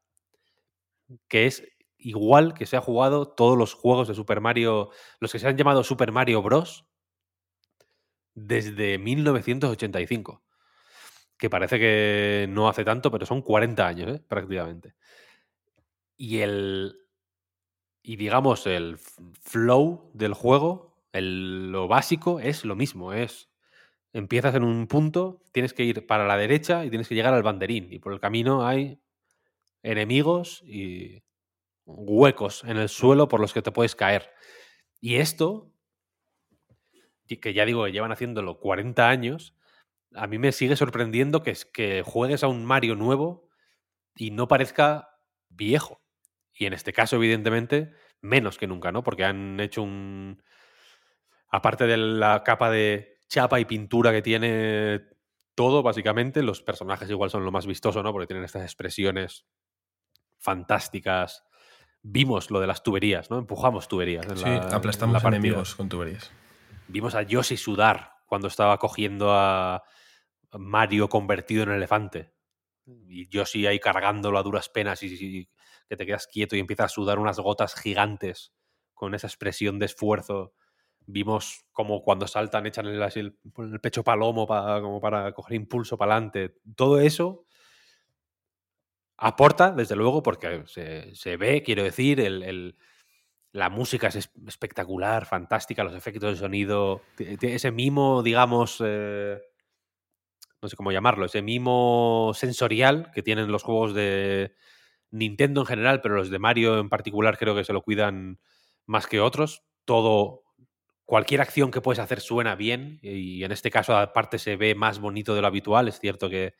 Que 1.30 1.45
es 1.45 1.63
igual 2.06 2.53
que 2.53 2.68
se 2.68 2.77
ha 2.77 2.82
jugado 2.82 3.27
todos 3.27 3.57
los 3.57 3.73
juegos 3.73 4.07
de 4.07 4.14
Super 4.14 4.40
Mario, 4.40 4.91
los 5.19 5.32
que 5.32 5.40
se 5.40 5.48
han 5.48 5.57
llamado 5.57 5.84
Super 5.84 6.11
Mario 6.11 6.44
Bros. 6.44 6.86
desde 8.36 8.99
1985. 8.99 10.44
Que 11.38 11.49
parece 11.49 11.80
que 11.80 12.48
no 12.49 12.69
hace 12.69 12.86
tanto, 12.86 13.11
pero 13.11 13.26
son 13.26 13.41
40 13.41 13.88
años, 13.88 14.15
¿eh? 14.15 14.23
prácticamente. 14.27 14.94
Y 16.15 16.40
el. 16.40 16.95
y 18.03 18.15
digamos 18.18 18.68
el 18.68 18.98
flow 19.41 20.11
del 20.14 20.34
juego, 20.34 20.95
lo 21.11 21.88
básico 21.88 22.40
es 22.40 22.65
lo 22.65 22.76
mismo, 22.76 23.14
es 23.14 23.49
empiezas 24.14 24.56
en 24.56 24.64
un 24.64 24.88
punto, 24.88 25.41
tienes 25.52 25.73
que 25.73 25.84
ir 25.84 26.06
para 26.07 26.27
la 26.27 26.38
derecha 26.38 26.86
y 26.86 26.90
tienes 26.90 27.07
que 27.10 27.15
llegar 27.15 27.34
al 27.34 27.44
banderín 27.44 27.91
y 27.91 27.99
por 27.99 28.14
el 28.14 28.19
camino 28.19 28.65
hay 28.65 28.99
enemigos 29.84 30.64
y 30.65 31.23
huecos 31.85 32.63
en 32.63 32.77
el 32.77 32.89
suelo 32.89 33.27
por 33.27 33.39
los 33.39 33.53
que 33.53 33.61
te 33.61 33.71
puedes 33.71 33.95
caer. 33.95 34.31
Y 34.99 35.15
esto, 35.15 35.71
que 37.27 37.53
ya 37.53 37.65
digo 37.65 37.87
llevan 37.87 38.11
haciéndolo 38.11 38.59
40 38.59 39.07
años, 39.09 39.55
a 40.13 40.27
mí 40.27 40.39
me 40.39 40.51
sigue 40.51 40.75
sorprendiendo 40.75 41.43
que, 41.43 41.55
que 41.73 42.03
juegues 42.03 42.43
a 42.43 42.47
un 42.47 42.65
Mario 42.65 42.95
nuevo 42.95 43.49
y 44.15 44.31
no 44.31 44.47
parezca 44.47 45.09
viejo. 45.49 46.01
Y 46.53 46.65
en 46.65 46.73
este 46.73 46.93
caso, 46.93 47.17
evidentemente, 47.17 47.91
menos 48.21 48.57
que 48.57 48.67
nunca, 48.67 48.91
¿no? 48.91 49.03
Porque 49.03 49.25
han 49.25 49.59
hecho 49.59 49.83
un. 49.83 50.41
Aparte 51.49 51.85
de 51.85 51.97
la 51.97 52.43
capa 52.43 52.69
de 52.69 53.17
chapa 53.27 53.59
y 53.59 53.65
pintura 53.65 54.11
que 54.11 54.21
tiene 54.21 55.01
todo, 55.53 55.83
básicamente, 55.83 56.43
los 56.43 56.61
personajes 56.61 57.09
igual 57.09 57.29
son 57.29 57.45
lo 57.45 57.51
más 57.51 57.65
vistoso, 57.65 58.03
¿no? 58.03 58.11
Porque 58.11 58.27
tienen 58.27 58.45
estas 58.45 58.63
expresiones 58.63 59.45
fantásticas. 60.39 61.43
Vimos 62.07 62.52
lo 62.52 62.60
de 62.60 62.68
las 62.68 62.84
tuberías, 62.84 63.32
¿no? 63.32 63.40
Empujamos 63.40 63.88
tuberías. 63.88 64.27
sí, 64.36 64.45
aplastamos 64.45 65.23
enemigos 65.23 65.73
con 65.73 65.90
tuberías. 65.90 66.32
Vimos 66.88 67.15
a 67.15 67.23
Yoshi 67.23 67.57
sudar 67.57 68.11
cuando 68.27 68.48
estaba 68.48 68.77
cogiendo 68.77 69.34
a 69.34 69.84
Mario 70.52 71.10
convertido 71.10 71.64
en 71.64 71.72
elefante. 71.72 72.32
Y 72.86 73.27
Yoshi 73.30 73.65
ahí 73.65 73.80
cargándolo 73.80 74.38
a 74.38 74.44
duras 74.44 74.69
penas 74.69 75.02
y, 75.02 75.49
que 75.90 75.98
te 75.98 76.06
quedas 76.06 76.27
quieto 76.27 76.56
y 76.56 76.60
empiezas 76.60 76.91
a 76.91 76.94
sudar 76.94 77.18
unas 77.18 77.40
gotas 77.40 77.73
gigantes 77.73 78.53
con 78.94 79.15
esa 79.15 79.26
expresión 79.26 79.80
de 79.80 79.88
esfuerzo. 79.88 80.53
Vimos 81.07 81.65
como 81.72 82.03
cuando 82.03 82.27
saltan 82.27 82.68
echan 82.68 82.86
el, 82.86 83.02
el, 83.02 83.80
pecho 83.82 84.03
palomo 84.03 84.45
para, 84.45 84.80
como 84.80 85.02
para 85.02 85.34
coger 85.34 85.56
impulso 85.56 85.98
para 85.98 86.14
adelante. 86.14 86.60
Todo 86.76 86.99
eso 86.99 87.44
aporta, 89.17 89.71
desde 89.71 89.95
luego, 89.95 90.21
porque 90.23 90.63
se, 90.65 91.37
ve, 91.37 91.63
quiero 91.63 91.83
decir, 91.83 92.19
el, 92.19 92.75
la 93.51 93.69
música 93.69 94.07
es 94.07 94.29
espectacular, 94.47 95.25
fantástica, 95.25 95.83
los 95.83 95.95
efectos 95.95 96.33
de 96.33 96.39
sonido, 96.39 97.01
ese 97.17 97.71
mimo, 97.71 98.21
digamos, 98.23 98.81
eh, 98.85 99.39
no 100.61 100.67
sé 100.67 100.75
cómo 100.75 100.91
llamarlo, 100.91 101.25
ese 101.25 101.41
mimo 101.41 102.31
sensorial 102.33 103.11
que 103.13 103.23
tienen 103.23 103.51
los 103.51 103.63
juegos 103.63 103.93
de 103.93 104.53
Nintendo 105.11 105.61
en 105.61 105.67
general, 105.67 106.01
pero 106.01 106.15
los 106.15 106.29
de 106.29 106.39
Mario 106.39 106.79
en 106.79 106.89
particular 106.89 107.37
creo 107.37 107.55
que 107.55 107.63
se 107.63 107.73
lo 107.73 107.81
cuidan 107.81 108.39
más 108.85 109.07
que 109.07 109.21
otros. 109.21 109.63
Todo, 109.85 110.43
cualquier 111.05 111.41
acción 111.41 111.71
que 111.71 111.81
puedes 111.81 111.99
hacer 111.99 112.19
suena 112.19 112.55
bien 112.55 112.99
y 113.01 113.43
en 113.43 113.51
este 113.51 113.71
caso 113.71 113.95
aparte 113.95 114.39
se 114.39 114.57
ve 114.57 114.75
más 114.75 114.99
bonito 114.99 115.35
de 115.35 115.41
lo 115.41 115.47
habitual. 115.47 115.87
Es 115.87 115.99
cierto 115.99 116.29
que 116.29 116.55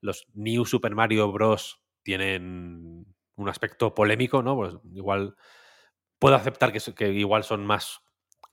los 0.00 0.26
New 0.34 0.64
Super 0.66 0.94
Mario 0.94 1.32
Bros. 1.32 1.80
Tienen 2.04 3.06
un 3.34 3.48
aspecto 3.48 3.94
polémico, 3.94 4.42
¿no? 4.42 4.54
Pues 4.54 4.76
igual 4.92 5.34
puedo 6.20 6.36
aceptar 6.36 6.72
que, 6.72 6.80
que 6.94 7.12
igual 7.12 7.42
son 7.42 7.66
más 7.66 8.00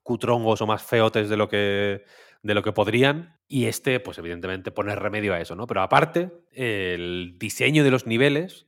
cutrongos 0.02 0.61
o 0.61 0.68
más 0.68 0.82
feotes 0.82 1.30
de 1.30 1.38
lo 1.38 1.48
que 1.48 2.03
de 2.44 2.53
lo 2.53 2.64
que 2.64 2.72
podrían. 2.72 3.38
Y 3.48 3.65
este, 3.65 3.99
pues 3.99 4.18
evidentemente, 4.18 4.72
pone 4.72 4.95
remedio 4.95 5.34
a 5.34 5.40
eso, 5.40 5.56
¿no? 5.56 5.68
Pero 5.68 5.82
aparte, 5.82 6.32
el 6.52 7.36
diseño 7.38 7.84
de 7.84 7.91
los 7.91 8.07
niveles, 8.07 8.68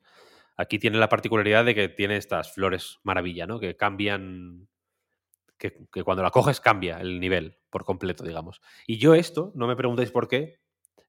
aquí 0.58 0.80
tiene 0.80 0.98
la 0.98 1.10
particularidad 1.10 1.66
de 1.66 1.76
que 1.76 1.90
tiene 1.90 2.18
estas 2.18 2.54
flores 2.54 3.00
maravilla, 3.04 3.48
¿no? 3.48 3.60
Que 3.60 3.76
cambian. 3.76 4.68
Que, 5.58 5.74
cuando 6.04 6.24
la 6.24 6.32
coges 6.32 6.60
cambia 6.60 7.00
el 7.00 7.22
nivel 7.22 7.58
por 7.70 7.86
completo, 7.86 8.26
digamos. 8.26 8.62
Y 8.86 8.98
yo 8.98 9.16
esto, 9.16 9.54
no 9.56 9.66
me 9.66 9.78
preguntéis 9.78 10.12
por 10.12 10.28
qué, 10.28 10.60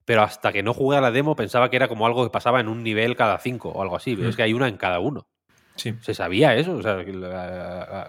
pero 0.05 0.23
hasta 0.23 0.53
que 0.53 0.63
no 0.63 0.75
jugué 0.75 0.99
a 0.99 1.01
la 1.01 1.11
demo 1.11 1.37
pensaba 1.37 1.71
que 1.71 1.77
era 1.77 1.89
como 1.89 2.07
algo 2.07 2.25
que 2.25 2.31
pasaba 2.31 2.61
en 2.61 2.69
un 2.69 2.83
nivel 2.83 3.17
cada 3.17 3.39
cinco 3.39 3.71
o 3.71 3.83
algo 3.83 3.97
así. 3.97 4.19
Es 4.23 4.37
que 4.37 4.43
hay 4.43 4.53
una 4.53 4.69
en 4.69 4.77
cada 4.77 5.01
uno. 5.01 5.27
Sí. 5.77 5.95
¿Se 6.03 6.15
sabía 6.15 6.55
eso? 6.55 6.77
O 6.77 6.83
sea, 6.83 7.03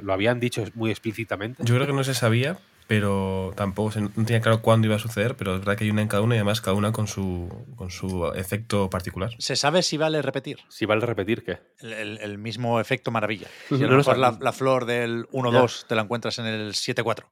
lo 0.02 0.14
habían 0.14 0.40
dicho 0.40 0.64
muy 0.76 0.92
explícitamente. 0.92 1.64
Yo 1.64 1.76
creo 1.76 1.88
que 1.88 1.94
no 1.94 2.04
se 2.04 2.14
sabía, 2.14 2.58
pero 2.88 3.54
tampoco 3.56 4.00
no 4.00 4.10
tenía 4.10 4.42
claro 4.42 4.62
cuándo 4.62 4.88
iba 4.88 4.96
a 4.96 5.00
suceder, 5.00 5.36
pero 5.36 5.56
es 5.56 5.60
verdad 5.60 5.78
que 5.78 5.86
hay 5.86 5.90
una 5.90 6.04
en 6.04 6.08
cada 6.08 6.22
una 6.22 6.36
y 6.36 6.38
además 6.38 6.62
cada 6.62 6.76
una 6.76 6.92
con 6.92 7.08
su, 7.08 7.50
con 7.76 7.90
su 7.90 8.28
efecto 8.36 8.90
particular. 8.90 9.32
¿Se 9.40 9.56
sabe 9.56 9.82
si 9.82 9.98
vale 9.98 10.22
repetir? 10.22 10.60
Si 10.70 10.86
vale 10.86 11.06
repetir, 11.06 11.44
¿qué? 11.44 11.60
El, 11.80 12.38
mismo 12.38 12.80
efecto 12.80 13.10
maravilla. 13.10 13.48
Si 13.70 13.84
a 13.84 13.88
lo 13.88 13.98
mejor 13.98 14.18
la, 14.18 14.54
flor 14.54 14.86
del 14.86 15.26
1-2 15.30 15.88
te 15.88 15.96
la 15.96 16.04
encuentras 16.04 16.38
en 16.40 16.46
el 16.46 16.74
7-4. 16.74 17.24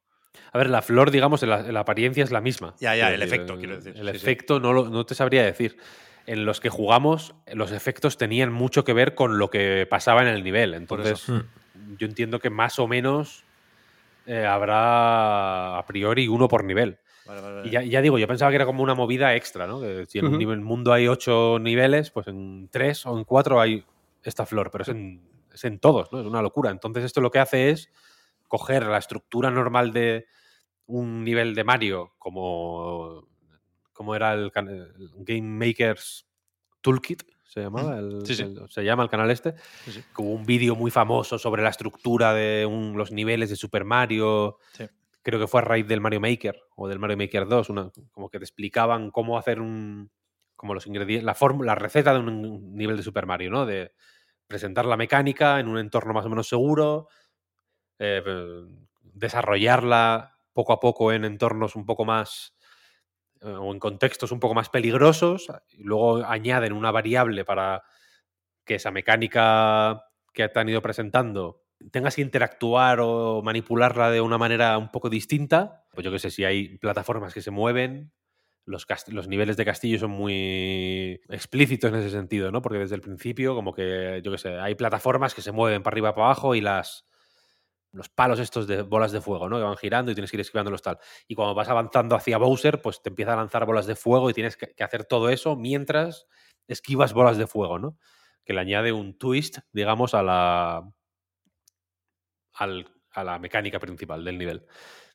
A 0.53 0.57
ver, 0.59 0.69
la 0.69 0.83
flor, 0.83 1.09
digamos, 1.09 1.41
la, 1.41 1.63
la, 1.63 1.79
apariencia 1.79 2.23
es 2.23 2.31
la 2.31 2.39
misma. 2.39 2.75
Ya, 2.79 2.95
ya, 2.95 3.11
el, 3.11 3.23
efecto, 3.23 3.57
quiero 3.57 3.75
decir. 3.75 3.95
El 3.97 4.07
efecto 4.07 4.59
No, 4.59 4.71
no 4.71 5.05
te 5.05 5.15
sabría 5.15 5.43
decir. 5.43 5.77
En 6.27 6.45
los 6.45 6.61
que 6.61 6.69
jugamos, 6.69 7.35
los 7.51 7.71
efectos 7.71 8.17
tenían 8.17 8.53
mucho 8.53 8.85
que 8.85 8.93
ver 8.93 9.15
con 9.15 9.39
lo 9.39 9.49
que 9.49 9.87
pasaba 9.89 10.21
en 10.21 10.27
el 10.27 10.43
nivel. 10.43 10.75
Entonces, 10.75 11.25
yo 11.97 12.07
entiendo 12.07 12.39
que 12.39 12.51
más 12.51 12.77
o 12.79 12.87
menos 12.87 13.43
eh, 14.27 14.45
habrá 14.45 15.77
a 15.77 15.85
priori 15.85 16.27
uno 16.27 16.47
por 16.47 16.63
nivel. 16.63 16.99
Y 17.63 17.69
ya, 17.71 18.01
digo, 18.01 18.19
yo 18.19 18.27
pensaba 18.27 18.51
que 18.51 18.55
era 18.55 18.65
como 18.65 18.83
una 18.83 18.95
movida 18.95 19.35
extra, 19.35 19.65
¿no? 19.65 19.81
Que 19.81 20.05
si 20.05 20.19
en 20.19 20.39
el 20.39 20.61
mundo 20.61 20.93
hay 20.93 21.07
ocho 21.07 21.57
niveles, 21.59 22.11
pues 22.11 22.27
en 22.27 22.69
tres 22.69 23.05
o 23.05 23.17
en 23.17 23.23
cuatro 23.23 23.59
hay 23.59 23.83
esta 24.23 24.45
flor, 24.45 24.69
pero 24.71 24.83
es 24.83 24.89
en, 24.89 25.21
es 25.51 25.63
en 25.63 25.79
todos, 25.79 26.11
¿no? 26.11 26.19
Es 26.19 26.25
una 26.27 26.41
locura. 26.41 26.69
Entonces 26.69 27.03
esto 27.05 27.21
lo 27.21 27.31
que 27.31 27.39
hace 27.39 27.69
es 27.69 27.89
coger 28.47 28.85
la 28.85 28.97
estructura 28.97 29.49
normal 29.49 29.93
de 29.93 30.27
un 30.93 31.23
nivel 31.23 31.55
de 31.55 31.63
Mario, 31.63 32.13
como, 32.17 33.27
como 33.91 34.15
era 34.15 34.33
el, 34.33 34.51
el 34.55 35.11
Game 35.17 35.41
Maker's 35.41 36.27
Toolkit, 36.81 37.23
se 37.53 37.61
llamaba, 37.61 37.99
se 38.25 38.83
llama 38.83 39.03
el 39.03 39.09
canal 39.09 39.29
este, 39.29 39.53
con 40.11 40.27
un 40.27 40.43
vídeo 40.43 40.75
muy 40.75 40.89
famoso 40.89 41.37
sobre 41.37 41.61
la 41.61 41.69
estructura 41.69 42.33
de 42.33 42.67
los 42.95 43.11
niveles 43.11 43.49
de 43.51 43.55
Super 43.55 43.85
Mario. 43.85 44.57
Creo 45.21 45.39
que 45.39 45.47
fue 45.47 45.61
a 45.61 45.63
raíz 45.63 45.87
del 45.87 46.01
Mario 46.01 46.19
Maker 46.19 46.59
o 46.75 46.87
del 46.87 46.97
Mario 46.97 47.17
Maker 47.17 47.47
2, 47.47 47.67
como 48.11 48.29
que 48.29 48.39
te 48.39 48.45
explicaban 48.45 49.11
cómo 49.11 49.37
hacer 49.37 49.61
un, 49.61 50.11
como 50.55 50.73
los 50.73 50.87
ingredientes, 50.87 51.23
la 51.23 51.35
fórmula, 51.35 51.73
la 51.73 51.75
receta 51.75 52.13
de 52.13 52.19
un 52.19 52.75
nivel 52.75 52.97
de 52.97 53.03
Super 53.03 53.27
Mario, 53.27 53.51
¿no? 53.51 53.65
De 53.65 53.93
presentar 54.47 54.85
la 54.85 54.97
mecánica 54.97 55.59
en 55.59 55.67
un 55.67 55.77
entorno 55.77 56.13
más 56.13 56.25
o 56.25 56.29
menos 56.29 56.47
seguro, 56.47 57.07
eh, 57.99 58.23
desarrollarla 59.01 60.32
poco 60.53 60.73
a 60.73 60.79
poco 60.79 61.11
en 61.11 61.25
entornos 61.25 61.75
un 61.75 61.85
poco 61.85 62.05
más 62.05 62.55
eh, 63.41 63.47
o 63.47 63.73
en 63.73 63.79
contextos 63.79 64.31
un 64.31 64.39
poco 64.39 64.53
más 64.53 64.69
peligrosos, 64.69 65.47
y 65.71 65.83
luego 65.83 66.23
añaden 66.25 66.73
una 66.73 66.91
variable 66.91 67.43
para 67.43 67.83
que 68.65 68.75
esa 68.75 68.91
mecánica 68.91 70.05
que 70.33 70.47
te 70.47 70.59
han 70.59 70.69
ido 70.69 70.81
presentando 70.81 71.63
tengas 71.91 72.15
que 72.15 72.21
interactuar 72.21 72.99
o 73.01 73.41
manipularla 73.43 74.09
de 74.11 74.21
una 74.21 74.37
manera 74.37 74.77
un 74.77 74.89
poco 74.91 75.09
distinta. 75.09 75.85
Pues 75.93 76.05
yo 76.05 76.11
qué 76.11 76.19
sé, 76.19 76.31
si 76.31 76.45
hay 76.45 76.77
plataformas 76.77 77.33
que 77.33 77.41
se 77.41 77.51
mueven, 77.51 78.13
los, 78.65 78.87
los, 79.07 79.27
niveles 79.27 79.57
de 79.57 79.65
castillo 79.65 79.99
son 79.99 80.11
muy 80.11 81.21
explícitos 81.29 81.91
en 81.91 81.99
ese 81.99 82.09
sentido, 82.09 82.51
¿no? 82.51 82.61
Porque 82.61 82.79
desde 82.79 82.95
el 82.95 83.01
principio, 83.01 83.55
como 83.55 83.73
que, 83.73 84.21
yo 84.23 84.31
qué 84.31 84.37
sé, 84.37 84.57
hay 84.57 84.75
plataformas 84.75 85.33
que 85.33 85.41
se 85.41 85.51
mueven 85.51 85.83
para 85.83 85.93
arriba 85.93 86.15
para 86.15 86.27
abajo 86.27 86.55
y 86.55 86.61
las, 86.61 87.05
los 87.93 88.09
palos 88.09 88.39
estos 88.39 88.67
de 88.67 88.81
bolas 88.81 89.11
de 89.11 89.21
fuego, 89.21 89.47
¿no? 89.47 89.57
Que 89.57 89.63
van 89.63 89.77
girando 89.77 90.11
y 90.11 90.15
tienes 90.15 90.31
que 90.31 90.37
ir 90.37 90.41
esquivándolos 90.41 90.81
tal. 90.81 90.97
Y 91.27 91.35
cuando 91.35 91.53
vas 91.53 91.69
avanzando 91.69 92.15
hacia 92.15 92.37
Bowser, 92.39 92.81
pues 92.81 93.01
te 93.01 93.09
empieza 93.09 93.33
a 93.33 93.35
lanzar 93.35 93.65
bolas 93.65 93.85
de 93.85 93.95
fuego 93.95 94.29
y 94.29 94.33
tienes 94.33 94.57
que, 94.57 94.73
hacer 94.83 95.05
todo 95.05 95.29
eso 95.29 95.55
mientras 95.55 96.27
esquivas 96.67 97.13
bolas 97.13 97.37
de 97.37 97.47
fuego, 97.47 97.79
¿no? 97.79 97.97
Que 98.43 98.53
le 98.53 98.61
añade 98.61 98.91
un 98.91 99.17
twist, 99.17 99.59
digamos, 99.71 100.15
a 100.15 100.23
la. 100.23 100.91
a 102.53 103.23
la 103.23 103.39
mecánica 103.39 103.79
principal 103.79 104.25
del 104.25 104.37
nivel. 104.39 104.65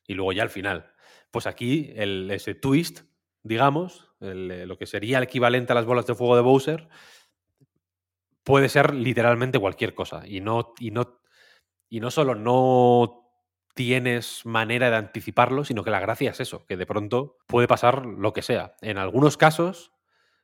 Y 0.07 0.13
luego 0.13 0.31
ya 0.31 0.43
al 0.43 0.49
final. 0.49 0.91
Pues 1.31 1.47
aquí, 1.47 1.91
ese 1.95 2.55
twist, 2.55 3.01
digamos, 3.43 4.09
lo 4.19 4.77
que 4.77 4.87
sería 4.87 5.17
el 5.17 5.25
equivalente 5.25 5.73
a 5.73 5.75
las 5.75 5.85
bolas 5.85 6.07
de 6.07 6.15
fuego 6.15 6.35
de 6.35 6.41
Bowser, 6.41 6.87
puede 8.43 8.69
ser 8.69 8.95
literalmente 8.95 9.59
cualquier 9.59 9.93
cosa. 9.93 10.23
Y 10.25 10.41
no, 10.41 10.73
y 10.79 10.89
no 10.89 11.18
y 11.89 11.99
no 11.99 12.11
solo 12.11 12.35
no 12.35 13.25
tienes 13.73 14.45
manera 14.45 14.89
de 14.89 14.97
anticiparlo, 14.97 15.63
sino 15.63 15.83
que 15.83 15.91
la 15.91 15.99
gracia 15.99 16.31
es 16.31 16.39
eso, 16.39 16.65
que 16.65 16.77
de 16.77 16.85
pronto 16.85 17.37
puede 17.47 17.67
pasar 17.67 18.05
lo 18.05 18.33
que 18.33 18.41
sea. 18.41 18.73
En 18.81 18.97
algunos 18.97 19.37
casos, 19.37 19.91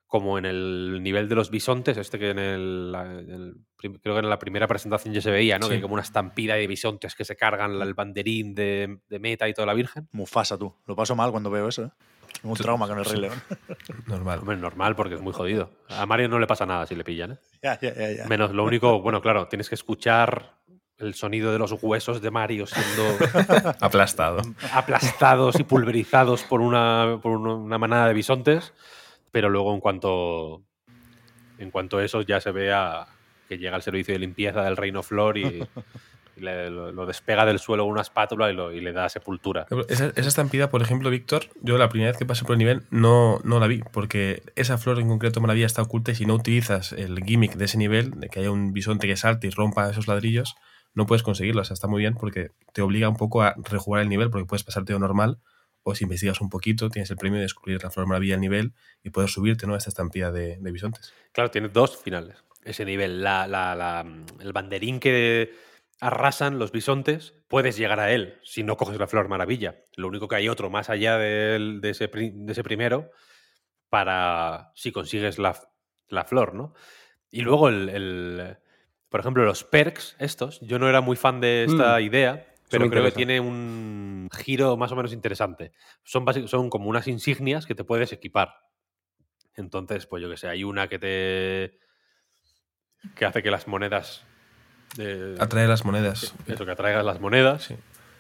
como 0.07 0.38
en 0.38 0.45
el 0.45 1.03
nivel 1.03 1.27
de 1.27 1.35
los 1.35 1.49
bisontes, 1.49 1.97
este 1.97 2.17
que 2.17 2.30
en 2.30 2.39
el, 2.39 3.57
creo 3.77 4.15
que 4.15 4.19
en 4.19 4.30
la 4.30 4.39
primera 4.39 4.67
presentación 4.67 5.13
ya 5.13 5.22
se 5.22 5.31
veía, 5.31 5.59
¿no? 5.59 5.67
Que 5.67 5.76
hay 5.76 5.81
como 5.81 5.95
una 5.95 6.03
estampida 6.03 6.55
de 6.55 6.67
bisontes 6.67 7.15
que 7.15 7.26
se 7.26 7.35
cargan 7.35 7.81
el 7.81 7.93
banderín 7.93 8.55
de, 8.55 8.99
Meta 9.19 9.49
y 9.49 9.53
toda 9.53 9.65
la 9.65 9.73
Virgen. 9.73 10.07
Mufasa, 10.11 10.57
tú. 10.57 10.73
Lo 10.85 10.95
paso 10.95 11.15
mal 11.15 11.31
cuando 11.31 11.49
veo 11.49 11.67
eso, 11.67 11.84
¿eh? 11.84 11.91
un 12.43 12.53
trauma 12.55 12.88
con 12.88 12.99
el 12.99 13.05
Rey 13.05 13.19
León. 13.19 13.41
Normal. 14.07 14.39
Hombre, 14.39 14.57
normal, 14.57 14.95
porque 14.95 15.15
es 15.15 15.22
muy 15.22 15.34
jodido. 15.34 15.72
A 15.89 16.05
Mario 16.05 16.30
no 16.30 16.39
le 16.39 16.47
pasa 16.47 16.65
nada 16.65 16.85
si 16.85 16.95
le 16.95 17.03
pillan, 17.03 17.31
¿eh? 17.34 17.39
Ya, 17.61 17.80
ya, 17.80 18.11
ya, 18.11 18.26
Menos 18.27 18.51
lo 18.51 18.63
único, 18.63 19.01
bueno, 19.01 19.22
claro, 19.22 19.47
tienes 19.47 19.67
que 19.67 19.76
escuchar 19.76 20.55
el 20.97 21.13
sonido 21.13 21.51
de 21.51 21.59
los 21.59 21.73
huesos 21.81 22.22
de 22.22 22.31
Mario 22.31 22.65
siendo 22.67 23.03
Aplastado. 23.81 24.41
aplastados 24.72 25.59
y 25.59 25.63
pulverizados 25.63 26.43
por 26.43 26.61
una, 26.61 27.19
por 27.22 27.31
una- 27.38 27.77
manada 27.77 28.07
de 28.07 28.13
bisontes, 28.13 28.73
pero 29.31 29.49
luego 29.49 29.73
en 29.73 29.80
cuanto 29.81 30.61
en 31.57 31.72
cuanto 31.72 31.97
a 31.97 32.03
eso 32.05 32.22
ya 32.22 32.39
se 32.41 32.51
ve 32.51 32.73
a- 32.73 33.07
que 33.47 33.57
llega 33.57 33.76
el 33.76 33.81
servicio 33.84 34.13
de 34.13 34.19
limpieza 34.19 34.63
del 34.63 34.76
Reino 34.77 35.03
Flor 35.03 35.38
y, 35.38 35.63
y 36.38 36.41
le- 36.41 36.69
lo, 36.69 36.91
lo 36.91 37.05
despega 37.05 37.45
del 37.45 37.59
suelo 37.59 37.84
con 37.84 37.91
una 37.93 38.01
espátula 38.01 38.49
y, 38.49 38.53
lo- 38.55 38.72
y 38.73 38.80
le 38.81 38.91
da 38.93 39.07
sepultura. 39.09 39.65
Esa, 39.89 40.07
esa 40.15 40.27
estampida, 40.30 40.69
por 40.69 40.81
ejemplo, 40.81 41.09
Víctor, 41.09 41.43
yo 41.61 41.77
la 41.77 41.89
primera 41.89 42.11
vez 42.11 42.17
que 42.17 42.26
pasé 42.26 42.43
por 42.45 42.53
el 42.53 42.59
nivel 42.59 42.84
no, 42.89 43.39
no 43.43 43.59
la 43.59 43.67
vi, 43.67 43.84
porque 43.91 44.43
esa 44.55 44.77
flor 44.77 44.99
en 44.99 45.09
concreto 45.09 45.41
maravilla 45.41 45.65
está 45.65 45.81
oculta 45.81 46.11
y 46.11 46.15
si 46.15 46.26
no 46.26 46.34
utilizas 46.35 46.91
el 46.93 47.22
gimmick 47.23 47.55
de 47.55 47.65
ese 47.65 47.77
nivel, 47.77 48.11
de 48.19 48.30
que 48.30 48.39
haya 48.39 48.51
un 48.51 48.72
bisonte 48.73 49.07
que 49.07 49.15
salte 49.17 49.47
y 49.47 49.49
rompa 49.51 49.89
esos 49.89 50.07
ladrillos, 50.07 50.55
no 50.95 51.05
puedes 51.05 51.22
conseguirlo. 51.23 51.61
O 51.61 51.65
sea, 51.65 51.76
está 51.76 51.88
muy 51.88 51.99
bien 52.01 52.15
porque 52.15 52.49
te 52.73 52.81
obliga 52.81 53.07
un 53.07 53.17
poco 53.17 53.43
a 53.43 53.53
rejugar 53.57 54.01
el 54.01 54.09
nivel, 54.09 54.30
porque 54.31 54.45
puedes 54.47 54.63
pasarte 54.63 54.93
lo 54.93 54.99
normal, 54.99 55.38
o 55.84 55.93
si 55.93 56.05
investigas 56.05 56.41
un 56.41 56.49
poquito, 56.49 56.89
tienes 56.89 57.11
el 57.11 57.17
premio 57.17 57.38
de 57.38 57.43
descubrir 57.43 57.84
la 57.84 57.91
flor 57.91 58.07
maravilla 58.07 58.34
del 58.34 58.41
nivel 58.41 58.73
y 59.03 59.11
poder 59.11 59.30
subirte 59.30 59.67
¿no? 59.67 59.76
a 59.76 59.77
esta 59.77 59.89
estampida 59.91 60.31
de, 60.31 60.57
de 60.57 60.72
bisontes. 60.72 61.13
Claro, 61.31 61.51
tiene 61.51 61.69
dos 61.69 61.95
finales. 61.97 62.43
Ese 62.63 62.85
nivel, 62.85 63.22
la, 63.22 63.45
la- 63.45 64.03
el 64.39 64.51
banderín 64.53 64.99
que 64.99 65.53
arrasan 66.01 66.57
los 66.57 66.72
bisontes, 66.72 67.35
puedes 67.47 67.77
llegar 67.77 67.99
a 67.99 68.11
él 68.11 68.39
si 68.43 68.63
no 68.63 68.76
coges 68.77 68.97
la 68.97 69.05
flor 69.07 69.27
maravilla. 69.30 69.76
Lo 69.95 70.07
único 70.07 70.27
que 70.27 70.35
hay 70.38 70.49
otro 70.49 70.69
más 70.72 70.89
allá 70.89 71.17
de, 71.19 71.80
ese, 71.84 72.07
de 72.07 72.51
ese 72.51 72.63
primero 72.63 73.11
para 73.89 74.72
si 74.76 74.91
consigues 74.91 75.38
la, 75.39 75.55
la 76.09 76.26
flor, 76.26 76.53
¿no? 76.55 76.73
Y 77.30 77.41
luego, 77.41 77.69
el- 77.69 78.57
por 79.10 79.19
ejemplo, 79.19 79.44
los 79.45 79.64
perks 79.64 80.15
estos, 80.19 80.60
yo 80.61 80.80
no 80.80 80.90
era 80.90 81.02
muy 81.02 81.15
fan 81.15 81.40
de 81.41 81.64
esta 81.65 82.02
idea, 82.02 82.45
pero 82.69 82.90
creo 82.90 83.03
que 83.03 83.11
tiene 83.11 83.40
un 83.40 84.27
giro 84.36 84.76
más 84.77 84.91
o 84.91 84.95
menos 84.95 85.14
interesante. 85.14 85.72
Son, 86.03 86.26
son 86.48 86.69
como 86.69 86.90
unas 86.90 87.07
insignias 87.07 87.65
que 87.65 87.76
te 87.76 87.84
puedes 87.84 88.11
equipar. 88.11 88.56
Entonces, 89.56 90.06
pues 90.06 90.22
yo 90.22 90.30
que 90.30 90.38
sé, 90.38 90.49
hay 90.49 90.64
una 90.64 90.88
que 90.90 90.99
te. 90.99 91.80
que 93.15 93.26
hace 93.26 93.41
que 93.44 93.52
las 93.52 93.68
monedas. 93.68 94.23
eh, 94.98 95.36
Atrae 95.40 95.68
las 95.68 95.86
monedas. 95.86 96.34
Eso, 96.48 96.65
que 96.65 96.72
atraigas 96.72 97.06
las 97.06 97.19
monedas 97.22 97.64
Sí. 97.65 97.76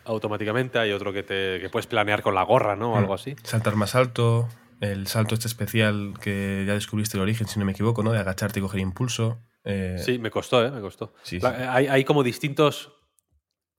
automáticamente. 0.05 0.79
Hay 0.79 0.91
otro 0.91 1.11
que 1.11 1.23
te 1.23 1.59
que 1.59 1.69
puedes 1.69 1.87
planear 1.87 2.21
con 2.21 2.35
la 2.35 2.43
gorra, 2.43 2.75
¿no? 2.75 2.93
O 2.93 2.97
algo 2.97 3.13
Mm. 3.13 3.15
así. 3.15 3.35
Saltar 3.43 3.75
más 3.75 3.95
alto, 3.95 4.47
el 4.81 5.07
salto 5.07 5.33
este 5.35 5.47
especial 5.47 6.13
que 6.21 6.63
ya 6.67 6.73
descubriste 6.73 7.17
el 7.17 7.23
origen, 7.23 7.47
si 7.47 7.59
no 7.59 7.65
me 7.65 7.71
equivoco, 7.73 8.03
¿no? 8.03 8.11
De 8.11 8.19
agacharte 8.19 8.59
y 8.59 8.61
coger 8.61 8.79
impulso. 8.79 9.39
Eh, 9.65 9.97
Sí, 9.99 10.17
me 10.19 10.31
costó, 10.31 10.65
¿eh? 10.65 10.71
Me 10.71 10.79
costó. 10.81 11.13
Sí, 11.23 11.39
sí. 11.39 11.45
Hay, 11.45 11.87
hay 11.87 12.03
como 12.05 12.23
distintos. 12.23 12.93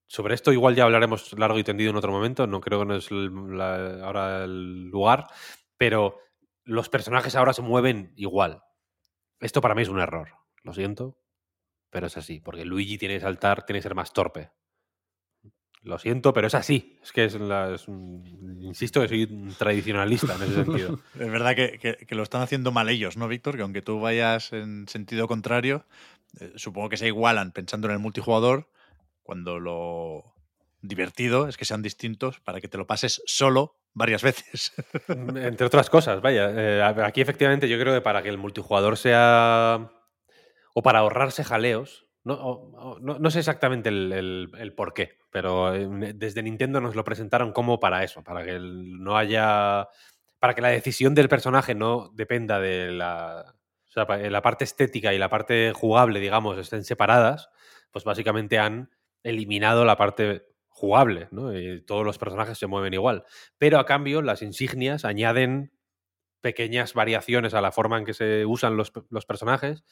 Sobre 0.08 0.34
esto 0.34 0.52
igual 0.52 0.76
ya 0.76 0.84
hablaremos 0.84 1.32
largo 1.38 1.58
y 1.58 1.64
tendido 1.64 1.90
en 1.90 1.96
otro 1.96 2.12
momento. 2.12 2.46
No 2.46 2.60
creo 2.60 2.80
que 2.80 2.84
no 2.86 2.94
es 2.96 3.10
la- 3.10 4.04
ahora 4.04 4.44
el 4.44 4.84
lugar. 4.88 5.26
Pero 5.78 6.18
los 6.64 6.88
personajes 6.88 7.34
ahora 7.34 7.52
se 7.52 7.62
mueven 7.62 8.12
igual. 8.16 8.62
Esto 9.40 9.60
para 9.60 9.74
mí 9.74 9.82
es 9.82 9.88
un 9.88 9.98
error. 10.00 10.28
Lo 10.62 10.72
siento. 10.74 11.18
Pero 11.90 12.06
es 12.06 12.16
así. 12.16 12.40
Porque 12.40 12.64
Luigi 12.64 12.98
tiene 12.98 13.14
que 13.14 13.20
saltar, 13.20 13.64
tiene 13.66 13.78
que 13.78 13.84
ser 13.84 13.94
más 13.94 14.12
torpe. 14.12 14.50
Lo 15.82 15.98
siento, 15.98 16.32
pero 16.32 16.48
es 16.48 16.54
así. 16.54 16.98
Es 17.02 17.12
que 17.12 17.24
es, 17.26 17.34
la- 17.38 17.74
es 17.74 17.86
un- 17.86 18.58
insisto 18.62 19.00
que 19.00 19.08
soy 19.08 19.22
un 19.24 19.54
tradicionalista 19.56 20.34
en 20.34 20.42
ese 20.42 20.54
sentido. 20.64 20.98
Es 21.14 21.30
verdad 21.30 21.54
que, 21.54 21.78
que- 21.78 21.96
que 22.06 22.14
lo 22.14 22.22
están 22.24 22.42
haciendo 22.42 22.72
mal 22.72 22.88
ellos, 22.88 23.16
¿no, 23.16 23.28
Víctor? 23.28 23.56
Que 23.56 23.62
aunque 23.62 23.82
tú 23.82 24.00
vayas 24.00 24.52
en 24.52 24.88
sentido 24.88 25.28
contrario, 25.28 25.84
eh, 26.40 26.52
supongo 26.56 26.88
que 26.88 26.96
se 26.96 27.06
igualan 27.06 27.52
pensando 27.52 27.86
en 27.86 27.92
el 27.94 27.98
multijugador, 28.00 28.68
cuando 29.22 29.60
lo 29.60 30.34
divertido 30.82 31.48
es 31.48 31.56
que 31.56 31.64
sean 31.64 31.82
distintos 31.82 32.40
para 32.40 32.60
que 32.60 32.68
te 32.68 32.78
lo 32.78 32.86
pases 32.86 33.22
solo 33.26 33.76
varias 33.94 34.22
veces. 34.22 34.72
Entre 35.08 35.66
otras 35.66 35.88
cosas, 35.88 36.20
vaya. 36.20 36.50
eh, 36.52 36.82
aquí 36.82 37.20
efectivamente 37.20 37.68
yo 37.68 37.78
creo 37.78 37.94
que 37.94 38.00
para 38.00 38.22
que 38.22 38.28
el 38.28 38.38
multijugador 38.38 38.96
sea... 38.96 39.90
o 40.74 40.82
para 40.82 40.98
ahorrarse 41.00 41.44
jaleos, 41.44 42.05
no, 42.34 42.98
no, 43.00 43.18
no 43.18 43.30
sé 43.30 43.38
exactamente 43.40 43.88
el, 43.88 44.12
el- 44.12 44.50
el 44.58 44.74
por 44.74 44.92
qué, 44.94 45.18
pero 45.30 45.74
eh, 45.74 46.12
desde 46.14 46.42
Nintendo 46.42 46.80
nos 46.80 46.94
lo 46.96 47.04
presentaron 47.04 47.52
como 47.52 47.78
para 47.80 48.02
eso, 48.04 48.22
para 48.24 48.44
que 48.44 48.58
no 48.60 49.16
haya... 49.16 49.88
para 50.38 50.54
que 50.54 50.60
la 50.62 50.68
decisión 50.68 51.14
del 51.14 51.28
personaje 51.28 51.74
no 51.74 52.10
dependa 52.14 52.60
de 52.60 52.90
la... 52.92 53.54
O 53.88 53.92
sea, 53.92 54.06
pa- 54.06 54.18
la 54.18 54.42
parte 54.42 54.64
estética 54.64 55.14
y 55.14 55.18
la 55.18 55.30
parte 55.30 55.72
jugable, 55.74 56.20
digamos, 56.20 56.58
estén 56.58 56.84
separadas, 56.84 57.48
pues 57.92 58.04
básicamente 58.04 58.58
han 58.58 58.90
eliminado 59.22 59.84
la 59.84 59.96
parte 59.96 60.46
jugable, 60.68 61.28
¿no? 61.30 61.56
Y 61.58 61.80
todos 61.82 62.04
los 62.04 62.18
personajes 62.18 62.58
se 62.58 62.66
mueven 62.66 62.92
igual. 62.94 63.24
Pero 63.58 63.78
a 63.78 63.86
cambio, 63.86 64.20
las 64.22 64.42
insignias 64.42 65.04
añaden 65.06 65.72
pequeñas 66.40 66.94
variaciones 66.94 67.54
a 67.54 67.60
la 67.60 67.72
forma 67.72 67.98
en 67.98 68.04
que 68.04 68.14
se 68.14 68.46
usan 68.46 68.76
los, 68.76 68.92
los 69.10 69.26
personajes. 69.26 69.84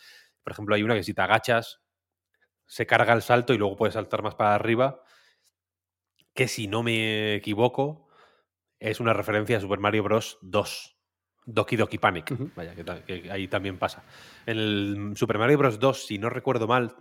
Por 0.43 0.53
ejemplo, 0.53 0.75
hay 0.75 0.83
una 0.83 0.95
que 0.95 1.03
si 1.03 1.15
te 1.15 1.23
agachas, 1.23 1.81
se 2.75 2.87
carga 2.87 3.13
el 3.13 3.23
salto 3.23 3.55
y 3.55 3.59
luego 3.59 3.77
puedes 3.77 3.95
saltar 3.95 4.25
más 4.25 4.35
para 4.35 4.57
arriba. 4.57 5.01
Que 6.35 6.49
si 6.49 6.67
no 6.67 6.83
me 6.83 7.37
equivoco, 7.37 8.09
es 8.81 8.99
una 8.99 9.13
referencia 9.13 9.59
a 9.59 9.61
Super 9.61 9.79
Mario 9.79 10.03
Bros. 10.03 10.39
2. 10.43 10.97
Doki 11.47 11.77
Doki 11.77 11.99
Panic. 11.99 12.35
Vaya, 12.57 12.75
que, 12.75 13.31
ahí 13.31 13.47
también 13.47 13.79
pasa. 13.79 14.03
En 14.45 14.59
el 14.59 15.13
Super 15.15 15.39
Mario 15.39 15.57
Bros. 15.59 15.79
2, 15.79 16.05
si 16.05 16.19
no 16.19 16.31
recuerdo 16.31 16.67
mal, 16.67 16.97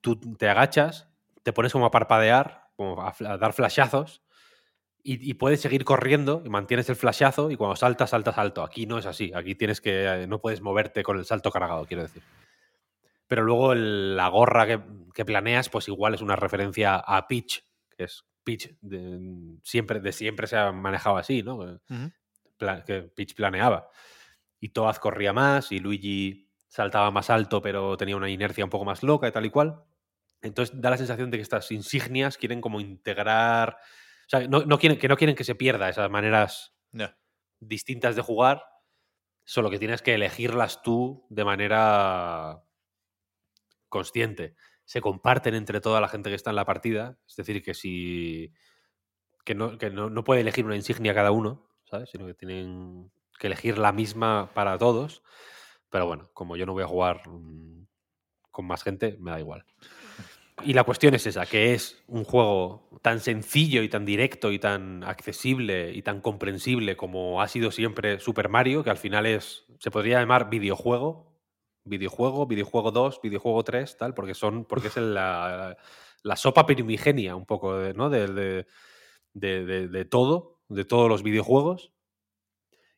tú 0.00 0.18
te 0.18 0.48
agachas, 0.48 1.10
te 1.42 1.52
pones 1.52 1.72
como 1.72 1.84
a 1.84 1.90
parpadear, 1.90 2.70
como 2.74 3.02
a 3.02 3.12
dar 3.36 3.52
flashazos, 3.52 4.22
y, 5.02 5.30
y 5.30 5.34
puedes 5.34 5.60
seguir 5.60 5.84
corriendo 5.84 6.40
y 6.42 6.48
mantienes 6.48 6.88
el 6.88 6.96
flashazo, 6.96 7.50
y 7.50 7.56
cuando 7.56 7.76
saltas, 7.76 8.08
saltas 8.08 8.38
alto. 8.38 8.62
Aquí 8.62 8.86
no 8.86 8.96
es 8.96 9.04
así. 9.04 9.30
Aquí 9.34 9.56
tienes 9.56 9.82
que. 9.82 10.06
eh, 10.06 10.26
no 10.26 10.40
puedes 10.40 10.62
moverte 10.62 11.02
con 11.02 11.18
el 11.18 11.26
salto 11.26 11.50
cargado, 11.50 11.84
quiero 11.84 12.04
decir. 12.04 12.22
Pero 13.26 13.42
luego 13.42 13.72
el- 13.72 14.16
la 14.16 14.28
gorra 14.28 14.66
que, 14.66 14.80
que 15.14 15.24
planeas, 15.24 15.68
pues 15.68 15.88
igual 15.88 16.14
es 16.14 16.20
una 16.22 16.36
referencia 16.36 16.96
a 16.96 17.26
Peach, 17.26 17.64
que 17.96 18.04
es 18.04 18.24
Peach 18.44 18.70
de, 18.80 19.58
siempre, 19.64 20.00
de 20.00 20.12
siempre 20.12 20.46
se 20.46 20.56
ha 20.56 20.70
manejado 20.72 21.16
así, 21.16 21.42
¿no? 21.42 21.58
Que- 21.60 21.78
pla- 22.56 22.84
que 22.84 23.02
Peach 23.02 23.34
planeaba. 23.34 23.88
Y 24.60 24.68
Toad 24.70 24.96
corría 24.96 25.32
más 25.32 25.72
y 25.72 25.78
Luigi 25.80 26.48
saltaba 26.68 27.10
más 27.10 27.30
alto, 27.30 27.60
pero 27.62 27.96
tenía 27.96 28.16
una 28.16 28.30
inercia 28.30 28.64
un 28.64 28.70
poco 28.70 28.84
más 28.84 29.02
loca 29.02 29.28
y 29.28 29.32
tal 29.32 29.46
y 29.46 29.50
cual. 29.50 29.82
Entonces 30.42 30.80
da 30.80 30.90
la 30.90 30.96
sensación 30.98 31.30
de 31.30 31.38
que 31.38 31.42
estas 31.42 31.70
insignias 31.72 32.36
quieren 32.38 32.60
como 32.60 32.80
integrar. 32.80 33.76
O 34.26 34.28
sea, 34.28 34.46
no, 34.48 34.60
no 34.64 34.78
quieren, 34.78 34.98
que 34.98 35.08
no 35.08 35.16
quieren 35.16 35.34
que 35.36 35.44
se 35.44 35.54
pierda 35.54 35.88
esas 35.88 36.10
maneras 36.10 36.74
distintas 37.60 38.14
de 38.16 38.22
jugar, 38.22 38.62
solo 39.44 39.70
que 39.70 39.78
tienes 39.78 40.02
que 40.02 40.14
elegirlas 40.14 40.82
tú 40.82 41.26
de 41.30 41.44
manera 41.44 42.62
consciente. 43.96 44.54
Se 44.84 45.00
comparten 45.00 45.54
entre 45.54 45.80
toda 45.80 46.00
la 46.00 46.08
gente 46.08 46.30
que 46.30 46.36
está 46.36 46.50
en 46.50 46.56
la 46.56 46.64
partida, 46.64 47.18
es 47.26 47.36
decir, 47.36 47.62
que 47.62 47.74
si 47.74 48.52
que 49.44 49.54
no, 49.54 49.78
que 49.78 49.90
no, 49.90 50.10
no 50.10 50.24
puede 50.24 50.40
elegir 50.40 50.66
una 50.66 50.76
insignia 50.76 51.14
cada 51.14 51.30
uno, 51.30 51.68
¿sabes? 51.84 52.10
Sino 52.10 52.26
que 52.26 52.34
tienen 52.34 53.12
que 53.38 53.46
elegir 53.46 53.78
la 53.78 53.92
misma 53.92 54.50
para 54.54 54.76
todos. 54.76 55.22
Pero 55.88 56.06
bueno, 56.06 56.28
como 56.34 56.56
yo 56.56 56.66
no 56.66 56.72
voy 56.72 56.82
a 56.82 56.88
jugar 56.88 57.28
mm, 57.28 57.86
con 58.50 58.66
más 58.66 58.82
gente, 58.82 59.16
me 59.20 59.30
da 59.30 59.40
igual. 59.40 59.64
Y 60.64 60.72
la 60.72 60.84
cuestión 60.84 61.14
es 61.14 61.26
esa, 61.26 61.46
que 61.46 61.74
es 61.74 62.02
un 62.08 62.24
juego 62.24 62.88
tan 63.02 63.20
sencillo 63.20 63.82
y 63.82 63.88
tan 63.88 64.04
directo 64.04 64.52
y 64.52 64.58
tan 64.58 65.04
accesible 65.04 65.92
y 65.92 66.02
tan 66.02 66.20
comprensible 66.20 66.96
como 66.96 67.42
ha 67.42 67.48
sido 67.48 67.70
siempre 67.70 68.18
Super 68.20 68.48
Mario, 68.48 68.82
que 68.82 68.90
al 68.90 68.96
final 68.96 69.26
es, 69.26 69.66
se 69.78 69.90
podría 69.90 70.18
llamar 70.18 70.48
videojuego, 70.48 71.35
videojuego, 71.86 72.46
videojuego 72.46 72.90
2, 72.92 73.20
videojuego 73.22 73.64
3, 73.64 73.96
tal, 73.96 74.14
porque 74.14 74.34
son, 74.34 74.64
porque 74.64 74.88
es 74.88 74.96
la, 74.96 75.76
la 76.22 76.36
sopa 76.36 76.66
primigenia 76.66 77.36
un 77.36 77.46
poco, 77.46 77.76
de- 77.78 77.94
¿no? 77.94 78.10
De, 78.10 78.26
de- 78.28 78.66
de- 79.34 80.04
todo, 80.04 80.60
de 80.68 80.84
todos 80.84 81.08
los 81.08 81.22
videojuegos. 81.22 81.92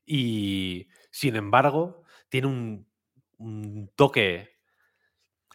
Y 0.06 0.88
sin 1.10 1.36
embargo, 1.36 2.02
tiene 2.28 2.46
un, 2.48 2.86
toque 3.94 4.48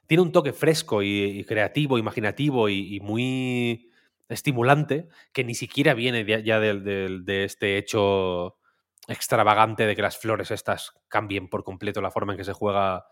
tiene 0.07 0.23
un 0.23 0.31
toque 0.31 0.53
fresco 0.53 1.01
y, 1.01 1.43
creativo, 1.45 1.97
imaginativo 1.97 2.69
y, 2.69 2.95
y 2.95 2.99
muy 2.99 3.89
estimulante 4.29 5.07
que 5.31 5.43
ni 5.43 5.55
siquiera 5.55 5.93
viene 5.93 6.25
ya 6.43 6.59
de, 6.59 6.73
este 7.45 7.77
hecho 7.77 8.57
extravagante 9.07 9.85
de 9.85 9.95
que 9.95 10.01
las 10.01 10.17
flores 10.17 10.51
estas 10.51 10.93
cambien 11.07 11.49
por 11.49 11.63
completo 11.63 12.01
la 12.01 12.11
forma 12.11 12.33
en 12.33 12.37
que 12.37 12.43
se 12.45 12.53
juega 12.53 13.05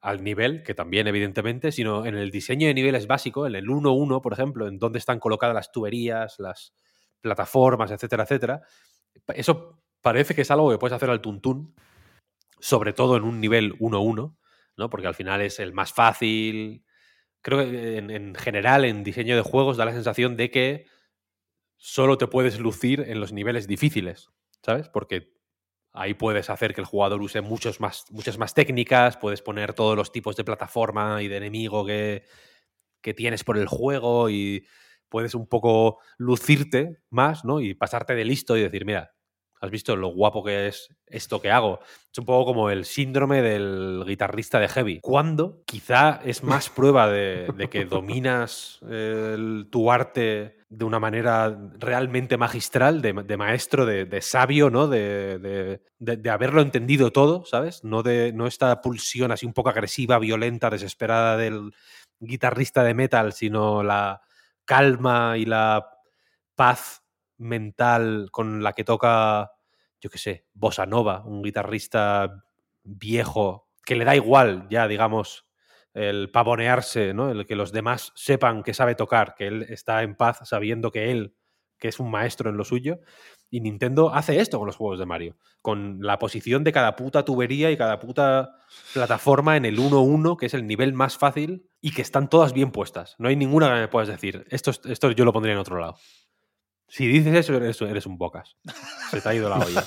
al 0.00 0.22
nivel, 0.22 0.62
que 0.62 0.74
también 0.74 1.06
evidentemente, 1.06 1.72
sino 1.72 2.06
en 2.06 2.16
el 2.16 2.30
diseño 2.30 2.68
de 2.68 2.74
niveles 2.74 3.06
básico, 3.06 3.46
en 3.46 3.54
el 3.54 3.66
1-1, 3.66 4.20
por 4.20 4.32
ejemplo, 4.32 4.68
en 4.68 4.78
donde 4.78 4.98
están 4.98 5.18
colocadas 5.18 5.54
las 5.54 5.72
tuberías, 5.72 6.38
las 6.38 6.72
plataformas, 7.20 7.90
etcétera, 7.90 8.22
etcétera. 8.24 8.62
Eso 9.34 9.80
parece 10.00 10.34
que 10.34 10.42
es 10.42 10.50
algo 10.50 10.70
que 10.70 10.78
puedes 10.78 10.94
hacer 10.94 11.10
al 11.10 11.20
tuntún, 11.20 11.74
sobre 12.60 12.92
todo 12.92 13.16
en 13.16 13.24
un 13.24 13.40
nivel 13.40 13.76
1-1, 13.78 14.36
¿no? 14.76 14.90
Porque 14.90 15.08
al 15.08 15.14
final 15.14 15.40
es 15.42 15.58
el 15.58 15.72
más 15.72 15.92
fácil, 15.92 16.84
creo 17.42 17.58
que 17.58 17.98
en, 17.98 18.10
en 18.10 18.34
general, 18.34 18.84
en 18.84 19.02
diseño 19.02 19.36
de 19.36 19.42
juegos, 19.42 19.76
da 19.76 19.84
la 19.84 19.92
sensación 19.92 20.36
de 20.36 20.50
que 20.50 20.86
solo 21.76 22.18
te 22.18 22.26
puedes 22.26 22.60
lucir 22.60 23.00
en 23.00 23.20
los 23.20 23.32
niveles 23.32 23.66
difíciles, 23.66 24.30
¿sabes? 24.62 24.88
Porque 24.88 25.37
ahí 25.92 26.14
puedes 26.14 26.50
hacer 26.50 26.74
que 26.74 26.80
el 26.80 26.86
jugador 26.86 27.20
use 27.20 27.40
muchos 27.40 27.80
más, 27.80 28.04
muchas 28.10 28.38
más 28.38 28.54
técnicas, 28.54 29.16
puedes 29.16 29.42
poner 29.42 29.74
todos 29.74 29.96
los 29.96 30.12
tipos 30.12 30.36
de 30.36 30.44
plataforma 30.44 31.22
y 31.22 31.28
de 31.28 31.36
enemigo 31.36 31.84
que, 31.84 32.24
que 33.02 33.14
tienes 33.14 33.44
por 33.44 33.58
el 33.58 33.66
juego 33.66 34.30
y 34.30 34.66
puedes 35.08 35.34
un 35.34 35.46
poco 35.46 35.98
lucirte 36.18 36.98
más, 37.10 37.44
¿no? 37.44 37.60
Y 37.60 37.74
pasarte 37.74 38.14
de 38.14 38.24
listo 38.24 38.56
y 38.56 38.62
decir, 38.62 38.84
mira, 38.84 39.14
¿Has 39.60 39.70
visto 39.70 39.96
lo 39.96 40.08
guapo 40.08 40.44
que 40.44 40.68
es 40.68 40.94
esto 41.06 41.40
que 41.40 41.50
hago? 41.50 41.80
Es 42.12 42.18
un 42.18 42.24
poco 42.24 42.46
como 42.46 42.70
el 42.70 42.84
síndrome 42.84 43.42
del 43.42 44.04
guitarrista 44.06 44.60
de 44.60 44.68
heavy. 44.68 45.00
Cuando 45.00 45.62
quizá 45.66 46.20
es 46.24 46.42
más 46.42 46.68
prueba 46.70 47.08
de, 47.08 47.68
que 47.70 47.84
dominas 47.84 48.80
tu 49.70 49.90
arte 49.90 50.58
de 50.70 50.84
una 50.84 51.00
manera 51.00 51.56
realmente 51.78 52.36
magistral, 52.36 53.00
de, 53.00 53.36
maestro, 53.36 53.86
de, 53.86 54.20
sabio, 54.20 54.70
¿no? 54.70 54.86
De, 54.86 55.80
haberlo 56.30 56.60
entendido 56.60 57.10
todo, 57.10 57.44
¿sabes? 57.46 57.84
No 57.84 58.02
de 58.02 58.32
no 58.32 58.46
esta 58.46 58.80
pulsión 58.80 59.32
así 59.32 59.46
un 59.46 59.54
poco 59.54 59.70
agresiva, 59.70 60.18
violenta, 60.18 60.70
desesperada 60.70 61.36
del 61.36 61.72
guitarrista 62.20 62.84
de 62.84 62.94
metal, 62.94 63.32
sino 63.32 63.82
la 63.82 64.20
calma 64.64 65.38
y 65.38 65.46
la 65.46 65.88
paz 66.54 67.02
mental 67.38 68.28
con 68.30 68.62
la 68.62 68.74
que 68.74 68.84
toca, 68.84 69.52
yo 70.00 70.10
qué 70.10 70.18
sé, 70.18 70.46
Bossa 70.52 70.86
Nova, 70.86 71.22
un 71.24 71.42
guitarrista 71.42 72.44
viejo, 72.84 73.68
que 73.84 73.96
le 73.96 74.04
da 74.04 74.14
igual 74.14 74.66
ya, 74.68 74.86
digamos, 74.86 75.46
el 75.94 76.30
pavonearse, 76.30 77.14
¿no? 77.14 77.30
El 77.30 77.46
que 77.46 77.56
los 77.56 77.72
demás 77.72 78.12
sepan 78.14 78.62
que 78.62 78.74
sabe 78.74 78.94
tocar, 78.94 79.34
que 79.34 79.46
él 79.46 79.66
está 79.68 80.02
en 80.02 80.14
paz 80.14 80.40
sabiendo 80.44 80.90
que 80.90 81.10
él, 81.10 81.34
que 81.78 81.88
es 81.88 81.98
un 81.98 82.10
maestro 82.10 82.50
en 82.50 82.56
lo 82.56 82.64
suyo. 82.64 83.00
Y 83.50 83.60
Nintendo 83.60 84.12
hace 84.12 84.40
esto 84.40 84.58
con 84.58 84.66
los 84.66 84.76
juegos 84.76 84.98
de 84.98 85.06
Mario, 85.06 85.38
con 85.62 86.00
la 86.02 86.18
posición 86.18 86.64
de 86.64 86.72
cada 86.72 86.96
puta 86.96 87.24
tubería 87.24 87.70
y 87.70 87.78
cada 87.78 87.98
puta 87.98 88.56
plataforma 88.92 89.56
en 89.56 89.64
el 89.64 89.78
1-1, 89.78 90.36
que 90.36 90.46
es 90.46 90.54
el 90.54 90.66
nivel 90.66 90.92
más 90.92 91.16
fácil 91.16 91.66
y 91.80 91.92
que 91.92 92.02
están 92.02 92.28
todas 92.28 92.52
bien 92.52 92.70
puestas. 92.70 93.16
No 93.18 93.28
hay 93.28 93.36
ninguna 93.36 93.68
que 93.68 93.80
me 93.80 93.88
puedas 93.88 94.08
decir, 94.08 94.46
esto, 94.50 94.70
esto 94.70 95.10
yo 95.12 95.24
lo 95.24 95.32
pondría 95.32 95.54
en 95.54 95.60
otro 95.60 95.80
lado. 95.80 95.96
Si 96.88 97.06
dices 97.06 97.34
eso, 97.34 97.54
eres, 97.54 98.06
un 98.06 98.16
bocas. 98.16 98.56
Se 99.10 99.20
te 99.20 99.28
ha 99.28 99.34
ido 99.34 99.50
la 99.50 99.58
olla. 99.66 99.84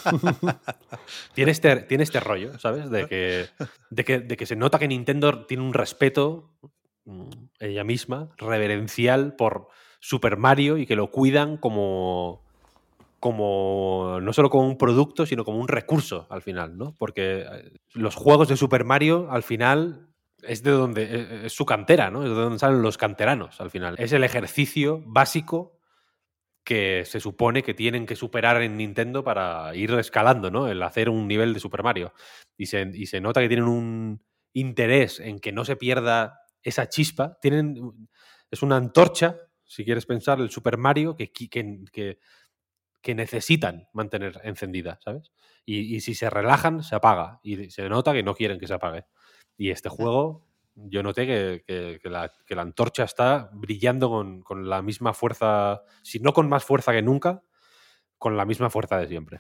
tiene, 1.34 1.52
este, 1.52 1.76
tiene 1.78 2.04
este 2.04 2.20
rollo, 2.20 2.60
¿sabes? 2.60 2.92
De 2.92 3.08
que, 3.08 3.48
de, 3.90 4.06
que, 4.06 4.20
de 4.20 4.38
que 4.38 4.46
se 4.46 4.56
nota 4.56 4.78
que 4.78 4.88
Nintendo 4.88 5.46
tiene 5.46 5.64
un 5.64 5.74
respeto, 5.74 6.54
mm, 7.06 7.30
ella 7.60 7.84
misma, 7.84 8.30
reverencial 8.38 9.36
por 9.36 9.70
Super 10.00 10.38
Mario 10.38 10.78
y 10.78 10.86
que 10.86 10.96
lo 10.96 11.10
cuidan 11.10 11.58
como, 11.58 12.44
como 13.20 14.20
no 14.22 14.32
solo 14.32 14.52
como 14.52 14.68
un 14.68 14.78
producto, 14.78 15.26
sino 15.26 15.44
como 15.44 15.60
un 15.60 15.68
recurso 15.68 16.28
al 16.30 16.44
final, 16.44 16.78
¿no? 16.78 16.96
Porque 17.00 17.46
eh, 17.52 17.72
los 17.94 18.16
juegos 18.16 18.48
de 18.48 18.58
Super 18.58 18.86
Mario 18.86 19.28
al 19.32 19.42
final 19.42 20.08
es 20.44 20.62
de 20.62 20.72
donde 20.72 21.04
e, 21.04 21.46
es 21.48 21.54
su 21.54 21.66
cantera, 21.66 22.12
¿no? 22.12 22.24
Es 22.24 22.30
de 22.30 22.36
donde 22.36 22.60
salen 22.60 22.84
los 22.84 23.00
canteranos 23.00 23.60
al 23.60 23.72
final. 23.72 23.96
Es 23.98 24.12
el 24.12 24.24
ejercicio 24.24 25.02
básico 25.06 25.81
que 26.64 27.04
se 27.06 27.20
supone 27.20 27.64
que 27.64 27.74
tienen 27.74 28.06
que 28.06 28.16
superar 28.16 28.62
en 28.62 28.78
Nintendo 28.78 29.24
para 29.24 29.76
ir 29.76 29.92
escalando, 29.94 30.52
¿no? 30.52 30.68
El 30.68 30.82
hacer 30.84 31.10
un 31.10 31.28
nivel 31.28 31.54
de 31.54 31.60
Super 31.60 31.84
Mario. 31.84 32.14
Y 32.58 32.68
se, 32.68 32.90
y 32.94 33.08
se 33.08 33.22
nota 33.22 33.42
que 33.42 33.48
tienen 33.48 33.68
un 33.68 34.24
interés 34.54 35.20
en 35.20 35.40
que 35.40 35.52
no 35.52 35.66
se 35.66 35.76
pierda 35.76 36.42
esa 36.62 36.88
chispa. 36.88 37.38
Tienen, 37.42 38.08
es 38.50 38.62
una 38.62 38.78
antorcha, 38.78 39.38
si 39.66 39.84
quieres 39.84 40.06
pensar, 40.06 40.40
el 40.40 40.52
Super 40.52 40.78
Mario 40.78 41.16
que, 41.16 41.32
que, 41.32 42.20
que, 43.02 43.16
necesitan 43.16 43.88
mantener 43.94 44.40
encendida, 44.44 45.00
¿sabes? 45.04 45.32
Y, 45.66 45.96
y 45.96 46.02
si 46.02 46.14
se 46.14 46.30
relajan, 46.30 46.84
se 46.84 46.96
apaga. 46.96 47.40
Y 47.44 47.72
se 47.72 47.90
nota 47.90 48.14
que 48.14 48.24
no 48.24 48.36
quieren 48.36 48.60
que 48.60 48.68
se 48.68 48.76
apague. 48.76 49.06
Y 49.58 49.72
este 49.72 49.90
juego 49.90 50.51
yo 50.90 51.04
noté 51.04 51.26
que, 51.28 52.00
la, 52.04 52.32
antorcha 52.58 53.04
está 53.04 53.50
brillando 53.54 54.10
con, 54.10 54.70
la 54.70 54.82
misma 54.82 55.14
fuerza, 55.14 55.84
si 56.04 56.20
no 56.20 56.34
con 56.34 56.50
más 56.50 56.64
fuerza 56.64 56.92
que 56.92 57.02
nunca, 57.02 57.44
con 58.18 58.38
la 58.38 58.46
misma 58.46 58.70
fuerza 58.70 58.98
de 58.98 59.08
siempre. 59.08 59.40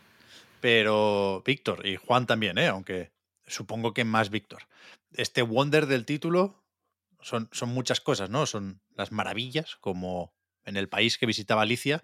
Pero 0.60 1.44
Víctor 1.46 1.86
y 1.86 1.96
Juan 1.96 2.26
también, 2.26 2.58
¿eh? 2.58 2.68
aunque 2.68 3.12
supongo 3.48 3.94
que 3.94 4.06
más 4.06 4.30
Víctor. 4.30 4.64
Este 5.14 5.42
wonder 5.42 5.88
del 5.88 6.06
título 6.06 6.64
son, 7.22 7.50
son 7.52 7.70
muchas 7.70 8.02
cosas, 8.02 8.30
¿no? 8.30 8.46
Son 8.46 8.82
las 8.96 9.12
maravillas, 9.12 9.76
como 9.78 10.34
en 10.66 10.78
el 10.78 10.90
país 10.90 11.18
que 11.18 11.26
visitaba 11.26 11.64
Alicia, 11.64 12.02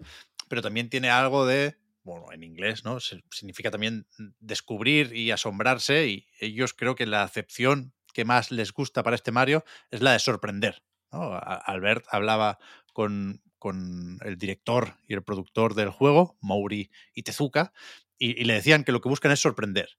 pero 0.48 0.62
también 0.62 0.90
tiene 0.90 1.10
algo 1.10 1.46
de, 1.46 1.76
bueno, 2.02 2.32
en 2.32 2.42
inglés, 2.42 2.84
¿no? 2.84 2.98
significa 3.00 3.70
también 3.70 4.06
descubrir 4.40 5.14
y 5.14 5.30
asombrarse, 5.30 6.08
y 6.08 6.26
ellos 6.40 6.74
creo 6.74 6.94
que 6.94 7.06
la 7.06 7.22
acepción 7.22 7.94
que 8.18 8.24
más 8.24 8.50
les 8.50 8.72
gusta 8.72 9.04
para 9.04 9.14
este 9.14 9.30
Mario 9.30 9.64
es 9.92 10.02
la 10.02 10.10
de 10.10 10.18
sorprender. 10.18 10.82
Albert 11.12 12.04
hablaba 12.10 12.58
con, 12.92 13.40
el 14.24 14.36
director 14.36 14.96
y 15.06 15.14
el 15.14 15.22
productor 15.22 15.76
del 15.76 15.90
juego, 15.90 16.36
Mauri 16.40 16.90
y 17.14 17.22
Tezuka, 17.22 17.72
y, 18.18 18.42
le 18.42 18.54
decían 18.54 18.82
que 18.82 18.90
lo 18.90 19.00
que 19.00 19.08
buscan 19.08 19.30
es 19.30 19.38
sorprender. 19.38 19.90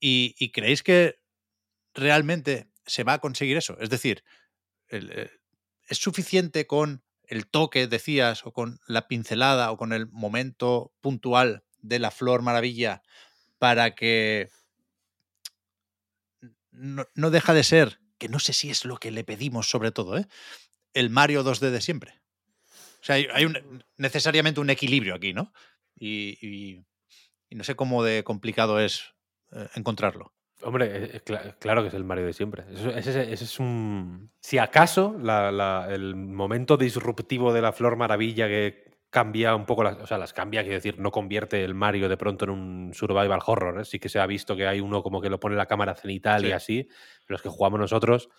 ¿Y, 0.00 0.50
creéis 0.52 0.82
que 0.82 1.20
realmente 1.92 2.70
se 2.86 3.04
va 3.04 3.12
a 3.12 3.18
conseguir 3.18 3.58
eso? 3.58 3.76
Es 3.80 3.90
decir, 3.90 4.24
eh, 4.88 5.28
¿es 5.86 5.98
suficiente 5.98 6.66
con 6.66 7.04
el 7.26 7.46
toque, 7.46 7.86
decías, 7.86 8.46
o 8.46 8.54
con 8.54 8.80
la 8.86 9.08
pincelada, 9.08 9.70
o 9.72 9.76
con 9.76 9.92
el 9.92 10.06
momento 10.06 10.94
puntual 11.02 11.64
de 11.82 11.98
la 11.98 12.12
flor 12.12 12.40
maravilla 12.40 13.02
para 13.58 13.94
que 13.94 14.48
no, 16.72 17.30
deja 17.30 17.54
de 17.54 17.64
ser, 17.64 18.00
que 18.18 18.28
no 18.28 18.38
sé 18.38 18.52
si 18.52 18.70
es 18.70 18.84
lo 18.84 18.96
que 18.96 19.10
le 19.10 19.24
pedimos 19.24 19.68
sobre 19.68 19.92
todo, 19.92 20.18
¿eh? 20.18 20.26
el 20.94 21.10
Mario 21.10 21.44
2D 21.44 21.70
de 21.70 21.80
siempre. 21.80 22.20
O 23.00 23.04
sea, 23.04 23.16
hay, 23.16 23.52
necesariamente 23.96 24.60
un 24.60 24.70
equilibrio 24.70 25.14
aquí, 25.14 25.32
¿no? 25.32 25.52
Y, 25.98 26.84
no 27.50 27.64
sé 27.64 27.74
cómo 27.74 28.02
de 28.02 28.24
complicado 28.24 28.80
es 28.80 29.14
eh, 29.52 29.68
encontrarlo. 29.74 30.32
Hombre, 30.62 31.16
eh, 31.16 31.54
claro 31.58 31.82
que 31.82 31.88
es 31.88 31.94
el 31.94 32.04
Mario 32.04 32.26
de 32.26 32.32
siempre. 32.32 32.64
Ese, 32.96 33.32
es 33.32 33.58
un. 33.58 34.30
Si 34.40 34.58
acaso, 34.58 35.16
el 35.90 36.14
momento 36.14 36.76
disruptivo 36.76 37.52
de 37.52 37.60
la 37.60 37.72
Flor 37.72 37.96
Maravilla 37.96 38.46
que 38.46 38.91
cambia 39.12 39.54
un 39.54 39.66
poco 39.66 39.84
las, 39.84 39.98
o 39.98 40.06
sea, 40.06 40.16
las 40.16 40.32
cambia, 40.32 40.62
quiero 40.62 40.76
decir, 40.76 40.98
no 40.98 41.10
convierte 41.12 41.62
el 41.62 41.74
Mario 41.74 42.08
de 42.08 42.16
pronto 42.16 42.46
en 42.46 42.50
un 42.50 42.94
survival 42.94 43.40
horror. 43.44 43.82
¿eh? 43.82 43.84
Sí 43.84 43.98
que 43.98 44.08
se 44.08 44.18
ha 44.18 44.26
visto 44.26 44.56
que 44.56 44.66
hay 44.66 44.80
uno 44.80 45.02
como 45.02 45.20
que 45.20 45.28
lo 45.28 45.38
pone 45.38 45.54
la 45.54 45.66
cámara 45.66 45.94
cenital 45.94 46.46
y 46.46 46.52
así, 46.52 46.88
los 47.26 47.42
que 47.42 47.50
jugamos 47.50 47.78
nosotros 47.78 48.30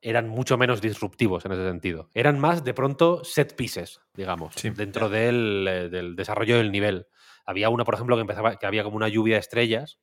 eran 0.00 0.28
mucho 0.28 0.56
menos 0.56 0.80
disruptivos 0.80 1.44
en 1.44 1.52
ese 1.52 1.66
sentido. 1.66 2.08
Eran 2.14 2.38
más 2.38 2.62
de 2.62 2.72
pronto 2.72 3.24
set 3.24 3.56
pieces, 3.56 4.00
digamos, 4.14 4.54
dentro 4.76 5.08
del, 5.08 5.66
eh, 5.68 5.88
del, 5.88 6.14
desarrollo 6.14 6.56
del 6.56 6.70
nivel. 6.70 7.08
Había 7.44 7.68
uno, 7.68 7.84
por 7.84 7.94
ejemplo, 7.94 8.14
que 8.14 8.22
empezaba, 8.22 8.56
que 8.56 8.66
había 8.66 8.84
como 8.84 8.96
una 8.96 9.08
lluvia 9.08 9.34
de 9.34 9.40
estrellas, 9.40 9.98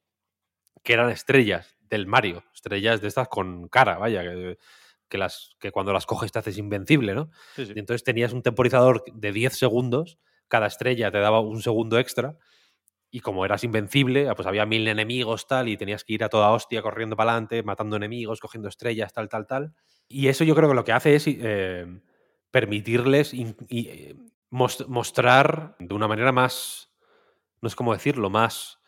que 0.84 0.94
eran 0.94 1.10
estrellas 1.10 1.78
del 1.80 2.08
Mario, 2.08 2.44
estrellas 2.54 3.00
de 3.00 3.08
estas 3.08 3.30
con 3.30 3.70
cara, 3.70 3.98
vaya, 3.98 4.22
que, 4.24 4.58
que, 5.10 5.18
las, 5.18 5.56
que 5.60 5.72
cuando 5.72 5.94
las 5.94 6.06
coges 6.06 6.32
te 6.32 6.40
haces 6.40 6.58
invencible, 6.58 7.16
¿no? 7.16 7.30
Y 7.58 7.80
entonces 7.80 8.04
tenías 8.04 8.34
un 8.34 8.44
temporizador 8.44 9.04
de 9.14 9.32
10 9.32 9.58
segundos, 9.58 10.20
cada 10.48 10.68
estrella 10.68 11.12
te 11.12 11.20
daba 11.20 11.40
un 11.40 11.62
segundo 11.62 12.00
extra, 12.00 12.38
y 13.10 13.22
como 13.22 13.46
eras 13.46 13.64
invencible, 13.64 14.28
ah, 14.30 14.36
pues 14.36 14.48
había 14.48 14.66
mil 14.66 14.88
enemigos, 14.88 15.48
tal, 15.48 15.70
y 15.70 15.78
tenías 15.78 16.04
que 16.04 16.14
ir 16.14 16.24
a 16.24 16.30
toda 16.30 16.52
hostia 16.52 16.82
corriendo 16.82 17.16
para 17.16 17.32
adelante, 17.32 17.64
matando 17.64 17.96
enemigos, 17.96 18.40
cogiendo 18.40 18.68
estrellas, 18.68 19.14
tal, 19.14 19.30
tal, 19.30 19.48
tal. 19.48 19.74
Y 20.10 20.28
eso 20.28 20.44
yo 20.44 20.56
creo 20.56 20.70
que 20.70 20.76
lo 20.76 20.84
que 20.84 20.92
hace 20.92 21.16
es 21.16 21.26
eh, 21.28 22.02
permitirles 22.52 23.34
y, 23.34 23.56
eh, 23.70 24.16
mostrar 24.50 25.76
de 25.80 25.94
una 25.94 26.08
manera 26.08 26.32
más, 26.32 26.92
no 27.62 27.68
es 27.68 27.76
como 27.76 27.94
decirlo, 27.94 28.30
más, 28.30 28.80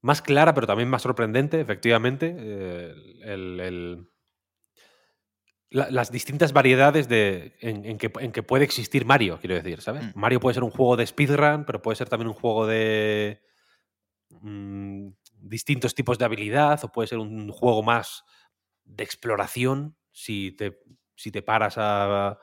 más 0.00 0.22
clara, 0.22 0.54
pero 0.54 0.66
también 0.66 0.88
más 0.88 1.02
sorprendente, 1.02 1.60
efectivamente, 1.60 2.34
eh, 2.38 2.94
el 3.22 4.08
las 5.76 6.10
distintas 6.10 6.52
variedades 6.54 7.06
de, 7.08 7.54
en, 7.60 7.98
que, 7.98 8.42
puede 8.42 8.64
existir 8.64 9.04
Mario, 9.04 9.38
quiero 9.40 9.56
decir, 9.56 9.82
¿sabes? 9.82 10.04
Mm. 10.04 10.18
Mario 10.18 10.40
puede 10.40 10.54
ser 10.54 10.64
un 10.64 10.70
juego 10.70 10.96
de 10.96 11.06
speedrun, 11.06 11.64
pero 11.66 11.82
puede 11.82 11.96
ser 11.96 12.08
también 12.08 12.28
un 12.28 12.34
juego 12.34 12.66
de 12.66 13.42
mm, 14.30 15.08
distintos 15.38 15.94
tipos 15.94 16.18
de 16.18 16.24
habilidad, 16.24 16.82
o 16.82 16.90
puede 16.90 17.08
ser 17.08 17.18
un 17.18 17.50
juego 17.50 17.82
más 17.82 18.24
de 18.84 19.04
exploración, 19.04 19.96
si 20.12 20.52
te, 20.52 20.80
si 21.14 21.30
te 21.30 21.42
paras 21.42 21.74
a, 21.76 22.38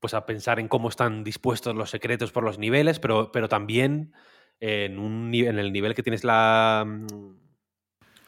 pues 0.00 0.14
a 0.14 0.24
pensar 0.24 0.58
en 0.58 0.68
cómo 0.68 0.88
están 0.88 1.22
dispuestos 1.22 1.74
los 1.74 1.90
secretos 1.90 2.32
por 2.32 2.44
los 2.44 2.58
niveles, 2.58 2.98
pero, 2.98 3.30
pero 3.30 3.48
también 3.48 4.14
en, 4.58 4.98
un, 4.98 5.34
en 5.34 5.58
el 5.58 5.70
nivel 5.70 5.94
que 5.94 6.02
tienes 6.02 6.24
la 6.24 6.84
mm, 6.86 7.42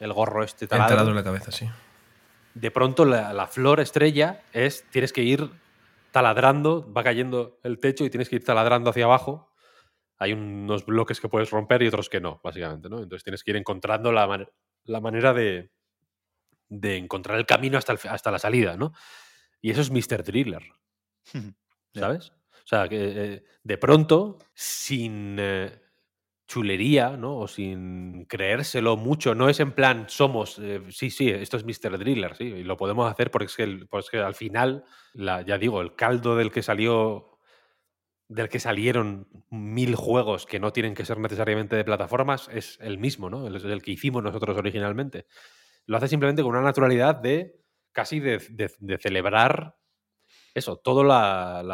el 0.01 0.13
gorro 0.13 0.45
este 0.45 0.67
talado. 0.67 1.09
en 1.09 1.15
la 1.15 1.25
cabeza, 1.25 1.51
sí 1.51 1.67
de 2.55 2.71
pronto 2.71 3.05
la, 3.05 3.33
la 3.33 3.47
flor 3.47 3.81
estrella 3.81 4.43
es, 4.53 4.85
tienes 4.91 5.13
que 5.13 5.23
ir 5.23 5.51
taladrando, 6.13 6.93
va 6.93 7.03
cayendo 7.03 7.59
el 7.65 7.79
techo 7.79 8.05
y 8.05 8.11
tienes 8.11 8.29
que 8.29 8.37
ir 8.37 8.45
taladrando 8.45 8.91
hacia 8.91 9.05
abajo. 9.05 9.51
Hay 10.19 10.33
unos 10.33 10.87
bloques 10.87 11.21
que 11.21 11.29
puedes 11.29 11.51
romper 11.51 11.83
y 11.83 11.89
otros 11.89 12.09
que 12.09 12.21
no, 12.21 12.41
básicamente, 12.45 12.89
¿no? 12.89 12.99
Entonces 13.03 13.25
tienes 13.25 13.45
que 13.45 13.53
ir 13.53 13.57
encontrando 13.59 14.13
la, 14.13 14.27
man- 14.27 14.49
la 14.85 15.01
manera 15.01 15.33
de, 15.35 15.71
de 16.69 16.97
encontrar 16.97 17.39
el 17.39 17.47
camino 17.47 17.79
hasta, 17.79 17.93
el 17.93 17.99
hasta 18.09 18.31
la 18.31 18.39
salida, 18.39 18.77
¿no? 18.77 18.93
Y 19.63 19.71
eso 19.71 19.81
es 19.83 19.91
Mr. 19.91 20.25
Driller, 20.25 20.63
Ya. 21.95 22.01
¿sabes? 22.03 22.31
O 22.31 22.67
sea, 22.67 22.89
que 22.89 22.97
eh, 23.35 23.45
de 23.63 23.79
pronto, 23.79 24.39
sin 24.55 25.37
eh, 25.39 25.81
chulería, 26.47 27.17
¿no? 27.17 27.39
O 27.39 27.49
sin 27.49 28.27
creérselo 28.27 28.97
mucho, 28.97 29.35
no 29.35 29.49
es 29.49 29.61
en 29.61 29.73
plan, 29.73 30.07
somos, 30.09 30.59
eh, 30.59 30.83
sí, 30.91 31.11
sí, 31.11 31.31
esto 31.31 31.57
es 31.57 31.65
Mr. 31.65 31.99
Driller, 31.99 32.37
sí, 32.37 32.45
y 32.45 32.65
lo 32.65 32.77
podemos 32.77 33.11
hacer 33.11 33.31
porque 33.31 33.47
es 33.47 33.57
que, 33.57 33.87
pues 33.89 34.13
al 34.15 34.35
final, 34.35 34.85
la, 35.15 35.43
ya 35.43 35.59
digo, 35.59 35.81
el 35.81 35.95
caldo 35.97 36.37
del 36.37 36.51
que 36.53 36.63
salió, 36.63 37.39
del 38.29 38.49
que 38.49 38.61
salieron 38.61 39.29
mil 39.51 39.95
juegos 39.97 40.47
que 40.47 40.61
no 40.61 40.73
tienen 40.73 40.95
que 40.95 41.05
ser 41.05 41.19
necesariamente 41.19 41.77
de 41.77 41.85
plataformas, 41.85 42.49
es 42.53 42.79
el 42.81 42.99
mismo, 42.99 43.31
¿no? 43.31 43.47
El, 43.47 43.57
el 43.57 43.83
que 43.83 43.93
hicimos 43.93 44.23
nosotros 44.23 44.57
originalmente. 44.57 45.27
Lo 45.87 45.99
hace 45.99 46.09
simplemente 46.09 46.43
con 46.43 46.53
una 46.53 46.63
naturalidad 46.63 47.17
de 47.17 47.61
casi 47.93 48.21
de, 48.21 48.39
de- 48.51 48.73
de 48.81 48.99
celebrar 48.99 49.77
eso, 50.55 50.77
todas 50.79 51.65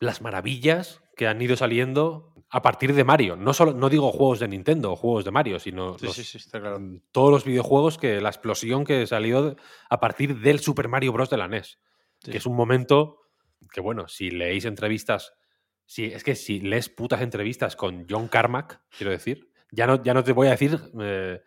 las 0.00 0.22
maravillas 0.22 1.02
que 1.16 1.26
han 1.28 1.40
ido 1.42 1.56
saliendo 1.56 2.34
a 2.50 2.62
partir 2.62 2.94
de 2.94 3.04
Mario. 3.04 3.36
No, 3.36 3.52
solo, 3.52 3.72
no 3.72 3.88
digo 3.88 4.12
juegos 4.12 4.38
de 4.40 4.48
Nintendo 4.48 4.92
o 4.92 4.96
juegos 4.96 5.24
de 5.24 5.30
Mario, 5.32 5.58
sino 5.58 5.98
Sí, 5.98 6.06
los- 6.06 6.14
sí, 6.16 6.24
sí, 6.24 6.38
está 6.38 6.60
claro. 6.60 6.78
mm, 6.80 7.00
todos 7.12 7.30
los 7.30 7.44
videojuegos 7.44 7.98
que 7.98 8.20
la 8.20 8.28
explosión 8.28 8.84
que 8.84 9.06
salió 9.06 9.56
a 9.90 10.00
partir 10.00 10.38
del 10.40 10.60
Super 10.60 10.88
Mario 10.88 11.12
Bros. 11.12 11.30
de 11.30 11.36
la 11.38 11.48
NES. 11.48 11.78
Que 12.22 12.38
es 12.38 12.46
un 12.46 12.56
momento 12.56 13.18
que, 13.72 13.80
bueno, 13.80 14.08
si 14.08 14.30
leéis 14.30 14.64
entrevistas, 14.64 15.32
si, 15.84 16.06
es 16.06 16.24
que 16.24 16.34
si 16.34 16.60
lees 16.60 16.88
putas 16.88 17.20
entrevistas 17.20 17.76
con 17.76 18.06
John 18.08 18.28
Carmack, 18.28 18.80
quiero 18.96 19.10
decir, 19.10 19.50
ya 19.70 19.86
no, 19.86 20.02
ya 20.02 20.14
no 20.14 20.24
te 20.24 20.32
voy 20.32 20.46
a 20.46 20.50
decir 20.52 20.80
eh, 21.00 21.40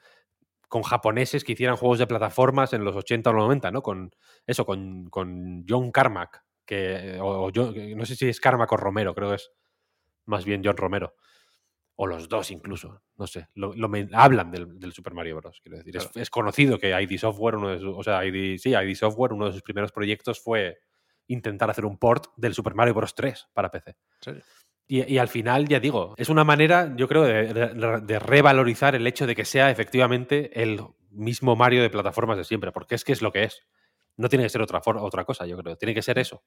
con 0.67 0.84
japoneses 0.84 1.43
que 1.43 1.53
hicieran 1.53 1.76
juegos 1.77 1.97
de 1.99 2.07
plataformas 2.07 2.73
en 2.73 2.84
los 2.84 2.95
80 2.95 3.30
o 3.30 3.34
los 3.34 3.43
90, 3.43 3.71
¿no? 3.71 3.81
Con 3.81 4.11
eso, 4.45 4.65
con, 4.65 5.09
con 5.09 5.65
John 5.67 5.91
Carmack, 5.91 6.43
que, 6.65 7.17
o, 7.19 7.47
o 7.47 7.51
John- 7.53 7.73
no 7.97 8.05
sé 8.05 8.15
si 8.15 8.27
es 8.30 8.39
Carmack 8.39 8.71
o 8.71 8.77
Romero, 8.77 9.15
creo 9.15 9.30
que 9.30 9.35
es 9.35 9.51
más 10.30 10.45
bien 10.45 10.61
John 10.64 10.77
Romero. 10.77 11.15
O 11.95 12.07
los 12.07 12.30
dos 12.30 12.49
incluso, 12.51 13.01
no 13.18 13.27
sé. 13.27 13.49
Lo, 13.56 13.73
hablan 14.14 14.51
del, 14.51 14.80
del 14.80 14.93
Super 14.93 15.14
Mario 15.14 15.35
Bros. 15.35 15.60
Quiero 15.61 15.77
decir, 15.80 15.97
es, 15.97 16.10
es 16.15 16.30
conocido 16.30 16.80
que 16.80 16.91
ID 17.01 17.18
Software, 17.19 17.56
uno 17.56 17.69
de 17.69 17.80
sus, 17.80 17.93
o 17.97 18.03
sea, 18.03 18.23
ID, 18.26 18.57
sí, 18.57 18.69
ID 18.73 18.95
Software, 18.95 19.34
uno 19.34 19.47
de 19.47 19.51
sus 19.51 19.61
primeros 19.61 19.91
proyectos 19.91 20.39
fue 20.41 20.80
intentar 21.27 21.69
hacer 21.69 21.84
un 21.85 21.97
port 21.97 22.27
del 22.38 22.53
Super 22.53 22.73
Mario 22.73 22.93
Bros. 22.93 23.14
3 23.15 23.49
para 23.53 23.69
PC. 23.69 23.97
Y, 24.88 25.14
y 25.14 25.18
al 25.18 25.27
final, 25.27 25.68
ya 25.68 25.80
digo, 25.81 26.14
es 26.18 26.30
una 26.30 26.43
manera, 26.45 26.93
yo 26.95 27.07
creo, 27.10 27.23
de, 27.23 27.53
de- 27.53 28.01
de 28.01 28.19
revalorizar 28.19 28.95
el 28.95 29.06
hecho 29.06 29.27
de 29.27 29.35
que 29.35 29.43
sea 29.45 29.69
efectivamente 29.69 30.64
el 30.64 30.80
mismo 31.11 31.56
Mario 31.57 31.81
de 31.81 31.89
plataformas 31.89 32.38
de 32.38 32.45
siempre, 32.45 32.72
porque 32.72 32.95
es 32.95 33.03
que 33.03 33.11
es 33.11 33.22
lo 33.22 33.31
que 33.34 33.43
es. 33.43 33.61
No 34.15 34.30
tiene 34.30 34.45
que 34.45 34.49
ser 34.49 34.61
otra, 34.61 34.81
otra 34.85 35.26
cosa, 35.26 35.45
yo 35.45 35.57
creo. 35.57 35.76
Tiene 35.76 35.93
que 35.93 36.01
ser 36.01 36.18
eso. 36.18 36.41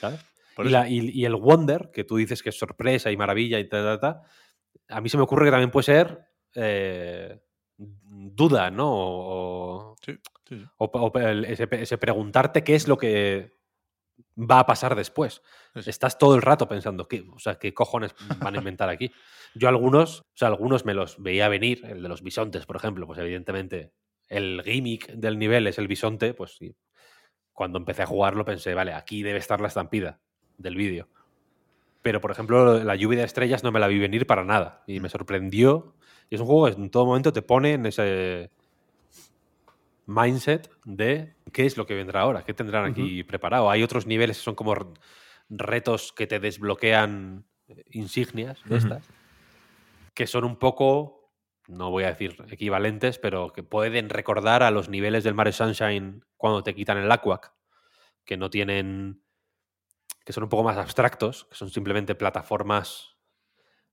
¿sabes? 0.00 0.20
Y, 0.58 0.62
eso. 0.62 0.70
la- 0.70 0.88
y- 0.88 1.10
y 1.10 1.24
el 1.24 1.34
Wonder, 1.36 1.90
que 1.92 2.04
tú 2.04 2.16
dices 2.16 2.42
que 2.42 2.50
es 2.50 2.58
sorpresa 2.58 3.10
y 3.10 3.16
maravilla 3.16 3.58
y 3.58 3.68
tal, 3.68 3.84
tal, 3.84 4.00
tal, 4.00 4.20
a 4.88 5.00
mí 5.00 5.08
se 5.08 5.16
me 5.16 5.22
ocurre 5.24 5.46
que 5.46 5.50
también 5.50 5.70
puede 5.70 5.84
ser 5.84 6.26
eh, 6.54 7.40
duda, 7.76 8.70
¿no? 8.70 8.86
O, 8.90 9.96
Sí, 10.04 10.12
sí, 10.48 10.56
sí. 10.60 10.64
o- 10.78 10.84
o 10.84 11.18
ese, 11.18 11.68
ese 11.72 11.98
preguntarte 11.98 12.62
qué 12.62 12.74
es 12.74 12.86
lo 12.88 12.96
que 12.96 13.56
va 14.38 14.60
a 14.60 14.66
pasar 14.66 14.94
después. 14.94 15.42
Estás 15.74 16.18
todo 16.18 16.34
el 16.36 16.42
rato 16.42 16.68
pensando, 16.68 17.08
¿qué, 17.08 17.24
o 17.34 17.38
sea, 17.38 17.56
¿qué 17.56 17.74
cojones 17.74 18.14
van 18.40 18.54
a 18.54 18.58
inventar 18.58 18.88
aquí? 18.88 19.10
Yo 19.54 19.68
algunos, 19.68 20.20
o 20.20 20.24
sea, 20.36 20.48
algunos 20.48 20.84
me 20.84 20.94
los 20.94 21.20
veía 21.22 21.48
venir, 21.48 21.84
el 21.86 22.02
de 22.02 22.08
los 22.08 22.22
bisontes, 22.22 22.66
por 22.66 22.76
ejemplo, 22.76 23.06
pues 23.06 23.18
evidentemente 23.18 23.92
el 24.28 24.62
gimmick 24.64 25.08
del 25.12 25.38
nivel 25.38 25.66
es 25.66 25.78
el 25.78 25.88
bisonte, 25.88 26.34
pues 26.34 26.56
sí. 26.56 26.76
Cuando 27.52 27.78
empecé 27.78 28.02
a 28.02 28.06
jugarlo 28.06 28.44
pensé, 28.44 28.74
vale, 28.74 28.92
aquí 28.92 29.22
debe 29.22 29.38
estar 29.38 29.60
la 29.60 29.68
estampida 29.68 30.20
del 30.58 30.76
vídeo. 30.76 31.08
Pero, 32.02 32.20
por 32.20 32.30
ejemplo, 32.30 32.82
la 32.84 32.96
lluvia 32.96 33.20
de 33.20 33.24
estrellas 33.24 33.64
no 33.64 33.72
me 33.72 33.80
la 33.80 33.88
vi 33.88 33.98
venir 33.98 34.26
para 34.26 34.44
nada. 34.44 34.82
Y 34.86 35.00
me 35.00 35.08
sorprendió. 35.08 35.94
Y 36.28 36.34
es 36.34 36.40
un 36.40 36.46
juego 36.46 36.66
que 36.66 36.82
en 36.82 36.90
todo 36.90 37.06
momento 37.06 37.32
te 37.32 37.42
pone 37.42 37.72
en 37.72 37.86
ese 37.86 38.50
mindset 40.06 40.70
de 40.84 41.34
qué 41.52 41.66
es 41.66 41.76
lo 41.76 41.86
que 41.86 41.94
vendrá 41.94 42.20
ahora, 42.20 42.42
qué 42.42 42.54
tendrán 42.54 42.84
aquí 42.84 43.22
preparado. 43.24 43.70
Hay 43.70 43.82
otros 43.82 44.06
niveles 44.06 44.38
que 44.38 44.44
son 44.44 44.54
como 44.54 44.74
retos 45.48 46.12
que 46.12 46.26
te 46.26 46.40
desbloquean 46.40 47.44
eh, 47.68 47.84
insignias 47.92 48.60
de 48.64 48.76
estas, 48.76 49.08
que 50.14 50.26
son 50.26 50.44
un 50.44 50.56
poco, 50.56 51.32
no 51.68 51.90
voy 51.90 52.04
a 52.04 52.08
decir 52.08 52.36
equivalentes, 52.50 53.18
pero 53.18 53.52
que 53.52 53.62
pueden 53.62 54.10
recordar 54.10 54.62
a 54.62 54.70
los 54.70 54.88
niveles 54.88 55.24
del 55.24 55.34
Mario 55.34 55.52
Sunshine 55.52 56.24
cuando 56.36 56.62
te 56.62 56.74
quitan 56.74 56.98
el 56.98 57.10
Aquac, 57.10 57.52
que 58.24 58.36
no 58.36 58.50
tienen 58.50 59.22
que 60.24 60.32
son 60.32 60.44
un 60.44 60.48
poco 60.48 60.64
más 60.64 60.76
abstractos, 60.76 61.44
que 61.50 61.56
son 61.56 61.70
simplemente 61.70 62.14
plataformas 62.14 63.14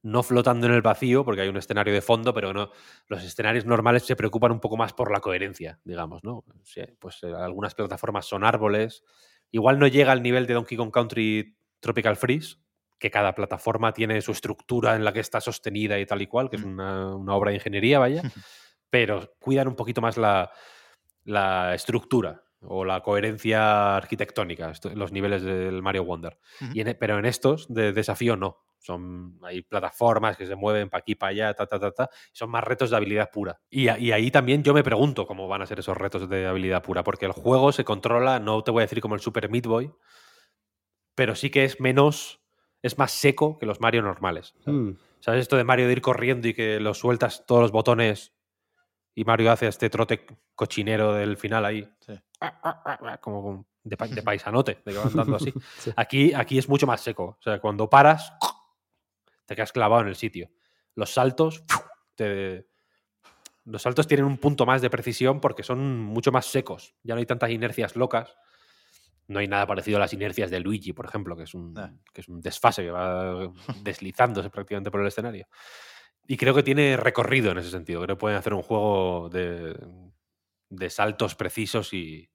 no 0.04 0.24
flotando 0.24 0.66
en 0.66 0.74
el 0.74 0.82
vacío, 0.82 1.24
porque 1.24 1.42
hay 1.42 1.50
un 1.50 1.58
escenario 1.58 1.94
de 1.94 2.02
fondo, 2.02 2.34
pero 2.34 2.54
no, 2.54 2.72
los 3.08 3.24
escenarios 3.24 3.66
normales 3.66 4.04
se 4.04 4.16
preocupan 4.16 4.52
un 4.52 4.60
poco 4.60 4.78
más 4.78 4.94
por 4.94 5.12
la 5.12 5.20
coherencia, 5.20 5.80
digamos, 5.84 6.24
¿no? 6.24 6.44
Sí, 6.64 6.82
pues 6.98 7.22
eh, 7.24 7.32
algunas 7.32 7.76
plataformas 7.76 8.26
son 8.26 8.44
árboles. 8.44 9.04
Igual 9.52 9.78
no 9.78 9.88
llega 9.88 10.12
al 10.12 10.24
nivel 10.24 10.48
de 10.48 10.56
Donkey 10.56 10.78
Kong 10.78 10.92
Country 10.92 11.56
Tropical 11.80 12.16
Freeze, 12.16 12.58
que 12.98 13.12
cada 13.12 13.36
plataforma 13.36 13.94
tiene 13.94 14.22
su 14.22 14.32
estructura 14.32 14.96
en 14.96 15.04
la 15.04 15.14
que 15.14 15.20
está 15.20 15.40
sostenida 15.40 16.00
y 16.00 16.06
tal 16.06 16.22
y 16.22 16.28
cual, 16.28 16.50
que 16.50 16.56
es 16.56 16.64
una, 16.64 17.16
una 17.16 17.36
obra 17.36 17.52
de 17.52 17.58
ingeniería, 17.58 18.00
vaya, 18.00 18.24
pero 18.90 19.36
cuidan 19.40 19.68
un 19.68 19.76
poquito 19.76 20.02
más 20.02 20.18
la, 20.18 20.52
la 21.26 21.76
estructura 21.76 22.44
o 22.64 22.86
la 22.86 23.02
coherencia 23.02 23.96
arquitectónica, 23.98 24.72
esto- 24.72 24.92
los 24.96 25.12
niveles 25.12 25.42
del 25.44 25.82
Mario 25.82 26.04
Wonder. 26.06 26.38
Y 26.74 26.82
en- 26.82 26.96
pero 27.00 27.18
en 27.20 27.26
estos 27.26 27.68
de 27.74 27.92
desafío 27.94 28.36
no. 28.36 28.58
Son, 28.84 29.38
hay 29.44 29.62
plataformas 29.62 30.38
que 30.38 30.48
se 30.48 30.56
mueven 30.56 30.90
para 30.90 31.02
aquí, 31.02 31.14
para 31.14 31.30
allá, 31.30 31.54
ta, 31.54 31.68
ta, 31.68 31.80
ta, 31.80 31.92
ta. 31.92 32.10
Son 32.34 32.50
más 32.50 32.64
retos 32.64 32.90
de 32.90 32.98
habilidad 32.98 33.30
pura. 33.32 33.60
Y, 33.70 33.88
a- 33.90 34.00
y 34.00 34.12
ahí 34.12 34.32
también 34.32 34.64
yo 34.64 34.74
me 34.74 34.84
pregunto 34.84 35.28
cómo 35.28 35.48
van 35.48 35.62
a 35.62 35.68
ser 35.68 35.78
esos 35.80 35.96
retos 35.96 36.28
de 36.28 36.48
habilidad 36.48 36.82
pura, 36.82 37.04
porque 37.04 37.26
el 37.28 37.32
juego 37.32 37.72
se 37.72 37.84
controla, 37.84 38.40
no 38.40 38.64
te 38.64 38.72
voy 38.72 38.82
a 38.82 38.86
decir 38.86 39.00
como 39.02 39.14
el 39.14 39.22
Super 39.22 39.50
Meat 39.50 39.68
Boy, 39.68 39.92
pero 41.16 41.36
sí 41.36 41.50
que 41.50 41.64
es 41.64 41.80
menos, 41.80 42.42
es 42.82 42.98
más 42.98 43.12
seco 43.12 43.58
que 43.60 43.66
los 43.66 43.80
Mario 43.82 44.02
normales. 44.02 44.56
¿sabes? 44.64 44.80
Mm. 44.80 44.98
¿Sabes 45.20 45.42
esto 45.42 45.58
de 45.58 45.64
Mario 45.64 45.86
de 45.86 45.94
ir 45.94 46.02
corriendo 46.02 46.48
y 46.48 46.54
que 46.56 46.80
lo 46.80 46.94
sueltas 46.96 47.46
todos 47.46 47.62
los 47.62 47.72
botones 47.72 48.34
y 49.16 49.24
Mario 49.24 49.52
hace 49.52 49.68
este 49.68 49.90
trote 49.90 50.26
cochinero 50.56 51.14
del 51.14 51.38
final 51.38 51.66
ahí? 51.66 51.88
Sí. 52.00 52.14
Como 53.22 53.66
de, 53.84 53.98
pa- 53.98 54.08
de 54.08 54.22
paisanote, 54.22 54.82
de 54.86 54.92
que 54.92 54.98
va 54.98 55.04
andando 55.06 55.36
así. 55.36 55.54
Sí. 55.78 55.92
Aquí, 55.96 56.34
aquí 56.34 56.58
es 56.58 56.70
mucho 56.70 56.88
más 56.88 57.02
seco. 57.02 57.38
O 57.40 57.42
sea, 57.42 57.60
cuando 57.60 57.90
paras, 57.90 58.34
te 59.46 59.56
quedas 59.56 59.72
clavado 59.72 60.02
en 60.02 60.08
el 60.08 60.16
sitio. 60.16 60.50
Los 60.96 61.12
saltos, 61.14 61.64
te- 62.16 62.68
los 63.66 63.82
saltos 63.82 64.08
tienen 64.08 64.26
un 64.26 64.38
punto 64.38 64.66
más 64.66 64.82
de 64.82 64.90
precisión 64.90 65.40
porque 65.40 65.64
son 65.64 66.00
mucho 66.00 66.32
más 66.32 66.46
secos. 66.48 66.96
Ya 67.04 67.14
no 67.16 67.20
hay 67.20 67.26
tantas 67.26 67.50
inercias 67.52 67.96
locas. 67.96 68.36
No 69.28 69.40
hay 69.40 69.48
nada 69.48 69.66
parecido 69.68 69.98
a 69.98 70.00
las 70.02 70.12
inercias 70.14 70.50
de 70.52 70.60
Luigi, 70.60 70.92
por 70.94 71.06
ejemplo, 71.06 71.38
que 71.38 71.44
es 71.44 71.54
un, 71.54 71.78
Ah. 71.78 71.94
que 72.12 72.22
es 72.22 72.28
un 72.28 72.42
desfase 72.42 72.82
que 72.84 72.92
va 72.92 73.50
deslizándose 73.82 74.50
prácticamente 74.50 74.92
por 74.92 75.00
el 75.00 75.08
escenario. 75.08 75.48
Y 76.28 76.38
creo 76.38 76.54
que 76.54 76.64
tiene 76.64 76.98
recorrido 76.98 77.52
en 77.52 77.58
ese 77.58 77.72
sentido. 77.72 78.02
Creo 78.02 78.16
que 78.16 78.20
pueden 78.20 78.38
hacer 78.38 78.54
un 78.54 78.62
juego 78.62 79.30
de, 79.30 79.76
de 80.72 80.90
saltos 80.90 81.36
precisos 81.36 81.94
y, 81.94 82.30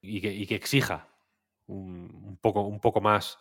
que, 0.00 0.54
exija 0.54 1.08
un, 1.66 2.38
poco, 2.40 2.62
un 2.62 2.80
poco 2.80 3.00
más. 3.00 3.38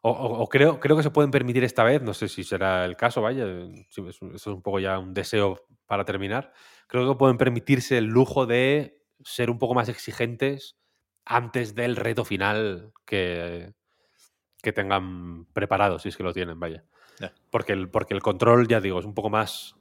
O, 0.00 0.48
creo, 0.48 0.78
creo 0.80 0.96
que 0.96 1.02
se 1.02 1.10
pueden 1.10 1.30
permitir 1.30 1.64
esta 1.64 1.82
vez, 1.82 2.02
no 2.02 2.14
sé 2.14 2.28
si 2.28 2.44
será 2.44 2.84
el 2.84 2.96
caso, 2.96 3.20
vaya, 3.20 3.44
eso 3.90 4.08
es 4.08 4.46
un 4.46 4.62
poco 4.62 4.78
ya 4.78 4.98
un 4.98 5.12
deseo 5.12 5.66
para 5.86 6.04
terminar. 6.04 6.52
Creo 6.86 7.08
que 7.08 7.18
pueden 7.18 7.36
permitirse 7.36 7.98
el 7.98 8.06
lujo 8.06 8.46
de 8.46 9.02
ser 9.24 9.50
un 9.50 9.58
poco 9.58 9.74
más 9.74 9.88
exigentes 9.88 10.78
antes 11.24 11.74
del 11.74 11.96
reto 11.96 12.24
final 12.24 12.92
que, 13.04 13.74
que 14.62 14.72
tengan 14.72 15.46
preparado, 15.52 15.98
si 15.98 16.08
es 16.08 16.16
que 16.16 16.22
lo 16.22 16.32
tienen, 16.32 16.58
vaya. 16.58 16.84
Porque 17.50 17.72
el, 17.72 17.88
porque 17.88 18.14
el 18.14 18.22
control, 18.22 18.68
ya 18.68 18.80
digo, 18.80 18.98
es 18.98 19.04
un 19.04 19.14
poco 19.14 19.30
más. 19.30 19.74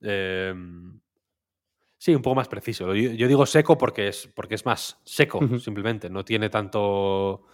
em, 0.00 1.00
sí, 1.98 2.14
un 2.14 2.22
poco 2.22 2.34
más 2.36 2.48
preciso. 2.48 2.94
Yo, 2.94 3.10
yo 3.12 3.28
digo 3.28 3.46
seco 3.46 3.78
porque 3.78 4.08
es, 4.08 4.28
porque 4.34 4.54
es 4.56 4.66
más 4.66 5.00
seco, 5.04 5.40
simplemente. 5.58 6.10
No 6.10 6.24
tiene 6.24 6.48
tanto. 6.50 7.44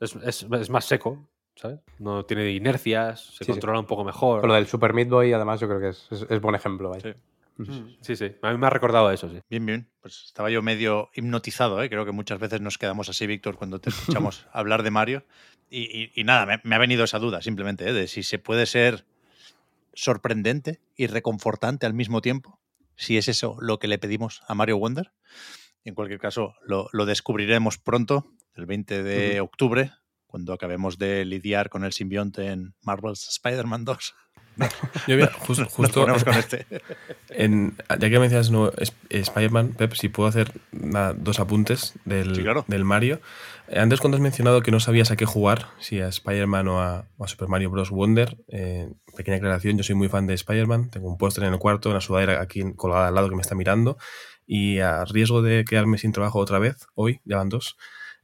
Es, 0.00 0.14
es- 0.16 0.46
es 0.50 0.70
más 0.70 0.84
seco, 0.84 1.28
¿sabes? 1.54 1.80
No 1.98 2.24
tiene 2.24 2.50
inercias, 2.50 3.20
se 3.26 3.38
Sí, 3.38 3.44
sí. 3.44 3.52
controla 3.52 3.80
un 3.80 3.86
poco 3.86 4.04
mejor. 4.04 4.40
Con 4.40 4.48
lo 4.48 4.54
del 4.54 4.66
Super 4.66 4.92
Meat 4.92 5.08
Boy, 5.08 5.32
además, 5.32 5.60
yo 5.60 5.68
creo 5.68 5.80
que 5.80 5.88
es, 5.90 6.06
es- 6.10 6.26
es 6.28 6.40
buen 6.40 6.54
ejemplo. 6.54 6.92
Sí. 7.00 7.12
Sí, 8.02 8.16
sí. 8.16 8.36
A 8.42 8.52
mí 8.52 8.58
me 8.58 8.66
ha 8.66 8.70
recordado 8.70 9.10
eso, 9.10 9.30
sí. 9.30 9.40
Bien, 9.48 9.64
bien. 9.64 9.88
Pues 10.02 10.24
estaba 10.26 10.50
yo 10.50 10.60
medio 10.60 11.08
hipnotizado, 11.14 11.82
¿eh? 11.82 11.88
Creo 11.88 12.04
que 12.04 12.12
muchas 12.12 12.38
veces 12.38 12.60
nos 12.60 12.76
quedamos 12.76 13.08
así, 13.08 13.26
Víctor, 13.26 13.56
cuando 13.56 13.80
te 13.80 13.88
escuchamos 13.88 14.46
hablar 14.52 14.82
de 14.82 14.90
Mario. 14.90 15.24
Y, 15.68 16.22
nada, 16.24 16.46
me, 16.46 16.60
me, 16.62 16.76
ha 16.76 16.78
venido 16.78 17.04
esa 17.04 17.18
duda 17.18 17.42
simplemente, 17.42 17.88
¿eh? 17.88 17.92
de 17.92 18.06
si 18.06 18.22
se 18.22 18.38
puede 18.38 18.66
ser 18.66 19.04
sorprendente 19.94 20.80
y 20.94 21.06
reconfortante 21.08 21.86
al 21.86 21.94
mismo 21.94 22.20
tiempo. 22.20 22.60
Si 22.96 23.16
es 23.16 23.28
eso 23.28 23.56
lo 23.60 23.78
que 23.78 23.88
le 23.88 23.98
pedimos 23.98 24.42
a 24.46 24.54
Mario 24.54 24.78
Wonder. 24.78 25.12
En 25.84 25.94
cualquier 25.94 26.20
caso, 26.20 26.54
lo, 26.64 26.88
lo 26.92 27.04
descubriremos 27.06 27.78
pronto, 27.78 28.26
el 28.54 28.66
20 28.66 29.02
de 29.02 29.40
octubre, 29.40 29.92
cuando 30.26 30.52
acabemos 30.52 30.98
de 30.98 31.24
lidiar 31.24 31.68
con 31.68 31.84
el 31.84 31.92
simbionte 31.92 32.46
en 32.48 32.74
Marvel's 32.82 33.28
Spider-Man 33.28 33.84
2. 33.84 34.14
Yo 35.06 35.16
justo, 35.38 35.66
con 36.04 36.34
este. 36.34 36.66
ya 37.28 38.10
que 38.10 38.18
mencionas 38.18 38.50
no, 38.50 38.72
Spider-Man, 39.10 39.74
Pep, 39.76 39.92
si 39.94 40.08
puedo 40.08 40.28
hacer 40.28 40.52
dos 40.72 41.40
apuntes 41.40 41.94
del, 42.04 42.44
del, 42.66 42.84
Mario. 42.84 43.20
Eh, 43.68 43.78
antes 43.78 44.00
cuando 44.00 44.16
has 44.16 44.22
mencionado 44.22 44.62
que 44.62 44.70
no 44.70 44.80
sabías 44.80 45.10
a 45.10 45.16
qué 45.16 45.26
jugar, 45.26 45.66
si 45.78 46.00
a 46.00 46.08
Spider-Man 46.08 46.68
o, 46.68 46.80
a, 46.80 47.04
Super 47.26 47.48
Mario 47.48 47.70
Bros. 47.70 47.90
Wonder, 47.90 48.38
eh, 48.48 48.88
pequeña 49.16 49.36
aclaración, 49.36 49.76
yo 49.76 49.82
soy 49.82 49.94
muy 49.94 50.08
fan 50.08 50.26
de 50.26 50.34
Spider-Man, 50.34 50.90
tengo 50.90 51.08
un 51.08 51.18
póster 51.18 51.44
en 51.44 51.52
el 51.52 51.58
cuarto, 51.58 51.90
una 51.90 52.00
sudadera 52.00 52.40
aquí 52.40 52.62
colgada 52.74 53.08
al 53.08 53.14
lado 53.14 53.28
que 53.28 53.36
me 53.36 53.42
está 53.42 53.54
mirando, 53.54 53.98
y 54.46 54.78
a 54.78 55.04
riesgo 55.04 55.42
de 55.42 55.64
quedarme 55.64 55.98
sin 55.98 56.12
trabajo 56.12 56.38
otra 56.38 56.58
vez, 56.58 56.86
hoy, 56.94 57.20
ya 57.24 57.36
van 57.36 57.48
dos, 57.48 57.76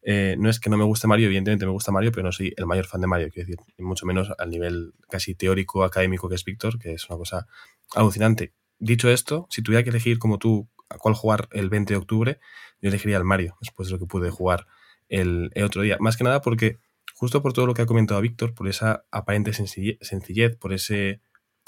eh, 0.02 0.36
no 0.38 0.50
es 0.50 0.58
que 0.58 0.68
no 0.68 0.76
me 0.76 0.84
guste 0.84 1.06
Mario, 1.06 1.26
evidentemente 1.26 1.64
me 1.64 1.72
gusta 1.72 1.92
Mario, 1.92 2.10
pero 2.10 2.24
no 2.24 2.32
soy 2.32 2.52
el 2.56 2.66
mayor 2.66 2.86
fan 2.86 3.00
de 3.00 3.06
Mario, 3.06 3.28
quiero 3.32 3.48
decir, 3.48 3.64
mucho 3.78 4.04
menos 4.04 4.30
al 4.36 4.50
nivel 4.50 4.94
casi 5.08 5.34
teórico, 5.34 5.84
académico 5.84 6.28
que 6.28 6.34
es 6.34 6.44
Víctor, 6.44 6.78
que 6.78 6.94
es 6.94 7.08
una 7.08 7.18
cosa 7.18 7.46
alucinante. 7.94 8.52
Dicho 8.78 9.08
esto, 9.10 9.46
si 9.48 9.62
tuviera 9.62 9.84
que 9.84 9.90
elegir 9.90 10.18
como 10.18 10.38
tú 10.38 10.68
a 10.88 10.98
cuál 10.98 11.14
jugar 11.14 11.48
el 11.52 11.70
20 11.70 11.94
de 11.94 11.98
octubre, 11.98 12.40
yo 12.80 12.88
elegiría 12.88 13.16
el 13.16 13.24
Mario, 13.24 13.56
después 13.60 13.88
de 13.88 13.92
lo 13.92 13.98
que 14.00 14.06
pude 14.06 14.30
jugar 14.30 14.66
el, 15.08 15.52
otro 15.64 15.82
día. 15.82 15.96
Más 16.00 16.16
que 16.16 16.24
nada 16.24 16.40
porque, 16.42 16.78
justo 17.14 17.42
por 17.42 17.52
todo 17.52 17.66
lo 17.66 17.74
que 17.74 17.82
ha 17.82 17.86
comentado 17.86 18.20
Víctor, 18.20 18.54
por 18.54 18.68
esa 18.68 19.04
aparente 19.12 19.52
sencillez, 19.52 20.56
por 20.56 20.72
ese 20.72 21.20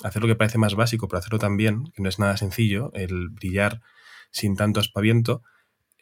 hacer 0.02 0.20
lo 0.22 0.28
que 0.28 0.34
parece 0.34 0.58
más 0.58 0.74
básico, 0.74 1.06
pero 1.06 1.18
hacerlo 1.18 1.38
también, 1.38 1.84
que 1.94 2.02
no 2.02 2.08
es 2.08 2.18
nada 2.18 2.36
sencillo, 2.36 2.90
el 2.94 3.28
brillar 3.28 3.80
sin 4.32 4.56
tanto 4.56 4.80
aspaviento, 4.80 5.42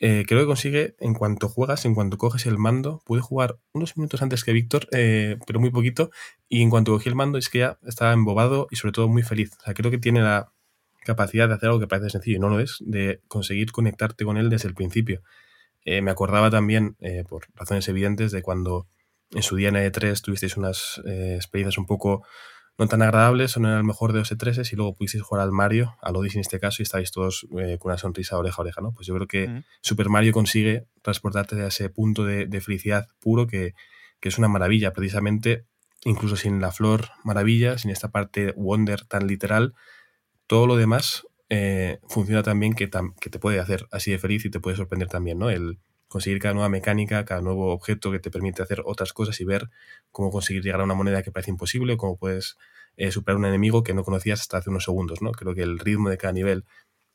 eh, 0.05 0.25
creo 0.27 0.41
que 0.41 0.47
consigue, 0.47 0.97
en 0.99 1.15
cuanto 1.15 1.49
juegas, 1.49 1.85
en 1.85 1.95
cuanto 1.95 2.19
coges 2.19 2.47
el 2.47 2.59
mando, 2.59 3.01
pude 3.05 3.21
jugar 3.21 3.61
unos 3.73 3.97
minutos 3.97 4.21
antes 4.21 4.43
que 4.43 4.53
Víctor, 4.53 4.89
eh, 4.91 5.39
pero 5.47 5.61
muy 5.61 5.71
poquito, 5.71 6.11
y 6.49 6.61
en 6.61 6.71
cuanto 6.71 6.91
cogí 6.91 7.09
el 7.09 7.15
mando 7.15 7.39
es 7.39 7.49
que 7.49 7.61
ya 7.61 7.79
estaba 7.87 8.13
embobado 8.13 8.67
y 8.73 8.75
sobre 8.75 8.91
todo 8.91 9.07
muy 9.07 9.23
feliz. 9.23 9.53
O 9.61 9.65
sea, 9.65 9.75
creo 9.75 9.93
que 9.93 9.99
tiene 9.99 10.21
la 10.21 10.53
capacidad 11.05 11.47
de 11.47 11.55
hacer 11.55 11.69
algo 11.69 11.79
que 11.79 11.87
parece 11.87 12.11
sencillo 12.11 12.37
y 12.39 12.41
no 12.41 12.49
lo 12.49 12.59
es, 12.59 12.79
de 12.81 13.21
conseguir 13.29 13.71
conectarte 13.71 14.25
con 14.25 14.39
él 14.39 14.51
desde 14.51 14.67
el 14.67 14.75
principio. 14.75 15.23
Eh, 15.85 16.03
me 16.03 16.11
acordaba 16.11 16.51
también, 16.51 16.97
por 17.29 17.47
razones 17.55 17.87
evidentes, 17.87 18.33
de 18.33 18.43
cuando 18.43 18.89
en 19.31 19.45
su 19.45 19.55
día 19.55 19.69
en 19.69 19.77
E3 19.77 20.21
tuvisteis 20.21 20.57
unas 20.57 21.01
experiencias 21.05 21.79
un 21.79 21.87
poco 21.87 22.25
no 22.79 22.89
tan 22.89 23.03
agradables, 23.03 23.51
son 23.51 23.67
el 23.67 23.85
mejor 23.85 24.13
de 24.13 24.21
los 24.21 24.33
E3 24.33 24.73
y 24.73 24.77
luego 24.77 24.95
pudisteis 24.95 25.23
jugar 25.23 25.43
al 25.43 25.53
Mario, 25.53 25.97
al 26.01 26.17
Odyssey 26.17 26.39
en 26.39 26.43
este 26.43 26.59
caso, 26.59 26.83
y 26.83 26.85
estáis 26.85 27.13
todos 27.13 27.47
eh, 27.59 27.79
con 27.79 27.91
una 27.91 27.99
sonrisa 27.99 28.39
oreja 28.39 28.57
a 28.59 28.61
oreja, 28.63 28.81
¿no? 28.81 28.93
Pues 28.93 29.07
yo 29.07 29.15
creo 29.15 29.27
que 29.27 29.63
Super 29.83 30.09
Mario 30.09 30.33
consigue 30.33 30.87
transportarte 31.03 31.61
a 31.63 31.67
ese 31.67 31.91
punto 31.91 32.25
de, 32.25 32.61
felicidad 32.61 33.09
puro 33.21 33.47
que, 33.47 33.75
es 34.21 34.39
una 34.39 34.49
maravilla, 34.49 34.93
precisamente, 34.93 35.67
incluso 36.05 36.37
sin 36.37 36.61
la 36.61 36.71
flor 36.73 37.09
maravilla, 37.25 37.77
sin 37.77 37.91
esta 37.91 38.11
parte 38.11 38.53
Wonder 38.57 39.05
tan 39.05 39.27
literal, 39.27 39.75
todo 40.47 40.67
lo 40.67 40.77
demás 40.77 41.27
eh, 41.49 41.99
funciona 42.09 42.43
también 42.43 42.75
que, 42.75 42.89
que 43.21 43.31
te 43.31 43.39
puede 43.39 43.59
hacer 43.59 43.87
así 43.91 44.13
de 44.13 44.19
feliz 44.19 44.45
y 44.45 44.51
te 44.51 44.61
puede 44.61 44.77
sorprender 44.77 45.09
también, 45.09 45.39
¿no? 45.39 45.51
El, 45.51 45.79
conseguir 46.13 46.39
cada 46.41 46.53
nueva 46.53 46.69
mecánica, 46.69 47.25
cada 47.25 47.41
nuevo 47.41 47.73
objeto 47.73 48.13
que 48.13 48.19
te 48.19 48.31
permite 48.31 48.63
hacer 48.63 48.83
otras 48.85 49.15
cosas 49.15 49.41
y 49.41 49.45
ver 49.45 49.71
cómo 50.11 50.31
conseguir 50.31 50.63
llegar 50.63 50.83
a 50.83 50.85
una 50.85 50.95
moneda 50.95 51.23
que 51.23 51.33
parece 51.33 51.51
imposible, 51.51 51.97
cómo 51.97 52.19
puedes 52.19 52.59
eh, 52.97 53.11
superar 53.11 53.39
un 53.39 53.47
enemigo 53.47 53.83
que 53.83 53.95
no 53.95 54.05
conocías 54.05 54.43
hasta 54.43 54.59
hace 54.59 54.69
unos 54.69 54.85
segundos. 54.85 55.23
¿no? 55.23 55.33
Creo 55.33 55.55
que 55.55 55.63
el 55.63 55.79
ritmo 55.79 56.11
de 56.11 56.19
cada 56.19 56.35
nivel 56.35 56.67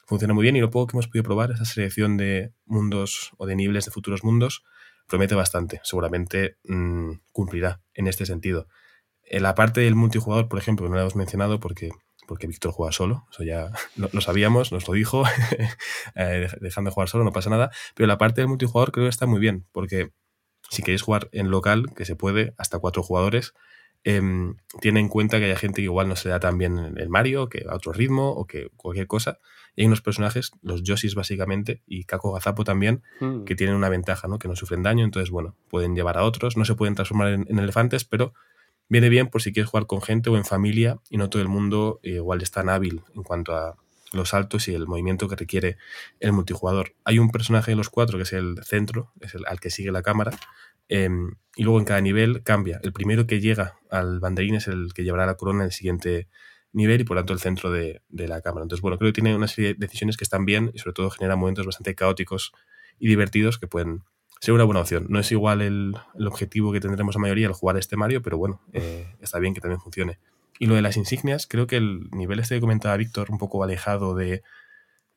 funciona 0.08 0.34
muy 0.34 0.42
bien 0.42 0.56
y 0.56 0.62
lo 0.62 0.72
poco 0.72 0.88
que 0.88 0.96
hemos 0.96 1.08
podido 1.08 1.24
probar, 1.24 1.52
esa 1.52 1.66
selección 1.66 2.18
de 2.18 2.54
mundos 2.66 3.34
o 3.38 3.46
de 3.46 3.56
niveles 3.56 3.86
de 3.86 3.92
futuros 3.92 4.24
mundos, 4.24 4.64
promete 5.08 5.36
bastante. 5.36 5.80
Seguramente 5.84 6.58
mm, 6.64 7.12
cumplirá 7.32 7.82
en 7.94 8.08
este 8.08 8.26
sentido. 8.26 8.68
En 9.22 9.44
la 9.44 9.54
parte 9.54 9.82
del 9.82 9.94
multijugador, 9.94 10.48
por 10.48 10.58
ejemplo, 10.58 10.90
no 10.90 10.96
la 10.96 11.02
hemos 11.02 11.16
mencionado 11.16 11.60
porque 11.60 11.92
porque 12.28 12.46
Víctor 12.46 12.72
juega 12.72 12.92
solo, 12.92 13.26
eso 13.32 13.44
ya 13.44 13.72
lo, 13.96 14.22
sabíamos, 14.22 14.72
nos 14.72 14.88
lo 14.88 14.94
dijo, 14.94 15.24
eh, 16.16 16.48
dejando 16.62 16.90
de 16.90 16.94
jugar 16.94 17.10
solo, 17.10 17.24
no 17.24 17.32
pasa 17.32 17.50
nada, 17.50 17.72
pero 17.96 18.06
la 18.06 18.20
parte 18.20 18.42
del 18.42 18.50
multijugador 18.50 18.92
creo 18.92 19.06
que 19.06 19.10
está 19.10 19.26
muy 19.26 19.40
bien, 19.40 19.66
porque 19.72 20.12
si 20.70 20.84
queréis 20.84 21.02
jugar 21.02 21.30
en 21.32 21.50
local, 21.50 21.86
que 21.96 22.06
se 22.06 22.16
puede, 22.16 22.54
hasta 22.58 22.78
cuatro 22.78 23.02
jugadores, 23.02 23.54
eh, 24.04 24.22
tiene 24.82 25.00
en 25.00 25.10
cuenta 25.10 25.40
que 25.40 25.46
hay 25.46 25.56
gente 25.56 25.78
que 25.78 25.84
igual 25.84 26.08
no 26.08 26.16
se 26.16 26.30
da 26.30 26.40
tan 26.40 26.58
bien 26.58 26.94
el 26.98 27.10
Mario, 27.10 27.50
que 27.50 27.66
a 27.68 27.76
otro 27.76 27.94
ritmo 27.94 28.30
o 28.30 28.46
que 28.46 28.70
cualquier 28.76 29.08
cosa, 29.08 29.40
y 29.76 29.82
hay 29.82 29.88
unos 29.88 30.02
personajes, 30.02 30.52
los 30.62 30.84
Yoshis 30.84 31.16
básicamente, 31.16 31.82
y 31.86 32.04
Kako 32.04 32.34
Gazapo 32.34 32.64
también, 32.64 33.04
hmm. 33.22 33.46
que 33.46 33.56
tienen 33.56 33.76
una 33.76 33.90
ventaja, 33.90 34.28
¿no? 34.28 34.38
que 34.38 34.48
no 34.48 34.56
sufren 34.56 34.84
daño, 34.84 35.06
entonces, 35.06 35.30
bueno, 35.30 35.56
pueden 35.70 35.96
llevar 35.96 36.18
a 36.18 36.24
otros, 36.24 36.58
no 36.58 36.66
se 36.66 36.76
pueden 36.76 36.96
transformar 36.96 37.30
en 37.30 37.60
elefantes, 37.60 38.04
pero 38.04 38.34
viene 38.90 39.10
bien 39.10 39.28
por 39.28 39.42
si 39.42 39.54
quieres 39.54 39.70
jugar 39.70 39.88
con 39.88 40.02
gente 40.02 40.30
o 40.30 40.38
en 40.38 40.46
familia 40.46 41.00
y 41.10 41.18
no 41.18 41.30
todo 41.30 41.42
el 41.42 41.48
mundo 41.48 42.00
eh, 42.04 42.12
igual 42.12 42.42
es 42.42 42.52
tan 42.52 42.70
hábil 42.70 43.02
en 43.16 43.24
cuanto 43.24 43.56
a 43.56 43.76
los 44.14 44.30
saltos 44.30 44.68
y 44.68 44.74
el 44.74 44.88
movimiento 44.88 45.28
que 45.28 45.36
requiere 45.36 45.78
el 46.20 46.32
multijugador. 46.34 46.94
Hay 47.04 47.20
un 47.20 47.30
personaje 47.30 47.72
de 47.72 47.78
los 47.78 47.90
cuatro 47.90 48.18
que 48.18 48.24
es 48.24 48.34
el 48.34 48.64
centro, 48.64 49.12
es 49.20 49.36
el 49.36 49.46
al 49.48 49.60
que 49.60 49.70
sigue 49.70 49.92
la 49.92 50.02
cámara, 50.02 50.32
em, 50.88 51.36
y 51.56 51.64
luego 51.64 51.80
en 51.80 51.86
cada 51.86 52.02
nivel 52.02 52.44
cambia. 52.44 52.80
El 52.84 52.94
primero 52.94 53.28
que 53.28 53.42
llega 53.42 53.80
al 53.90 54.20
banderín 54.20 54.56
es 54.56 54.68
el 54.68 54.94
que 54.94 55.04
llevará 55.04 55.26
la 55.26 55.36
corona 55.36 55.60
en 55.64 55.66
el 55.68 55.72
siguiente 55.74 56.28
nivel 56.72 57.02
y 57.02 57.04
por 57.04 57.18
tanto 57.18 57.34
el 57.34 57.40
centro 57.40 57.72
de, 57.72 58.02
de 58.10 58.28
la 58.28 58.42
cámara. 58.42 58.64
Entonces, 58.64 58.82
bueno, 58.82 58.98
creo 58.98 59.10
que 59.10 59.22
tiene 59.22 59.36
una 59.36 59.48
serie 59.48 59.74
de 59.74 59.80
decisiones 59.80 60.16
que 60.18 60.24
están 60.24 60.46
bien 60.46 60.72
y 60.74 60.80
sobre 60.80 60.94
todo 60.94 61.10
genera 61.10 61.36
momentos 61.36 61.66
bastante 61.66 61.96
caóticos 61.96 62.54
y 63.00 63.08
divertidos 63.08 63.58
que 63.58 63.68
pueden 63.68 64.04
sería 64.40 64.56
una 64.56 64.64
buena 64.64 64.82
opción. 64.82 65.08
No 65.10 65.20
es 65.20 65.32
igual 65.32 65.62
el, 65.62 65.96
objetivo 66.26 66.72
que 66.72 66.80
tendremos 66.80 67.16
a 67.16 67.20
mayoría 67.20 67.48
al 67.48 67.54
jugar 67.54 67.78
este 67.78 67.96
Mario, 67.96 68.22
pero 68.22 68.38
bueno, 68.38 68.62
eh, 68.74 69.16
está 69.22 69.40
bien 69.40 69.54
que 69.54 69.62
también 69.62 69.82
funcione. 69.82 70.20
Y 70.60 70.66
lo 70.66 70.76
de 70.76 70.82
las 70.82 70.98
insignias, 70.98 71.48
creo 71.48 71.68
que 71.68 71.78
el 71.78 72.10
nivel 72.12 72.40
este 72.40 72.56
que 72.56 72.62
comentaba 72.62 72.98
Víctor, 72.98 73.30
un 73.30 73.38
poco 73.38 73.64
alejado 73.64 74.16
de, 74.16 74.42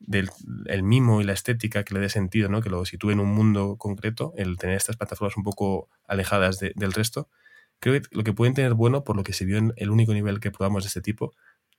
del 0.01 0.31
el 0.67 0.83
mimo 0.83 1.21
y 1.21 1.25
la 1.25 1.33
estética 1.33 1.85
que 1.85 1.95
le 1.95 2.01
dé 2.01 2.09
sentido, 2.09 2.49
¿no? 2.49 2.63
que 2.63 2.71
lo 2.71 2.85
sitúe 2.85 3.11
en 3.11 3.21
un 3.21 3.33
mundo 3.33 3.77
concreto, 3.79 4.33
el 4.37 4.57
tener 4.59 4.77
estas 4.77 4.97
plataformas 4.97 5.37
un 5.37 5.45
poco 5.45 5.89
alejadas 6.07 6.59
del 6.59 6.93
resto, 6.93 7.29
creo 7.79 8.01
que 8.01 8.09
lo 8.11 8.25
que 8.25 8.33
pueden 8.33 8.55
tener 8.55 8.75
bueno, 8.75 9.05
por 9.05 9.17
lo 9.17 9.23
que 9.23 9.33
se 9.33 9.45
vio 9.45 9.59
en 9.59 9.73
el 9.77 9.91
único 9.91 10.13
nivel 10.13 10.41
que 10.41 10.51
probamos 10.51 10.85
de 10.85 10.89
este 10.89 11.01
tipo, 11.01 11.33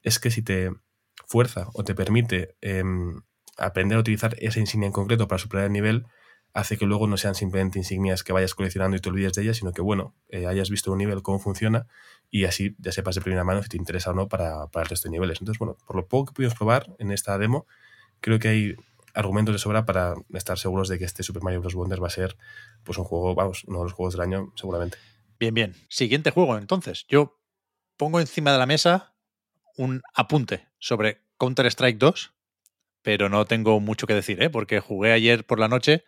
es 0.03 0.19
que 0.19 0.31
si 0.31 0.41
te 0.41 0.71
fuerza 1.25 1.67
o 1.73 1.83
te 1.83 1.95
permite 1.95 2.55
em, 2.61 3.21
aprender 3.57 3.97
a 3.97 4.01
utilizar 4.01 4.35
esa 4.39 4.59
insignia 4.59 4.87
en 4.87 4.93
concreto 4.93 5.27
para 5.27 5.39
superar 5.39 5.65
el 5.65 5.71
nivel, 5.71 6.05
hace 6.53 6.77
que 6.77 6.85
luego 6.85 7.07
no 7.07 7.17
sean 7.17 7.35
simplemente 7.35 7.79
insignias 7.79 8.23
que 8.23 8.33
vayas 8.33 8.55
coleccionando 8.55 8.97
y 8.97 8.99
te 8.99 9.09
olvides 9.09 9.33
de 9.33 9.43
ellas, 9.43 9.57
sino 9.57 9.71
que, 9.71 9.81
bueno, 9.81 10.13
eh, 10.29 10.47
hayas 10.47 10.69
visto 10.69 10.91
un 10.91 10.97
nivel, 10.97 11.21
cómo 11.21 11.39
funciona 11.39 11.87
y 12.29 12.45
así 12.45 12.75
ya 12.79 12.91
sepas 12.91 13.15
de 13.15 13.21
primera 13.21 13.43
mano 13.43 13.61
si 13.63 13.69
te 13.69 13.77
interesa 13.77 14.11
o 14.11 14.13
no 14.13 14.27
para, 14.27 14.67
para 14.67 14.83
el 14.83 14.89
resto 14.89 15.09
de 15.09 15.13
niveles. 15.13 15.39
Entonces, 15.41 15.59
bueno, 15.59 15.77
por 15.85 15.95
lo 15.95 16.07
poco 16.07 16.27
que 16.27 16.33
pudimos 16.33 16.55
probar 16.55 16.87
en 16.99 17.11
esta 17.11 17.37
demo, 17.37 17.67
creo 18.19 18.39
que 18.39 18.47
hay 18.47 18.75
argumentos 19.13 19.53
de 19.53 19.59
sobra 19.59 19.85
para 19.85 20.15
estar 20.33 20.57
seguros 20.57 20.87
de 20.87 20.97
que 20.97 21.05
este 21.05 21.23
Super 21.23 21.43
Mario 21.43 21.61
Bros. 21.61 21.75
Wonder 21.75 22.01
va 22.01 22.07
a 22.07 22.11
ser 22.11 22.37
pues 22.83 22.97
un 22.97 23.03
juego, 23.03 23.35
vamos, 23.35 23.63
uno 23.65 23.79
de 23.79 23.83
los 23.85 23.93
juegos 23.93 24.13
del 24.13 24.21
año 24.21 24.53
seguramente. 24.55 24.97
Bien, 25.39 25.53
bien. 25.53 25.75
Siguiente 25.89 26.31
juego, 26.31 26.57
entonces. 26.57 27.05
Yo 27.09 27.39
pongo 27.97 28.19
encima 28.19 28.51
de 28.51 28.59
la 28.59 28.65
mesa 28.65 29.15
un 29.77 30.01
apunte 30.13 30.67
sobre 30.79 31.21
Counter-Strike 31.37 31.97
2, 31.97 32.33
pero 33.01 33.29
no 33.29 33.45
tengo 33.45 33.79
mucho 33.79 34.07
que 34.07 34.13
decir, 34.13 34.41
¿eh? 34.41 34.49
porque 34.49 34.79
jugué 34.79 35.11
ayer 35.11 35.45
por 35.45 35.59
la 35.59 35.67
noche 35.67 36.03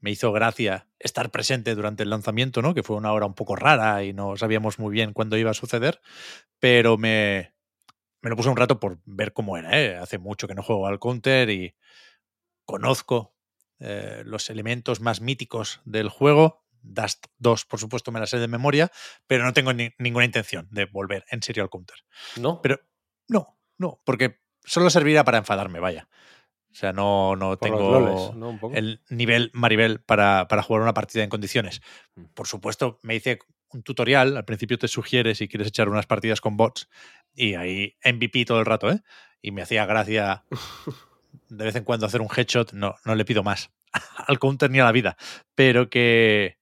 me 0.00 0.10
hizo 0.10 0.32
gracia 0.32 0.88
estar 0.98 1.30
presente 1.30 1.74
durante 1.74 2.02
el 2.02 2.10
lanzamiento, 2.10 2.62
¿no? 2.62 2.74
Que 2.74 2.82
fue 2.82 2.96
una 2.96 3.12
hora 3.12 3.26
un 3.26 3.34
poco 3.34 3.56
rara 3.56 4.04
y 4.04 4.12
no 4.12 4.36
sabíamos 4.36 4.78
muy 4.78 4.92
bien 4.92 5.12
cuándo 5.12 5.36
iba 5.36 5.50
a 5.50 5.54
suceder, 5.54 6.00
pero 6.58 6.98
me, 6.98 7.54
me 8.22 8.30
lo 8.30 8.36
puse 8.36 8.48
un 8.48 8.56
rato 8.56 8.80
por 8.80 8.98
ver 9.04 9.32
cómo 9.32 9.56
era, 9.56 9.80
¿eh? 9.80 9.96
Hace 9.96 10.18
mucho 10.18 10.48
que 10.48 10.54
no 10.54 10.62
juego 10.62 10.86
al 10.86 10.98
counter 10.98 11.50
y 11.50 11.76
conozco 12.64 13.36
eh, 13.78 14.22
los 14.24 14.50
elementos 14.50 15.00
más 15.00 15.20
míticos 15.20 15.80
del 15.84 16.08
juego. 16.08 16.64
Dust 16.82 17.26
2, 17.38 17.64
por 17.64 17.80
supuesto, 17.80 18.12
me 18.12 18.20
la 18.20 18.26
sé 18.26 18.38
de 18.38 18.48
memoria, 18.48 18.92
pero 19.26 19.44
no 19.44 19.52
tengo 19.52 19.72
ninguna 19.72 20.24
intención 20.24 20.68
de 20.70 20.84
volver 20.86 21.24
en 21.30 21.42
serio 21.42 21.64
al 21.64 21.70
counter. 21.70 21.96
¿No? 22.36 22.62
Pero 22.62 22.80
no, 23.28 23.58
no, 23.76 24.00
porque 24.04 24.40
solo 24.64 24.88
servirá 24.88 25.24
para 25.24 25.38
enfadarme, 25.38 25.80
vaya. 25.80 26.08
O 26.76 26.78
sea, 26.78 26.92
no, 26.92 27.36
no 27.36 27.56
tengo 27.56 28.34
el 28.74 29.00
nivel 29.08 29.50
Maribel 29.54 30.00
para, 30.00 30.46
para, 30.46 30.62
jugar 30.62 30.82
una 30.82 30.92
partida 30.92 31.24
en 31.24 31.30
condiciones. 31.30 31.80
Mm. 32.16 32.24
Por 32.34 32.46
supuesto, 32.46 32.98
me 33.02 33.14
hice 33.14 33.38
un 33.70 33.82
tutorial. 33.82 34.36
Al 34.36 34.44
principio 34.44 34.78
te 34.78 34.86
sugiere 34.86 35.34
si 35.34 35.48
quieres 35.48 35.68
echar 35.68 35.88
unas 35.88 36.04
partidas 36.04 36.42
con 36.42 36.58
bots. 36.58 36.90
Y 37.34 37.54
ahí 37.54 37.96
MVP 38.04 38.44
todo 38.44 38.60
el 38.60 38.66
rato, 38.66 38.90
¿eh? 38.90 39.00
y 39.40 39.52
me 39.52 39.62
hacía 39.62 39.86
gracia 39.86 40.44
de 41.48 41.64
vez 41.64 41.76
en 41.76 41.84
cuando 41.84 42.04
hacer 42.04 42.20
un 42.20 42.28
headshot, 42.34 42.72
no, 42.74 42.96
no 43.06 43.14
le 43.14 43.24
pido 43.24 43.42
más 43.42 43.70
al 44.26 44.38
counter 44.38 44.70
ni 44.70 44.80
a 44.80 44.84
la 44.84 44.92
vida. 44.92 45.16
Pero 45.54 45.88
que 45.88 46.58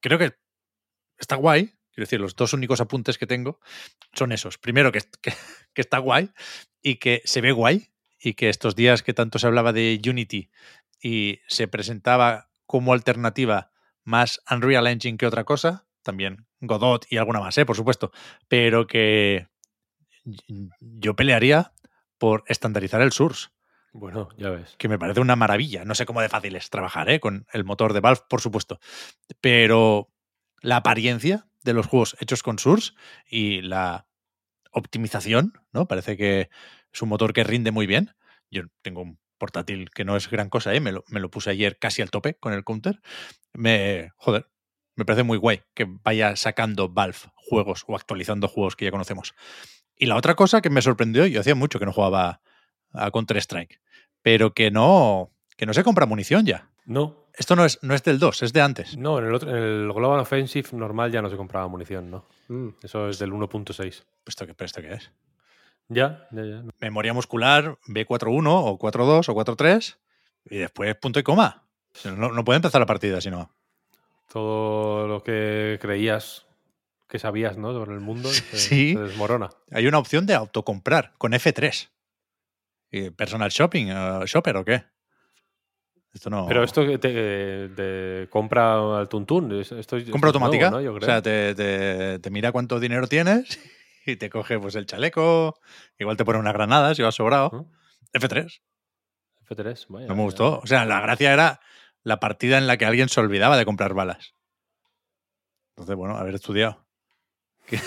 creo 0.00 0.18
que 0.18 0.32
está 1.18 1.36
guay. 1.36 1.74
Quiero 1.92 2.06
decir, 2.06 2.20
los 2.20 2.34
dos 2.34 2.54
únicos 2.54 2.80
apuntes 2.80 3.18
que 3.18 3.26
tengo 3.26 3.60
son 4.14 4.32
esos. 4.32 4.56
Primero, 4.56 4.92
que, 4.92 5.00
que, 5.20 5.34
que 5.74 5.82
está 5.82 5.98
guay 5.98 6.30
y 6.80 6.96
que 6.96 7.20
se 7.26 7.42
ve 7.42 7.52
guay. 7.52 7.91
Y 8.22 8.34
que 8.34 8.48
estos 8.48 8.76
días 8.76 9.02
que 9.02 9.14
tanto 9.14 9.38
se 9.38 9.46
hablaba 9.46 9.72
de 9.72 10.00
Unity 10.06 10.50
y 11.02 11.40
se 11.48 11.66
presentaba 11.66 12.50
como 12.66 12.92
alternativa 12.92 13.72
más 14.04 14.40
Unreal 14.50 14.86
Engine 14.86 15.18
que 15.18 15.26
otra 15.26 15.44
cosa, 15.44 15.86
también 16.02 16.46
Godot 16.60 17.06
y 17.10 17.16
alguna 17.16 17.40
más, 17.40 17.58
¿eh? 17.58 17.66
por 17.66 17.76
supuesto, 17.76 18.12
pero 18.48 18.86
que 18.86 19.48
yo 20.80 21.16
pelearía 21.16 21.72
por 22.18 22.44
estandarizar 22.46 23.00
el 23.02 23.12
Source. 23.12 23.48
Bueno, 23.92 24.28
ya 24.38 24.50
ves. 24.50 24.74
Que 24.78 24.88
me 24.88 24.98
parece 24.98 25.20
una 25.20 25.36
maravilla. 25.36 25.84
No 25.84 25.94
sé 25.94 26.06
cómo 26.06 26.22
de 26.22 26.28
fácil 26.28 26.56
es 26.56 26.70
trabajar 26.70 27.10
¿eh? 27.10 27.20
con 27.20 27.46
el 27.52 27.64
motor 27.64 27.92
de 27.92 28.00
Valve, 28.00 28.22
por 28.28 28.40
supuesto. 28.40 28.78
Pero 29.40 30.08
la 30.60 30.76
apariencia 30.76 31.46
de 31.62 31.74
los 31.74 31.86
juegos 31.86 32.16
hechos 32.20 32.42
con 32.42 32.58
Source 32.58 32.92
y 33.28 33.60
la 33.60 34.06
optimización, 34.70 35.52
¿no? 35.72 35.86
Parece 35.86 36.16
que 36.16 36.48
es 36.92 37.02
un 37.02 37.08
motor 37.08 37.32
que 37.32 37.44
rinde 37.44 37.70
muy 37.70 37.86
bien. 37.86 38.14
Yo 38.50 38.62
tengo 38.82 39.02
un 39.02 39.18
portátil 39.38 39.90
que 39.90 40.04
no 40.04 40.16
es 40.16 40.30
gran 40.30 40.48
cosa, 40.48 40.72
¿eh? 40.74 40.80
me, 40.80 40.92
lo, 40.92 41.04
me 41.08 41.18
lo 41.18 41.30
puse 41.30 41.50
ayer 41.50 41.78
casi 41.78 42.00
al 42.02 42.10
tope 42.10 42.34
con 42.34 42.52
el 42.52 42.62
counter. 42.62 43.00
Me, 43.52 44.12
joder, 44.16 44.46
me 44.94 45.04
parece 45.04 45.22
muy 45.22 45.38
guay 45.38 45.62
que 45.74 45.86
vaya 45.88 46.36
sacando 46.36 46.88
Valve 46.88 47.18
juegos 47.34 47.84
o 47.88 47.96
actualizando 47.96 48.48
juegos 48.48 48.76
que 48.76 48.84
ya 48.84 48.90
conocemos. 48.90 49.34
Y 49.96 50.06
la 50.06 50.16
otra 50.16 50.34
cosa 50.34 50.60
que 50.60 50.70
me 50.70 50.82
sorprendió, 50.82 51.26
yo 51.26 51.40
hacía 51.40 51.54
mucho 51.54 51.78
que 51.78 51.86
no 51.86 51.92
jugaba 51.92 52.40
a 52.92 53.10
Counter-Strike, 53.10 53.80
pero 54.22 54.52
que 54.52 54.70
no, 54.70 55.32
que 55.56 55.66
no 55.66 55.74
se 55.74 55.84
compra 55.84 56.06
munición 56.06 56.46
ya. 56.46 56.70
No. 56.84 57.22
Esto 57.34 57.56
no 57.56 57.64
es, 57.64 57.78
no 57.82 57.94
es 57.94 58.02
del 58.02 58.18
2, 58.18 58.42
es 58.42 58.52
de 58.52 58.60
antes. 58.60 58.96
No, 58.96 59.18
en 59.18 59.26
el, 59.26 59.34
otro, 59.34 59.50
en 59.50 59.56
el 59.56 59.92
Global 59.92 60.20
Offensive 60.20 60.68
normal 60.72 61.10
ya 61.10 61.22
no 61.22 61.30
se 61.30 61.36
compraba 61.36 61.66
munición, 61.66 62.10
¿no? 62.10 62.26
Mm. 62.48 62.68
Eso 62.82 63.08
es 63.08 63.18
del 63.18 63.32
1.6. 63.32 64.04
¿Esto 64.26 64.46
qué, 64.46 64.54
¿Esto 64.64 64.82
qué 64.82 64.92
es? 64.92 65.10
Ya, 65.94 66.26
ya, 66.30 66.44
ya. 66.44 66.62
Memoria 66.80 67.12
muscular 67.12 67.78
B41 67.86 68.46
o 68.48 68.78
42 68.78 69.28
o 69.28 69.34
43 69.34 69.98
y 70.46 70.58
después 70.58 70.94
punto 70.96 71.18
y 71.20 71.22
coma. 71.22 71.64
No, 72.04 72.30
no 72.32 72.44
puede 72.44 72.56
empezar 72.56 72.80
la 72.80 72.86
partida 72.86 73.20
si 73.20 73.30
no. 73.30 73.50
Todo 74.32 75.06
lo 75.06 75.22
que 75.22 75.78
creías 75.80 76.46
que 77.08 77.18
sabías, 77.18 77.58
¿no? 77.58 77.72
Sobre 77.72 77.92
el 77.92 78.00
mundo 78.00 78.28
se, 78.30 78.56
sí. 78.56 78.94
se 78.94 79.00
desmorona. 79.00 79.50
Hay 79.70 79.86
una 79.86 79.98
opción 79.98 80.24
de 80.26 80.34
autocomprar 80.34 81.12
con 81.18 81.32
F3. 81.32 81.90
¿Y 82.90 83.10
¿Personal 83.10 83.50
shopping? 83.50 83.86
Uh, 83.90 84.24
¿Shopper 84.26 84.56
o 84.56 84.64
qué? 84.64 84.84
Esto 86.14 86.28
no... 86.28 86.46
Pero 86.46 86.62
esto 86.62 86.84
te, 86.98 87.68
te, 87.68 88.28
compra 88.28 88.98
al 88.98 89.08
tuntún. 89.08 89.60
Esto, 89.60 89.78
esto 89.78 89.96
compra 90.10 90.28
es 90.28 90.34
automática. 90.34 90.70
nuevo, 90.70 90.76
¿no? 90.78 90.84
Yo 90.84 90.92
O 90.92 90.96
creo. 90.98 91.06
sea, 91.06 91.22
te, 91.22 91.54
te, 91.54 92.18
te 92.18 92.30
mira 92.30 92.52
cuánto 92.52 92.78
dinero 92.80 93.06
tienes 93.06 93.58
y 94.06 94.16
te 94.16 94.30
coge 94.30 94.58
pues 94.58 94.74
el 94.74 94.86
chaleco. 94.86 95.60
Igual 95.98 96.16
te 96.16 96.24
pone 96.24 96.38
unas 96.38 96.54
granadas 96.54 96.96
si 96.96 97.02
vas 97.02 97.14
sobrado. 97.14 97.50
¿No? 97.52 97.70
F3. 98.12 98.60
F3, 99.48 99.86
vaya. 99.88 100.06
No 100.06 100.16
me 100.16 100.22
gustó. 100.22 100.60
O 100.60 100.66
sea, 100.66 100.84
la 100.84 101.00
gracia 101.00 101.32
era 101.32 101.60
la 102.02 102.20
partida 102.20 102.58
en 102.58 102.66
la 102.66 102.76
que 102.76 102.84
alguien 102.84 103.08
se 103.08 103.20
olvidaba 103.20 103.56
de 103.56 103.64
comprar 103.64 103.94
balas. 103.94 104.34
Entonces, 105.70 105.96
bueno, 105.96 106.16
haber 106.16 106.34
estudiado. 106.34 106.82
Que, 107.64 107.78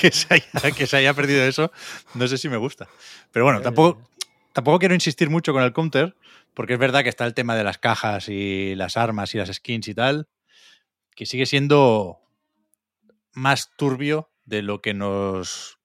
que 0.00 0.12
se 0.12 0.32
haya, 0.32 0.70
que 0.70 0.86
se 0.86 0.96
haya 0.96 1.12
perdido 1.12 1.42
eso, 1.42 1.72
no 2.14 2.28
sé 2.28 2.38
si 2.38 2.48
me 2.48 2.56
gusta. 2.56 2.88
Pero 3.32 3.44
bueno, 3.44 3.58
ya, 3.58 3.64
tampoco, 3.64 4.00
ya. 4.00 4.26
tampoco 4.52 4.78
quiero 4.78 4.94
insistir 4.94 5.28
mucho 5.28 5.52
con 5.52 5.64
el 5.64 5.72
counter, 5.72 6.14
porque 6.54 6.74
es 6.74 6.78
verdad 6.78 7.02
que 7.02 7.08
está 7.08 7.26
el 7.26 7.34
tema 7.34 7.56
de 7.56 7.64
las 7.64 7.76
cajas 7.76 8.28
y 8.28 8.76
las 8.76 8.96
armas 8.96 9.34
y 9.34 9.38
las 9.38 9.52
skins 9.52 9.88
y 9.88 9.94
tal, 9.94 10.28
que 11.16 11.26
sigue 11.26 11.44
siendo 11.44 12.20
más 13.32 13.72
turbio 13.76 14.29
de 14.50 14.62
lo 14.62 14.82
que 14.82 14.92
nos 14.92 15.78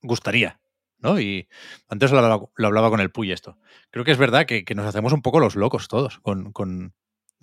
gustaría. 0.00 0.60
¿no? 0.98 1.20
Y 1.20 1.48
antes 1.88 2.12
lo 2.12 2.18
hablaba, 2.18 2.90
con 2.90 3.00
el 3.00 3.10
Puy 3.10 3.32
esto. 3.32 3.58
Creo 3.90 4.04
que 4.04 4.12
es 4.12 4.18
verdad 4.18 4.46
que, 4.46 4.64
nos 4.74 4.86
hacemos 4.86 5.12
un 5.12 5.20
poco 5.20 5.40
los 5.40 5.56
locos 5.56 5.88
todos 5.88 6.20
con, 6.20 6.52
con 6.52 6.94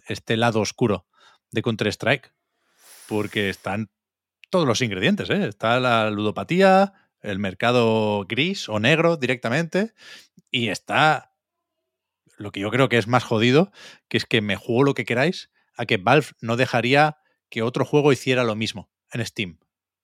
este 0.08 0.38
lado 0.38 0.62
oscuro 0.62 1.06
de 1.52 1.62
Counter-Strike, 1.62 2.34
porque 3.08 3.50
están 3.50 3.92
todos 4.50 4.66
los 4.66 4.82
ingredientes. 4.82 5.30
¿eh? 5.30 5.48
Está 5.48 5.80
la 5.82 6.10
ludopatía, 6.10 6.94
el 7.22 7.38
mercado 7.38 8.26
gris 8.26 8.70
o 8.70 8.80
negro 8.80 9.18
directamente, 9.18 9.94
y 10.50 10.70
está 10.70 11.34
lo 12.38 12.54
que 12.54 12.62
yo 12.62 12.72
creo 12.72 12.88
que 12.88 12.98
es 12.98 13.08
más 13.08 13.26
jodido, 13.26 13.72
que 14.08 14.16
es 14.16 14.26
que 14.26 14.40
me 14.40 14.56
juego 14.56 14.84
lo 14.84 14.94
que 14.94 15.04
queráis, 15.04 15.52
a 15.76 15.86
que 15.86 15.98
Valve 15.98 16.28
no 16.40 16.56
dejaría 16.56 17.18
que 17.50 17.62
otro 17.64 17.84
juego 17.84 18.14
hiciera 18.14 18.46
lo 18.46 18.56
mismo 18.56 18.90
en 19.12 19.26
Steam. 19.26 19.60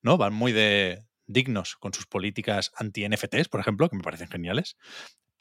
¿No? 0.06 0.18
Van 0.18 0.36
muy 0.36 0.52
de 0.52 1.04
dignos 1.26 1.76
con 1.78 1.92
sus 1.92 2.06
políticas 2.06 2.72
anti-NFTs, 2.76 3.50
por 3.50 3.60
ejemplo, 3.60 3.90
que 3.90 3.96
me 3.96 4.04
parecen 4.04 4.28
geniales. 4.28 4.78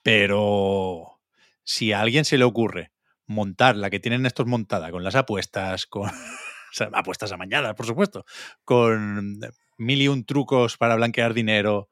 Pero 0.03 1.21
si 1.63 1.93
a 1.93 2.01
alguien 2.01 2.25
se 2.25 2.39
le 2.39 2.45
ocurre 2.45 2.91
montar 3.27 3.77
la 3.77 3.91
que 3.91 4.01
tienen 4.01 4.25
estos 4.25 4.47
montada 4.47 4.91
con 4.91 5.05
las 5.05 5.17
apuestas, 5.17 5.85
con 5.87 6.09
o 6.09 6.73
sea, 6.73 6.89
apuestas 6.95 7.31
amañadas, 7.33 7.75
por 7.75 7.85
supuesto, 7.85 8.25
con 8.65 9.39
mil 9.77 10.01
y 10.01 10.09
un 10.09 10.25
trucos 10.25 10.79
para 10.79 10.97
blanquear 10.97 11.35
dinero, 11.35 11.91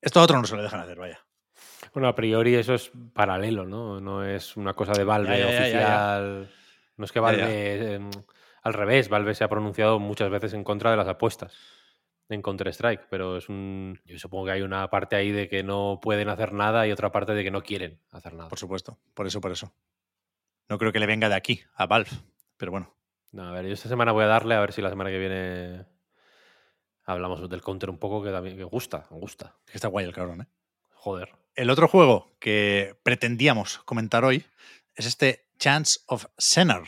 esto 0.00 0.20
a 0.20 0.22
otro 0.22 0.40
no 0.40 0.46
se 0.46 0.54
lo 0.54 0.62
dejan 0.62 0.78
hacer, 0.78 0.96
vaya. 0.96 1.26
Bueno, 1.92 2.06
a 2.06 2.14
priori 2.14 2.54
eso 2.54 2.74
es 2.74 2.92
paralelo, 3.12 3.66
¿no? 3.66 4.00
No 4.00 4.24
es 4.24 4.56
una 4.56 4.74
cosa 4.74 4.92
de 4.92 5.02
Valve 5.02 5.38
Ya, 5.38 5.38
ya, 5.38 5.44
ya, 5.44 5.50
ya, 5.50 5.60
oficial. 5.60 6.50
No 6.96 7.04
es 7.04 7.10
que 7.10 7.18
Valve. 7.18 8.00
Al 8.62 8.74
revés, 8.74 9.08
Valve 9.08 9.34
se 9.34 9.44
ha 9.44 9.48
pronunciado 9.48 9.98
muchas 9.98 10.30
veces 10.30 10.54
en 10.54 10.64
contra 10.64 10.90
de 10.90 10.96
las 10.96 11.08
apuestas 11.08 11.52
en 12.28 12.42
Counter-Strike, 12.42 13.06
pero 13.10 13.36
es 13.36 13.48
un. 13.48 14.00
Yo 14.04 14.18
supongo 14.18 14.46
que 14.46 14.52
hay 14.52 14.62
una 14.62 14.88
parte 14.88 15.16
ahí 15.16 15.32
de 15.32 15.48
que 15.48 15.62
no 15.62 15.98
pueden 16.00 16.28
hacer 16.28 16.52
nada 16.52 16.86
y 16.86 16.92
otra 16.92 17.12
parte 17.12 17.34
de 17.34 17.44
que 17.44 17.50
no 17.50 17.62
quieren 17.62 18.00
hacer 18.10 18.34
nada. 18.34 18.48
Por 18.48 18.58
supuesto, 18.58 18.98
por 19.14 19.26
eso, 19.26 19.40
por 19.40 19.52
eso. 19.52 19.72
No 20.68 20.78
creo 20.78 20.92
que 20.92 21.00
le 21.00 21.06
venga 21.06 21.28
de 21.28 21.34
aquí 21.34 21.62
a 21.74 21.86
Valve, 21.86 22.10
pero 22.56 22.72
bueno. 22.72 22.94
No, 23.32 23.48
a 23.48 23.52
ver, 23.52 23.66
yo 23.66 23.72
esta 23.72 23.88
semana 23.88 24.12
voy 24.12 24.24
a 24.24 24.28
darle 24.28 24.54
a 24.54 24.60
ver 24.60 24.72
si 24.72 24.82
la 24.82 24.90
semana 24.90 25.10
que 25.10 25.18
viene 25.18 25.86
hablamos 27.04 27.48
del 27.48 27.62
Counter 27.62 27.90
un 27.90 27.98
poco, 27.98 28.22
que 28.22 28.30
también 28.30 28.56
que 28.56 28.64
gusta, 28.64 29.06
me 29.10 29.18
gusta. 29.18 29.56
que 29.66 29.72
Está 29.74 29.88
guay 29.88 30.06
el 30.06 30.12
cabrón, 30.12 30.42
¿eh? 30.42 30.46
Joder. 30.92 31.34
El 31.54 31.70
otro 31.70 31.88
juego 31.88 32.32
que 32.38 32.96
pretendíamos 33.02 33.78
comentar 33.78 34.24
hoy 34.24 34.44
es 34.94 35.06
este 35.06 35.48
Chance 35.58 36.00
of 36.06 36.26
Sennar, 36.38 36.84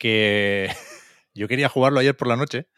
que 0.00 0.68
yo 1.34 1.46
quería 1.46 1.68
jugarlo 1.68 2.00
ayer 2.00 2.16
por 2.16 2.26
la 2.26 2.36
noche. 2.36 2.68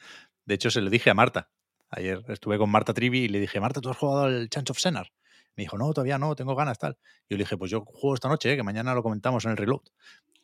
De 0.45 0.55
hecho, 0.57 0.71
se 0.71 0.81
lo 0.83 0.91
dije 0.91 1.09
a 1.09 1.15
Marta. 1.15 1.51
Ayer 1.89 2.23
estuve 2.29 2.59
con 2.59 2.69
Marta 2.71 2.93
Trivi 2.93 3.21
y 3.21 3.29
le 3.29 3.39
dije, 3.39 3.61
Marta, 3.61 3.81
¿tú 3.81 3.89
has 3.91 3.97
jugado 3.97 4.25
al 4.25 4.49
Chance 4.51 4.73
of 4.73 4.79
Sennar? 4.79 5.13
Me 5.57 5.65
dijo, 5.65 5.77
no, 5.79 5.93
todavía 5.93 6.19
no, 6.19 6.35
tengo 6.35 6.55
ganas, 6.55 6.79
tal. 6.79 6.97
Yo 7.29 7.37
le 7.37 7.45
dije, 7.45 7.57
pues 7.59 7.71
yo 7.71 7.83
juego 7.85 8.15
esta 8.15 8.29
noche, 8.29 8.53
¿eh? 8.53 8.57
que 8.57 8.63
mañana 8.63 8.95
lo 8.95 9.03
comentamos 9.03 9.45
en 9.45 9.53
el 9.53 9.57
reload. 9.59 9.83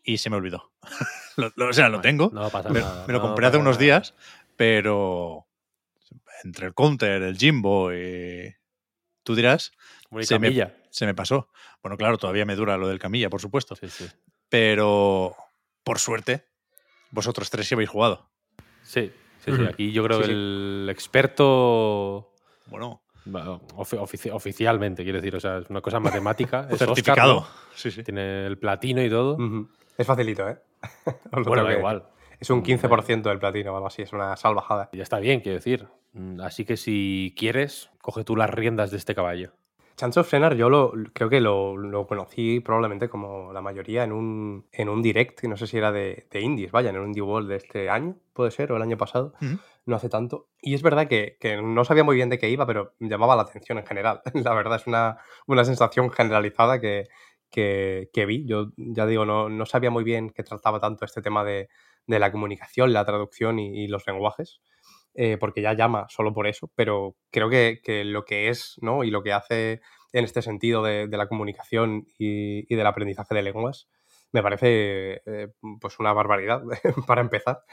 Y 0.02 0.18
se 0.18 0.30
me 0.30 0.36
olvidó. 0.36 0.72
Lo- 1.36 1.52
lo- 1.56 1.68
o 1.68 1.72
sea, 1.72 1.88
lo 1.88 2.00
tengo. 2.00 2.30
No 2.32 2.48
pasa 2.50 2.68
me, 2.70 2.80
nada. 2.80 3.06
me 3.06 3.12
lo 3.12 3.18
no 3.20 3.24
compré 3.26 3.46
hace 3.46 3.56
unos 3.58 3.78
días, 3.78 4.14
pero 4.56 5.46
entre 6.44 6.66
el 6.66 6.74
counter, 6.74 7.22
el 7.22 7.36
Jimbo 7.38 7.92
y 7.92 8.54
tú 9.22 9.34
dirás, 9.34 9.72
se 10.20 10.38
me- 10.38 10.46
camilla. 10.48 10.76
se 10.90 11.06
me 11.06 11.14
pasó. 11.14 11.50
Bueno, 11.82 11.96
claro, 11.96 12.18
todavía 12.18 12.44
me 12.44 12.54
dura 12.56 12.76
lo 12.76 12.88
del 12.88 12.98
camilla, 12.98 13.30
por 13.30 13.40
supuesto. 13.40 13.74
Sí, 13.76 13.88
sí. 13.88 14.06
Pero 14.48 15.34
por 15.84 15.98
suerte, 15.98 16.47
vosotros 17.10 17.50
tres 17.50 17.66
sí 17.66 17.74
habéis 17.74 17.90
jugado. 17.90 18.28
Sí, 18.82 19.12
sí, 19.44 19.52
sí. 19.54 19.64
Aquí 19.66 19.92
yo 19.92 20.02
creo 20.04 20.18
Sí, 20.18 20.22
que 20.22 20.26
sí. 20.28 20.32
el 20.32 20.88
experto 20.90 22.30
Bueno, 22.66 23.00
ofici- 23.76 24.30
oficialmente, 24.32 25.02
quiero 25.02 25.18
decir, 25.18 25.36
o 25.36 25.40
sea, 25.40 25.58
es 25.58 25.70
una 25.70 25.80
cosa 25.80 26.00
matemática. 26.00 26.66
es 26.70 26.78
certificado. 26.78 27.38
Oscar, 27.38 27.54
Sí, 27.74 27.90
sí. 27.90 28.02
Tiene 28.02 28.46
el 28.46 28.58
platino 28.58 29.02
y 29.02 29.08
todo. 29.10 29.36
Es 29.96 30.06
facilito, 30.06 30.48
¿eh? 30.48 30.58
Bueno, 31.44 31.64
da 31.64 31.72
igual. 31.76 32.04
Es 32.40 32.50
un 32.50 32.62
15% 32.62 33.22
del 33.22 33.38
platino 33.38 33.72
o 33.72 33.76
algo 33.76 33.88
así, 33.88 34.02
es 34.02 34.12
una 34.12 34.36
salvajada. 34.36 34.88
Ya 34.92 35.02
está 35.02 35.18
bien, 35.18 35.40
quiero 35.40 35.56
decir. 35.58 35.88
Mm, 36.12 36.40
Así 36.40 36.64
que 36.64 36.76
si 36.76 37.34
quieres, 37.36 37.90
coge 38.00 38.22
tú 38.24 38.36
las 38.36 38.48
riendas 38.50 38.90
de 38.90 38.96
este 38.96 39.14
caballo. 39.14 39.52
Chance 39.98 40.20
of 40.20 40.28
Frenar 40.28 40.54
yo 40.54 40.70
lo, 40.70 40.92
creo 41.12 41.28
que 41.28 41.40
lo, 41.40 41.76
lo 41.76 42.06
conocí 42.06 42.60
probablemente 42.60 43.08
como 43.08 43.52
la 43.52 43.60
mayoría 43.60 44.04
en 44.04 44.12
un, 44.12 44.68
en 44.70 44.88
un 44.88 45.02
direct, 45.02 45.42
no 45.42 45.56
sé 45.56 45.66
si 45.66 45.76
era 45.76 45.90
de, 45.90 46.28
de 46.30 46.40
indies, 46.40 46.70
vaya, 46.70 46.90
en 46.90 46.98
un 46.98 47.08
Indie 47.08 47.22
World 47.22 47.48
de 47.48 47.56
este 47.56 47.90
año, 47.90 48.16
puede 48.32 48.52
ser, 48.52 48.70
o 48.70 48.76
el 48.76 48.82
año 48.82 48.96
pasado, 48.96 49.34
no 49.86 49.96
hace 49.96 50.08
tanto. 50.08 50.46
Y 50.62 50.74
es 50.74 50.82
verdad 50.82 51.08
que, 51.08 51.36
que 51.40 51.60
no 51.60 51.84
sabía 51.84 52.04
muy 52.04 52.14
bien 52.14 52.28
de 52.28 52.38
qué 52.38 52.48
iba, 52.48 52.64
pero 52.64 52.94
llamaba 53.00 53.34
la 53.34 53.42
atención 53.42 53.78
en 53.78 53.86
general. 53.86 54.22
La 54.34 54.54
verdad 54.54 54.76
es 54.76 54.86
una, 54.86 55.18
una 55.48 55.64
sensación 55.64 56.12
generalizada 56.12 56.80
que, 56.80 57.08
que, 57.50 58.08
que 58.12 58.24
vi. 58.24 58.46
Yo 58.46 58.70
ya 58.76 59.04
digo, 59.04 59.26
no, 59.26 59.48
no 59.48 59.66
sabía 59.66 59.90
muy 59.90 60.04
bien 60.04 60.30
que 60.30 60.44
trataba 60.44 60.78
tanto 60.78 61.06
este 61.06 61.22
tema 61.22 61.42
de, 61.42 61.70
de 62.06 62.18
la 62.20 62.30
comunicación, 62.30 62.92
la 62.92 63.04
traducción 63.04 63.58
y, 63.58 63.84
y 63.84 63.88
los 63.88 64.06
lenguajes. 64.06 64.60
Eh, 65.20 65.36
porque 65.36 65.62
ya 65.62 65.72
llama 65.72 66.06
solo 66.10 66.32
por 66.32 66.46
eso, 66.46 66.70
pero 66.76 67.16
creo 67.32 67.50
que, 67.50 67.80
que, 67.82 68.04
lo 68.04 68.24
que 68.24 68.50
es, 68.50 68.76
¿no? 68.80 69.02
Y 69.02 69.10
lo 69.10 69.24
que 69.24 69.32
hace 69.32 69.80
en 70.12 70.22
este 70.22 70.42
sentido 70.42 70.80
de, 70.84 71.08
de 71.08 71.16
la 71.16 71.26
comunicación 71.26 72.06
y, 72.16 72.72
y, 72.72 72.76
del 72.76 72.86
aprendizaje 72.86 73.34
de 73.34 73.42
lenguas, 73.42 73.88
me 74.30 74.44
parece 74.44 75.22
eh, 75.26 75.48
pues 75.80 75.98
una 75.98 76.12
barbaridad 76.12 76.62
para 77.08 77.20
empezar. 77.20 77.64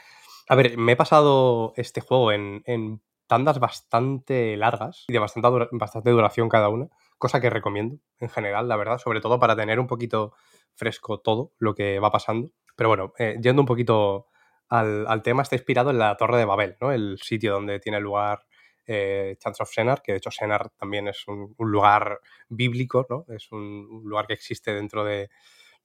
A 0.48 0.56
ver, 0.56 0.76
me 0.76 0.92
he 0.92 0.96
pasado 0.96 1.72
este 1.76 2.00
juego 2.00 2.32
en, 2.32 2.64
en 2.66 3.00
tandas 3.28 3.60
bastante 3.60 4.56
largas 4.56 5.04
y 5.06 5.12
de 5.12 5.20
bastante, 5.20 5.48
bastante 5.70 6.10
duración 6.10 6.48
cada 6.48 6.68
una, 6.68 6.88
cosa 7.16 7.40
que 7.40 7.48
recomiendo 7.48 7.98
en 8.18 8.28
general, 8.28 8.66
la 8.66 8.74
verdad, 8.74 8.98
sobre 8.98 9.20
todo 9.20 9.38
para 9.38 9.54
tener 9.54 9.78
un 9.78 9.86
poquito 9.86 10.32
fresco 10.74 11.20
todo 11.20 11.52
lo 11.60 11.76
que 11.76 12.00
va 12.00 12.10
pasando. 12.10 12.50
Pero 12.74 12.88
bueno, 12.88 13.12
eh, 13.20 13.38
yendo 13.40 13.62
un 13.62 13.66
poquito 13.66 14.26
al, 14.68 15.06
al, 15.06 15.22
tema, 15.22 15.42
está 15.42 15.56
inspirado 15.56 15.90
en 15.90 15.98
la 15.98 16.16
Torre 16.16 16.38
de 16.38 16.44
Babel, 16.44 16.76
¿no? 16.80 16.92
El 16.92 17.18
sitio 17.22 17.52
donde 17.52 17.78
tiene 17.80 18.00
lugar 18.00 18.46
eh, 18.86 19.36
Chance 19.38 19.62
of 19.62 19.70
Senar, 19.70 20.00
que 20.02 20.12
de 20.12 20.18
hecho 20.18 20.30
Senar 20.30 20.70
también 20.70 21.08
es 21.08 21.26
un, 21.26 21.54
un 21.56 21.70
lugar 21.70 22.20
bíblico, 22.48 23.06
¿no? 23.10 23.26
Es 23.34 23.50
un, 23.50 24.02
lugar 24.04 24.26
que 24.26 24.34
existe 24.34 24.72
dentro 24.72 25.04
de, 25.04 25.28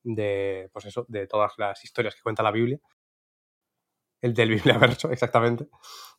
de, 0.03 0.69
pues 0.71 0.85
eso, 0.85 1.05
de 1.07 1.27
todas 1.27 1.53
las 1.57 1.83
historias 1.83 2.15
que 2.15 2.21
cuenta 2.21 2.43
la 2.43 2.51
Biblia. 2.51 2.79
El 4.21 4.35
del 4.35 4.49
Bibliaverso, 4.55 5.11
exactamente. 5.11 5.67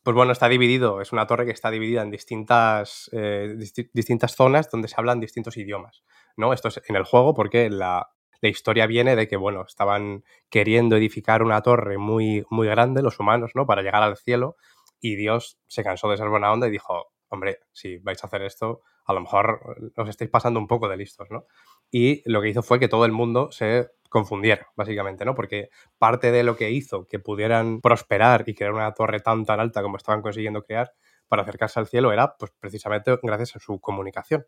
Pues 0.03 0.13
bueno, 0.13 0.33
está 0.33 0.49
dividido, 0.49 0.99
es 0.99 1.13
una 1.13 1.25
torre 1.25 1.45
que 1.45 1.51
está 1.51 1.71
dividida 1.71 2.01
en 2.01 2.11
distintas, 2.11 3.09
eh, 3.13 3.55
disti 3.57 3.89
distintas 3.93 4.35
zonas 4.35 4.69
donde 4.69 4.89
se 4.89 4.95
hablan 4.97 5.21
distintos 5.21 5.55
idiomas. 5.55 6.03
¿no? 6.35 6.51
Esto 6.51 6.67
es 6.67 6.81
en 6.87 6.97
el 6.97 7.05
juego 7.05 7.33
porque 7.33 7.69
la, 7.69 8.09
la 8.43 8.49
historia 8.49 8.87
viene 8.87 9.15
de 9.15 9.27
que, 9.27 9.37
bueno, 9.37 9.63
estaban 9.65 10.25
queriendo 10.49 10.97
edificar 10.97 11.43
una 11.43 11.61
torre 11.61 11.97
muy, 11.97 12.45
muy 12.49 12.67
grande, 12.67 13.01
los 13.01 13.17
humanos, 13.19 13.51
¿no? 13.55 13.65
Para 13.65 13.81
llegar 13.81 14.03
al 14.03 14.17
cielo, 14.17 14.57
y 14.99 15.15
Dios 15.15 15.57
se 15.67 15.81
cansó 15.83 16.09
de 16.09 16.17
ser 16.17 16.27
buena 16.27 16.51
onda 16.51 16.67
y 16.67 16.71
dijo, 16.71 17.07
hombre, 17.29 17.59
si 17.71 17.99
vais 17.99 18.21
a 18.23 18.27
hacer 18.27 18.41
esto, 18.43 18.81
a 19.05 19.13
lo 19.13 19.21
mejor 19.21 19.77
os 19.95 20.09
estáis 20.09 20.29
pasando 20.29 20.59
un 20.59 20.67
poco 20.67 20.89
de 20.89 20.97
listos, 20.97 21.27
¿no? 21.31 21.45
Y 21.89 22.21
lo 22.29 22.41
que 22.41 22.49
hizo 22.49 22.63
fue 22.63 22.79
que 22.79 22.89
todo 22.89 23.05
el 23.05 23.13
mundo 23.13 23.49
se 23.51 23.89
confundiera, 24.09 24.67
básicamente, 24.75 25.23
¿no? 25.23 25.35
Porque 25.35 25.69
parte 25.97 26.31
de 26.31 26.43
lo 26.43 26.57
que 26.57 26.71
hizo 26.71 27.07
que 27.07 27.19
pudieran 27.19 27.79
prosperar 27.79 28.43
y 28.47 28.55
crear 28.55 28.73
una 28.73 28.93
torre 28.93 29.21
tan 29.21 29.45
tan 29.45 29.61
alta 29.61 29.81
como 29.81 29.95
estaban 29.97 30.21
consiguiendo 30.21 30.63
crear 30.63 30.91
para 31.29 31.43
acercarse 31.43 31.79
al 31.79 31.87
cielo 31.87 32.11
era, 32.11 32.35
pues, 32.37 32.51
precisamente 32.59 33.17
gracias 33.23 33.55
a 33.55 33.59
su 33.59 33.79
comunicación 33.79 34.45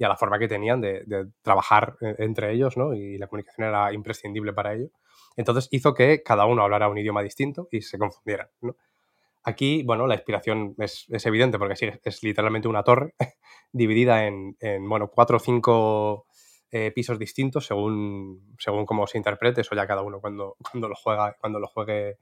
y 0.00 0.04
a 0.04 0.08
la 0.08 0.16
forma 0.16 0.38
que 0.38 0.48
tenían 0.48 0.80
de, 0.80 1.04
trabajar 1.42 1.98
entre 2.00 2.54
ellos, 2.54 2.78
¿no? 2.78 2.94
Y 2.94 3.18
la 3.18 3.26
comunicación 3.26 3.68
era 3.68 3.92
imprescindible 3.92 4.54
para 4.54 4.72
ello. 4.72 4.88
Entonces 5.36 5.68
hizo 5.72 5.92
que 5.92 6.22
cada 6.22 6.46
uno 6.46 6.62
hablara 6.62 6.88
un 6.88 6.96
idioma 6.96 7.22
distinto 7.22 7.68
y 7.70 7.82
se 7.82 7.98
confundieran. 7.98 8.48
Aquí, 9.44 9.82
bueno, 9.82 10.06
la 10.06 10.14
inspiración 10.14 10.74
es, 10.78 11.04
es 11.10 11.26
evidente 11.26 11.58
porque 11.58 11.76
sí, 11.76 11.90
es 12.02 12.22
literalmente 12.22 12.66
una 12.66 12.82
torre 12.82 13.14
dividida 13.72 14.26
en, 14.26 14.56
en, 14.60 14.88
bueno, 14.88 15.08
cuatro 15.08 15.36
o 15.36 15.40
cinco 15.40 16.26
eh, 16.70 16.92
pisos 16.92 17.18
distintos 17.18 17.66
según, 17.66 18.54
según 18.58 18.86
cómo 18.86 19.06
se 19.06 19.18
interprete, 19.18 19.60
eso 19.60 19.74
ya 19.74 19.86
cada 19.86 20.00
uno 20.00 20.18
cuando, 20.22 20.56
cuando 20.70 20.88
lo 20.88 20.94
juega, 20.94 21.36
cuando 21.38 21.60
lo 21.60 21.66
juegue, 21.66 22.16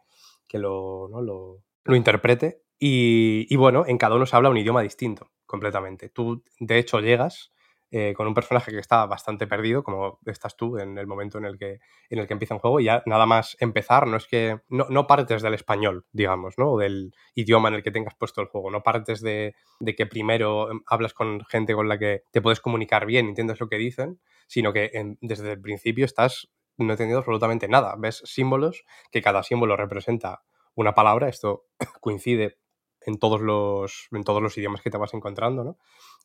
que 0.49 0.59
lo, 0.59 1.07
¿no? 1.09 1.23
lo, 1.23 1.63
lo 1.85 1.95
interprete. 1.95 2.65
Y, 2.81 3.47
y, 3.49 3.57
bueno, 3.57 3.85
en 3.87 3.99
cada 3.99 4.17
uno 4.17 4.27
se 4.27 4.35
habla 4.35 4.51
un 4.51 4.57
idioma 4.57 4.83
distinto, 4.83 5.31
completamente. 5.47 6.09
Tú, 6.09 6.43
de 6.59 6.79
hecho, 6.79 6.99
llegas 6.99 7.53
eh, 7.91 8.13
con 8.15 8.27
un 8.27 8.35
personaje 8.35 8.71
que 8.71 8.79
está 8.79 9.07
bastante 9.07 9.47
perdido, 9.47 9.83
como 9.83 10.19
estás 10.27 10.57
tú 10.57 10.79
en 10.79 10.99
el 10.99 11.07
momento 11.07 11.39
en 11.39 11.47
el 11.47 11.57
que, 11.57 11.81
en 12.11 12.19
el 12.19 12.27
que 12.27 12.35
empieza 12.35 12.55
un 12.55 12.61
juego, 12.61 12.81
y 12.81 12.85
ya 12.85 13.03
nada 13.07 13.25
más 13.25 13.57
empezar, 13.61 14.07
no 14.07 14.17
es 14.17 14.27
que 14.27 14.61
no, 14.69 14.87
no 14.91 15.07
partes 15.07 15.43
del 15.43 15.55
español, 15.55 16.05
digamos, 16.13 16.59
¿no? 16.59 16.77
Del 16.77 17.15
idioma 17.35 17.69
en 17.69 17.77
el 17.77 17.83
que 17.83 17.91
tengas 17.91 18.15
puesto 18.15 18.41
el 18.41 18.49
juego, 18.49 18.71
no 18.71 18.83
partes 18.83 19.23
de, 19.23 19.55
de, 19.81 19.95
que 19.95 20.07
primero 20.07 20.71
em, 20.71 20.83
hablas 20.87 21.15
con 21.15 21.45
gente 21.47 21.75
con 21.75 21.89
la 21.89 21.99
que 21.99 22.25
te 22.31 22.43
puedes 22.43 22.61
comunicar 22.61 23.07
bien, 23.07 23.29
entiendes 23.29 23.61
lo 23.61 23.69
que 23.69 23.77
dicen, 23.77 24.21
sino 24.47 24.73
que 24.73 24.91
desde 25.21 25.53
el 25.53 25.61
principio 25.61 26.05
estás 26.05 26.51
no 26.79 26.93
entendiendo 26.93 27.19
absolutamente 27.19 27.69
nada. 27.69 27.95
Ves 27.99 28.23
símbolos, 28.25 28.85
que 29.11 29.23
cada 29.23 29.43
símbolo 29.43 29.77
representa 29.77 30.43
una 30.75 30.95
palabra, 30.95 31.29
esto 31.29 31.67
coincide 32.01 32.59
en 33.01 33.19
todos 33.19 33.41
los, 33.41 34.09
en 34.13 34.25
todos 34.25 34.43
los 34.43 34.57
idiomas 34.59 34.83
que 34.83 34.91
te 34.91 34.99
vas 34.99 35.15
encontrando, 35.15 35.65
¿no? 35.65 35.79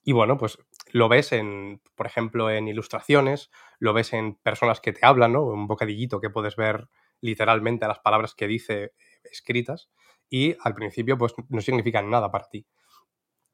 Y 0.03 0.11
bueno, 0.11 0.37
pues 0.37 0.57
lo 0.91 1.07
ves 1.07 1.31
en, 1.31 1.81
por 1.95 2.05
ejemplo, 2.05 2.51
en 2.51 2.67
ilustraciones, 2.67 3.49
lo 3.79 3.93
ves 3.93 4.13
en 4.13 4.35
personas 4.35 4.81
que 4.81 4.91
te 4.91 5.05
hablan, 5.05 5.33
¿no? 5.33 5.43
Un 5.43 5.67
bocadillito 5.67 6.19
que 6.19 6.29
puedes 6.29 6.55
ver 6.55 6.89
literalmente 7.21 7.87
las 7.87 7.99
palabras 7.99 8.35
que 8.35 8.47
dice 8.47 8.91
escritas 9.23 9.89
y 10.29 10.55
al 10.61 10.73
principio 10.73 11.17
pues 11.17 11.33
no 11.49 11.61
significan 11.61 12.09
nada 12.09 12.31
para 12.31 12.49
ti. 12.49 12.67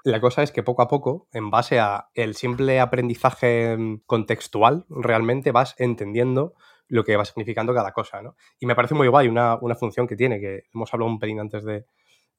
La 0.04 0.22
cosa 0.22 0.42
es 0.44 0.52
que 0.52 0.64
poco 0.64 0.82
a 0.82 0.88
poco, 0.88 1.28
en 1.34 1.52
base 1.52 1.80
a 1.80 2.10
el 2.14 2.34
simple 2.34 2.80
aprendizaje 2.80 3.78
contextual, 4.06 4.86
realmente 4.90 5.52
vas 5.52 5.76
entendiendo 5.78 6.56
lo 6.88 7.04
que 7.04 7.16
va 7.16 7.26
significando 7.26 7.74
cada 7.74 7.92
cosa, 7.92 8.22
¿no? 8.22 8.36
Y 8.60 8.66
me 8.66 8.76
parece 8.76 8.96
muy 8.96 9.08
guay 9.08 9.28
una, 9.28 9.58
una 9.62 9.76
función 9.76 10.08
que 10.08 10.16
tiene, 10.16 10.40
que 10.40 10.64
hemos 10.74 10.92
hablado 10.94 11.12
un 11.12 11.20
pelín 11.20 11.40
antes 11.40 11.64
de, 11.64 11.86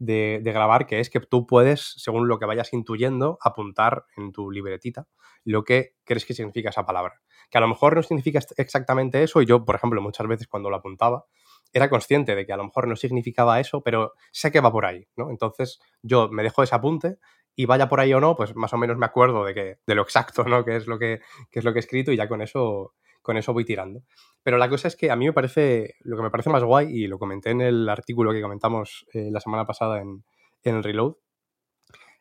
de, 0.01 0.41
grabar, 0.43 0.87
que 0.87 0.99
es 0.99 1.11
que 1.11 1.21
tú 1.21 1.47
puedes, 1.47 1.95
según 1.99 2.27
lo 2.27 2.39
que 2.39 2.47
vayas 2.47 2.73
intuyendo, 2.73 3.39
apuntar 3.41 4.07
en 4.17 4.33
tu 4.33 4.51
libretita 4.51 5.07
lo 5.45 5.63
que 5.63 5.95
crees 6.05 6.25
que 6.25 6.35
significa 6.35 6.71
esa 6.71 6.85
palabra. 6.85 7.21
Que 7.51 7.59
a 7.59 7.61
lo 7.61 7.69
mejor 7.69 7.95
no 7.95 8.03
significa 8.03 8.41
exactamente 8.57 9.23
eso, 9.23 9.43
y 9.43 9.47
yo, 9.47 9.65
por 9.65 9.77
ejemplo, 9.77 10.01
muchas 10.01 10.27
veces 10.27 10.49
cuando 10.49 10.71
lo 10.71 10.77
apuntaba, 10.77 11.27
era 11.73 11.89
consciente 11.89 12.35
de 12.35 12.47
que 12.47 12.53
a 12.53 12.57
lo 12.57 12.65
mejor 12.65 12.89
no 12.89 12.97
significaba 12.97 13.61
eso, 13.61 13.83
pero 13.83 14.15
sé 14.33 14.51
que 14.51 14.61
va 14.61 14.73
por 14.73 14.87
ahí, 14.87 15.07
¿no? 15.17 15.31
Entonces 15.31 15.81
yo 16.03 16.29
me 16.31 16.43
dejo 16.43 16.63
ese 16.63 16.75
apunte 16.75 17.19
y 17.55 17.67
vaya 17.67 17.89
por 17.89 18.01
ahí 18.01 18.13
o 18.15 18.21
no, 18.21 18.37
pues 18.37 18.57
más 18.57 18.73
o 18.73 18.79
menos 18.79 18.97
me 18.97 19.07
acuerdo 19.07 19.45
de, 19.45 19.55
que, 19.55 19.79
de 19.87 19.95
lo 19.95 20.03
exacto, 20.03 20.45
¿no? 20.45 20.65
Que 20.65 20.77
es 20.77 20.87
lo 20.87 20.99
que, 20.99 21.21
que 21.51 21.59
es 21.59 21.65
lo 21.65 21.73
que 21.73 21.79
he 21.79 21.81
escrito 21.81 22.11
y 22.11 22.17
ya 22.17 22.29
con 22.29 22.41
eso 22.41 22.95
con 23.31 23.37
eso 23.37 23.53
voy 23.53 23.65
tirando. 23.65 24.03
Pero 24.43 24.59
la 24.59 24.69
cosa 24.69 24.89
es 24.89 24.97
que 24.97 25.09
a 25.13 25.15
mí 25.15 25.25
me 25.25 25.33
parece, 25.33 25.95
lo 26.01 26.17
que 26.17 26.23
me 26.25 26.31
parece 26.31 26.51
más 26.51 26.65
guay, 26.65 26.89
y 26.91 27.07
lo 27.07 27.21
comenté 27.21 27.51
en 27.51 27.61
el 27.61 27.89
artículo 27.89 28.33
que 28.33 28.43
comentamos 28.43 29.07
eh, 29.15 29.29
la 29.31 29.39
semana 29.39 29.65
pasada 29.67 30.01
en, 30.01 30.25
en, 30.65 30.75
el 30.75 30.83
Reload, 30.83 31.15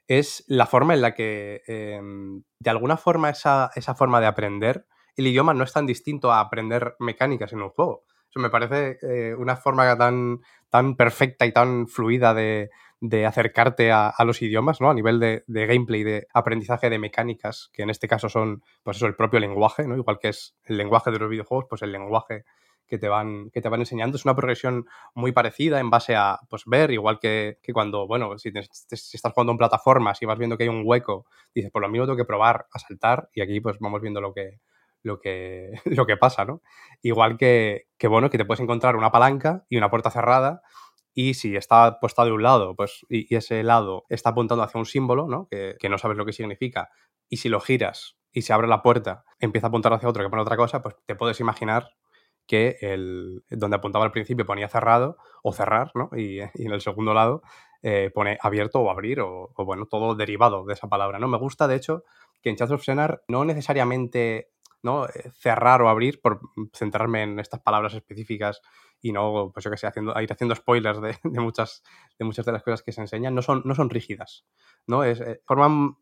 es 0.08 0.44
la 0.48 0.68
forma 0.68 0.94
en 0.94 1.02
la 1.02 1.16
que, 1.16 1.64
eh, 1.68 2.00
de 2.60 2.70
alguna 2.70 2.96
forma, 2.96 3.32
esa, 3.32 3.72
esa 3.74 3.96
forma 3.96 4.22
de 4.22 4.28
aprender, 4.28 4.86
el 5.16 5.26
idioma 5.26 5.56
no 5.56 5.64
es 5.64 5.74
tan 5.74 5.88
distinto 5.88 6.32
a 6.32 6.42
aprender 6.42 6.96
mecánicas 7.00 7.54
en 7.54 7.64
un 7.64 7.70
juego. 7.70 8.04
Eso 8.30 8.40
me 8.40 8.52
parece 8.52 9.00
eh, 9.02 9.34
una 9.34 9.56
forma 9.56 9.98
tan, 9.98 10.42
tan 10.70 10.96
perfecta 10.96 11.48
y 11.48 11.52
tan 11.52 11.88
fluida 11.88 12.36
de, 12.36 12.70
de 13.02 13.26
acercarte 13.26 13.92
a, 13.92 14.10
a, 14.10 14.26
los 14.26 14.42
idiomas, 14.42 14.82
¿no? 14.82 14.90
A 14.90 14.94
nivel 14.94 15.20
de, 15.20 15.44
de, 15.48 15.66
gameplay, 15.66 16.04
de 16.04 16.28
aprendizaje 16.34 16.90
de 16.90 17.00
mecánicas, 17.00 17.70
que 17.72 17.84
en 17.84 17.90
este 17.90 18.08
caso 18.08 18.28
son, 18.30 18.62
pues 18.84 18.98
eso, 18.98 19.08
el 19.08 19.16
propio 19.16 19.40
lenguaje, 19.40 19.88
¿no? 19.88 19.96
Igual 19.96 20.20
que 20.20 20.30
es 20.30 20.56
el 20.66 20.78
lenguaje 20.78 21.12
de 21.12 21.20
los 21.20 21.30
videojuegos, 21.30 21.68
pues 21.70 21.82
el 21.82 21.92
lenguaje 21.92 22.44
que 22.90 22.98
te 22.98 23.08
van, 23.08 23.52
que 23.52 23.62
te 23.62 23.70
van 23.70 23.80
enseñando. 23.80 24.18
Es 24.18 24.26
una 24.26 24.36
progresión 24.36 24.86
muy 25.14 25.32
parecida 25.32 25.80
en 25.80 25.90
base 25.90 26.16
a, 26.16 26.40
pues, 26.50 26.64
ver, 26.66 26.92
igual 26.92 27.20
que, 27.20 27.60
que 27.62 27.72
cuando, 27.72 28.08
bueno, 28.08 28.38
si, 28.38 28.52
te, 28.52 28.64
si, 28.64 29.16
estás 29.16 29.32
jugando 29.32 29.52
en 29.52 29.58
plataformas 29.60 30.22
y 30.22 30.26
vas 30.26 30.38
viendo 30.38 30.58
que 30.58 30.64
hay 30.64 30.70
un 30.70 30.82
hueco, 30.84 31.26
dices, 31.54 31.72
por 31.72 31.82
lo 31.82 31.90
mismo 31.90 32.06
tengo 32.06 32.18
que 32.18 32.26
probar 32.26 32.66
a 32.74 32.80
saltar, 32.80 33.30
y 33.34 33.42
aquí, 33.42 33.62
pues, 33.62 33.78
vamos 33.80 34.02
viendo 34.02 34.20
lo 34.20 34.34
que, 34.34 34.60
lo 35.04 35.20
que, 35.20 35.72
lo 35.86 36.06
que 36.06 36.18
pasa, 36.18 36.44
¿no? 36.44 36.62
Igual 37.02 37.38
que, 37.38 37.88
que, 37.98 38.08
bueno, 38.08 38.30
que 38.30 38.38
te 38.38 38.46
puedes 38.46 38.60
encontrar 38.60 38.96
una 38.96 39.12
palanca 39.12 39.66
y 39.70 39.78
una 39.78 39.90
puerta 39.90 40.12
cerrada 40.12 40.62
y 41.14 41.34
si 41.34 41.56
está 41.56 42.00
puesta 42.00 42.26
de 42.26 42.32
un 42.32 42.44
lado, 42.44 42.76
pues, 42.76 43.06
y, 43.10 43.34
ese 43.36 43.64
lado 43.64 44.06
está 44.10 44.30
apuntando 44.30 44.64
hacia 44.64 44.80
un 44.80 44.86
símbolo, 44.86 45.28
¿no? 45.28 45.48
Que, 45.50 45.76
que, 45.80 45.90
no 45.90 45.98
sabes 45.98 46.18
lo 46.18 46.26
que 46.26 46.34
significa, 46.34 46.90
y 47.28 47.38
si 47.38 47.50
lo 47.50 47.60
giras 47.60 48.18
y 48.32 48.44
se 48.44 48.54
abre 48.54 48.68
la 48.68 48.82
puerta, 48.82 49.26
empieza 49.40 49.68
a 49.68 49.70
apuntar 49.70 49.94
hacia 49.94 50.10
otro 50.10 50.24
que 50.24 50.30
pone 50.30 50.42
otra 50.42 50.58
cosa, 50.58 50.82
pues 50.82 50.96
te 51.06 51.16
puedes 51.16 51.40
imaginar 51.40 51.92
que 52.46 52.78
el, 52.82 53.44
donde 53.50 53.78
apuntaba 53.78 54.06
al 54.06 54.12
principio 54.12 54.46
ponía 54.46 54.68
cerrado 54.68 55.18
o 55.44 55.54
cerrar, 55.54 55.92
¿no? 55.96 56.10
Y, 56.16 56.40
y 56.56 56.66
en 56.66 56.72
el 56.72 56.82
segundo 56.82 57.14
lado 57.14 57.42
eh, 57.82 58.12
pone 58.14 58.38
abierto 58.42 58.82
o 58.82 58.90
abrir, 58.90 59.22
o, 59.22 59.54
bueno, 59.56 59.86
todo 59.86 60.14
derivado 60.14 60.66
de 60.66 60.74
esa 60.74 60.90
palabra, 60.90 61.18
¿no? 61.18 61.30
Me 61.30 61.38
gusta, 61.38 61.66
de 61.66 61.76
hecho, 61.76 62.04
que 62.42 62.50
en 62.50 62.58
Chat 62.58 62.72
of 62.72 62.84
Senar 62.84 63.24
no 63.30 63.46
necesariamente 63.46 64.50
¿no? 64.84 65.06
Eh, 65.06 65.32
cerrar 65.34 65.82
o 65.82 65.90
abrir, 65.90 66.22
por 66.22 66.42
centrarme 66.74 67.24
en 67.24 67.40
estas 67.40 67.62
palabras 67.62 67.94
específicas 67.94 68.62
y 69.02 69.12
no, 69.12 69.52
pues 69.54 69.64
yo 69.64 69.72
que 69.72 69.78
sé, 69.78 69.88
haciendo, 69.88 70.20
ir 70.22 70.32
haciendo 70.32 70.56
spoilers 70.56 71.02
de, 71.24 71.40
muchas, 71.40 71.84
de 72.18 72.26
muchas 72.26 72.46
de 72.46 72.52
las 72.52 72.64
cosas 72.64 72.84
que 72.84 72.92
se 72.92 73.02
enseñan, 73.02 73.36
no 73.36 73.42
son, 73.42 73.62
no 73.66 73.76
son 73.76 73.90
rígidas, 73.90 74.46
¿no? 74.88 75.04
Es, 75.04 75.22
eh, 75.22 75.42
forman, 75.46 75.98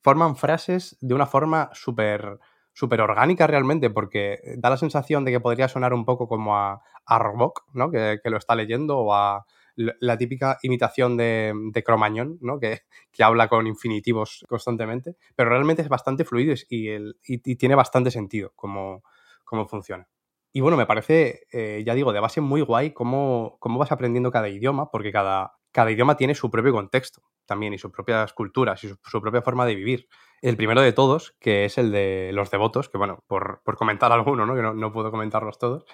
forman 0.00 0.36
frases 0.36 0.96
de 1.00 1.14
una 1.14 1.26
forma 1.26 1.70
súper 1.72 2.38
súper 2.74 3.02
orgánica 3.02 3.46
realmente, 3.46 3.90
porque 3.90 4.40
da 4.56 4.70
la 4.70 4.78
sensación 4.78 5.26
de 5.26 5.30
que 5.30 5.40
podría 5.40 5.68
sonar 5.68 5.92
un 5.92 6.06
poco 6.06 6.26
como 6.26 6.56
a, 6.56 6.82
a 7.04 7.18
Robok, 7.18 7.64
¿no? 7.74 7.90
Que, 7.90 8.18
que, 8.22 8.30
lo 8.30 8.38
está 8.38 8.54
leyendo, 8.54 8.98
o 8.98 9.12
a 9.12 9.44
la 9.76 10.18
típica 10.18 10.58
imitación 10.62 11.16
de, 11.16 11.52
de 11.72 11.82
Cromañón, 11.82 12.38
¿no? 12.40 12.58
Que, 12.58 12.82
que, 13.10 13.22
habla 13.22 13.48
con 13.48 13.66
infinitivos 13.66 14.44
constantemente, 14.48 15.16
pero 15.34 15.50
realmente 15.50 15.82
es 15.82 15.88
bastante 15.88 16.24
fluido 16.24 16.54
y, 16.68 16.88
el, 16.88 17.16
y, 17.24 17.38
tiene 17.56 17.74
bastante 17.74 18.10
sentido 18.10 18.52
cómo, 18.54 19.02
cómo 19.44 19.66
funciona. 19.66 20.08
Y 20.52 20.60
bueno, 20.60 20.76
me 20.76 20.86
parece, 20.86 21.46
eh, 21.52 21.82
ya 21.86 21.94
digo, 21.94 22.12
de 22.12 22.20
base 22.20 22.40
muy 22.40 22.60
guay 22.60 22.92
cómo, 22.92 23.56
cómo 23.58 23.78
vas 23.78 23.92
aprendiendo 23.92 24.30
cada 24.30 24.48
idioma, 24.48 24.90
porque 24.90 25.10
cada, 25.10 25.54
cada 25.72 25.90
idioma 25.90 26.16
tiene 26.16 26.34
su 26.34 26.50
propio 26.50 26.72
contexto 26.72 27.22
también 27.46 27.72
y 27.74 27.78
sus 27.78 27.90
propias 27.90 28.32
culturas 28.32 28.82
y 28.84 28.88
su, 28.88 28.98
su 29.02 29.20
propia 29.20 29.42
forma 29.42 29.66
de 29.66 29.74
vivir. 29.74 30.08
El 30.42 30.56
primero 30.56 30.80
de 30.80 30.92
todos, 30.92 31.34
que 31.40 31.64
es 31.64 31.78
el 31.78 31.92
de 31.92 32.30
los 32.32 32.50
devotos, 32.50 32.88
que 32.88 32.98
bueno, 32.98 33.24
por, 33.26 33.62
por 33.64 33.76
comentar 33.76 34.12
alguno, 34.12 34.46
¿no? 34.46 34.54
que 34.54 34.62
no, 34.62 34.74
no, 34.74 34.92
puedo 34.92 35.10
comentarlos 35.10 35.58
todos, 35.58 35.84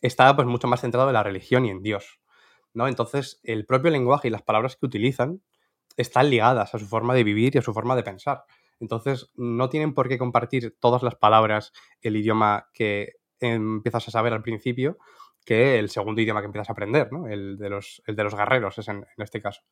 está 0.00 0.34
pues 0.36 0.46
mucho 0.46 0.68
más 0.68 0.80
centrado 0.80 1.08
en 1.08 1.14
la 1.14 1.22
religión 1.22 1.64
y 1.64 1.70
en 1.70 1.82
Dios. 1.82 2.21
¿No? 2.74 2.88
Entonces, 2.88 3.40
el 3.42 3.66
propio 3.66 3.90
lenguaje 3.90 4.28
y 4.28 4.30
las 4.30 4.42
palabras 4.42 4.76
que 4.76 4.86
utilizan 4.86 5.42
están 5.96 6.30
ligadas 6.30 6.74
a 6.74 6.78
su 6.78 6.86
forma 6.86 7.14
de 7.14 7.24
vivir 7.24 7.54
y 7.54 7.58
a 7.58 7.62
su 7.62 7.72
forma 7.72 7.96
de 7.96 8.02
pensar. 8.02 8.44
Entonces, 8.80 9.30
no 9.36 9.68
tienen 9.68 9.94
por 9.94 10.08
qué 10.08 10.18
compartir 10.18 10.76
todas 10.80 11.02
las 11.02 11.14
palabras, 11.14 11.72
el 12.00 12.16
idioma 12.16 12.68
que 12.72 13.14
empiezas 13.40 14.08
a 14.08 14.10
saber 14.10 14.32
al 14.32 14.42
principio, 14.42 14.98
que 15.44 15.78
el 15.78 15.90
segundo 15.90 16.20
idioma 16.20 16.40
que 16.40 16.46
empiezas 16.46 16.70
a 16.70 16.72
aprender, 16.72 17.12
¿no? 17.12 17.26
el, 17.28 17.58
de 17.58 17.68
los, 17.68 18.02
el 18.06 18.16
de 18.16 18.24
los 18.24 18.34
guerreros 18.34 18.78
es 18.78 18.88
en, 18.88 19.06
este 19.18 19.40
caso. 19.40 19.62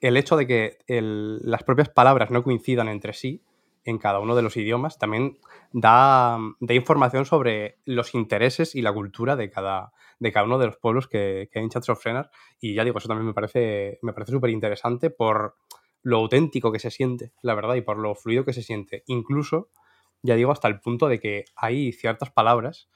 El 0.00 0.16
hecho 0.16 0.36
de 0.36 0.46
que 0.46 0.78
las 0.86 1.62
propias 1.62 1.88
palabras 1.88 2.30
no 2.30 2.42
coincidan 2.42 2.88
entre 2.88 3.12
sí 3.12 3.42
en 3.86 3.98
cada 3.98 4.20
uno 4.20 4.34
de 4.34 4.42
los 4.42 4.56
idiomas 4.56 4.98
también 4.98 5.38
da, 5.72 6.38
da, 6.60 6.74
información 6.74 7.24
sobre 7.24 7.78
los 7.84 8.14
intereses 8.14 8.74
y 8.74 8.82
la 8.82 8.92
cultura 8.92 9.36
de 9.36 9.50
cada, 9.50 9.92
de 10.18 10.32
cada 10.32 10.46
uno 10.46 10.58
de 10.58 10.66
los 10.66 10.76
pueblos 10.76 11.08
que, 11.08 11.48
que 11.50 11.58
hay 11.58 11.64
en 11.64 11.70
Chats 11.70 11.88
of 11.88 12.02
Frenar. 12.02 12.30
Y 12.60 12.74
ya 12.74 12.84
digo, 12.84 12.98
eso 12.98 13.08
también 13.08 13.26
me 13.26 13.34
parece 13.34 13.98
me 14.02 14.12
parece 14.12 14.32
súper 14.32 14.50
interesante 14.50 15.10
por 15.10 15.56
lo 16.02 16.18
auténtico 16.18 16.70
que 16.70 16.78
se 16.78 16.92
siente, 16.92 17.32
la 17.42 17.54
verdad, 17.54 17.74
y 17.74 17.80
por 17.80 17.98
lo 17.98 18.14
fluido 18.14 18.44
que 18.44 18.52
se 18.52 18.62
siente. 18.62 19.02
Incluso, 19.06 19.70
ya 20.22 20.36
digo, 20.36 20.52
hasta 20.52 20.68
el 20.68 20.78
punto 20.78 21.08
de 21.08 21.18
que 21.18 21.44
hay 21.56 21.92
ciertas 21.92 22.30
palabras 22.30 22.88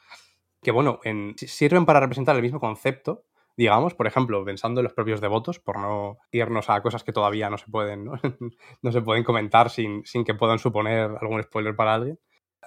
que, 0.63 0.71
bueno, 0.71 1.01
en, 1.03 1.35
sirven 1.37 1.87
para 1.87 1.99
representar 1.99 2.37
el 2.37 2.43
mismo 2.43 2.61
concepto, 2.61 3.25
digamos, 3.61 3.93
por 3.93 4.07
ejemplo, 4.07 4.43
pensando 4.43 4.81
en 4.81 4.85
los 4.85 4.95
propios 4.95 5.21
devotos, 5.21 5.59
por 5.59 5.79
no 5.79 6.17
irnos 6.33 6.71
a 6.71 6.81
cosas 6.81 7.05
que 7.05 7.13
todavía 7.13 7.51
no 7.51 7.59
se 7.59 7.67
pueden, 7.67 8.07
no, 8.07 8.17
se 8.91 9.03
pueden 9.03 9.23
comentar 9.23 9.69
sin, 9.69 10.03
sin, 10.07 10.25
que 10.25 10.33
puedan 10.33 10.59
suponer 10.59 11.11
algún 11.21 11.43
spoiler 11.43 11.77
para 11.77 11.93
alguien. 11.93 12.19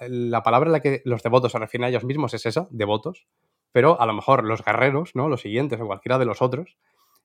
La 0.06 0.44
palabra 0.44 0.68
en 0.68 0.72
la 0.72 0.78
que 0.78 1.02
los 1.04 1.20
devotos 1.20 1.50
se 1.50 1.58
refieren 1.58 1.86
a 1.86 1.88
ellos 1.88 2.04
mismos 2.04 2.32
es 2.34 2.46
esa, 2.46 2.68
devotos, 2.70 3.26
pero 3.72 4.00
a 4.00 4.06
lo 4.06 4.12
mejor 4.12 4.44
los 4.44 4.64
guerreros, 4.64 5.16
¿no? 5.16 5.28
Los 5.28 5.40
siguientes 5.40 5.80
o 5.80 5.86
cualquiera 5.88 6.16
de 6.16 6.26
los 6.26 6.40
otros, 6.40 6.78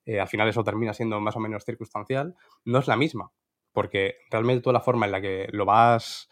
eh, 0.08 0.20
al 0.20 0.28
final 0.28 0.48
eso 0.48 0.64
termina 0.64 0.96
siendo 0.96 1.20
más 1.20 1.36
o 1.36 1.40
menos 1.40 1.64
circunstancial, 1.64 2.34
no 2.66 2.80
es 2.80 2.88
la 2.88 2.96
misma, 2.96 3.32
porque 3.72 4.16
realmente 4.32 4.64
toda 4.64 4.74
la 4.74 4.82
forma 4.82 5.06
en 5.06 5.12
la 5.12 5.22
que 5.22 5.48
lo 5.52 5.66
vas, 5.66 6.28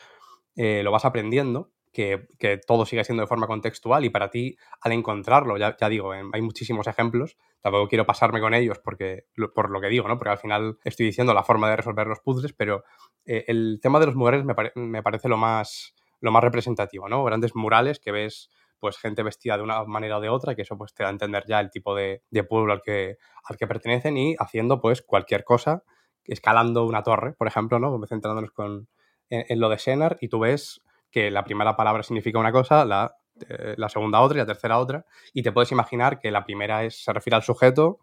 eh, 0.56 0.82
lo 0.82 0.92
vas 0.92 1.06
aprendiendo 1.06 1.70
que, 1.98 2.62
todo 2.68 2.86
sigue 2.86 3.04
siendo 3.04 3.22
de 3.24 3.28
forma 3.28 3.48
contextual 3.48 4.06
y 4.06 4.12
para 4.12 4.30
ti, 4.30 4.56
al 4.82 4.92
encontrarlo, 4.92 5.58
ya, 5.58 5.76
digo, 5.90 6.12
hay 6.12 6.42
muchísimos 6.44 6.86
ejemplos, 6.86 7.38
tampoco 7.60 7.88
quiero 7.88 8.06
pasarme 8.06 8.40
con 8.40 8.54
ellos 8.54 8.78
porque, 8.84 9.26
por 9.56 9.72
lo 9.72 9.82
que 9.82 9.88
digo, 9.88 10.08
¿no? 10.08 10.18
Porque 10.18 10.30
al 10.30 10.38
final 10.38 10.78
estoy 10.84 11.08
diciendo 11.08 11.34
la 11.34 11.42
forma 11.42 11.68
de 11.70 11.78
resolver 11.78 12.06
los 12.06 12.20
puzzles, 12.20 12.54
pero 12.54 12.84
eh, 13.26 13.46
el 13.48 13.80
tema 13.82 14.00
de 14.00 14.06
los 14.06 14.16
murales 14.16 14.46
me, 14.46 14.54
me, 14.76 15.02
parece 15.02 15.28
lo 15.28 15.38
más, 15.38 15.96
lo 16.20 16.32
más 16.32 16.44
representativo, 16.44 17.10
¿no? 17.10 17.24
Grandes 17.24 17.56
murales 17.56 18.00
que 18.00 18.12
ves 18.12 18.52
pues 18.80 19.00
gente 19.00 19.24
vestida 19.24 19.58
de 19.58 19.64
una 19.64 19.84
manera 19.86 20.20
o 20.20 20.22
de 20.22 20.30
otra, 20.30 20.54
que 20.54 20.62
eso 20.62 20.78
pues 20.78 20.94
te 20.94 21.02
da 21.02 21.10
a 21.10 21.12
entender 21.12 21.46
ya 21.48 21.60
el 21.60 21.72
tipo 21.72 21.96
de, 21.96 22.22
de 22.30 22.44
pueblo 22.44 22.74
al 22.74 22.84
que, 22.84 23.18
al 23.44 23.58
que 23.58 23.66
pertenecen 23.66 24.18
y 24.18 24.36
haciendo 24.38 24.80
pues 24.80 25.02
cualquier 25.02 25.44
cosa, 25.44 25.84
escalando 26.26 26.86
una 26.86 27.02
torre, 27.02 27.34
por 27.34 27.48
ejemplo, 27.48 27.80
¿no? 27.80 28.00
Centrándonos 28.06 28.52
con, 28.52 28.88
en, 29.30 29.46
en 29.50 29.60
lo 29.60 29.70
de 29.70 29.80
Senar 29.80 30.20
y 30.22 30.28
tú 30.28 30.38
ves 30.38 30.84
que 31.12 31.32
la 31.32 31.44
primera 31.44 31.76
palabra 31.76 32.04
significa 32.04 32.40
una 32.40 32.52
cosa, 32.52 32.86
la, 32.86 33.16
eh, 33.50 33.76
la, 33.78 33.90
segunda 33.90 34.22
otra 34.22 34.38
y 34.38 34.40
la 34.40 34.46
tercera 34.46 34.80
otra, 34.80 35.06
y 35.34 35.44
te 35.44 35.52
puedes 35.52 35.72
imaginar 35.72 36.20
que 36.20 36.32
la 36.32 36.46
primera 36.46 36.84
es, 36.84 37.04
se 37.04 37.14
refiere 37.14 37.36
al 37.36 37.44
sujeto, 37.44 38.00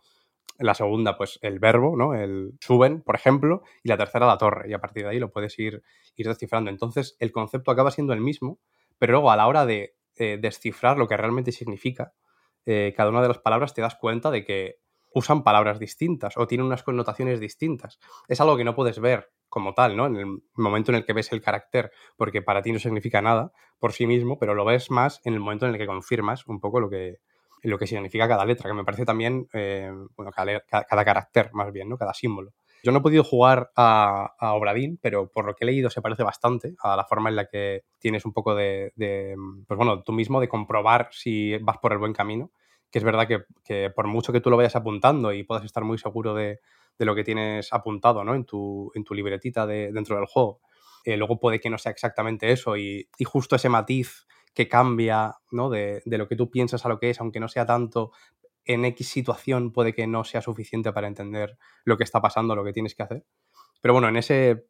la 0.58 0.74
segunda, 0.74 1.16
pues 1.16 1.38
el 1.42 1.58
verbo, 1.58 1.96
¿no? 1.96 2.14
El 2.14 2.52
suben, 2.60 3.02
por 3.02 3.16
ejemplo, 3.16 3.62
y 3.82 3.88
la 3.88 3.96
tercera 3.96 4.26
la 4.26 4.38
torre, 4.38 4.70
y 4.70 4.72
a 4.72 4.78
partir 4.80 5.04
de 5.04 5.10
ahí 5.10 5.18
lo 5.18 5.30
puedes 5.30 5.58
ir, 5.58 5.82
ir 6.16 6.28
descifrando. 6.28 6.70
Entonces, 6.70 7.16
el 7.18 7.32
concepto 7.32 7.70
acaba 7.70 7.90
siendo 7.90 8.12
el 8.12 8.20
mismo, 8.20 8.60
pero 8.98 9.12
luego 9.12 9.30
a 9.30 9.36
la 9.36 9.48
hora 9.48 9.66
de 9.66 9.96
eh, 10.16 10.38
descifrar 10.40 10.96
lo 10.96 11.08
que 11.08 11.16
realmente 11.16 11.50
significa 11.50 12.12
eh, 12.66 12.94
cada 12.96 13.10
una 13.10 13.20
de 13.20 13.28
las 13.28 13.38
palabras, 13.38 13.74
te 13.74 13.82
das 13.82 13.96
cuenta 13.96 14.30
de 14.30 14.44
que 14.44 14.78
usan 15.14 15.42
palabras 15.42 15.78
distintas 15.78 16.36
o 16.36 16.46
tienen 16.46 16.66
unas 16.66 16.82
connotaciones 16.82 17.40
distintas. 17.40 17.98
Es 18.28 18.40
algo 18.40 18.56
que 18.56 18.64
no 18.64 18.74
puedes 18.74 18.98
ver 18.98 19.30
como 19.48 19.72
tal, 19.72 19.96
¿no? 19.96 20.06
En 20.06 20.16
el 20.16 20.26
momento 20.54 20.90
en 20.90 20.96
el 20.96 21.04
que 21.04 21.12
ves 21.12 21.32
el 21.32 21.40
carácter, 21.40 21.92
porque 22.16 22.42
para 22.42 22.60
ti 22.60 22.72
no 22.72 22.78
significa 22.78 23.22
nada 23.22 23.52
por 23.78 23.92
sí 23.92 24.06
mismo, 24.06 24.38
pero 24.38 24.54
lo 24.54 24.64
ves 24.64 24.90
más 24.90 25.20
en 25.24 25.34
el 25.34 25.40
momento 25.40 25.66
en 25.66 25.72
el 25.72 25.78
que 25.78 25.86
confirmas 25.86 26.46
un 26.46 26.60
poco 26.60 26.80
lo 26.80 26.90
que, 26.90 27.18
lo 27.62 27.78
que 27.78 27.86
significa 27.86 28.26
cada 28.26 28.44
letra, 28.44 28.68
que 28.68 28.74
me 28.74 28.84
parece 28.84 29.04
también, 29.04 29.48
eh, 29.52 29.92
bueno, 30.16 30.32
cada, 30.32 30.60
cada, 30.60 31.04
carácter 31.04 31.50
más 31.52 31.72
bien, 31.72 31.88
¿no? 31.88 31.96
Cada 31.96 32.12
símbolo. 32.12 32.52
Yo 32.82 32.92
no 32.92 32.98
he 32.98 33.02
podido 33.02 33.24
jugar 33.24 33.70
a, 33.76 34.34
a, 34.38 34.54
Obradín, 34.54 34.98
pero 35.00 35.30
por 35.30 35.46
lo 35.46 35.54
que 35.54 35.64
he 35.64 35.66
leído 35.66 35.88
se 35.88 36.02
parece 36.02 36.22
bastante 36.22 36.74
a 36.80 36.96
la 36.96 37.04
forma 37.04 37.30
en 37.30 37.36
la 37.36 37.46
que 37.46 37.84
tienes 37.98 38.26
un 38.26 38.32
poco 38.32 38.54
de, 38.54 38.92
de 38.96 39.36
pues 39.66 39.78
bueno, 39.78 40.02
tú 40.02 40.12
mismo 40.12 40.40
de 40.40 40.48
comprobar 40.48 41.08
si 41.12 41.56
vas 41.58 41.78
por 41.78 41.92
el 41.92 41.98
buen 41.98 42.12
camino 42.12 42.50
que 42.94 42.98
es 42.98 43.04
verdad 43.04 43.26
que, 43.64 43.90
por 43.90 44.06
mucho 44.06 44.32
que 44.32 44.40
tú 44.40 44.50
lo 44.50 44.56
vayas 44.56 44.76
apuntando 44.76 45.32
y 45.32 45.42
puedas 45.42 45.64
estar 45.64 45.82
muy 45.82 45.98
seguro 45.98 46.32
de, 46.32 46.60
lo 47.00 47.16
que 47.16 47.24
tienes 47.24 47.72
apuntado 47.72 48.22
¿no? 48.22 48.36
en, 48.36 48.44
tu, 48.44 48.92
en 48.94 49.02
tu 49.02 49.14
libretita 49.14 49.66
de, 49.66 49.90
dentro 49.90 50.14
del 50.14 50.26
juego, 50.26 50.60
eh, 51.04 51.16
luego 51.16 51.40
puede 51.40 51.58
que 51.58 51.70
no 51.70 51.76
sea 51.76 51.90
exactamente 51.90 52.52
eso 52.52 52.76
y, 52.76 53.08
justo 53.24 53.56
ese 53.56 53.68
matiz 53.68 54.28
que 54.54 54.68
cambia 54.68 55.34
¿no? 55.50 55.70
de, 55.70 56.02
lo 56.06 56.28
que 56.28 56.36
tú 56.36 56.52
piensas 56.52 56.86
a 56.86 56.88
lo 56.88 57.00
que 57.00 57.10
es, 57.10 57.20
aunque 57.20 57.40
no 57.40 57.48
sea 57.48 57.66
tanto, 57.66 58.12
en 58.64 58.84
X 58.84 59.08
situación 59.08 59.72
puede 59.72 59.92
que 59.92 60.06
no 60.06 60.22
sea 60.22 60.40
suficiente 60.40 60.92
para 60.92 61.08
entender 61.08 61.58
lo 61.82 61.96
que 61.96 62.04
está 62.04 62.22
pasando, 62.22 62.54
lo 62.54 62.62
que 62.62 62.72
tienes 62.72 62.94
que 62.94 63.02
hacer. 63.02 63.24
Pero 63.80 63.92
bueno, 63.92 64.06
en, 64.06 64.18
ese, 64.18 64.66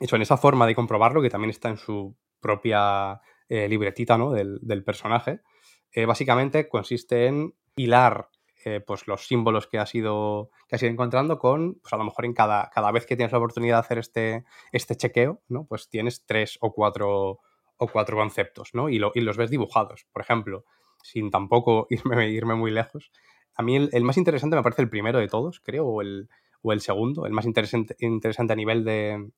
en 0.00 0.22
esa 0.22 0.38
forma 0.38 0.66
de 0.66 0.74
comprobarlo, 0.74 1.20
que 1.20 1.28
también 1.28 1.50
está 1.50 1.68
en 1.68 1.76
su 1.76 2.16
propia 2.40 3.20
eh, 3.50 3.68
libretita 3.68 4.16
¿no? 4.16 4.32
del 4.32 4.84
personaje, 4.84 5.42
eh, 5.92 6.06
básicamente 6.06 6.68
consiste 6.68 7.26
en 7.26 7.54
hilar 7.76 8.28
eh, 8.64 8.80
pues 8.80 9.06
los 9.06 9.26
símbolos 9.26 9.66
que 9.66 9.78
has 9.78 9.94
ido, 9.94 10.50
que 10.66 10.76
has 10.76 10.82
ido 10.82 10.90
encontrando 10.90 11.38
con, 11.38 11.74
pues 11.80 11.92
a 11.92 11.96
lo 11.96 12.04
mejor 12.04 12.24
en 12.24 12.34
cada, 12.34 12.70
cada 12.70 12.90
vez 12.90 13.06
que 13.06 13.16
tienes 13.16 13.32
la 13.32 13.38
oportunidad 13.38 13.76
de 13.76 13.80
hacer 13.80 13.98
este, 13.98 14.44
este 14.72 14.96
chequeo, 14.96 15.40
¿no? 15.48 15.64
Pues 15.64 15.88
tienes 15.88 16.26
tres 16.26 16.58
o 16.60 16.72
cuatro, 16.72 17.38
o 17.76 17.86
cuatro 17.86 18.16
conceptos, 18.16 18.70
¿no? 18.74 18.88
Y, 18.88 18.98
lo, 18.98 19.12
y 19.14 19.20
los 19.20 19.36
ves 19.36 19.50
dibujados. 19.50 20.06
Por 20.12 20.22
ejemplo, 20.22 20.64
sin 21.02 21.30
tampoco 21.30 21.86
irme, 21.90 22.28
irme 22.30 22.56
muy 22.56 22.70
lejos. 22.70 23.12
A 23.54 23.62
mí 23.62 23.76
el, 23.76 23.90
el, 23.92 24.04
más 24.04 24.16
interesante 24.16 24.56
me 24.56 24.62
parece 24.62 24.82
el 24.82 24.90
primero 24.90 25.18
de 25.18 25.28
todos, 25.28 25.60
creo, 25.60 25.86
o 25.86 26.02
el, 26.02 26.28
o 26.62 26.72
el 26.72 26.80
segundo, 26.80 27.26
el 27.26 27.32
más 27.32 27.46
interesante, 27.46 27.96
interesante 28.00 28.52
a 28.52 28.56
nivel 28.56 28.84
de, 28.84 29.30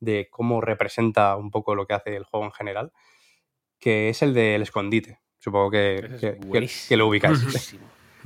de 0.00 0.28
cómo 0.30 0.60
representa 0.60 1.36
un 1.36 1.50
poco 1.50 1.74
lo 1.74 1.86
que 1.86 1.94
hace 1.94 2.16
el 2.16 2.24
juego 2.24 2.46
en 2.46 2.52
general, 2.52 2.92
que 3.78 4.08
es 4.08 4.22
el 4.22 4.34
del 4.34 4.62
escondite. 4.62 5.20
Supongo 5.38 5.70
que, 5.70 6.16
que, 6.20 6.38
que, 6.38 6.70
que, 6.88 6.96
lo 6.96 7.08
ubicáis. 7.08 7.76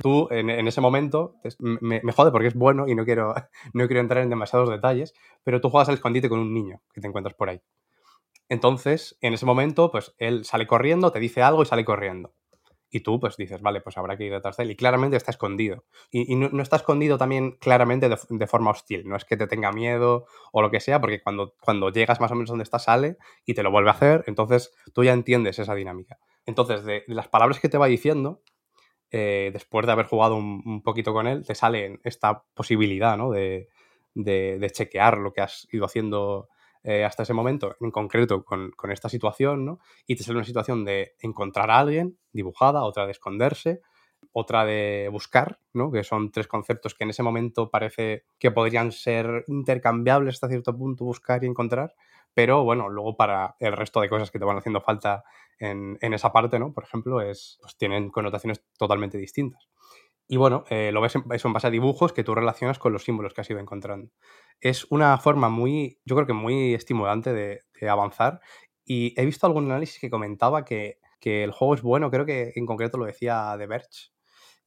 Tú, 0.01 0.27
en, 0.31 0.49
en, 0.49 0.67
ese 0.67 0.81
momento, 0.81 1.35
me, 1.59 2.01
me, 2.03 2.11
jode 2.11 2.31
porque 2.31 2.47
es 2.47 2.55
bueno 2.55 2.87
y 2.87 2.95
no 2.95 3.05
quiero, 3.05 3.35
no 3.73 3.87
quiero 3.87 4.01
entrar 4.01 4.23
en 4.23 4.29
demasiados 4.29 4.69
detalles, 4.69 5.13
pero 5.43 5.61
tú 5.61 5.69
juegas 5.69 5.89
al 5.89 5.95
escondite 5.95 6.29
con 6.29 6.39
un 6.39 6.53
niño 6.53 6.81
que 6.93 7.01
te 7.01 7.07
encuentras 7.07 7.35
por 7.35 7.49
ahí. 7.49 7.61
Entonces, 8.49 9.17
en 9.21 9.33
ese 9.33 9.45
momento, 9.45 9.91
pues 9.91 10.13
él 10.17 10.43
sale 10.43 10.67
corriendo, 10.67 11.11
te 11.11 11.19
dice 11.19 11.41
algo 11.41 11.63
y 11.63 11.65
sale 11.65 11.85
corriendo. 11.85 12.33
Y 12.93 12.99
tú, 12.99 13.21
pues 13.21 13.37
dices, 13.37 13.61
vale, 13.61 13.79
pues 13.79 13.97
habrá 13.97 14.17
que 14.17 14.25
ir 14.25 14.33
detrás 14.33 14.57
de 14.57 14.63
él. 14.63 14.71
Y 14.71 14.75
claramente 14.75 15.15
está 15.15 15.31
escondido. 15.31 15.85
Y, 16.11 16.33
y 16.33 16.35
no, 16.35 16.49
no, 16.49 16.61
está 16.61 16.75
escondido 16.75 17.17
también 17.17 17.51
claramente 17.51 18.09
de, 18.09 18.17
de, 18.29 18.47
forma 18.47 18.71
hostil. 18.71 19.07
No 19.07 19.15
es 19.15 19.23
que 19.23 19.37
te 19.37 19.47
tenga 19.47 19.71
miedo 19.71 20.25
o 20.51 20.61
lo 20.61 20.69
que 20.69 20.81
sea, 20.81 20.99
porque 20.99 21.21
cuando, 21.21 21.55
cuando 21.61 21.89
llegas 21.89 22.19
más 22.19 22.31
o 22.31 22.35
menos 22.35 22.49
donde 22.49 22.63
está, 22.63 22.79
sale 22.79 23.17
y 23.45 23.53
te 23.53 23.63
lo 23.63 23.71
vuelve 23.71 23.91
a 23.91 23.93
hacer. 23.93 24.25
Entonces 24.27 24.73
tú 24.93 25.05
ya 25.05 25.13
entiendes 25.13 25.57
esa 25.57 25.73
dinámica. 25.73 26.17
Entonces, 26.45 26.83
de, 26.83 27.03
las 27.07 27.27
palabras 27.27 27.59
que 27.59 27.69
te 27.69 27.77
va 27.77 27.87
diciendo, 27.87 28.41
eh, 29.11 29.51
después 29.53 29.85
de 29.85 29.91
haber 29.91 30.05
jugado 30.05 30.35
un, 30.35 30.81
poquito 30.83 31.13
con 31.13 31.27
él, 31.27 31.45
te 31.45 31.55
sale 31.55 31.99
esta 32.03 32.43
posibilidad 32.53 33.17
¿no? 33.17 33.31
de, 33.31 33.69
de, 34.13 34.57
de, 34.59 34.69
chequear 34.69 35.17
lo 35.17 35.33
que 35.33 35.41
has 35.41 35.67
ido 35.71 35.85
haciendo 35.85 36.49
eh, 36.83 37.03
hasta 37.03 37.23
ese 37.23 37.33
momento, 37.33 37.75
en 37.79 37.91
concreto 37.91 38.43
con, 38.43 38.71
con, 38.71 38.91
esta 38.91 39.09
situación, 39.09 39.65
¿no? 39.65 39.79
y 40.07 40.15
te 40.15 40.23
sale 40.23 40.37
una 40.37 40.45
situación 40.45 40.83
de 40.83 41.15
encontrar 41.19 41.69
a 41.69 41.79
alguien 41.79 42.17
dibujada, 42.31 42.83
otra 42.83 43.05
de 43.05 43.11
esconderse, 43.11 43.81
otra 44.31 44.65
de 44.65 45.09
buscar, 45.11 45.59
¿no? 45.73 45.91
que 45.91 46.03
son 46.03 46.31
tres 46.31 46.47
conceptos 46.47 46.95
que 46.95 47.03
en 47.03 47.11
ese 47.11 47.21
momento 47.21 47.69
parece 47.69 48.23
que 48.39 48.49
podrían 48.49 48.91
ser 48.91 49.43
intercambiables 49.47 50.35
hasta 50.35 50.47
cierto 50.47 50.75
punto, 50.75 51.05
buscar 51.05 51.43
y 51.43 51.47
encontrar, 51.47 51.93
pero 52.33 52.63
bueno, 52.63 52.89
luego 52.89 53.15
para 53.15 53.55
el 53.59 53.73
resto 53.73 54.01
de 54.01 54.09
cosas 54.09 54.31
que 54.31 54.39
te 54.39 54.45
van 54.45 54.57
haciendo 54.57 54.81
falta 54.81 55.23
en, 55.59 55.97
en 56.01 56.13
esa 56.13 56.31
parte, 56.31 56.59
¿no? 56.59 56.73
Por 56.73 56.83
ejemplo, 56.83 57.21
es, 57.21 57.57
pues 57.61 57.77
tienen 57.77 58.09
connotaciones 58.09 58.63
totalmente 58.77 59.17
distintas. 59.17 59.67
Y 60.31 60.37
bueno, 60.37 60.63
eh, 60.69 60.91
lo 60.93 61.01
ves 61.01 61.15
en, 61.15 61.25
eso 61.33 61.49
en 61.49 61.53
base 61.53 61.67
a 61.67 61.69
dibujos 61.69 62.13
que 62.13 62.23
tú 62.23 62.33
relacionas 62.33 62.79
con 62.79 62.93
los 62.93 63.03
símbolos 63.03 63.33
que 63.33 63.41
has 63.41 63.49
ido 63.49 63.59
encontrando. 63.59 64.11
Es 64.61 64.87
una 64.89 65.17
forma 65.17 65.49
muy, 65.49 65.99
yo 66.05 66.15
creo 66.15 66.25
que 66.25 66.31
muy 66.31 66.73
estimulante 66.73 67.33
de, 67.33 67.89
avanzar. 67.89 68.39
Y 68.85 69.13
he 69.19 69.25
visto 69.25 69.45
algún 69.45 69.65
análisis 69.65 69.99
que 69.99 70.09
comentaba 70.09 70.63
que, 70.63 70.99
que, 71.19 71.43
el 71.43 71.51
juego 71.51 71.73
es 71.75 71.81
bueno, 71.81 72.09
creo 72.09 72.25
que 72.25 72.53
en 72.55 72.65
concreto 72.65 72.97
lo 72.97 73.05
decía 73.05 73.53
The 73.57 73.67
Verge, 73.67 74.11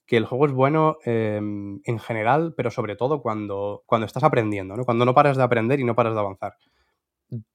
que 0.05 0.19
el 0.19 0.27
juego 0.27 0.45
es 0.45 0.53
bueno 0.53 0.99
em, 1.05 1.81
en 1.85 1.99
general, 1.99 2.53
pero 2.55 2.71
sobre 2.71 2.95
todo 2.95 3.23
cuando, 3.23 3.85
cuando 3.87 4.07
estás 4.07 4.25
aprendiendo, 4.25 4.77
¿no? 4.77 4.85
Cuando 4.85 5.07
no 5.07 5.15
paras 5.15 5.39
de 5.39 5.45
aprender 5.45 5.81
y 5.81 5.85
no 5.85 5.95
paras 5.95 6.13
de 6.13 6.21
avanzar. 6.21 6.59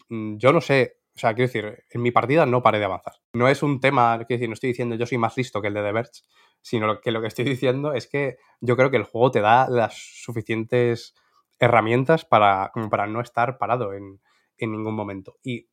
Mm, 0.10 0.38
Yo 0.38 0.54
no 0.54 0.62
sé, 0.62 0.98
o 1.16 1.20
sea, 1.20 1.34
quiero 1.34 1.48
decir, 1.52 1.84
en 1.90 2.02
mi 2.02 2.12
partida 2.12 2.46
no 2.46 2.62
paré 2.64 2.80
de 2.80 2.86
avanzar. 2.86 3.14
No 3.34 3.48
es 3.48 3.64
un 3.64 3.80
tema, 3.80 4.18
quiero 4.18 4.40
decir, 4.40 4.50
no 4.50 4.54
estoy 4.54 4.70
diciendo 4.70 4.96
yo 4.96 5.06
soy 5.06 5.18
más 5.18 5.38
listo 5.38 5.62
que 5.62 5.68
el 5.68 5.74
de 5.74 5.84
The 5.84 5.92
Verge, 5.92 6.22
sino 6.62 7.00
que 7.02 7.12
lo 7.12 7.22
que 7.22 7.28
estoy 7.28 7.46
diciendo 7.46 7.94
es 7.94 8.08
que 8.08 8.38
yo 8.62 8.76
creo 8.76 8.92
que 8.92 8.98
el 8.98 9.04
juego 9.04 9.32
te 9.32 9.42
da 9.42 9.68
las 9.70 9.96
suficientes 10.24 11.16
herramientas 11.60 12.26
para, 12.26 12.72
como 12.74 12.90
para 12.90 13.08
no 13.08 13.22
estar 13.22 13.58
parado 13.58 13.94
en, 13.94 14.22
en 14.58 14.72
ningún 14.72 14.96
momento. 14.96 15.38
Y, 15.44 15.70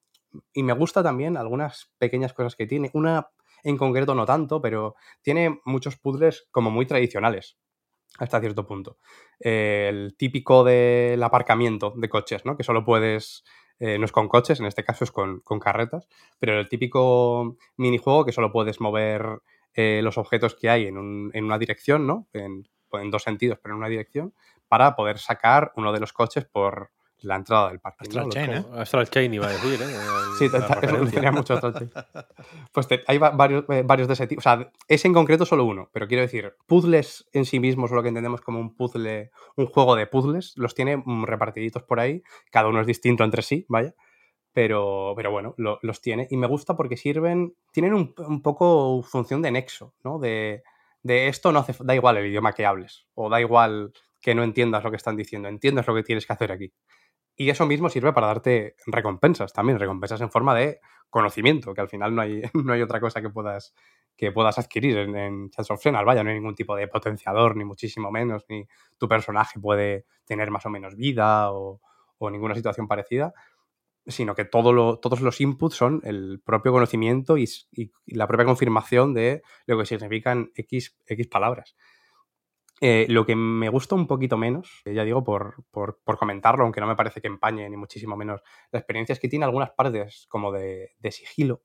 y 0.52 0.62
me 0.62 0.72
gusta 0.72 1.02
también 1.02 1.36
algunas 1.36 1.92
pequeñas 1.98 2.32
cosas 2.32 2.56
que 2.56 2.66
tiene. 2.66 2.90
Una 2.94 3.28
en 3.62 3.76
concreto 3.76 4.14
no 4.14 4.26
tanto, 4.26 4.60
pero 4.60 4.94
tiene 5.22 5.60
muchos 5.64 5.96
puzzles 5.96 6.48
como 6.50 6.70
muy 6.70 6.86
tradicionales 6.86 7.56
hasta 8.18 8.40
cierto 8.40 8.66
punto. 8.66 8.98
El 9.38 10.16
típico 10.16 10.64
del 10.64 11.22
aparcamiento 11.22 11.92
de 11.96 12.08
coches, 12.08 12.44
¿no? 12.44 12.56
Que 12.56 12.64
solo 12.64 12.84
puedes... 12.84 13.44
eh, 13.78 13.98
no 13.98 14.04
es 14.04 14.12
con 14.12 14.28
coches, 14.28 14.60
en 14.60 14.66
este 14.66 14.84
caso 14.84 15.04
es 15.04 15.10
con, 15.12 15.40
con 15.40 15.60
carretas, 15.60 16.08
pero 16.38 16.58
el 16.58 16.68
típico 16.68 17.56
minijuego 17.76 18.24
que 18.24 18.32
solo 18.32 18.52
puedes 18.52 18.80
mover 18.80 19.40
eh, 19.74 20.00
los 20.02 20.18
objetos 20.18 20.54
que 20.54 20.70
hay 20.70 20.86
en, 20.86 20.98
un- 20.98 21.30
en 21.34 21.44
una 21.44 21.58
dirección, 21.58 22.06
¿no? 22.06 22.28
En, 22.32 22.68
en 22.92 23.10
dos 23.10 23.22
sentidos, 23.22 23.58
pero 23.62 23.74
en 23.74 23.78
una 23.78 23.88
dirección, 23.88 24.34
para 24.68 24.96
poder 24.96 25.18
sacar 25.18 25.72
uno 25.76 25.92
de 25.92 26.00
los 26.00 26.12
coches 26.12 26.44
por 26.46 26.90
la 27.22 27.36
entrada 27.36 27.68
del 27.70 27.80
parque. 27.80 28.04
Astral 28.06 28.24
¿no? 28.26 28.30
Chain, 28.30 28.50
¿eh? 28.52 28.64
Astral 28.74 29.08
Chain 29.10 29.34
iba 29.34 29.46
a 29.46 29.50
decir, 29.52 29.80
¿eh? 29.82 29.86
Sí, 30.38 30.48
tenía 31.10 31.32
mucho 31.32 31.54
Astral 31.54 31.74
Chain. 31.74 31.90
Pues 32.72 32.86
te- 32.88 33.02
hay 33.06 33.18
va- 33.18 33.30
varios, 33.30 33.64
eh, 33.70 33.82
varios 33.84 34.06
de 34.08 34.14
ese 34.14 34.26
tipo. 34.26 34.40
O 34.40 34.42
sea, 34.42 34.70
ese 34.86 35.08
en 35.08 35.14
concreto 35.14 35.46
solo 35.46 35.64
uno, 35.64 35.88
pero 35.92 36.06
quiero 36.06 36.22
decir, 36.22 36.54
puzzles 36.66 37.26
en 37.32 37.44
sí 37.46 37.58
mismos, 37.60 37.90
o 37.90 37.94
lo 37.94 38.02
que 38.02 38.08
entendemos 38.08 38.40
como 38.42 38.60
un 38.60 38.74
puzzle, 38.76 39.30
un 39.56 39.66
juego 39.66 39.96
de 39.96 40.06
puzzles, 40.06 40.52
los 40.56 40.74
tiene 40.74 40.98
mm, 40.98 41.24
repartiditos 41.24 41.82
por 41.84 42.00
ahí. 42.00 42.22
Cada 42.50 42.68
uno 42.68 42.80
es 42.80 42.86
distinto 42.86 43.24
entre 43.24 43.42
sí, 43.42 43.64
vaya. 43.68 43.94
Pero, 44.52 45.12
pero 45.16 45.30
bueno, 45.30 45.54
lo- 45.58 45.78
los 45.82 46.00
tiene. 46.00 46.26
Y 46.30 46.36
me 46.36 46.46
gusta 46.46 46.76
porque 46.76 46.96
sirven, 46.96 47.54
tienen 47.72 47.92
un, 47.94 48.14
un 48.18 48.40
poco 48.42 49.02
función 49.02 49.42
de 49.42 49.50
nexo, 49.50 49.94
¿no? 50.02 50.18
De, 50.18 50.62
de 51.02 51.28
esto 51.28 51.52
no 51.52 51.58
hace, 51.58 51.74
da 51.80 51.94
igual 51.94 52.16
el 52.16 52.26
idioma 52.26 52.52
que 52.54 52.64
hables, 52.64 53.06
o 53.14 53.28
da 53.28 53.40
igual 53.40 53.92
que 54.20 54.34
no 54.34 54.42
entiendas 54.42 54.82
lo 54.82 54.90
que 54.90 54.96
están 54.96 55.14
diciendo, 55.16 55.48
entiendes 55.48 55.86
lo 55.86 55.94
que 55.94 56.02
tienes 56.02 56.26
que 56.26 56.32
hacer 56.32 56.52
aquí. 56.52 56.72
Y 57.36 57.50
eso 57.50 57.66
mismo 57.66 57.88
sirve 57.90 58.12
para 58.12 58.28
darte 58.28 58.76
recompensas 58.86 59.52
también, 59.52 59.78
recompensas 59.78 60.20
en 60.22 60.30
forma 60.30 60.54
de 60.54 60.80
conocimiento, 61.10 61.74
que 61.74 61.80
al 61.82 61.88
final 61.88 62.14
no 62.14 62.22
hay, 62.22 62.42
no 62.54 62.72
hay 62.72 62.82
otra 62.82 63.00
cosa 63.00 63.20
que 63.20 63.30
puedas, 63.30 63.74
que 64.16 64.32
puedas 64.32 64.58
adquirir 64.58 64.96
en, 64.98 65.16
en 65.16 65.50
Chance 65.50 65.72
of 65.72 65.82
Senal. 65.82 66.04
Vaya, 66.04 66.24
no 66.24 66.30
hay 66.30 66.36
ningún 66.36 66.54
tipo 66.54 66.74
de 66.76 66.88
potenciador, 66.88 67.56
ni 67.56 67.64
muchísimo 67.64 68.10
menos, 68.10 68.44
ni 68.48 68.66
tu 68.98 69.08
personaje 69.08 69.60
puede 69.60 70.06
tener 70.24 70.50
más 70.50 70.64
o 70.66 70.70
menos 70.70 70.96
vida 70.96 71.52
o, 71.52 71.80
ninguna 72.30 72.54
situación 72.54 72.88
parecida, 72.88 73.34
sino 74.06 74.34
que 74.34 74.44
todo 74.44 74.72
lo- 74.72 74.98
todos 75.00 75.20
los 75.20 75.40
inputs 75.40 75.74
son 75.76 76.00
el 76.04 76.40
propio 76.44 76.72
conocimiento 76.72 77.36
y- 77.38 77.48
y 77.72 77.90
la 78.06 78.26
propia 78.28 78.46
confirmación 78.46 79.14
de 79.14 79.42
lo 79.66 79.78
que 79.78 79.86
significan 79.86 80.50
X, 80.54 80.96
X 81.06 81.26
palabras. 81.28 81.76
Eh, 82.80 83.06
lo 83.08 83.24
que 83.24 83.34
me 83.36 83.70
gusta 83.70 83.94
un 83.94 84.06
poquito 84.06 84.36
menos, 84.36 84.82
eh, 84.84 84.92
ya 84.92 85.02
digo, 85.04 85.24
por, 85.24 85.64
por- 85.70 85.98
comentarlo, 86.18 86.64
aunque 86.64 86.80
no 86.80 86.86
me 86.86 86.96
parece 86.96 87.20
que 87.22 87.26
empañe 87.26 87.68
ni 87.70 87.76
muchísimo 87.76 88.16
menos 88.16 88.42
la 88.70 88.78
experiencia, 88.78 89.14
es 89.14 89.20
que 89.20 89.28
tiene 89.28 89.46
algunas 89.46 89.70
partes 89.70 90.26
como 90.28 90.52
de, 90.52 90.90
de 90.98 91.10
sigilo. 91.10 91.62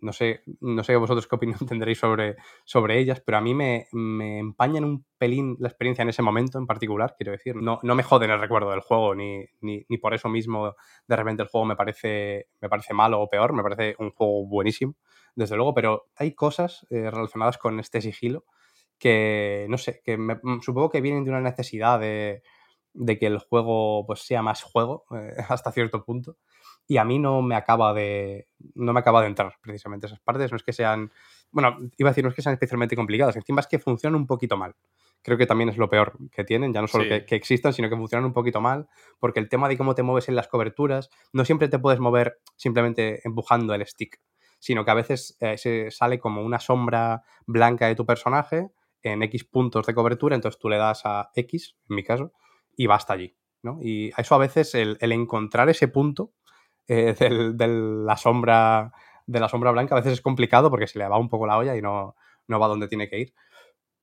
No 0.00 0.12
sé, 0.12 0.42
no 0.60 0.84
sé 0.84 0.96
vosotros 0.96 1.26
qué 1.28 1.36
opinión 1.36 1.60
tendréis 1.68 1.98
sobre, 1.98 2.36
sobre 2.64 2.98
ellas, 2.98 3.22
pero 3.24 3.38
a 3.38 3.40
mí 3.42 3.54
me, 3.54 3.88
me 3.92 4.38
empañan 4.38 4.84
un 4.84 5.06
pelín 5.18 5.56
la 5.60 5.68
experiencia 5.68 6.02
en 6.02 6.10
ese 6.10 6.22
momento 6.22 6.58
en 6.58 6.66
particular, 6.66 7.14
quiero 7.16 7.32
decir. 7.32 7.56
No, 7.56 7.78
no 7.82 7.94
me 7.94 8.02
joden 8.02 8.30
el 8.30 8.40
recuerdo 8.40 8.70
del 8.70 8.80
juego, 8.80 9.14
ni, 9.14 9.44
ni, 9.60 9.84
ni 9.88 9.98
por 9.98 10.14
eso 10.14 10.28
mismo 10.28 10.74
de 11.08 11.16
repente 11.16 11.42
el 11.42 11.48
juego 11.48 11.66
me 11.66 11.76
parece, 11.76 12.48
me 12.60 12.68
parece 12.68 12.94
malo 12.94 13.20
o 13.20 13.28
peor, 13.30 13.52
me 13.54 13.62
parece 13.62 13.96
un 13.98 14.10
juego 14.12 14.46
buenísimo, 14.46 14.94
desde 15.34 15.56
luego, 15.56 15.74
pero 15.74 16.06
hay 16.16 16.34
cosas 16.34 16.86
eh, 16.90 17.10
relacionadas 17.10 17.58
con 17.58 17.80
este 17.80 18.00
sigilo 18.00 18.44
que, 18.98 19.66
no 19.68 19.78
sé, 19.78 20.00
que 20.04 20.16
me- 20.16 20.38
mm, 20.42 20.60
supongo 20.60 20.90
que 20.90 21.00
vienen 21.00 21.24
de 21.24 21.30
una 21.30 21.40
necesidad 21.40 22.00
de, 22.00 22.42
de 22.94 23.18
que 23.18 23.26
el 23.26 23.38
juego 23.38 24.04
pues, 24.06 24.20
sea 24.20 24.42
más 24.42 24.62
juego 24.62 25.04
eh, 25.14 25.34
hasta 25.48 25.72
cierto 25.72 26.04
punto. 26.04 26.36
Y 26.90 26.96
a 26.96 27.04
mí 27.04 27.18
no 27.18 27.42
me 27.42 27.54
acaba 27.54 27.92
de. 27.92 28.48
No 28.74 28.94
me 28.94 29.00
acaba 29.00 29.20
de 29.20 29.26
entrar 29.26 29.54
precisamente 29.60 30.06
esas 30.06 30.20
partes. 30.20 30.50
No 30.50 30.56
es 30.56 30.62
que 30.62 30.72
sean. 30.72 31.12
Bueno, 31.50 31.76
iba 31.98 32.08
a 32.08 32.12
decir, 32.12 32.24
no 32.24 32.30
es 32.30 32.34
que 32.36 32.40
sean 32.40 32.54
especialmente 32.54 32.96
complicadas. 32.96 33.36
Encima 33.36 33.60
es 33.60 33.66
que 33.66 33.78
funcionan 33.78 34.18
un 34.18 34.26
poquito 34.26 34.56
mal. 34.56 34.74
Creo 35.20 35.36
que 35.36 35.44
también 35.44 35.68
es 35.68 35.76
lo 35.76 35.90
peor 35.90 36.16
que 36.32 36.44
tienen. 36.44 36.72
Ya 36.72 36.80
no 36.80 36.86
solo 36.88 37.04
Sí. 37.04 37.10
que, 37.10 37.24
que 37.26 37.36
existan, 37.36 37.74
sino 37.74 37.90
que 37.90 37.96
funcionan 37.96 38.24
un 38.24 38.32
poquito 38.32 38.62
mal. 38.62 38.88
Porque 39.18 39.38
el 39.38 39.50
tema 39.50 39.68
de 39.68 39.76
cómo 39.76 39.94
te 39.94 40.02
mueves 40.02 40.30
en 40.30 40.34
las 40.36 40.48
coberturas. 40.48 41.10
No 41.34 41.44
siempre 41.44 41.68
te 41.68 41.78
puedes 41.78 42.00
mover 42.00 42.40
simplemente 42.56 43.20
empujando 43.22 43.74
el 43.74 43.86
stick. 43.86 44.18
Sino 44.58 44.84
que 44.86 44.90
a 44.90 44.94
veces 44.94 45.36
eh, 45.40 45.58
se 45.58 45.90
sale 45.90 46.18
como 46.18 46.42
una 46.42 46.58
sombra 46.58 47.22
blanca 47.46 47.86
de 47.86 47.96
tu 47.96 48.06
personaje 48.06 48.70
en 49.02 49.22
X 49.22 49.44
puntos 49.44 49.86
de 49.86 49.94
cobertura, 49.94 50.34
entonces 50.34 50.58
tú 50.58 50.68
le 50.68 50.76
das 50.76 51.02
a 51.04 51.30
X, 51.34 51.76
en 51.88 51.96
mi 51.96 52.04
caso, 52.04 52.32
y 52.76 52.86
va 52.86 52.96
hasta 52.96 53.14
allí. 53.14 53.36
¿no? 53.62 53.78
Y 53.82 54.12
eso 54.16 54.34
a 54.34 54.38
veces, 54.38 54.74
el, 54.74 54.98
el 55.00 55.12
encontrar 55.12 55.68
ese 55.68 55.88
punto 55.88 56.32
eh, 56.86 57.14
de 57.54 57.68
la 57.68 58.16
sombra 58.16 58.92
de 59.26 59.40
la 59.40 59.48
sombra 59.50 59.72
blanca, 59.72 59.94
a 59.94 59.98
veces 59.98 60.14
es 60.14 60.20
complicado 60.22 60.70
porque 60.70 60.86
se 60.86 60.98
le 60.98 61.06
va 61.06 61.18
un 61.18 61.28
poco 61.28 61.46
la 61.46 61.58
olla 61.58 61.76
y 61.76 61.82
no, 61.82 62.16
no 62.46 62.58
va 62.58 62.66
donde 62.66 62.88
tiene 62.88 63.10
que 63.10 63.20
ir. 63.20 63.34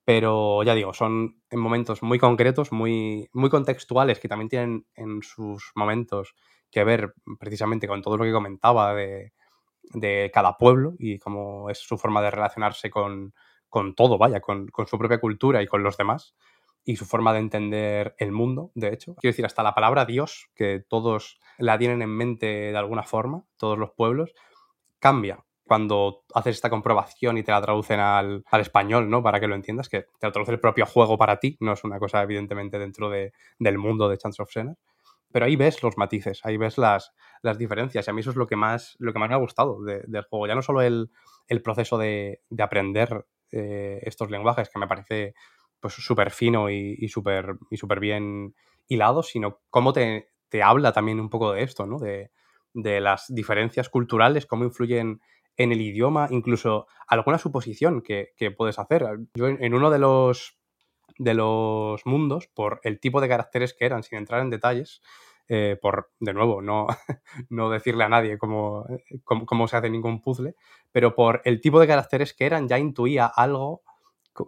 Pero 0.05 0.61
ya 0.61 0.75
digo, 0.75 0.93
son 0.93 1.41
en 1.49 1.59
momentos 1.59 2.03
muy 2.03 2.19
concretos, 2.19 2.71
muy, 2.71 3.27
muy 3.33 3.49
contextuales, 3.49 4.19
que 4.19 4.27
también 4.27 4.49
tienen 4.49 4.87
en 4.93 5.23
sus 5.23 5.71
momentos 5.73 6.35
que 6.69 6.83
ver 6.83 7.15
precisamente 7.39 7.87
con 7.87 8.03
todo 8.03 8.17
lo 8.17 8.23
que 8.23 8.31
comentaba 8.31 8.93
de, 8.93 9.33
de 9.93 10.29
cada 10.31 10.57
pueblo 10.57 10.93
y 10.99 11.17
cómo 11.17 11.71
es 11.71 11.79
su 11.79 11.97
forma 11.97 12.21
de 12.21 12.29
relacionarse 12.29 12.91
con, 12.91 13.33
con 13.75 13.93
todo, 13.93 14.17
vaya, 14.17 14.39
con, 14.39 14.71
su 14.87 14.97
propia 14.97 15.19
cultura 15.19 15.61
y 15.61 15.67
con 15.67 15.83
los 15.83 15.97
demás, 15.97 16.33
y 16.85 16.95
su 16.95 17.03
forma 17.03 17.33
de 17.33 17.39
entender 17.39 18.15
el 18.19 18.31
mundo, 18.31 18.71
de 18.73 18.93
hecho. 18.93 19.15
Quiero 19.15 19.33
decir, 19.33 19.45
hasta 19.45 19.63
la 19.63 19.75
palabra 19.75 20.05
Dios, 20.05 20.49
que 20.55 20.81
todos 20.87 21.41
la 21.57 21.77
tienen 21.77 22.01
en 22.01 22.09
mente 22.09 22.45
de 22.45 22.77
alguna 22.77 23.03
forma, 23.03 23.43
todos 23.57 23.77
los 23.77 23.91
pueblos, 23.91 24.33
cambia 24.97 25.43
cuando 25.65 26.23
haces 26.33 26.55
esta 26.55 26.69
comprobación 26.69 27.37
y 27.37 27.43
te 27.43 27.51
la 27.51 27.61
traducen 27.61 27.99
al, 27.99 28.45
español, 28.61 29.09
¿no? 29.09 29.21
Para 29.21 29.41
que 29.41 29.47
lo 29.47 29.55
entiendas, 29.55 29.89
que 29.89 30.03
te 30.03 30.25
la 30.25 30.31
traduce 30.31 30.53
el 30.53 30.61
propio 30.61 30.85
juego 30.85 31.17
para 31.17 31.41
ti, 31.41 31.57
no 31.59 31.73
es 31.73 31.83
una 31.83 31.99
cosa 31.99 32.21
evidentemente 32.23 32.79
dentro 32.79 33.09
de- 33.09 33.33
del 33.59 33.77
mundo 33.77 34.07
de 34.07 34.17
Chance 34.17 34.41
of 34.41 34.51
Senna. 34.53 34.75
Pero 35.33 35.47
ahí 35.47 35.57
ves 35.57 35.83
los 35.83 35.97
matices, 35.97 36.39
ahí 36.45 36.55
ves 36.55 36.77
las, 36.77 37.11
las 37.41 37.57
diferencias. 37.57 38.07
Y 38.07 38.09
a 38.09 38.13
mí 38.13 38.21
eso 38.21 38.29
es 38.29 38.37
lo 38.37 38.47
que 38.47 38.55
más, 38.55 38.95
lo 38.99 39.11
que 39.11 39.19
más 39.19 39.27
me 39.27 39.35
ha 39.35 39.39
gustado 39.39 39.83
de- 39.83 40.03
del 40.07 40.23
juego. 40.23 40.47
Ya 40.47 40.55
no 40.55 40.61
solo 40.61 40.81
el, 40.81 41.09
el 41.49 41.61
proceso 41.61 41.97
de, 41.97 42.39
de 42.49 42.63
aprender 42.63 43.25
eh, 43.51 43.99
estos 44.03 44.29
lenguajes, 44.29 44.69
que 44.69 44.79
me 44.79 44.87
parece 44.87 45.33
pues 45.79 45.93
súper 45.93 46.31
fino 46.31 46.69
y, 46.69 46.95
y 46.99 47.09
súper 47.09 47.55
y 47.69 47.77
súper 47.77 47.99
bien 47.99 48.55
hilado, 48.87 49.23
sino 49.23 49.61
cómo 49.69 49.93
te, 49.93 50.29
te 50.49 50.63
habla 50.63 50.91
también 50.91 51.19
un 51.19 51.29
poco 51.29 51.53
de 51.53 51.63
esto, 51.63 51.85
¿no? 51.85 51.99
De, 51.99 52.31
de 52.73 52.99
las 53.01 53.25
diferencias 53.29 53.89
culturales, 53.89 54.45
cómo 54.45 54.63
influyen 54.63 55.21
en 55.57 55.71
el 55.71 55.81
idioma, 55.81 56.27
incluso 56.31 56.87
alguna 57.07 57.37
suposición 57.37 58.01
que, 58.01 58.33
que 58.35 58.51
puedes 58.51 58.77
hacer. 58.79 59.05
Yo 59.35 59.47
en, 59.47 59.63
en 59.63 59.73
uno 59.73 59.89
de 59.89 59.99
los, 59.99 60.59
de 61.17 61.33
los 61.33 62.05
mundos, 62.05 62.47
por 62.47 62.81
el 62.83 62.99
tipo 62.99 63.21
de 63.21 63.29
caracteres 63.29 63.73
que 63.73 63.85
eran, 63.85 64.03
sin 64.03 64.17
entrar 64.17 64.41
en 64.41 64.49
detalles, 64.49 65.01
eh, 65.47 65.77
por, 65.81 66.11
de 66.19 66.33
nuevo, 66.33 66.61
no, 66.61 66.87
no 67.49 67.69
decirle 67.69 68.03
a 68.03 68.09
nadie 68.09 68.37
cómo, 68.37 68.85
cómo, 69.23 69.45
cómo 69.45 69.67
se 69.67 69.77
hace 69.77 69.89
ningún 69.89 70.21
puzzle, 70.21 70.55
pero 70.91 71.15
por 71.15 71.41
el 71.45 71.61
tipo 71.61 71.79
de 71.79 71.87
caracteres 71.87 72.33
que 72.33 72.45
eran, 72.45 72.67
ya 72.67 72.79
intuía 72.79 73.25
algo 73.25 73.81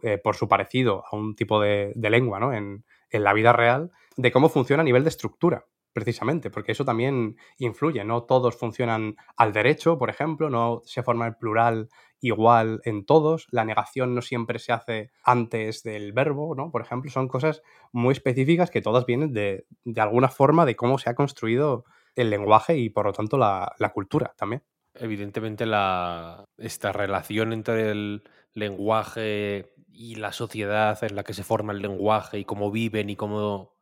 eh, 0.03 0.17
por 0.17 0.35
su 0.35 0.47
parecido 0.47 1.03
a 1.09 1.15
un 1.15 1.35
tipo 1.35 1.61
de, 1.61 1.93
de 1.95 2.09
lengua 2.09 2.39
¿no? 2.39 2.53
en, 2.53 2.83
en 3.09 3.23
la 3.23 3.33
vida 3.33 3.53
real, 3.53 3.91
de 4.15 4.31
cómo 4.31 4.49
funciona 4.49 4.81
a 4.81 4.85
nivel 4.85 5.03
de 5.03 5.09
estructura 5.09 5.65
precisamente, 5.97 6.51
porque 6.51 6.73
eso 6.73 6.85
también 6.85 7.37
influye, 7.57 8.03
no 8.03 8.21
todos 8.21 8.55
funcionan 8.55 9.15
al 9.35 9.51
derecho, 9.51 9.97
por 9.97 10.11
ejemplo, 10.11 10.47
no 10.47 10.83
se 10.85 11.01
forma 11.01 11.25
el 11.25 11.37
plural 11.37 11.89
igual 12.19 12.81
en 12.83 13.03
todos, 13.03 13.47
la 13.49 13.65
negación 13.65 14.13
no 14.13 14.21
siempre 14.21 14.59
se 14.59 14.73
hace 14.73 15.09
antes 15.23 15.81
del 15.81 16.13
verbo, 16.13 16.53
¿no? 16.53 16.69
Por 16.69 16.83
ejemplo, 16.83 17.09
son 17.09 17.27
cosas 17.27 17.63
muy 17.91 18.11
específicas 18.11 18.69
que 18.69 18.83
todas 18.83 19.07
vienen 19.07 19.33
de, 19.33 19.65
de 19.85 20.01
alguna 20.01 20.29
forma 20.29 20.67
de 20.67 20.75
cómo 20.75 20.99
se 20.99 21.09
ha 21.09 21.15
construido 21.15 21.85
el 22.13 22.29
lenguaje 22.29 22.77
y 22.77 22.91
por 22.91 23.07
lo 23.07 23.13
tanto 23.13 23.39
la, 23.39 23.73
la 23.79 23.89
cultura 23.89 24.35
también. 24.37 24.61
Evidentemente 24.93 25.65
la, 25.65 26.45
esta 26.59 26.91
relación 26.91 27.53
entre 27.53 27.89
el 27.89 28.21
lenguaje 28.53 29.73
y 29.91 30.13
la 30.13 30.31
sociedad 30.31 31.03
en 31.03 31.15
la 31.15 31.23
que 31.23 31.33
se 31.33 31.43
forma 31.43 31.73
el 31.73 31.81
lenguaje 31.81 32.37
y 32.37 32.45
cómo 32.45 32.69
viven 32.69 33.09
y 33.09 33.15
cómo 33.15 33.76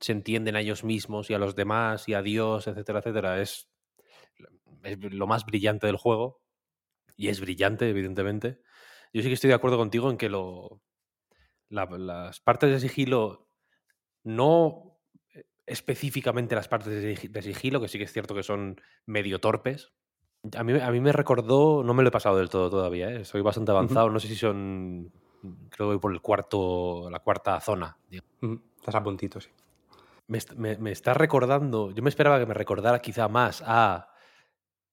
se 0.00 0.12
entienden 0.12 0.56
a 0.56 0.60
ellos 0.60 0.84
mismos 0.84 1.30
y 1.30 1.34
a 1.34 1.38
los 1.38 1.54
demás 1.54 2.08
y 2.08 2.14
a 2.14 2.22
Dios, 2.22 2.66
etcétera, 2.66 2.98
etcétera, 3.00 3.40
es, 3.40 3.68
es 4.82 4.98
lo 5.12 5.26
más 5.26 5.44
brillante 5.46 5.86
del 5.86 5.96
juego. 5.96 6.40
Y 7.16 7.28
es 7.28 7.40
brillante, 7.40 7.88
evidentemente. 7.88 8.60
Yo 9.12 9.22
sí 9.22 9.28
que 9.28 9.34
estoy 9.34 9.48
de 9.48 9.54
acuerdo 9.54 9.76
contigo 9.78 10.10
en 10.10 10.16
que 10.16 10.28
lo, 10.28 10.82
la- 11.68 11.86
las 11.86 12.40
partes 12.40 12.70
de 12.70 12.80
sigilo, 12.80 13.48
no 14.24 14.98
específicamente 15.66 16.54
las 16.54 16.68
partes 16.68 16.92
de, 16.92 17.14
sig- 17.16 17.30
de 17.30 17.42
sigilo, 17.42 17.80
que 17.80 17.88
sí 17.88 17.98
que 17.98 18.04
es 18.04 18.12
cierto 18.12 18.34
que 18.34 18.42
son 18.42 18.80
medio 19.06 19.38
torpes. 19.40 19.92
A 20.56 20.62
mí, 20.64 20.78
a 20.78 20.90
mí 20.90 21.00
me 21.00 21.12
recordó, 21.12 21.82
no 21.84 21.94
me 21.94 22.02
lo 22.02 22.08
he 22.10 22.12
pasado 22.12 22.36
del 22.36 22.50
todo 22.50 22.68
todavía, 22.68 23.10
¿eh? 23.10 23.22
estoy 23.22 23.40
bastante 23.40 23.70
avanzado, 23.70 24.10
no 24.10 24.20
sé 24.20 24.28
si 24.28 24.36
son, 24.36 25.10
creo 25.70 25.88
que 25.88 25.94
voy 25.94 25.98
por 25.98 26.12
el 26.12 26.20
cuarto, 26.20 27.08
la 27.10 27.20
cuarta 27.20 27.60
zona. 27.60 27.96
Estás 28.76 28.94
a 28.96 29.02
puntito, 29.02 29.40
sí. 29.40 29.48
Me, 30.26 30.38
me- 30.56 30.78
me 30.78 30.90
está 30.90 31.12
recordando, 31.14 31.90
yo 31.90 32.02
me 32.02 32.08
esperaba 32.08 32.38
que 32.38 32.46
me 32.46 32.54
recordara 32.54 33.00
quizá 33.00 33.28
más 33.28 33.62
a 33.66 34.08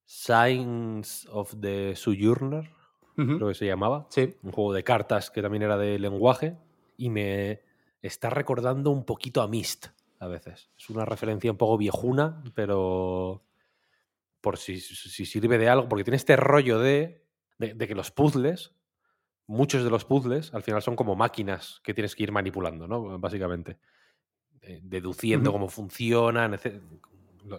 Signs 0.05 1.25
of 1.31 1.55
the 1.61 1.95
Sojourner, 1.95 2.69
creo 3.15 3.47
que 3.47 3.53
se 3.53 3.65
llamaba 3.65 4.07
Sí. 4.09 4.35
un 4.41 4.51
juego 4.51 4.73
de 4.73 4.83
cartas 4.83 5.29
que 5.31 5.41
también 5.41 5.61
era 5.63 5.77
de 5.77 5.99
lenguaje 5.99 6.57
y 6.97 7.09
me 7.09 7.61
está 8.01 8.29
recordando 8.29 8.89
un 8.89 9.05
poquito 9.05 9.41
a 9.41 9.47
Myst 9.47 9.87
a 10.19 10.27
veces. 10.27 10.69
Es 10.77 10.89
una 10.89 11.05
referencia 11.05 11.51
un 11.51 11.57
poco 11.57 11.77
viejuna, 11.77 12.43
pero 12.55 13.43
por 14.41 14.57
si, 14.57 14.79
si 14.79 15.25
sirve 15.25 15.57
de 15.59 15.69
algo, 15.69 15.87
porque 15.87 16.03
tiene 16.03 16.17
este 16.17 16.35
rollo 16.35 16.79
de, 16.79 17.25
de, 17.59 17.73
de 17.75 17.87
que 17.87 17.95
los 17.95 18.11
puzzles, 18.11 18.73
muchos 19.47 19.83
de 19.83 19.89
los 19.91 20.03
puzzles, 20.03 20.53
al 20.53 20.63
final 20.63 20.81
son 20.81 20.95
como 20.95 21.15
máquinas 21.15 21.79
que 21.83 21.93
tienes 21.93 22.15
que 22.15 22.23
ir 22.23 22.31
manipulando, 22.31 22.87
¿no? 22.87 23.17
Básicamente. 23.19 23.77
Eh, 24.63 24.79
deduciendo 24.83 25.51
cómo 25.51 25.67
funcionan, 25.69 26.59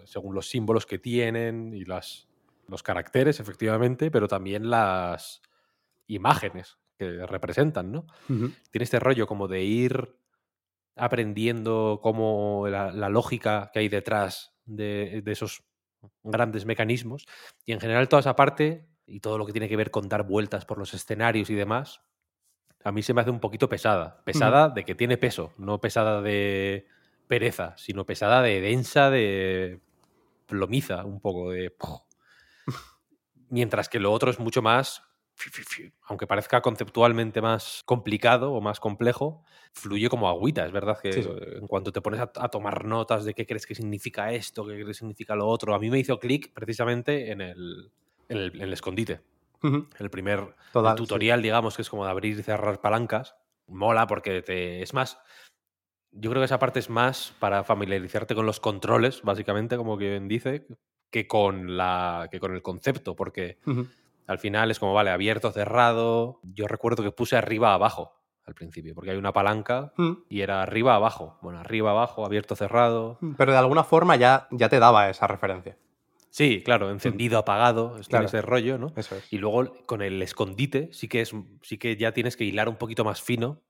según 0.05 0.33
los 0.33 0.49
símbolos 0.49 0.85
que 0.85 0.97
tienen 0.97 1.73
y 1.73 1.83
las, 1.83 2.29
los 2.69 2.81
caracteres, 2.81 3.41
efectivamente, 3.41 4.09
pero 4.09 4.29
también 4.29 4.69
las 4.69 5.41
imágenes 6.07 6.77
que 6.97 7.25
representan, 7.25 7.91
¿no? 7.91 8.05
Tiene 8.27 8.83
este 8.83 8.99
rollo 8.99 9.27
como 9.27 9.49
de 9.49 9.63
ir 9.63 10.15
aprendiendo 10.95 11.99
cómo 12.01 12.67
la, 12.69 12.93
la 12.93 13.09
lógica 13.09 13.69
que 13.73 13.79
hay 13.79 13.89
detrás 13.89 14.55
de, 14.63 15.21
de 15.25 15.31
esos 15.33 15.63
grandes 16.23 16.65
mecanismos. 16.65 17.25
Y 17.65 17.73
en 17.73 17.81
general 17.81 18.07
toda 18.07 18.21
esa 18.21 18.37
parte 18.37 18.87
y 19.05 19.19
todo 19.19 19.37
lo 19.37 19.45
que 19.45 19.51
tiene 19.51 19.67
que 19.67 19.75
ver 19.75 19.91
con 19.91 20.07
dar 20.07 20.23
vueltas 20.23 20.65
por 20.65 20.77
los 20.77 20.93
escenarios 20.93 21.49
y 21.49 21.55
demás, 21.55 22.01
a 22.83 22.93
mí 22.93 23.01
se 23.01 23.13
me 23.13 23.19
hace 23.19 23.29
un 23.29 23.41
poquito 23.41 23.67
pesada. 23.67 24.23
Pesada 24.23 24.69
de 24.69 24.85
que 24.85 24.95
tiene 24.95 25.17
peso, 25.17 25.51
no 25.57 25.81
pesada 25.81 26.21
de 26.21 26.87
pereza, 27.27 27.75
sino 27.77 28.05
pesada 28.05 28.41
de 28.41 28.61
densa, 28.61 29.09
de 29.09 29.79
plomiza, 30.47 31.05
un 31.05 31.19
poco 31.19 31.51
de... 31.51 31.73
Mientras 33.49 33.89
que 33.89 33.99
lo 33.99 34.11
otro 34.11 34.31
es 34.31 34.39
mucho 34.39 34.61
más, 34.61 35.03
aunque 36.03 36.27
parezca 36.27 36.61
conceptualmente 36.61 37.41
más 37.41 37.81
complicado 37.85 38.53
o 38.53 38.61
más 38.61 38.79
complejo, 38.79 39.43
fluye 39.73 40.09
como 40.09 40.27
agüita. 40.29 40.65
Es 40.65 40.71
verdad 40.71 40.97
que 40.99 41.13
Sí, 41.13 41.23
sí. 41.23 41.29
en 41.55 41.67
cuanto 41.67 41.91
te 41.91 42.01
pones 42.01 42.19
a, 42.19 42.31
a 42.35 42.49
tomar 42.49 42.85
notas 42.85 43.25
de 43.25 43.33
qué 43.33 43.45
crees 43.45 43.65
que 43.65 43.75
significa 43.75 44.31
esto, 44.31 44.65
qué 44.65 44.73
crees 44.73 44.87
que 44.87 44.93
significa 44.95 45.35
lo 45.35 45.47
otro, 45.47 45.73
a 45.75 45.79
mí 45.79 45.89
me 45.89 45.99
hizo 45.99 46.19
clic 46.19 46.51
precisamente 46.53 47.31
en 47.31 47.41
el, 47.41 47.91
en 48.29 48.37
el, 48.37 48.55
en 48.55 48.61
el 48.61 48.73
escondite. 48.73 49.21
El 49.97 50.09
primer 50.09 50.55
Total, 50.73 50.91
el 50.91 50.97
tutorial, 50.97 51.41
digamos, 51.41 51.77
que 51.77 51.83
es 51.83 51.89
como 51.89 52.03
de 52.03 52.11
abrir 52.11 52.37
y 52.37 52.43
cerrar 52.43 52.81
palancas, 52.81 53.35
mola 53.67 54.07
porque 54.07 54.41
te. 54.41 54.81
Es 54.81 54.93
más. 54.93 55.17
Yo 56.15 56.29
creo 56.29 56.41
que 56.41 56.45
esa 56.45 56.59
parte 56.59 56.79
es 56.79 56.89
más 56.89 57.33
para 57.39 57.63
familiarizarte 57.63 58.35
con 58.35 58.45
los 58.45 58.59
controles, 58.59 59.21
básicamente, 59.23 59.77
como 59.77 59.97
quien 59.97 60.27
dice, 60.27 60.67
que 61.11 61.27
con, 61.27 61.75
la, 61.77 62.27
que 62.31 62.39
con 62.39 62.53
el 62.53 62.61
concepto, 62.61 63.15
porque 63.15 63.57
al 64.27 64.39
final 64.39 64.71
es 64.71 64.79
como, 64.79 64.93
vale, 64.93 65.09
abierto, 65.09 65.51
cerrado. 65.51 66.39
Yo 66.43 66.67
recuerdo 66.67 67.03
que 67.03 67.11
puse 67.11 67.35
arriba, 67.35 67.73
abajo 67.73 68.13
al 68.45 68.53
principio, 68.55 68.93
porque 68.93 69.11
hay 69.11 69.17
una 69.17 69.31
palanca 69.31 69.93
Ujú. 69.97 70.25
y 70.29 70.41
era 70.41 70.61
arriba, 70.61 70.95
abajo. 70.95 71.37
Bueno, 71.41 71.59
arriba, 71.59 71.91
abajo, 71.91 72.25
abierto, 72.25 72.55
cerrado. 72.55 73.17
Pero 73.37 73.51
de 73.53 73.57
alguna 73.57 73.83
forma 73.85 74.15
ya, 74.17 74.47
ya 74.51 74.67
te 74.69 74.79
daba 74.79 75.09
esa 75.09 75.27
referencia. 75.27 75.77
Sí, 76.29 76.61
claro, 76.63 76.89
encendido, 76.91 77.37
apagado, 77.37 77.97
es- 77.97 78.07
tiene 78.07 78.25
Claro. 78.25 78.25
ese 78.25 78.41
rollo, 78.41 78.77
¿no? 78.77 78.91
Eso 78.97 79.15
es. 79.15 79.31
Y 79.31 79.37
luego 79.37 79.73
con 79.85 80.01
el 80.01 80.21
escondite 80.21 80.89
sí 80.91 81.07
que, 81.07 81.21
es, 81.21 81.31
sí 81.61 81.77
que 81.77 81.95
ya 81.95 82.11
tienes 82.11 82.35
que 82.35 82.43
hilar 82.43 82.67
un 82.69 82.75
poquito 82.75 83.05
más 83.05 83.21
fino 83.21 83.61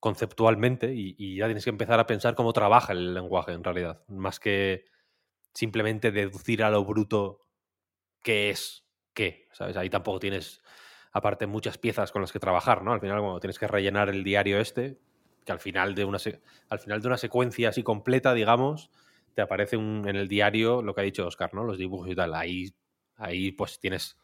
conceptualmente 0.00 0.92
y, 0.94 1.36
ya 1.36 1.46
tienes 1.46 1.64
que 1.64 1.70
empezar 1.70 2.00
a 2.00 2.06
pensar 2.06 2.34
cómo 2.34 2.52
trabaja 2.52 2.92
el 2.92 3.14
lenguaje 3.14 3.52
en 3.52 3.64
realidad, 3.64 4.02
más 4.08 4.40
que 4.40 4.86
simplemente 5.54 6.10
deducir 6.12 6.62
a 6.64 6.70
lo 6.70 6.84
bruto 6.84 7.46
qué 8.22 8.50
es 8.50 8.84
qué, 9.14 9.48
¿sabes? 9.52 9.76
Ahí 9.76 9.90
tampoco 9.90 10.20
tienes, 10.20 10.62
aparte, 11.12 11.46
muchas 11.46 11.78
piezas 11.78 12.12
con 12.12 12.22
las 12.22 12.32
que 12.32 12.38
trabajar, 12.40 12.82
¿no? 12.82 12.92
Al 12.92 13.00
final, 13.00 13.20
cuando 13.20 13.40
tienes 13.40 13.58
que 13.58 13.66
rellenar 13.68 14.08
el 14.08 14.24
diario 14.24 14.60
este, 14.60 14.98
que 15.44 15.52
al 15.52 15.60
final 15.60 15.94
de 15.94 16.04
una, 16.04 16.18
al 16.68 16.78
final 16.78 17.00
de 17.02 17.06
una 17.08 17.18
secuencia 17.18 17.70
así 17.70 17.82
completa, 17.82 18.34
digamos, 18.34 18.90
te 19.34 19.42
aparece 19.42 19.76
un- 19.76 20.06
en 20.08 20.16
el 20.16 20.28
diario 20.28 20.82
lo 20.82 20.94
que 20.94 21.00
ha 21.02 21.04
dicho 21.04 21.26
Oscar, 21.26 21.54
¿no? 21.54 21.64
Los 21.64 21.78
dibujos 21.78 22.08
y 22.08 22.14
tal. 22.14 22.34
Ahí, 22.34 22.72
ahí 23.16 23.52
pues 23.52 23.78
tienes, 23.80 24.16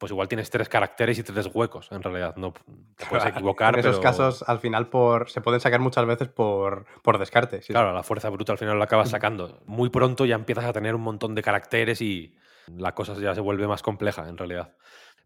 pues 0.00 0.10
igual 0.10 0.26
tienes 0.28 0.48
tres 0.50 0.68
caracteres 0.68 1.18
y 1.18 1.22
tres 1.22 1.48
huecos, 1.54 1.92
en 1.92 2.02
realidad. 2.02 2.34
No 2.36 2.52
te 2.96 3.04
puedes 3.06 3.26
equivocar, 3.26 3.74
en 3.74 3.80
esos 3.80 3.98
pero- 3.98 4.02
casos, 4.02 4.42
al 4.48 4.58
final, 4.58 4.88
por, 4.88 5.30
se 5.30 5.40
pueden 5.42 5.60
sacar 5.60 5.78
muchas 5.78 6.06
veces 6.06 6.26
por, 6.28 6.86
por 7.02 7.18
descarte. 7.18 7.60
sí, 7.62 7.72
Claro, 7.72 7.92
la 7.92 8.02
fuerza 8.02 8.30
bruta 8.30 8.50
al 8.52 8.58
final 8.58 8.78
la 8.78 8.86
acabas 8.86 9.10
sacando. 9.10 9.60
Muy 9.66 9.90
pronto 9.90 10.24
ya 10.24 10.34
empiezas 10.34 10.64
a 10.64 10.72
tener 10.72 10.94
un 10.96 11.02
montón 11.02 11.34
de 11.36 11.42
caracteres 11.42 12.00
y 12.00 12.34
la 12.66 12.94
cosa 12.94 13.14
ya 13.14 13.34
se 13.34 13.40
vuelve 13.42 13.68
más 13.68 13.82
compleja, 13.82 14.26
en 14.28 14.36
realidad. 14.38 14.74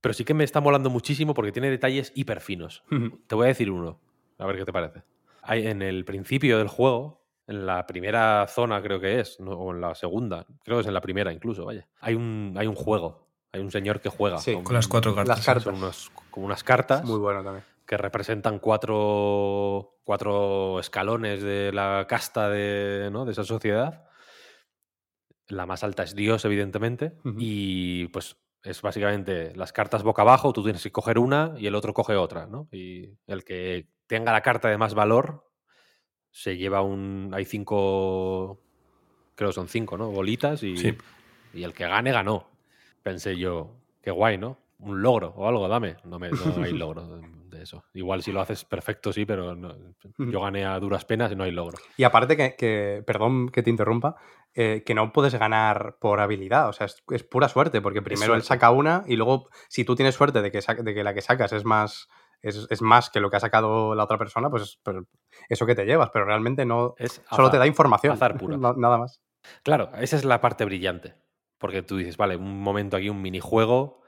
Pero 0.01 0.13
sí 0.13 0.25
que 0.25 0.35
me 0.35 0.45
está 0.45 0.61
molando 0.61 0.91
muchísimo 0.91 1.33
porque 1.33 1.53
tiene 1.53 1.71
detalles 1.71 2.13
hiper 2.15 2.41
finos. 2.41 2.83
Te 3.29 3.35
voy 3.37 3.45
a 3.45 3.49
decir 3.49 3.71
uno, 3.71 4.01
a 4.39 4.47
ver 4.47 4.57
qué 4.57 4.65
te 4.65 4.73
parece. 4.73 5.03
Hay, 5.43 5.67
en 5.69 5.83
el 5.83 6.05
principio 6.05 6.59
del 6.59 6.69
juego, 6.69 7.23
en 7.47 7.65
la 7.67 7.87
primera 7.87 8.47
zona 8.49 8.83
creo 8.83 8.99
que 8.99 9.21
es, 9.21 9.39
¿no? 9.41 9.53
o 9.53 9.73
en 9.73 9.81
la 9.83 9.95
segunda, 9.95 10.47
creo 10.65 10.79
que 10.79 10.81
es 10.83 10.87
en 10.89 10.95
la 10.95 11.01
primera 11.01 11.33
incluso, 11.33 11.65
vaya. 11.67 11.87
Hay 12.01 12.15
un, 12.15 12.55
hay 12.59 12.67
un 12.67 12.75
juego, 12.75 13.24
hay 13.55 13.61
un 13.61 13.71
señor 13.71 14.01
que 14.01 14.09
juega. 14.09 14.39
Sí. 14.39 14.55
Con 14.63 14.75
las 14.75 14.89
cuatro 14.89 15.15
cartas. 15.15 15.39
Las 15.39 15.47
cartas. 15.47 15.65
Son 15.65 15.75
unos- 15.77 16.11
como 16.31 16.47
unas 16.47 16.65
cartas 16.65 17.05
Muy 17.05 17.19
bueno 17.19 17.43
también. 17.45 17.65
que 17.87 17.97
representan 17.97 18.59
cuatro, 18.59 19.99
cuatro 20.05 20.81
escalones 20.81 21.43
de 21.43 21.71
la 21.73 22.07
casta 22.09 22.49
de, 22.51 23.09
¿no? 23.13 23.25
de 23.25 23.33
esa 23.33 23.45
sociedad. 23.45 24.05
La 25.49 25.67
más 25.67 25.85
alta 25.85 26.03
es 26.03 26.15
Dios, 26.15 26.45
evidentemente. 26.45 27.19
Y 27.39 28.07
pues 28.09 28.37
es 28.63 28.81
básicamente 28.81 29.55
las 29.55 29.73
cartas 29.73 30.03
boca 30.03 30.23
abajo, 30.23 30.53
tú 30.55 30.63
tienes 30.63 30.83
que 30.83 30.91
coger 30.91 31.19
una 31.19 31.55
y 31.59 31.67
el 31.67 31.75
otro 31.75 31.93
coge 31.93 32.17
otra, 32.17 32.47
¿no? 32.47 32.67
Y 32.73 33.11
el 33.27 33.45
que 33.45 33.89
tenga 34.07 34.33
la 34.33 34.41
carta 34.41 34.69
de 34.69 34.79
más 34.79 34.95
valor 34.95 35.51
se 36.31 36.57
lleva 36.57 36.81
un... 36.83 37.31
Hay 37.35 37.45
cinco... 37.45 38.61
Creo 39.35 39.51
que 39.51 39.55
son 39.55 39.69
cinco, 39.69 39.99
¿no? 39.99 40.11
Bolitas 40.11 40.63
y, 40.63 40.77
Sí. 40.79 40.97
y 41.53 41.63
el 41.63 41.75
que 41.75 41.87
gane, 41.87 42.11
ganó. 42.11 42.49
Pensé 43.05 43.37
yo, 43.37 43.77
qué 44.03 44.11
guay, 44.11 44.39
¿no? 44.39 44.59
Un 44.79 45.03
logro 45.03 45.29
o 45.37 45.47
algo, 45.47 45.69
dame. 45.69 45.97
No, 46.05 46.19
me, 46.19 46.31
no 46.31 46.63
hay 46.63 46.73
logro 46.73 47.07
de, 47.07 47.63
eso. 47.63 47.85
Igual 47.93 48.23
si 48.23 48.33
lo 48.33 48.41
haces 48.41 48.65
perfecto, 48.65 49.13
sí, 49.13 49.25
pero 49.27 49.55
no- 49.55 49.75
yo 50.19 50.41
gané 50.41 50.65
a 50.65 50.79
duras 50.81 51.05
penas 51.05 51.31
y 51.31 51.37
no 51.37 51.45
hay 51.45 51.53
logro. 51.53 51.79
Y 51.97 52.05
aparte 52.05 52.37
que, 52.37 52.57
que- 52.57 53.05
perdón 53.07 53.51
que 53.51 53.63
te 53.63 53.71
interrumpa, 53.71 54.17
eh, 54.55 54.83
que 54.85 54.95
no 54.95 55.13
puedes 55.13 55.35
ganar 55.35 55.97
por 56.01 56.21
habilidad, 56.21 56.69
o 56.69 56.73
sea, 56.73 56.87
es, 56.87 57.03
es 57.11 57.23
pura 57.23 57.49
suerte, 57.49 57.81
porque 57.83 58.01
primero 58.03 58.35
él 58.35 58.43
saca 58.43 58.71
una 58.71 59.05
y 59.07 59.17
luego, 59.17 59.49
si 59.69 59.85
tú 59.85 59.95
tienes 59.95 60.15
suerte 60.15 60.41
de 60.43 60.51
que, 60.51 60.61
de 60.61 60.95
que 60.95 61.05
la 61.05 61.13
que 61.15 61.21
sacas 61.23 61.53
es 61.53 61.65
más, 61.65 62.09
es, 62.43 62.67
es 62.71 62.83
más 62.83 63.11
que 63.11 63.21
lo 63.21 63.31
que 63.31 63.37
ha 63.37 63.41
sacado 63.41 63.95
la 63.95 64.05
otra 64.05 64.19
persona, 64.19 64.49
pues 64.51 64.79
eso 65.49 65.67
que 65.67 65.75
te 65.75 65.85
llevas, 65.85 66.11
pero 66.11 66.25
realmente 66.25 66.65
no, 66.65 66.95
Es 66.99 67.23
solo 67.31 67.51
te 67.51 67.59
da 67.59 67.67
información, 67.67 68.15
azar 68.15 68.37
puro. 68.39 68.57
nada 68.77 68.99
más. 68.99 69.21
Claro, 69.63 69.91
esa 69.99 70.17
es 70.17 70.25
la 70.25 70.41
parte 70.41 70.65
brillante. 70.65 71.15
Porque 71.59 71.83
tú 71.83 71.97
dices, 71.97 72.17
vale, 72.17 72.37
un 72.37 72.61
momento 72.61 72.97
aquí, 72.97 73.09
un 73.09 73.23
minijuego 73.23 74.03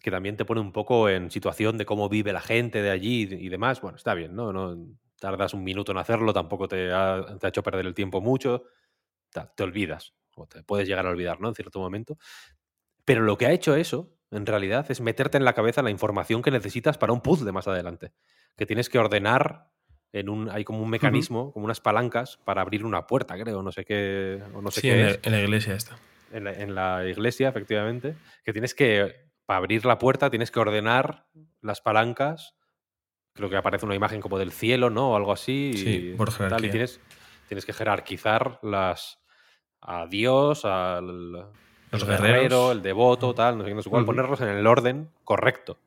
que 0.00 0.10
también 0.10 0.36
te 0.36 0.44
pone 0.44 0.60
un 0.60 0.72
poco 0.72 1.08
en 1.10 1.30
situación 1.30 1.76
de 1.76 1.84
cómo 1.84 2.08
vive 2.08 2.32
la 2.32 2.40
gente 2.40 2.80
de 2.82 2.90
allí 2.90 3.28
y 3.30 3.48
demás. 3.50 3.80
Bueno, 3.82 3.96
está 3.96 4.14
bien, 4.14 4.34
¿no? 4.34 4.52
no 4.52 4.76
tardas 5.18 5.52
un 5.52 5.62
minuto 5.62 5.92
en 5.92 5.98
hacerlo, 5.98 6.32
tampoco 6.32 6.66
te 6.68 6.90
ha, 6.92 7.22
te 7.38 7.46
ha 7.46 7.48
hecho 7.50 7.62
perder 7.62 7.86
el 7.86 7.94
tiempo 7.94 8.20
mucho. 8.22 8.64
Te 9.54 9.62
olvidas, 9.62 10.14
o 10.34 10.46
te 10.46 10.62
puedes 10.62 10.88
llegar 10.88 11.06
a 11.06 11.10
olvidar, 11.10 11.40
¿no? 11.40 11.48
En 11.48 11.54
cierto 11.54 11.78
momento. 11.78 12.16
Pero 13.04 13.22
lo 13.22 13.36
que 13.38 13.46
ha 13.46 13.52
hecho 13.52 13.74
eso, 13.76 14.16
en 14.30 14.46
realidad, 14.46 14.90
es 14.90 15.00
meterte 15.00 15.36
en 15.36 15.44
la 15.44 15.52
cabeza 15.52 15.82
la 15.82 15.90
información 15.90 16.42
que 16.42 16.50
necesitas 16.50 16.96
para 16.98 17.12
un 17.12 17.20
puzzle 17.20 17.52
más 17.52 17.68
adelante. 17.68 18.12
Que 18.56 18.66
tienes 18.66 18.88
que 18.88 18.98
ordenar 18.98 19.68
en 20.12 20.28
un. 20.28 20.48
Hay 20.50 20.64
como 20.64 20.82
un 20.82 20.90
mecanismo, 20.90 21.52
como 21.52 21.64
unas 21.66 21.80
palancas 21.80 22.38
para 22.44 22.62
abrir 22.62 22.84
una 22.84 23.06
puerta, 23.06 23.38
creo, 23.38 23.62
no 23.62 23.70
sé 23.70 23.84
qué. 23.84 24.42
O 24.54 24.62
no 24.62 24.70
sé 24.70 24.80
Sí, 24.80 24.88
qué 24.88 24.94
en, 24.94 25.00
es 25.06 25.12
la- 25.12 25.20
en 25.22 25.32
la 25.32 25.40
iglesia 25.40 25.74
está. 25.74 25.96
En 26.30 26.44
la, 26.44 26.52
en 26.52 26.74
la 26.74 27.06
iglesia, 27.06 27.48
efectivamente, 27.48 28.14
que 28.44 28.52
tienes 28.52 28.74
que, 28.74 29.30
para 29.46 29.58
abrir 29.58 29.84
la 29.84 29.98
puerta, 29.98 30.30
tienes 30.30 30.50
que 30.50 30.60
ordenar 30.60 31.26
las 31.60 31.80
palancas. 31.80 32.54
Creo 33.34 33.48
que 33.48 33.56
aparece 33.56 33.86
una 33.86 33.94
imagen 33.94 34.20
como 34.20 34.38
del 34.38 34.52
cielo, 34.52 34.90
¿no? 34.90 35.12
O 35.12 35.16
algo 35.16 35.32
así. 35.32 35.72
Sí, 35.76 36.10
y 36.12 36.16
por 36.16 36.28
tal, 36.28 36.36
jerarquía. 36.38 36.68
y 36.68 36.70
tienes, 36.70 37.00
tienes 37.48 37.64
que 37.64 37.72
jerarquizar 37.72 38.58
las 38.62 39.18
a 39.80 40.06
Dios, 40.06 40.64
al 40.64 41.06
Los 41.90 42.04
guerreros. 42.04 42.06
guerrero, 42.20 42.72
el 42.72 42.82
devoto, 42.82 43.34
tal, 43.34 43.56
no 43.58 43.64
sé 43.64 43.70
qué, 43.70 43.74
no 43.74 43.82
sé 43.82 43.90
cuál, 43.90 44.02
Ujú. 44.02 44.12
ponerlos 44.12 44.40
en 44.40 44.48
el 44.48 44.66
orden 44.66 45.10
correcto. 45.24 45.78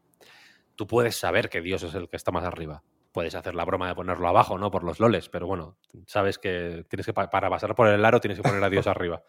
Tú 0.75 0.87
puedes 0.87 1.15
saber 1.15 1.49
que 1.49 1.61
Dios 1.61 1.83
es 1.83 1.93
el 1.93 2.09
que 2.09 2.17
está 2.17 2.31
más 2.31 2.43
arriba. 2.43 2.83
puedes 3.11 3.35
hacer 3.35 3.53
la 3.53 3.63
broma 3.63 3.87
de 3.87 3.93
ponerlo 3.93 4.27
abajo, 4.27 4.57
¿no? 4.57 4.71
Por 4.71 4.83
los 4.83 4.99
loles, 4.99 5.29
pero 5.29 5.45
bueno, 5.45 5.77
sabes 6.07 6.39
que 6.39 6.83
tienes 6.89 7.05
que, 7.05 7.13
para 7.13 7.47
pasar 7.47 7.75
por 7.75 7.87
el 7.87 8.03
aro 8.03 8.19
tienes 8.19 8.39
que 8.39 8.43
poner 8.43 8.63
a 8.63 8.71
Dios 8.71 8.87
arriba. 8.87 9.21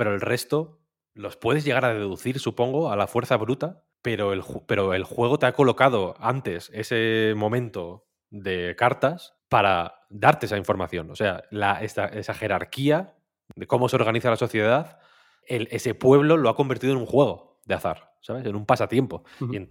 Pero 0.00 0.14
el 0.14 0.22
resto 0.22 0.80
los 1.12 1.36
puedes 1.36 1.62
llegar 1.62 1.84
a 1.84 1.92
deducir, 1.92 2.38
supongo, 2.38 2.90
a 2.90 2.96
la 2.96 3.06
fuerza 3.06 3.36
bruta, 3.36 3.84
pero 4.00 4.32
el, 4.32 4.42
pero 4.66 4.94
el 4.94 5.04
juego 5.04 5.38
te 5.38 5.44
ha 5.44 5.52
colocado 5.52 6.14
antes 6.20 6.70
ese 6.72 7.34
momento 7.36 8.06
de 8.30 8.74
cartas 8.78 9.34
para 9.50 10.06
darte 10.08 10.46
esa 10.46 10.56
información. 10.56 11.10
O 11.10 11.16
sea, 11.16 11.44
la, 11.50 11.82
esa 11.82 12.32
jerarquía 12.32 13.14
de 13.54 13.66
cómo 13.66 13.90
se 13.90 13.96
organiza 13.96 14.30
la 14.30 14.36
sociedad, 14.36 15.00
ese 15.46 15.94
pueblo 15.94 16.38
lo 16.38 16.48
ha 16.48 16.56
convertido 16.56 16.94
en 16.94 17.00
un 17.00 17.06
juego 17.06 17.60
de 17.66 17.74
azar, 17.74 18.14
¿sabes? 18.22 18.46
En 18.46 18.56
un 18.56 18.64
pasatiempo. 18.64 19.24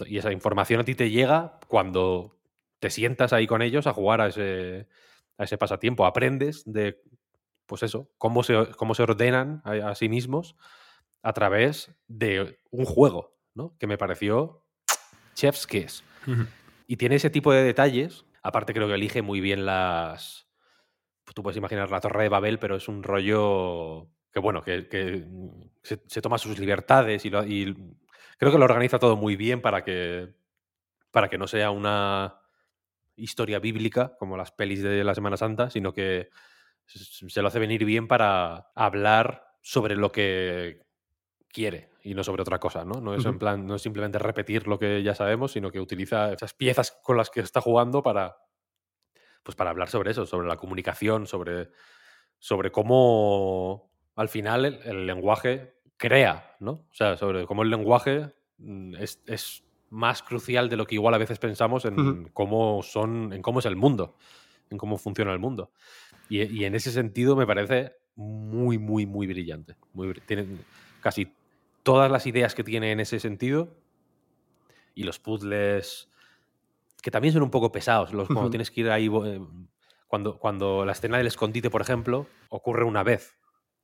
y, 0.06 0.18
esa 0.20 0.32
información 0.32 0.82
a 0.82 0.84
ti 0.84 0.94
te 0.94 1.10
llega 1.10 1.60
cuando 1.68 2.38
te 2.78 2.92
sientas 2.92 3.34
ahí 3.34 3.48
con 3.48 3.64
ellos 3.64 3.88
a 3.88 3.94
jugar 3.94 4.22
a 4.22 4.28
ese, 4.28 4.88
a 5.40 5.46
ese 5.46 5.58
pasatiempo. 5.58 6.06
Aprendes 6.06 6.62
de, 6.72 7.02
pues 7.70 7.84
eso, 7.84 8.10
cómo 8.18 8.42
se, 8.42 8.72
cómo 8.76 8.96
se 8.96 9.04
ordenan 9.04 9.62
a, 9.64 9.94
sí 9.94 10.10
mismos 10.10 10.56
a 11.22 11.34
través 11.34 11.96
de 12.08 12.60
un 12.72 12.84
juego, 12.84 13.38
¿no? 13.54 13.78
Que 13.78 13.86
me 13.86 13.98
pareció 13.98 14.66
chef's 15.36 15.68
kiss. 15.68 16.04
Y 16.88 16.98
tiene 16.98 17.16
ese 17.16 17.30
tipo 17.30 17.54
de 17.54 17.64
detalles. 17.64 18.26
Aparte 18.42 18.74
creo 18.74 18.88
que 18.88 18.96
elige 18.96 19.22
muy 19.22 19.40
bien 19.40 19.66
las... 19.66 20.48
Tú 21.36 21.44
puedes 21.44 21.58
imaginar 21.58 21.92
la 21.92 22.02
Torre 22.02 22.24
de 22.24 22.30
Babel, 22.30 22.58
pero 22.58 22.76
es 22.76 22.88
un 22.88 23.04
rollo 23.04 24.10
que, 24.34 24.40
bueno, 24.40 24.64
que, 24.64 25.28
se, 25.84 26.22
toma 26.22 26.40
sus 26.40 26.58
libertades 26.58 27.24
y, 27.24 27.30
y 27.30 27.76
creo 28.40 28.52
que 28.52 28.58
lo 28.58 28.66
organiza 28.66 28.98
todo 28.98 29.16
muy 29.16 29.36
bien 29.36 29.62
para 29.62 29.84
que, 29.84 30.34
para 31.12 31.30
que 31.30 31.38
no 31.38 31.46
sea 31.46 31.70
una 31.70 32.42
historia 33.16 33.60
bíblica 33.60 34.16
como 34.18 34.38
las 34.38 34.52
pelis 34.52 34.82
de 34.82 35.04
la 35.04 35.14
Semana 35.14 35.38
Santa, 35.38 35.70
sino 35.70 35.94
que 35.94 36.30
se 36.90 37.42
lo 37.42 37.48
hace 37.48 37.60
venir 37.60 37.86
bien 37.86 38.08
para 38.08 38.72
hablar 38.76 39.56
sobre 39.62 39.96
lo 39.96 40.12
que 40.12 40.82
quiere 41.50 41.90
y 42.04 42.14
no 42.14 42.24
sobre 42.24 42.42
otra 42.42 42.60
cosa, 42.60 42.86
¿no? 42.86 43.02
No 43.02 43.14
es 43.14 43.26
en 43.26 43.38
plan, 43.38 43.66
no 43.66 43.76
es 43.76 43.82
simplemente 43.82 44.20
repetir 44.20 44.68
lo 44.68 44.80
que 44.80 45.04
ya 45.04 45.16
sabemos, 45.16 45.52
sino 45.52 45.72
que 45.72 45.80
utiliza 45.80 46.32
esas 46.34 46.54
piezas 46.54 46.98
con 47.04 47.18
las 47.18 47.30
que 47.30 47.42
está 47.42 47.62
jugando 47.62 48.02
para 48.02 48.38
pues 49.44 49.56
para 49.56 49.70
hablar 49.70 49.90
sobre 49.90 50.12
eso, 50.12 50.26
sobre 50.26 50.48
la 50.48 50.58
comunicación, 50.58 51.26
sobre, 51.26 51.70
sobre 52.38 52.72
cómo 52.72 53.92
al 54.16 54.30
final 54.30 54.66
el, 54.66 55.08
lenguaje 55.08 55.76
crea, 55.98 56.56
¿no? 56.60 56.72
O 56.72 56.94
sea, 56.94 57.18
sobre 57.18 57.46
cómo 57.46 57.64
el 57.64 57.70
lenguaje 57.70 58.34
mm, 58.58 58.96
es, 58.96 59.22
es 59.26 59.64
más 59.90 60.22
crucial 60.22 60.70
de 60.70 60.78
lo 60.78 60.86
que 60.86 60.96
igual 60.96 61.14
a 61.14 61.18
veces 61.18 61.40
pensamos 61.40 61.86
en 61.86 62.30
cómo 62.30 62.84
son, 62.84 63.34
en 63.34 63.42
cómo 63.42 63.60
es 63.60 63.66
el 63.66 63.76
mundo, 63.76 64.18
en 64.70 64.78
cómo 64.78 64.98
funciona 64.98 65.34
el 65.34 65.40
mundo. 65.40 65.72
Y, 66.30 66.64
en 66.64 66.76
ese 66.76 66.92
sentido 66.92 67.36
me 67.36 67.48
parece 67.48 67.94
muy, 68.16 68.78
muy, 68.78 69.06
muy 69.06 69.28
brillante. 69.28 69.76
Muy, 69.94 70.14
tiene 70.26 70.46
casi 71.02 71.34
todas 71.84 72.12
las 72.12 72.28
ideas 72.28 72.54
que 72.54 72.64
tiene 72.64 72.92
en 72.92 73.00
ese 73.00 73.20
sentido 73.20 73.76
y 74.94 75.04
los 75.04 75.20
puzzles 75.20 76.10
que 77.02 77.12
también 77.12 77.34
son 77.34 77.44
un 77.44 77.50
poco 77.50 77.72
pesados. 77.72 78.14
Los, 78.14 78.28
cuando 78.28 78.50
tienes 78.50 78.70
que 78.70 78.82
ir 78.82 78.92
ahí, 78.92 79.08
eh, 79.08 79.42
cuando, 80.08 80.38
cuando 80.38 80.86
la 80.86 80.92
escena 80.92 81.18
del 81.18 81.28
escondite, 81.28 81.70
por 81.70 81.82
ejemplo, 81.82 82.28
ocurre 82.50 82.84
una 82.84 83.04
vez, 83.04 83.38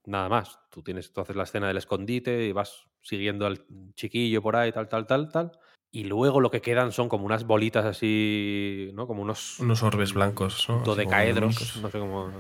nada 0.06 0.30
más. 0.30 0.60
Tú 0.70 0.84
tienes, 0.84 1.12
tú 1.14 1.22
haces 1.22 1.36
la 1.36 1.44
escena 1.44 1.68
del 1.68 1.78
escondite 1.78 2.46
y 2.46 2.52
vas 2.52 2.88
siguiendo 3.02 3.46
al 3.46 3.66
chiquillo 3.96 4.42
por 4.42 4.56
ahí, 4.56 4.72
tal, 4.72 4.88
tal, 4.88 5.08
tal, 5.08 5.32
tal 5.32 5.52
y 5.92 6.04
luego 6.04 6.42
lo 6.42 6.52
que 6.52 6.62
quedan 6.62 6.92
son 6.92 7.10
como 7.10 7.26
unas 7.26 7.46
bolitas 7.46 7.86
así, 7.86 8.92
¿no? 8.94 9.08
Como 9.08 9.22
unos... 9.22 9.60
Unos 9.60 9.82
orbes 9.84 10.14
blancos, 10.14 10.68
¿no? 10.68 10.80
Dodecaedros, 10.80 11.78
no 11.78 11.90
sé 11.90 12.00
cómo... 12.00 12.32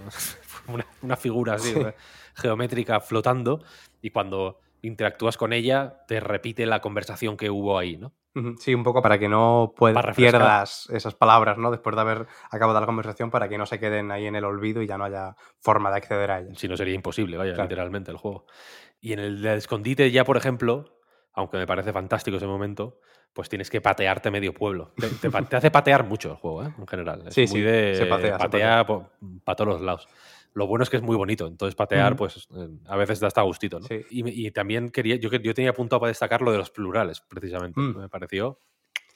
Una, 1.03 1.15
figura 1.15 1.53
así 1.53 1.75
geométrica 2.33 2.99
flotando 2.99 3.63
y 4.01 4.09
cuando 4.09 4.59
interactúas 4.81 5.37
con 5.37 5.53
ella 5.53 6.03
te 6.07 6.19
repite 6.19 6.65
la 6.65 6.81
conversación 6.81 7.37
que 7.37 7.51
hubo 7.51 7.77
ahí, 7.77 7.97
¿no? 7.97 8.13
Sí, 8.59 8.73
un 8.75 8.83
poco 8.83 9.01
para 9.01 9.17
que 9.17 9.29
no 9.29 9.73
pierdas 10.13 10.89
esas 10.89 11.15
palabras, 11.15 11.57
¿no? 11.57 11.71
Después 11.71 11.95
de 11.95 12.01
haber 12.01 12.27
acabado 12.51 12.77
la 12.81 12.85
conversación, 12.85 13.31
para 13.31 13.47
que 13.47 13.57
no 13.57 13.65
se 13.65 13.79
queden 13.79 14.11
ahí 14.11 14.25
en 14.25 14.35
el 14.35 14.43
olvido 14.43 14.81
y 14.81 14.87
ya 14.87 14.97
no 14.97 15.05
haya 15.05 15.37
forma 15.59 15.89
de 15.89 15.97
acceder 15.97 16.31
a 16.31 16.39
ellas. 16.41 16.59
Si 16.59 16.67
no 16.67 16.75
sería 16.75 16.93
imposible, 16.93 17.37
vaya, 17.37 17.55
literalmente 17.55 18.11
el 18.11 18.17
juego. 18.17 18.45
Y 18.99 19.13
en 19.13 19.19
el 19.19 19.45
escondite 19.45 20.11
ya, 20.11 20.25
por 20.25 20.35
ejemplo, 20.35 20.99
aunque 21.31 21.57
me 21.57 21.65
parece 21.65 21.93
fantástico 21.93 22.35
ese 22.35 22.45
momento, 22.45 22.99
pues 23.35 23.49
tienes 23.49 23.69
que 23.69 23.81
patearte 23.81 24.31
medio 24.31 24.53
pueblo. 24.53 24.93
Te, 24.95 25.29
hace 25.57 25.69
patear 25.69 26.05
mucho 26.05 26.31
el 26.31 26.37
juego, 26.37 26.63
¿eh? 26.63 26.73
en 26.79 26.87
general. 26.87 27.23
sí, 27.29 27.45
sí, 27.47 27.61
se 27.61 28.05
patea. 28.09 28.37
Patea, 28.37 28.87
para 29.43 29.55
todos 29.57 29.73
los 29.73 29.81
lados. 29.81 30.07
Lo 30.53 30.67
bueno 30.67 30.83
es 30.83 30.89
que 30.89 30.95
es 30.95 31.03
muy 31.03 31.17
bonito, 31.17 31.45
entonces 31.45 31.75
patear, 31.75 32.15
pues 32.15 32.47
eh, 32.55 32.69
a 32.87 32.95
veces 32.95 33.19
da 33.19 33.27
hasta 33.27 33.41
gustito, 33.41 33.81
¿no? 33.81 33.87
Y, 34.09 34.49
también 34.51 34.89
quería, 34.89 35.17
yo, 35.17 35.29
yo 35.29 35.53
tenía 35.53 35.71
apuntado 35.71 35.99
para 35.99 36.07
destacar 36.07 36.41
lo 36.41 36.53
de 36.53 36.57
los 36.59 36.71
plurales, 36.71 37.19
precisamente. 37.19 37.77
Mm. 37.77 37.97
Me 37.97 38.09
pareció 38.09 38.57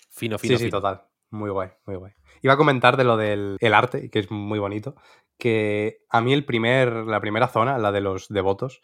fino, 0.10 0.38
fino. 0.38 0.58
Sí, 0.58 0.66
sí, 0.66 0.70
total. 0.70 1.02
Muy 1.30 1.50
guay, 1.50 1.70
muy 1.86 1.96
guay. 1.96 2.12
Iba 2.42 2.54
a 2.54 2.58
comentar 2.58 2.98
de 2.98 3.06
lo 3.06 3.16
del 3.16 3.56
el 3.62 3.74
arte, 3.74 4.10
que 4.10 4.20
es 4.20 4.30
muy 4.30 4.60
bonito, 4.60 4.96
que 5.38 6.04
a 6.10 6.20
mí 6.20 6.34
el 6.34 6.44
primer, 6.44 6.92
la 6.92 7.22
primera 7.22 7.48
zona, 7.48 7.78
la 7.78 7.94
de 7.94 8.02
los 8.02 8.28
devotos, 8.28 8.82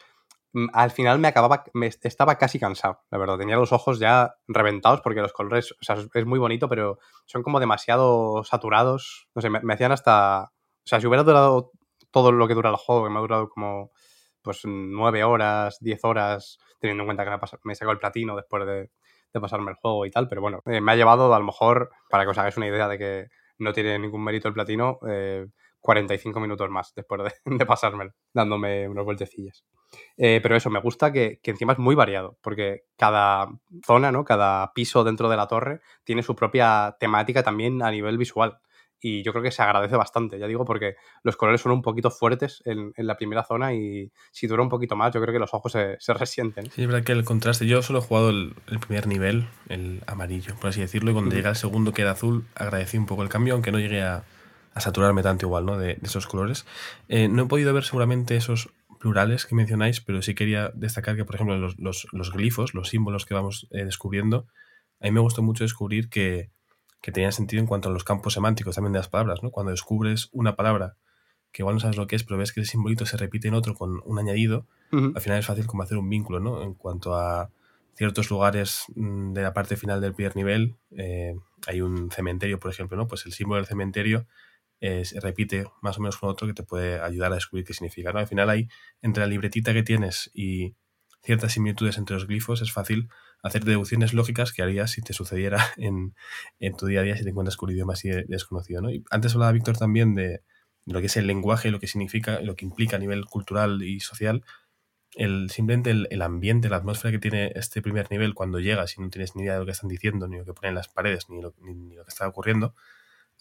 al 0.74 0.92
final 0.92 1.20
me 1.20 1.28
acababa, 1.28 1.64
me 1.74 1.88
estaba 1.88 2.38
casi 2.38 2.60
cansado, 2.60 3.02
la 3.12 3.18
verdad. 3.18 3.38
Tenía 3.38 3.58
los 3.58 3.74
ojos 3.74 4.00
ya 4.00 4.36
reventados 4.48 5.02
porque 5.02 5.22
los 5.22 5.34
colores, 5.34 5.74
o 5.74 5.84
sea, 5.84 5.98
es 6.14 6.26
muy 6.26 6.40
bonito, 6.40 6.70
pero 6.70 7.00
son 7.26 7.44
como 7.44 7.60
demasiado 7.60 8.44
saturados. 8.44 9.28
No 9.36 9.42
sé, 9.42 9.50
me, 9.50 9.74
hacían 9.74 9.92
hasta. 9.92 10.44
O 10.44 10.88
sea, 10.88 11.02
si 11.02 11.08
hubiera 11.08 11.24
durado 11.24 11.72
todo 12.12 12.32
lo 12.32 12.48
que 12.48 12.54
dura 12.54 12.70
el 12.70 12.78
juego, 12.78 13.04
que 13.04 13.10
me 13.10 13.18
ha 13.18 13.22
durado 13.22 13.50
como 13.50 13.92
pues 14.42 14.62
nueve 14.64 15.24
horas, 15.24 15.78
diez 15.82 16.00
horas, 16.04 16.60
teniendo 16.80 17.04
en 17.04 17.08
cuenta 17.08 17.26
que 17.26 17.32
me, 17.32 17.38
me 17.64 17.76
sacado 17.76 17.94
el 17.94 18.00
platino 18.00 18.36
después 18.36 18.66
de, 18.66 18.92
pasarme 19.42 19.72
el 19.72 19.78
juego 19.78 20.06
y 20.06 20.12
tal, 20.12 20.30
pero 20.30 20.40
bueno, 20.40 20.62
eh, 20.66 20.80
me 20.80 20.94
ha 20.94 20.96
llevado 20.96 21.34
a 21.34 21.40
lo 21.40 21.46
mejor, 21.46 21.90
para 22.10 22.24
que 22.24 22.30
os 22.30 22.38
hagáis 22.38 22.56
una 22.56 22.68
idea 22.68 22.88
de 22.88 22.98
que 22.98 23.28
no 23.58 23.74
tiene 23.74 24.00
ningún 24.00 24.24
mérito 24.24 24.48
el 24.48 24.54
platino, 24.54 25.00
eh, 25.10 25.48
45 25.86 26.40
minutos 26.40 26.68
más 26.72 26.94
después 26.96 27.22
de, 27.24 27.32
de 27.58 27.66
pasármelo, 27.66 28.12
dándome 28.34 28.90
unas 28.90 29.06
vueltecillas. 29.06 29.64
Eh, 30.18 30.40
pero 30.42 30.56
eso, 30.56 30.72
me 30.72 30.82
gusta 30.82 31.14
que, 31.14 31.40
encima 31.44 31.74
es 31.74 31.80
muy 31.80 31.94
variado, 31.94 32.40
porque 32.42 32.86
cada 32.98 33.48
zona, 33.86 34.12
¿no? 34.12 34.26
Cada 34.26 34.74
piso 34.74 35.04
dentro 35.04 35.30
de 35.30 35.38
la 35.38 35.48
torre 35.48 35.82
tiene 36.04 36.24
su 36.24 36.36
propia 36.36 36.98
temática 37.00 37.44
también 37.44 37.84
a 37.84 37.92
nivel 37.92 38.18
visual. 38.18 38.58
Y 39.00 39.22
yo 39.22 39.32
creo 39.32 39.44
que 39.44 39.52
se 39.52 39.62
agradece 39.62 39.96
bastante, 39.96 40.40
ya 40.40 40.48
digo, 40.48 40.66
porque 40.66 40.96
los 41.22 41.38
colores 41.38 41.62
son 41.62 41.74
un 41.74 41.84
poquito 41.84 42.10
fuertes 42.10 42.64
en, 42.66 42.92
la 42.98 43.16
primera 43.16 43.44
zona 43.44 43.76
y 43.76 44.12
si 44.32 44.48
dura 44.48 44.64
un 44.64 44.70
poquito 44.70 44.96
más, 44.96 45.14
yo 45.14 45.22
creo 45.22 45.34
que 45.34 45.40
los 45.40 45.54
ojos 45.54 45.74
se, 45.74 45.98
se 46.00 46.16
resienten. 46.16 46.72
Sí, 46.72 46.82
es 46.82 46.88
verdad 46.88 47.04
que 47.04 47.12
el 47.12 47.26
contraste. 47.26 47.68
Yo 47.68 47.84
solo 47.84 48.00
he 48.00 48.02
jugado 48.02 48.32
el, 48.32 48.56
primer 48.88 49.06
nivel, 49.06 49.48
el 49.70 50.02
amarillo, 50.08 50.56
por 50.56 50.72
así 50.72 50.82
decirlo, 50.82 51.12
y 51.12 51.14
cuando 51.14 51.36
llega 51.36 51.52
el 51.52 51.56
segundo, 51.56 51.94
que 51.94 52.02
era 52.02 52.12
azul, 52.12 52.46
agradecí 52.56 52.98
un 52.98 53.06
poco 53.06 53.22
el 53.22 53.30
cambio, 53.30 53.54
aunque 53.54 53.72
no 53.72 53.78
llegué 53.78 54.02
a, 54.02 54.24
a 54.76 54.82
saturarme 54.82 55.24
tanto 55.24 55.46
igual, 55.46 55.66
¿no? 55.66 55.78
De, 55.78 55.98
esos 56.04 56.28
colores. 56.28 56.66
Eh, 57.08 57.28
no 57.28 57.44
he 57.44 57.46
podido 57.48 57.74
ver 57.74 57.86
seguramente 57.86 58.36
esos 58.36 58.70
plurales 59.00 59.46
que 59.46 59.56
mencionáis, 59.56 60.02
pero 60.02 60.22
sí 60.22 60.36
quería 60.36 60.72
destacar 60.76 61.16
que, 61.16 61.26
por 61.26 61.36
ejemplo, 61.36 61.58
los, 61.58 62.08
los, 62.12 62.32
glifos, 62.32 62.74
los 62.74 62.90
símbolos 62.90 63.26
que 63.26 63.34
vamos 63.34 63.68
eh, 63.72 63.86
descubriendo, 63.86 64.48
a 65.00 65.06
mí 65.06 65.12
me 65.12 65.22
gustó 65.22 65.42
mucho 65.42 65.64
descubrir 65.64 66.10
que, 66.10 66.52
que 67.02 67.12
tenían 67.12 67.32
sentido 67.32 67.62
en 67.62 67.68
cuanto 67.68 67.90
a 67.90 67.92
los 67.92 68.04
campos 68.04 68.34
semánticos 68.34 68.76
también 68.76 68.92
de 68.92 69.00
las 69.00 69.08
palabras, 69.08 69.42
¿no? 69.42 69.50
Cuando 69.50 69.72
descubres 69.72 70.30
una 70.34 70.56
palabra 70.58 70.98
que 71.54 71.62
igual 71.62 71.76
no 71.76 71.80
sabes 71.80 71.96
lo 71.96 72.06
que 72.06 72.18
es, 72.18 72.26
pero 72.26 72.38
ves 72.38 72.52
que 72.52 72.60
el 72.60 72.66
simbolito 72.66 73.06
se 73.06 73.16
repite 73.16 73.48
en 73.48 73.54
otro 73.54 73.76
con 73.76 74.02
un 74.04 74.20
añadido, 74.20 74.68
al 74.92 75.20
final 75.22 75.40
es 75.40 75.46
fácil 75.46 75.66
como 75.66 75.84
hacer 75.84 75.98
un 75.98 76.10
vínculo, 76.10 76.40
¿no? 76.40 76.62
En 76.62 76.74
cuanto 76.74 77.16
a 77.16 77.50
ciertos 77.96 78.30
lugares 78.30 78.84
mm, 78.96 79.34
de 79.34 79.42
la 79.42 79.54
parte 79.54 79.78
final 79.78 80.02
del 80.02 80.14
primer 80.14 80.36
nivel, 80.36 80.76
eh, 80.98 81.36
hay 81.68 81.82
un 81.82 82.12
cementerio, 82.12 82.60
por 82.60 82.72
ejemplo, 82.72 82.98
¿no? 82.98 83.08
Pues 83.08 83.26
el 83.26 83.32
símbolo 83.32 83.58
del 83.58 83.68
cementerio 83.68 84.26
se 84.80 85.20
repite 85.20 85.66
más 85.82 85.98
o 85.98 86.02
menos 86.02 86.18
con 86.18 86.30
otro 86.30 86.48
que 86.48 86.54
te 86.54 86.64
puede 86.64 87.00
ayudar 87.00 87.32
a 87.32 87.36
descubrir 87.36 87.66
qué 87.66 87.74
significa. 87.74 88.12
¿no? 88.12 88.20
Al 88.20 88.28
final 88.28 88.50
hay, 88.50 88.68
entre 89.02 89.22
la 89.22 89.28
libretita 89.28 89.74
que 89.74 89.84
tienes 89.84 90.30
y 90.34 90.76
ciertas 91.24 91.54
similitudes 91.54 91.98
entre 91.98 92.16
los 92.16 92.28
glifos, 92.28 92.62
es 92.62 92.72
fácil 92.72 93.10
hacer 93.42 93.64
deducciones 93.64 94.14
lógicas 94.14 94.54
que 94.54 94.62
harías 94.62 94.92
si 94.92 95.02
te 95.02 95.14
sucediera 95.14 95.60
en, 95.78 96.14
tu 96.78 96.86
día 96.86 97.02
a 97.02 97.04
día 97.04 97.18
si 97.18 97.24
te 97.24 97.30
encuentras 97.30 97.58
con 97.58 97.70
un 97.70 97.76
idioma 97.76 97.94
así 97.94 98.10
desconocido. 98.10 98.82
¿no? 98.82 98.92
Y 98.92 99.04
antes 99.10 99.34
hablaba 99.34 99.52
Víctor 99.52 99.78
también 99.78 100.16
de, 100.16 100.42
lo 100.86 101.00
que 101.00 101.08
es 101.08 101.18
el 101.18 101.28
lenguaje, 101.28 101.72
lo 101.72 101.80
que 101.80 101.88
significa, 101.88 102.40
lo 102.42 102.56
que 102.56 102.66
implica 102.66 102.98
a 102.98 103.00
nivel 103.00 103.26
cultural 103.26 103.82
y 103.82 104.00
social. 104.00 104.44
El, 105.16 105.50
simplemente 105.50 105.92
el, 105.92 106.22
ambiente, 106.22 106.70
la 106.70 106.78
atmósfera 106.78 107.14
que 107.14 107.20
tiene 107.20 107.54
este 107.56 107.82
primer 107.82 108.12
nivel 108.12 108.34
cuando 108.34 108.60
llegas 108.60 108.98
y 108.98 109.02
no 109.02 109.10
tienes 109.10 109.36
ni 109.36 109.44
idea 109.44 109.54
de 109.54 109.60
lo 109.60 109.66
que 109.66 109.72
están 109.72 109.90
diciendo, 109.90 110.28
ni 110.28 110.38
lo 110.38 110.46
que 110.46 110.54
ponen 110.54 110.76
las 110.76 110.90
paredes, 110.90 111.30
ni 111.30 111.42
lo 111.42 111.54
que 111.54 112.10
está 112.10 112.28
ocurriendo, 112.28 112.76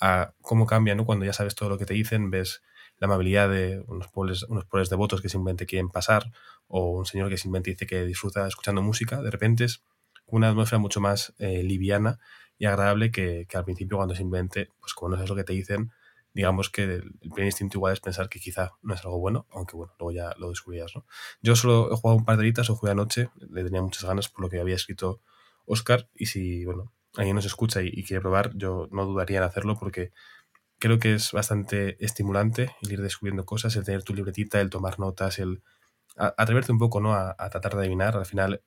a 0.00 0.34
cómo 0.40 0.66
cambia, 0.66 0.94
¿no? 0.94 1.04
Cuando 1.04 1.24
ya 1.24 1.32
sabes 1.32 1.54
todo 1.54 1.68
lo 1.68 1.78
que 1.78 1.86
te 1.86 1.94
dicen, 1.94 2.30
ves 2.30 2.62
la 2.98 3.06
amabilidad 3.06 3.48
de 3.48 3.82
unos 3.86 4.08
pobres, 4.08 4.44
unos 4.44 4.64
pobres 4.64 4.88
devotos 4.88 5.20
que 5.20 5.28
simplemente 5.28 5.66
quieren 5.66 5.88
pasar, 5.88 6.30
o 6.68 6.90
un 6.90 7.06
señor 7.06 7.28
que 7.28 7.38
simplemente 7.38 7.70
dice 7.70 7.86
que 7.86 8.04
disfruta 8.04 8.46
escuchando 8.46 8.82
música, 8.82 9.20
de 9.22 9.30
repente 9.30 9.64
es 9.64 9.84
una 10.26 10.48
atmósfera 10.48 10.78
mucho 10.78 11.00
más 11.00 11.34
eh, 11.38 11.62
liviana 11.62 12.18
y 12.58 12.66
agradable 12.66 13.10
que, 13.10 13.46
al 13.52 13.64
principio 13.64 13.96
cuando 13.96 14.14
simplemente, 14.14 14.70
pues 14.80 14.94
como 14.94 15.10
no 15.10 15.16
sabes 15.16 15.30
lo 15.30 15.36
que 15.36 15.44
te 15.44 15.52
dicen, 15.52 15.92
digamos 16.32 16.70
que 16.70 16.82
el, 16.84 17.14
primer 17.20 17.46
instinto 17.46 17.78
igual 17.78 17.92
es 17.92 18.00
pensar 18.00 18.28
que 18.28 18.40
quizá 18.40 18.72
no 18.82 18.94
es 18.94 19.04
algo 19.04 19.18
bueno, 19.18 19.46
aunque 19.50 19.76
bueno, 19.76 19.92
luego 19.98 20.12
ya 20.12 20.34
lo 20.38 20.48
descubrías, 20.48 20.92
¿no? 20.94 21.06
Yo 21.42 21.54
solo 21.56 21.92
he 21.92 21.96
jugado 21.96 22.18
un 22.18 22.24
par 22.24 22.36
de 22.36 22.40
horitas, 22.40 22.70
o 22.70 22.76
jugué 22.76 22.92
anoche, 22.92 23.30
le 23.50 23.64
tenía 23.64 23.82
muchas 23.82 24.04
ganas 24.04 24.28
por 24.28 24.42
lo 24.42 24.48
que 24.48 24.60
había 24.60 24.74
escrito 24.74 25.20
Oscar, 25.66 26.08
y 26.14 26.26
si, 26.26 26.64
bueno, 26.64 26.92
alguien 27.16 27.36
nos 27.36 27.46
escucha 27.46 27.82
y, 27.82 28.02
quiere 28.04 28.20
probar, 28.20 28.52
yo 28.54 28.88
no 28.90 29.04
dudaría 29.06 29.38
en 29.38 29.44
hacerlo 29.44 29.76
porque 29.78 30.12
creo 30.78 30.98
que 30.98 31.14
es 31.14 31.32
bastante 31.32 31.96
estimulante 32.04 32.74
el 32.82 32.92
ir 32.92 33.02
descubriendo 33.02 33.44
cosas, 33.44 33.76
el 33.76 33.84
tener 33.84 34.02
tu 34.02 34.14
libretita, 34.14 34.60
el 34.60 34.70
tomar 34.70 34.98
notas, 34.98 35.38
el 35.38 35.62
atreverte 36.16 36.72
un 36.72 36.78
poco, 36.78 37.00
¿no? 37.00 37.14
A, 37.14 37.34
a 37.38 37.50
tratar 37.50 37.74
de 37.74 37.80
adivinar, 37.80 38.16
al 38.16 38.26
final 38.26 38.62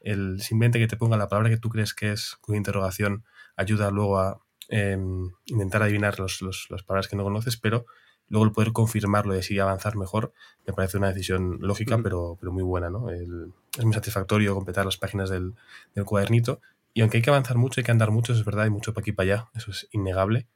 el 0.00 0.40
simplemente 0.40 0.78
que 0.78 0.86
te 0.86 0.96
ponga 0.96 1.16
la 1.16 1.28
palabra 1.28 1.50
que 1.50 1.56
tú 1.56 1.68
crees 1.68 1.92
que 1.92 2.12
es 2.12 2.36
con 2.40 2.54
interrogación 2.54 3.24
ayuda 3.56 3.90
luego 3.90 4.18
a 4.20 4.40
em, 4.68 5.30
intentar 5.46 5.82
adivinar 5.82 6.18
los, 6.20 6.40
las 6.42 6.82
palabras 6.84 7.08
que 7.08 7.16
no 7.16 7.24
conoces, 7.24 7.56
pero 7.56 7.86
luego 8.28 8.44
el 8.44 8.52
poder 8.52 8.72
confirmarlo 8.72 9.34
y 9.34 9.38
así 9.38 9.58
avanzar 9.58 9.96
mejor 9.96 10.32
me 10.66 10.72
parece 10.72 10.98
una 10.98 11.08
decisión 11.08 11.58
lógica, 11.60 11.98
pero, 12.02 12.36
pero 12.38 12.52
muy 12.52 12.62
buena. 12.62 12.90
¿no? 12.90 13.10
es 13.10 13.84
muy 13.84 13.94
satisfactorio 13.94 14.54
completar 14.54 14.84
las 14.84 14.96
páginas 14.96 15.28
del, 15.28 15.54
del, 15.94 16.04
cuadernito 16.04 16.60
y 16.96 17.02
aunque 17.02 17.18
hay 17.18 17.22
que 17.22 17.28
avanzar 17.28 17.58
mucho, 17.58 17.78
hay 17.78 17.84
que 17.84 17.90
andar 17.90 18.10
mucho, 18.10 18.32
es 18.32 18.42
verdad, 18.42 18.64
hay 18.64 18.70
mucho 18.70 18.94
para 18.94 19.02
aquí 19.02 19.10
y 19.10 19.12
para 19.12 19.34
allá, 19.34 19.50
eso 19.54 19.70
es 19.70 19.86
innegable. 19.92 20.46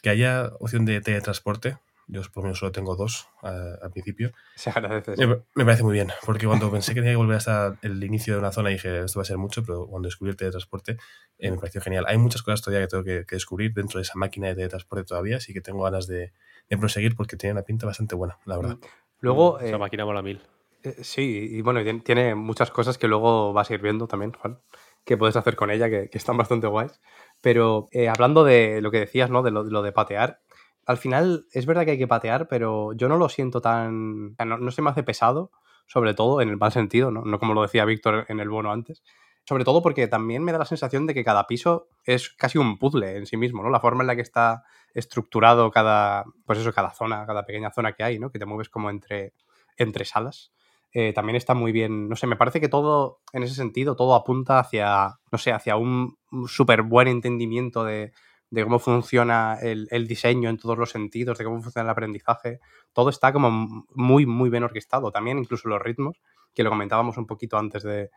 Que 0.00 0.08
haya 0.08 0.50
opción 0.58 0.86
de 0.86 1.02
teletransporte, 1.02 1.76
yo 2.06 2.22
por 2.32 2.36
lo 2.38 2.42
menos 2.44 2.60
solo 2.60 2.72
tengo 2.72 2.96
dos 2.96 3.28
al 3.42 3.90
principio. 3.90 4.32
Se 4.54 4.70
agradece. 4.70 5.14
Me, 5.54 5.66
parece 5.66 5.82
muy 5.82 5.92
bien, 5.92 6.10
porque 6.24 6.46
cuando 6.46 6.70
pensé 6.70 6.94
que 6.94 7.00
tenía 7.00 7.12
que 7.12 7.18
volver 7.18 7.36
hasta 7.36 7.78
el 7.82 8.02
inicio 8.02 8.32
de 8.32 8.40
una 8.40 8.52
zona 8.52 8.70
dije 8.70 9.04
esto 9.04 9.18
va 9.18 9.22
a 9.22 9.26
ser 9.26 9.36
mucho, 9.36 9.62
pero 9.66 9.86
cuando 9.86 10.06
descubrí 10.06 10.30
el 10.30 10.36
teletransporte 10.38 10.96
eh, 11.36 11.50
me 11.50 11.58
pareció 11.58 11.82
genial. 11.82 12.06
Hay 12.08 12.16
muchas 12.16 12.40
cosas 12.40 12.62
todavía 12.62 12.86
que 12.86 12.90
tengo 12.90 13.04
que, 13.04 13.26
descubrir 13.30 13.74
dentro 13.74 13.98
de 13.98 14.04
esa 14.04 14.14
máquina 14.16 14.48
de 14.48 14.54
teletransporte 14.54 15.04
todavía, 15.04 15.36
así 15.36 15.52
que 15.52 15.60
tengo 15.60 15.82
ganas 15.82 16.06
de, 16.06 16.32
proseguir 16.80 17.14
porque 17.16 17.36
tiene 17.36 17.52
una 17.52 17.64
pinta 17.64 17.84
bastante 17.84 18.14
buena, 18.14 18.38
la 18.46 18.56
verdad. 18.56 18.76
Mm. 18.76 18.86
Luego. 19.20 19.58
Esa 19.58 19.76
eh, 19.76 19.78
máquina 19.78 20.06
mola 20.06 20.22
mil. 20.22 20.40
Eh, 20.84 20.96
sí, 21.02 21.48
y 21.52 21.60
bueno, 21.60 21.82
tiene 22.02 22.34
muchas 22.34 22.70
cosas 22.70 22.96
que 22.96 23.08
luego 23.08 23.52
vas 23.52 23.70
a 23.70 23.74
ir 23.74 23.82
viendo 23.82 24.06
también, 24.08 24.32
Juan, 24.32 24.58
que 25.04 25.16
puedes 25.16 25.36
hacer 25.36 25.56
con 25.56 25.70
ella, 25.70 25.90
que, 25.90 26.08
están 26.12 26.36
bastante 26.36 26.66
guays. 26.66 27.00
Pero 27.40 27.88
hablando 28.10 28.44
de 28.44 28.80
lo 28.80 28.90
que 28.90 29.00
decías, 29.00 29.30
¿no? 29.30 29.42
De 29.42 29.50
lo, 29.50 29.64
de 29.64 29.70
lo 29.70 29.82
de 29.82 29.92
patear, 29.92 30.40
al 30.86 30.96
final 30.96 31.46
es 31.52 31.66
verdad 31.66 31.84
que 31.84 31.92
hay 31.92 31.98
que 31.98 32.08
patear, 32.08 32.48
pero 32.48 32.92
yo 32.94 33.08
no 33.08 33.16
lo 33.16 33.28
siento 33.28 33.60
tan. 33.60 34.34
No, 34.44 34.70
se 34.70 34.82
me 34.82 34.90
hace 34.90 35.02
pesado, 35.02 35.52
sobre 35.86 36.14
todo 36.14 36.40
en 36.40 36.48
el 36.48 36.56
mal 36.56 36.72
sentido, 36.72 37.10
¿no? 37.10 37.38
como 37.38 37.54
lo 37.54 37.62
decía 37.62 37.84
Víctor 37.84 38.26
en 38.28 38.40
el 38.40 38.48
bono 38.48 38.72
antes. 38.72 39.02
Sobre 39.44 39.64
todo 39.64 39.82
porque 39.82 40.06
también 40.06 40.44
me 40.44 40.52
da 40.52 40.58
la 40.58 40.64
sensación 40.64 41.06
de 41.06 41.14
que 41.14 41.24
cada 41.24 41.48
piso 41.48 41.88
es 42.04 42.30
casi 42.30 42.58
un 42.58 42.78
puzzle 42.78 43.16
en 43.16 43.26
sí 43.26 43.36
mismo, 43.36 43.62
¿no? 43.62 43.70
La 43.70 43.80
forma 43.80 44.04
en 44.04 44.06
la 44.06 44.14
que 44.14 44.22
está 44.22 44.62
estructurado 44.94 45.72
cada, 45.72 46.24
pues 46.46 46.60
eso, 46.60 46.72
cada 46.72 46.92
zona, 46.92 47.26
cada 47.26 47.44
pequeña 47.44 47.72
zona 47.72 47.92
que 47.92 48.04
hay, 48.04 48.20
¿no? 48.20 48.30
Que 48.30 48.38
te 48.38 48.46
mueves 48.46 48.68
como 48.68 48.88
entre, 48.88 49.34
entre 49.76 50.04
salas. 50.04 50.52
Eh, 50.92 51.12
también 51.12 51.36
está 51.36 51.54
muy 51.54 51.72
bien, 51.72 52.08
no 52.08 52.16
sé, 52.16 52.26
me 52.26 52.36
parece 52.36 52.60
que 52.60 52.68
todo, 52.68 53.20
en 53.32 53.42
ese 53.42 53.54
sentido, 53.54 53.96
todo 53.96 54.14
apunta 54.14 54.58
hacia, 54.58 55.18
no 55.30 55.38
sé, 55.38 55.52
hacia 55.52 55.76
un 55.76 56.18
súper 56.46 56.82
buen 56.82 57.08
entendimiento 57.08 57.82
de, 57.84 58.12
de 58.52 58.64
cómo 58.64 58.78
funciona 58.78 59.56
el, 59.62 60.06
diseño 60.06 60.50
en 60.50 60.58
todos 60.58 60.76
los 60.76 60.90
sentidos, 60.90 61.38
de 61.38 61.44
cómo 61.44 61.62
funciona 61.62 61.86
el 61.86 61.90
aprendizaje. 61.90 62.60
Todo 62.92 63.08
está 63.08 63.32
como 63.32 63.86
muy, 63.94 64.26
muy 64.26 64.50
bien 64.50 64.62
orquestado. 64.62 65.10
También 65.10 65.38
incluso 65.38 65.70
los 65.70 65.80
ritmos, 65.80 66.20
que 66.52 66.62
lo 66.62 66.68
comentábamos 66.68 67.16
un 67.16 67.26
poquito 67.26 67.56
antes 67.56 67.82
de, 67.82 68.10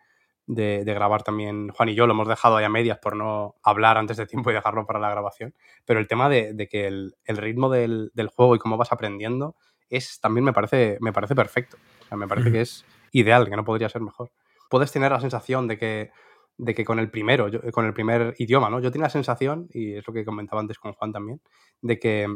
grabar 0.46 1.24
también 1.24 1.70
Juan 1.70 1.88
y 1.88 1.96
yo, 1.96 2.06
lo 2.06 2.12
hemos 2.12 2.28
dejado 2.28 2.58
ahí 2.58 2.66
a 2.66 2.70
medias 2.70 3.00
por 3.00 3.16
no 3.16 3.56
hablar 3.64 3.98
antes 3.98 4.18
de 4.18 4.28
tiempo 4.28 4.52
y 4.52 4.54
dejarlo 4.54 4.86
para 4.86 5.00
la 5.00 5.10
grabación. 5.10 5.56
Pero 5.86 6.02
el 6.02 6.08
tema 6.10 6.28
de, 6.28 6.68
que 6.70 6.86
el, 6.86 7.16
ritmo 7.26 7.70
del, 7.70 8.12
juego 8.36 8.58
y 8.58 8.60
cómo 8.60 8.76
vas 8.76 8.92
aprendiendo 8.92 9.56
es 9.90 10.20
también 10.20 10.44
me 10.44 10.52
parece, 10.52 10.98
me 11.00 11.14
parece 11.14 11.34
perfecto. 11.34 11.78
Me 12.12 12.28
parece 12.28 12.52
que 12.52 12.62
es 12.62 12.86
ideal, 13.12 13.50
que 13.50 13.56
no 13.56 13.66
podría 13.66 13.90
ser 13.90 14.02
mejor. 14.02 14.32
Puedes 14.70 14.92
tener 14.92 15.12
la 15.12 15.20
sensación 15.20 15.68
de 15.68 15.78
que 15.78 16.12
de 16.58 16.74
que 16.74 16.86
con 16.86 17.00
el 17.00 17.10
primero, 17.10 17.50
con 17.72 17.86
el 17.86 17.94
primer 17.94 18.34
idioma, 18.38 18.70
¿no? 18.70 18.80
Yo 18.80 18.92
tenía 18.92 19.08
la 19.08 19.10
sensación, 19.10 19.68
y 19.72 19.96
es 19.96 20.08
lo 20.08 20.14
que 20.14 20.26
comentaba 20.26 20.62
antes 20.62 20.80
con 20.80 20.94
Juan 20.94 21.12
también, 21.12 21.42
de 21.82 22.00
que 22.00 22.28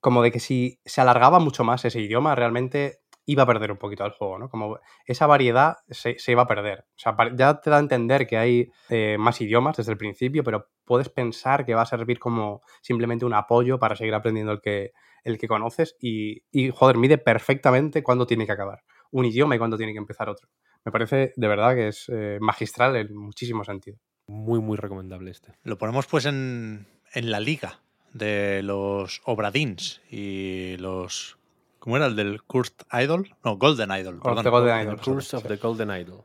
como 0.00 0.22
de 0.22 0.30
que 0.30 0.40
si 0.40 0.80
se 0.84 1.00
alargaba 1.00 1.38
mucho 1.40 1.64
más 1.64 1.84
ese 1.84 2.00
idioma, 2.00 2.34
realmente 2.34 3.00
iba 3.26 3.42
a 3.42 3.46
perder 3.46 3.72
un 3.72 3.78
poquito 3.78 4.06
el 4.06 4.12
juego, 4.12 4.38
¿no? 4.38 4.48
Como 4.48 4.78
esa 5.04 5.26
variedad 5.26 5.76
se, 5.90 6.16
iba 6.28 6.42
a 6.42 6.46
perder. 6.46 6.86
O 6.96 6.98
sea, 6.98 7.14
ya 7.34 7.60
te 7.60 7.68
da 7.68 7.76
a 7.76 7.80
entender 7.80 8.26
que 8.26 8.38
hay 8.38 8.70
eh, 8.88 9.16
más 9.18 9.40
idiomas 9.40 9.76
desde 9.76 9.92
el 9.92 9.98
principio, 9.98 10.42
pero 10.42 10.68
puedes 10.84 11.10
pensar 11.10 11.66
que 11.66 11.74
va 11.74 11.82
a 11.82 11.86
servir 11.86 12.18
como 12.18 12.62
simplemente 12.80 13.26
un 13.26 13.34
apoyo 13.34 13.78
para 13.78 13.96
seguir 13.96 14.14
aprendiendo 14.14 14.52
el 14.52 14.60
que, 14.60 14.92
el 15.24 15.36
que 15.36 15.46
conoces 15.46 15.96
y, 16.00 16.42
y, 16.50 16.70
joder, 16.70 16.96
mide 16.96 17.18
perfectamente 17.18 18.02
cuándo 18.02 18.26
tiene 18.26 18.46
que 18.46 18.52
acabar 18.52 18.82
un 19.10 19.24
idioma 19.24 19.54
y 19.54 19.58
cuándo 19.58 19.76
tiene 19.76 19.92
que 19.92 19.98
empezar 19.98 20.28
otro 20.28 20.48
me 20.84 20.92
parece 20.92 21.32
de 21.36 21.48
verdad 21.48 21.74
que 21.74 21.88
es 21.88 22.06
eh, 22.08 22.38
magistral 22.40 22.96
en 22.96 23.14
muchísimo 23.14 23.64
sentido. 23.64 23.98
Muy, 24.26 24.60
muy 24.60 24.76
recomendable 24.76 25.30
este. 25.30 25.54
Lo 25.62 25.76
ponemos 25.78 26.06
pues 26.06 26.26
en, 26.26 26.86
la 27.14 27.40
liga 27.40 27.80
de 28.12 28.62
los 28.62 29.20
Obradins 29.24 30.00
y 30.10 30.76
los... 30.78 31.38
¿Cómo 31.78 31.96
era 31.96 32.06
el 32.06 32.16
del 32.16 32.42
Cursed 32.42 32.86
Idol? 32.92 33.34
No, 33.44 33.56
Golden 33.56 33.90
Idol. 33.90 34.18
Golden 34.18 34.80
Idol. 34.82 35.00
Curse 35.00 35.36
of 35.36 35.46
the 35.46 35.56
Golden 35.56 35.90
Idol. 35.90 36.24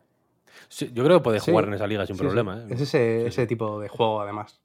yo 0.79 1.03
creo 1.03 1.19
que 1.19 1.23
puede 1.23 1.39
jugar 1.39 1.65
en 1.65 1.73
esa 1.75 1.87
liga 1.87 2.05
sin 2.05 2.17
problema. 2.17 2.59
¿eh? 2.61 2.67
Es 2.69 2.81
ese, 2.81 3.27
ese 3.27 3.45
tipo 3.47 3.79
de 3.79 3.87
juego, 3.87 4.21
además. 4.21 4.61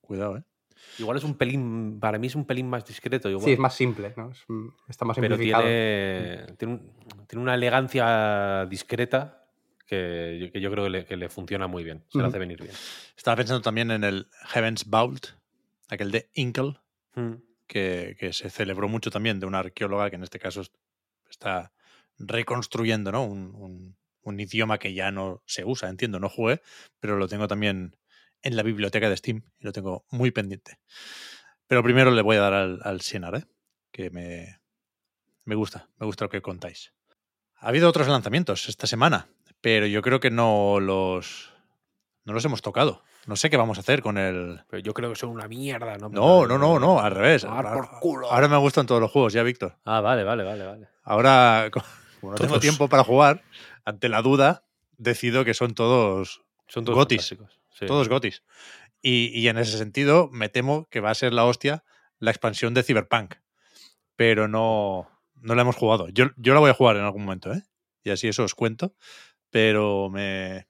Cuidado, 0.00 0.38
¿eh? 0.38 0.42
Igual 0.98 1.16
es 1.16 1.24
un 1.24 1.34
pelín, 1.34 1.98
para 2.00 2.18
mí 2.18 2.26
es 2.26 2.34
un 2.34 2.44
pelín 2.44 2.68
más 2.68 2.84
discreto. 2.84 3.28
Igual. 3.28 3.44
Sí, 3.44 3.52
es 3.52 3.58
más 3.58 3.74
simple, 3.74 4.12
¿no? 4.16 4.32
está 4.88 5.04
más 5.04 5.16
simplificado. 5.16 5.62
Pero 5.64 6.56
tiene, 6.56 6.80
tiene, 7.26 7.42
una 7.42 7.54
elegancia 7.54 8.66
discreta 8.66 9.46
que, 9.86 10.50
yo 10.54 10.70
creo 10.70 10.84
que 11.06 11.16
le, 11.16 11.28
funciona 11.28 11.66
muy 11.66 11.84
bien. 11.84 12.04
Se 12.08 12.18
le 12.18 12.24
hace 12.26 12.38
venir 12.38 12.62
bien. 12.62 12.74
Estaba 13.16 13.36
pensando 13.36 13.60
también 13.60 13.90
en 13.90 14.04
el 14.04 14.28
Heaven's 14.48 14.84
Vault, 14.88 15.26
aquel 15.88 16.10
de 16.10 16.30
Inkle, 16.34 16.78
mm. 17.14 17.32
que, 17.66 18.30
se 18.32 18.50
celebró 18.50 18.88
mucho 18.88 19.10
también 19.10 19.40
de 19.40 19.46
una 19.46 19.58
arqueóloga 19.58 20.10
que 20.10 20.16
en 20.16 20.22
este 20.22 20.38
caso 20.38 20.62
está 21.28 21.72
reconstruyendo 22.18 23.10
¿no? 23.10 23.24
un, 23.24 23.96
un 24.22 24.40
idioma 24.40 24.78
que 24.78 24.94
ya 24.94 25.10
no 25.10 25.42
se 25.46 25.64
usa, 25.64 25.88
entiendo, 25.88 26.20
no 26.20 26.28
jugué, 26.28 26.60
pero 27.00 27.16
lo 27.16 27.28
tengo 27.28 27.48
también 27.48 27.96
en 28.42 28.56
la 28.56 28.62
biblioteca 28.62 29.08
de 29.08 29.16
Steam 29.16 29.42
y 29.58 29.64
lo 29.64 29.72
tengo 29.72 30.04
muy 30.10 30.30
pendiente. 30.30 30.78
Pero 31.66 31.82
primero 31.82 32.10
le 32.10 32.22
voy 32.22 32.36
a 32.36 32.40
dar 32.40 32.54
al, 32.54 32.80
al 32.82 33.00
¿eh? 33.00 33.44
que 33.92 34.10
me, 34.10 34.60
me 35.44 35.54
gusta, 35.54 35.88
me 35.98 36.06
gusta 36.06 36.24
lo 36.24 36.30
que 36.30 36.42
contáis. 36.42 36.92
Ha 37.56 37.68
habido 37.68 37.88
otros 37.88 38.08
lanzamientos 38.08 38.68
esta 38.68 38.86
semana, 38.86 39.28
pero 39.60 39.86
yo 39.86 40.02
creo 40.02 40.20
que 40.20 40.30
no 40.30 40.80
los, 40.80 41.52
no 42.24 42.32
los 42.32 42.44
hemos 42.44 42.62
tocado. 42.62 43.02
No 43.26 43.36
sé 43.36 43.50
qué 43.50 43.56
vamos 43.56 43.76
a 43.76 43.82
hacer 43.82 44.00
con 44.00 44.16
el. 44.16 44.62
Pero 44.68 44.82
yo 44.82 44.94
creo 44.94 45.10
que 45.10 45.16
son 45.16 45.30
una 45.30 45.46
mierda, 45.46 45.98
¿no? 45.98 46.08
No, 46.08 46.46
no, 46.46 46.56
no, 46.56 46.78
no, 46.78 47.00
al 47.00 47.12
revés. 47.12 47.44
Ahora, 47.44 48.48
me 48.48 48.56
gustan 48.56 48.86
todos 48.86 49.00
los 49.00 49.10
juegos, 49.10 49.34
ya, 49.34 49.42
Víctor. 49.42 49.76
Ah, 49.84 50.00
vale, 50.00 50.24
vale, 50.24 50.42
vale, 50.42 50.64
vale. 50.64 50.88
Ahora, 51.04 51.70
como 52.20 52.32
no 52.32 52.38
tengo 52.38 52.58
tiempo 52.58 52.88
para 52.88 53.04
jugar, 53.04 53.42
ante 53.84 54.08
la 54.08 54.22
duda, 54.22 54.64
decido 54.96 55.44
que 55.44 55.52
son 55.54 55.74
todos, 55.74 56.42
son 56.66 56.84
todos 56.84 56.96
gotis. 56.96 57.36
Todos 57.86 58.08
gotis. 58.08 58.42
Y, 59.02 59.48
en 59.48 59.56
ese 59.58 59.78
sentido, 59.78 60.28
me 60.30 60.48
temo 60.48 60.86
que 60.90 61.00
va 61.00 61.10
a 61.10 61.14
ser 61.14 61.32
la 61.32 61.44
hostia 61.44 61.84
la 62.18 62.30
expansión 62.30 62.74
de 62.74 62.82
Cyberpunk. 62.82 63.36
Pero 64.14 64.46
no, 64.46 65.08
no 65.36 65.54
la 65.54 65.62
hemos 65.62 65.76
jugado. 65.76 66.08
Yo, 66.10 66.26
yo 66.36 66.52
la 66.52 66.60
voy 66.60 66.70
a 66.70 66.74
jugar 66.74 66.96
en 66.96 67.04
algún 67.04 67.24
momento, 67.24 67.52
¿eh? 67.52 67.62
Y 68.02 68.10
así 68.10 68.28
eso 68.28 68.44
os 68.44 68.54
cuento. 68.54 68.94
Pero 69.48 70.10
me. 70.10 70.68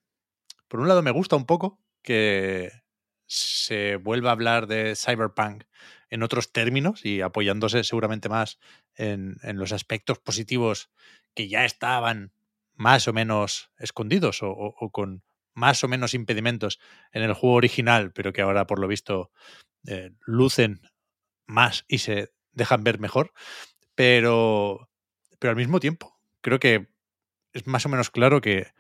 Por 0.69 0.81
un 0.81 0.87
lado, 0.87 1.03
me 1.03 1.11
gusta 1.11 1.35
un 1.35 1.47
poco 1.47 1.81
que 2.03 2.71
se 3.27 3.97
vuelva 3.97 4.31
a 4.31 4.33
hablar 4.33 4.69
de 4.69 4.95
Cyberpunk 4.95 5.65
en 6.09 6.23
otros 6.23 6.53
términos 6.53 7.05
y 7.05 7.21
apoyándose 7.21 7.85
seguramente 7.85 8.29
más 8.29 8.59
en, 8.97 9.39
los 9.55 9.73
aspectos 9.73 10.19
positivos 10.19 10.91
que 11.35 11.49
ya 11.49 11.65
estaban 11.65 12.33
más 12.75 13.07
o 13.09 13.13
menos 13.13 13.71
escondidos 13.79 14.41
o 14.43 14.91
con 14.93 15.23
más 15.55 15.83
o 15.85 15.89
menos 15.89 16.15
impedimentos 16.15 16.81
en 17.13 17.23
el 17.23 17.35
juego 17.35 17.57
original, 17.57 18.13
pero 18.13 18.33
que 18.33 18.43
ahora 18.43 18.67
por 18.67 18.79
lo 18.79 18.89
visto 18.89 19.31
eh, 19.87 20.11
lucen 20.21 20.81
más 21.47 21.85
y 21.89 21.99
se 21.99 22.33
dejan 22.53 22.85
ver 22.85 22.99
mejor. 22.99 23.33
Pero, 23.95 24.89
pero 25.39 25.51
al 25.51 25.57
mismo 25.57 25.81
tiempo, 25.81 26.19
creo 26.41 26.59
que 26.59 26.89
es 27.53 27.67
más 27.67 27.85
o 27.87 27.89
menos 27.89 28.11
claro 28.11 28.41
que 28.41 28.73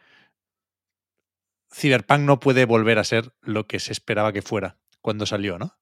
Cyberpunk 1.73 2.21
no 2.21 2.41
puede 2.41 2.65
volver 2.65 2.99
a 2.99 3.05
ser 3.05 3.35
lo 3.41 3.67
que 3.67 3.81
se 3.81 3.93
esperaba 3.93 4.33
que 4.33 4.43
fuera 4.43 4.79
cuando 5.01 5.27
salió, 5.27 5.59
¿no? 5.59 5.79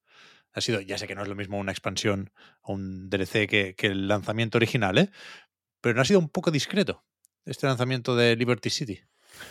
Ha 0.53 0.61
sido, 0.61 0.81
ya 0.81 0.99
sé 0.99 1.07
que 1.07 1.15
no 1.15 1.23
es 1.23 1.29
lo 1.29 1.35
mismo 1.35 1.59
una 1.59 1.73
expansión 1.73 2.33
o 2.63 2.73
un 2.73 3.11
DLC 3.11 3.47
que, 3.49 3.75
que 3.77 3.89
el 3.89 4.09
lanzamiento 4.09 4.59
original, 4.59 4.99
¿eh? 4.99 5.11
Pero 5.81 5.95
no 5.95 6.03
ha 6.03 6.05
sido 6.05 6.19
un 6.19 6.29
poco 6.29 6.51
discreto 6.51 7.05
este 7.45 7.67
lanzamiento 7.67 8.17
de 8.17 8.37
Liberty 8.37 8.71
City. 8.71 9.01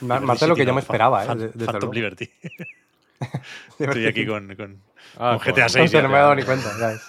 Más, 0.02 0.40
de 0.40 0.48
lo 0.48 0.56
que 0.56 0.66
yo 0.66 0.74
me 0.74 0.82
esperaba, 0.82 1.24
¿eh? 1.26 1.52
Phantom 1.66 1.92
Liberty. 1.92 2.30
Estoy 3.80 4.06
aquí 4.06 4.26
con, 4.26 4.56
con, 4.56 4.82
Ah, 5.18 5.40
con 5.44 5.54
GTA 5.54 5.64
con- 5.64 5.70
6. 5.70 5.86
Hostia, 5.86 6.00
ya. 6.00 6.04
no 6.04 6.10
me 6.10 6.16
he 6.16 6.20
dado 6.20 6.36
ni 6.36 6.44
cuenta. 6.44 6.72
ya. 6.80 7.00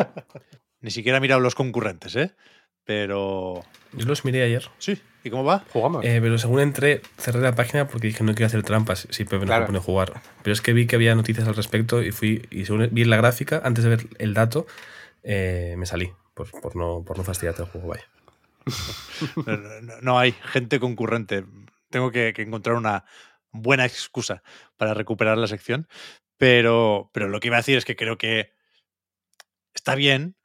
Ni 0.80 0.90
siquiera 0.90 1.18
he 1.18 1.20
mirado 1.20 1.40
los 1.40 1.54
concurrentes, 1.54 2.14
¿eh? 2.16 2.32
Pero. 2.84 3.62
Yo 3.92 4.06
los 4.06 4.24
miré 4.24 4.42
ayer. 4.42 4.68
Sí. 4.78 5.00
¿Y 5.24 5.30
cómo 5.30 5.44
va? 5.44 5.64
Jugamos. 5.72 6.04
Eh, 6.04 6.18
pero 6.20 6.36
según 6.38 6.58
entré, 6.60 7.00
cerré 7.16 7.40
la 7.40 7.54
página 7.54 7.86
porque 7.86 8.08
dije 8.08 8.24
no 8.24 8.34
quiero 8.34 8.46
hacer 8.48 8.64
trampas 8.64 9.06
si 9.10 9.24
Pepe 9.24 9.38
no 9.40 9.46
Claro. 9.46 9.62
se 9.62 9.66
pone 9.66 9.78
a 9.78 9.82
jugar. 9.82 10.20
Pero 10.42 10.52
es 10.52 10.60
que 10.60 10.72
vi 10.72 10.86
que 10.88 10.96
había 10.96 11.14
noticias 11.14 11.46
al 11.46 11.54
respecto 11.54 12.02
y 12.02 12.10
fui 12.10 12.46
y 12.50 12.64
según 12.64 12.88
vi 12.90 13.04
la 13.04 13.16
gráfica, 13.16 13.60
antes 13.64 13.84
de 13.84 13.90
ver 13.90 14.06
el 14.18 14.34
dato, 14.34 14.66
eh, 15.22 15.76
me 15.78 15.86
salí 15.86 16.10
por, 16.34 16.50
por 16.60 16.74
no, 16.74 17.04
por 17.06 17.16
no 17.18 17.22
fastidiarte 17.24 17.62
el 17.62 17.68
juego. 17.68 17.88
Vaya. 17.88 18.04
No, 19.46 19.56
no- 19.56 20.00
no 20.02 20.18
hay 20.18 20.32
gente 20.32 20.80
concurrente. 20.80 21.44
Tengo 21.92 22.10
que, 22.10 22.34
encontrar 22.36 22.74
una 22.74 23.04
buena 23.52 23.84
excusa 23.84 24.42
para 24.76 24.94
recuperar 24.94 25.38
la 25.38 25.46
sección. 25.46 25.86
Pero, 26.36 27.10
pero 27.12 27.28
lo 27.28 27.38
que 27.38 27.48
iba 27.48 27.56
a 27.56 27.60
decir 27.60 27.78
es 27.78 27.84
que 27.84 27.94
creo 27.94 28.18
que 28.18 28.52
está 29.74 29.94
bien 29.94 30.36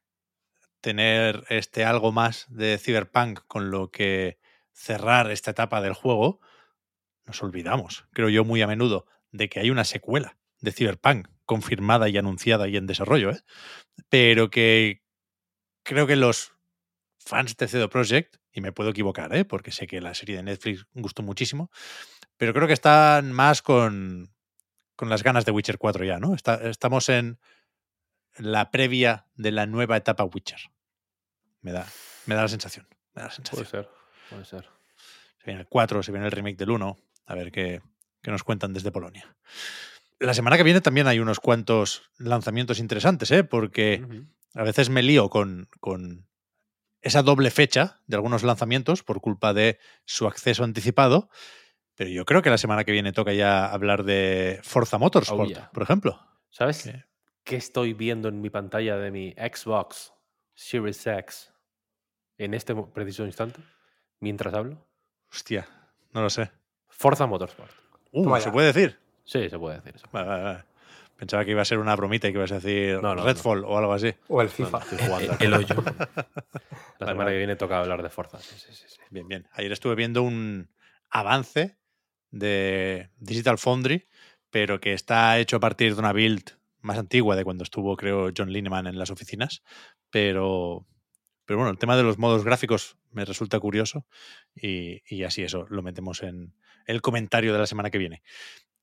tener 0.81 1.45
este 1.49 1.85
algo 1.85 2.11
más 2.11 2.45
de 2.49 2.77
Cyberpunk 2.77 3.39
con 3.47 3.71
lo 3.71 3.89
que 3.89 4.37
cerrar 4.73 5.31
esta 5.31 5.51
etapa 5.51 5.81
del 5.81 5.93
juego. 5.93 6.39
Nos 7.25 7.41
olvidamos, 7.41 8.05
creo 8.13 8.29
yo, 8.29 8.45
muy 8.45 8.61
a 8.61 8.67
menudo, 8.67 9.07
de 9.31 9.49
que 9.49 9.59
hay 9.59 9.71
una 9.71 9.85
secuela 9.85 10.37
de 10.59 10.71
Cyberpunk 10.71 11.27
confirmada 11.45 12.09
y 12.09 12.17
anunciada 12.17 12.67
y 12.67 12.77
en 12.77 12.87
desarrollo, 12.87 13.31
¿eh? 13.31 13.41
pero 14.09 14.49
que 14.49 15.01
creo 15.83 16.05
que 16.05 16.15
los 16.15 16.53
fans 17.17 17.55
de 17.57 17.67
CD 17.67 17.87
Projekt, 17.87 18.37
y 18.51 18.61
me 18.61 18.71
puedo 18.71 18.89
equivocar, 18.89 19.35
¿eh? 19.35 19.45
porque 19.45 19.71
sé 19.71 19.87
que 19.87 20.01
la 20.01 20.13
serie 20.13 20.35
de 20.37 20.43
Netflix 20.43 20.85
gustó 20.93 21.21
muchísimo, 21.23 21.69
pero 22.37 22.53
creo 22.53 22.67
que 22.67 22.73
están 22.73 23.31
más 23.33 23.61
con, 23.61 24.33
con 24.95 25.09
las 25.09 25.23
ganas 25.23 25.45
de 25.45 25.51
Witcher 25.51 25.77
4 25.77 26.05
ya, 26.05 26.19
¿no? 26.19 26.33
Está- 26.33 26.67
estamos 26.69 27.09
en 27.09 27.39
la 28.37 28.71
previa 28.71 29.25
de 29.35 29.51
la 29.51 29.65
nueva 29.65 29.97
etapa 29.97 30.23
Witcher. 30.23 30.59
Me 31.61 31.71
da, 31.71 31.85
me 32.25 32.35
da 32.35 32.43
la 32.43 32.47
sensación. 32.47 32.87
Me 33.13 33.21
da 33.21 33.27
la 33.29 33.33
sensación. 33.33 33.65
Puede 33.65 33.83
ser, 33.83 33.89
puede 34.29 34.45
ser. 34.45 34.69
Se 35.39 35.45
viene 35.45 35.61
el 35.61 35.67
4, 35.67 36.03
se 36.03 36.11
viene 36.11 36.25
el 36.27 36.31
remake 36.31 36.57
del 36.57 36.69
1. 36.71 36.97
A 37.25 37.35
ver 37.35 37.51
qué, 37.51 37.81
qué 38.21 38.31
nos 38.31 38.43
cuentan 38.43 38.73
desde 38.73 38.91
Polonia. 38.91 39.35
La 40.19 40.33
semana 40.33 40.57
que 40.57 40.63
viene 40.63 40.81
también 40.81 41.07
hay 41.07 41.19
unos 41.19 41.39
cuantos 41.39 42.09
lanzamientos 42.17 42.79
interesantes, 42.79 43.29
¿eh? 43.31 43.43
porque 43.43 44.03
a 44.55 44.63
veces 44.63 44.89
me 44.89 45.03
lío 45.03 45.29
con, 45.29 45.67
con 45.79 46.27
esa 47.07 47.23
doble 47.23 47.49
fecha 47.51 47.99
de 48.07 48.15
algunos 48.15 48.43
lanzamientos 48.43 49.03
por 49.03 49.19
culpa 49.21 49.53
de 49.53 49.79
su 50.05 50.27
acceso 50.27 50.63
anticipado. 50.63 51.29
Pero 51.95 52.09
yo 52.11 52.25
creo 52.25 52.41
que 52.43 52.49
la 52.51 52.57
semana 52.59 52.84
que 52.84 52.91
viene 52.91 53.11
toca 53.11 53.34
ya 53.34 53.65
hablar 53.65 54.03
de 54.03 54.59
Forza 54.63 54.97
Motorsport, 54.99 55.39
Oh, 55.41 55.45
yeah. 55.51 55.71
por 55.71 55.81
ejemplo. 55.84 56.19
¿Sabes 56.49 56.84
¿Qué? 56.84 57.03
qué 57.43 57.55
estoy 57.55 57.93
viendo 57.93 58.29
en 58.29 58.39
mi 58.39 58.49
pantalla 58.51 58.97
de 58.97 59.09
mi 59.09 59.31
Xbox 59.34 60.13
Series 60.53 61.05
X 61.07 61.51
en 62.38 62.53
este 62.53 62.75
preciso 62.75 63.25
instante? 63.25 63.61
Mientras 64.19 64.53
hablo. 64.53 64.88
Hostia, 65.31 65.67
no 66.11 66.21
lo 66.21 66.29
sé. 66.29 66.51
Forza 66.88 67.25
Motorsport. 67.25 67.71
Uh, 68.11 68.39
¿Se 68.39 68.51
puede 68.51 68.67
decir? 68.73 68.99
Sí, 69.23 69.49
se 69.49 69.57
puede 69.59 69.77
decir 69.77 69.93
eso. 69.95 70.07
Vale, 70.11 70.27
vale, 70.27 70.43
vale. 70.43 70.63
Pensaba 71.18 71.44
que 71.44 71.52
iba 71.52 71.61
a 71.61 71.65
ser 71.65 71.80
una 71.80 71.95
bromita 71.95 72.27
y 72.27 72.31
que 72.31 72.38
ibas 72.38 72.52
a 72.52 72.56
decir 72.56 72.95
No, 72.95 73.02
no, 73.02 73.15
no. 73.15 73.26
Redfall 73.26 73.64
o 73.65 73.77
algo 73.77 73.94
así. 73.94 74.14
O 74.27 74.41
el 74.41 74.49
FIFA. 74.49 74.69
no, 74.69 74.77
estoy 74.84 74.98
jugando. 74.99 75.34
El, 75.39 75.45
el 75.48 75.53
hoyo. 75.53 75.76
La 76.99 77.07
semana 77.07 77.15
vale. 77.18 77.31
que 77.31 77.38
viene 77.38 77.56
toca 77.56 77.80
hablar 77.80 78.03
de 78.03 78.10
Forza. 78.10 78.39
Sí, 78.39 78.56
sí, 78.57 78.73
sí, 78.73 78.85
sí. 78.88 78.98
Bien, 79.10 79.27
bien. 79.27 79.48
Ayer 79.53 79.72
estuve 79.72 79.95
viendo 79.95 80.22
un 80.22 80.69
avance 81.10 81.77
de 82.30 83.10
Digital 83.18 83.57
Foundry, 83.57 84.07
pero 84.49 84.80
que 84.80 84.94
está 84.94 85.39
hecho 85.39 85.57
a 85.57 85.60
partir 85.60 85.94
de 85.95 85.99
una 85.99 86.14
build 86.14 86.52
más 86.81 86.98
antigua 86.98 87.35
de 87.35 87.44
cuando 87.44 87.64
estuvo, 87.64 87.95
creo, 87.98 88.31
John 88.35 88.52
Lineman 88.52 88.88
en 88.88 88.99
las 88.99 89.10
oficinas. 89.10 89.64
Pero, 90.10 90.85
pero 91.45 91.57
bueno, 91.57 91.72
el 91.72 91.80
tema 91.80 91.98
de 91.98 92.03
los 92.03 92.18
modos 92.18 92.44
gráficos 92.44 92.98
me 93.11 93.26
resulta 93.26 93.60
curioso 93.60 94.06
y, 94.56 95.02
y 95.07 95.23
así 95.23 95.44
eso 95.44 95.65
lo 95.69 95.81
metemos 95.81 96.22
en 96.22 96.53
el 96.85 97.02
comentario 97.02 97.53
de 97.53 97.60
la 97.60 97.68
semana 97.68 97.89
que 97.89 97.98
viene. 97.98 98.22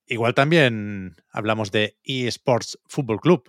Igual 0.06 0.34
también 0.34 1.16
hablamos 1.30 1.70
de 1.72 1.96
eSports 2.04 2.78
Football 2.86 3.20
Club, 3.20 3.44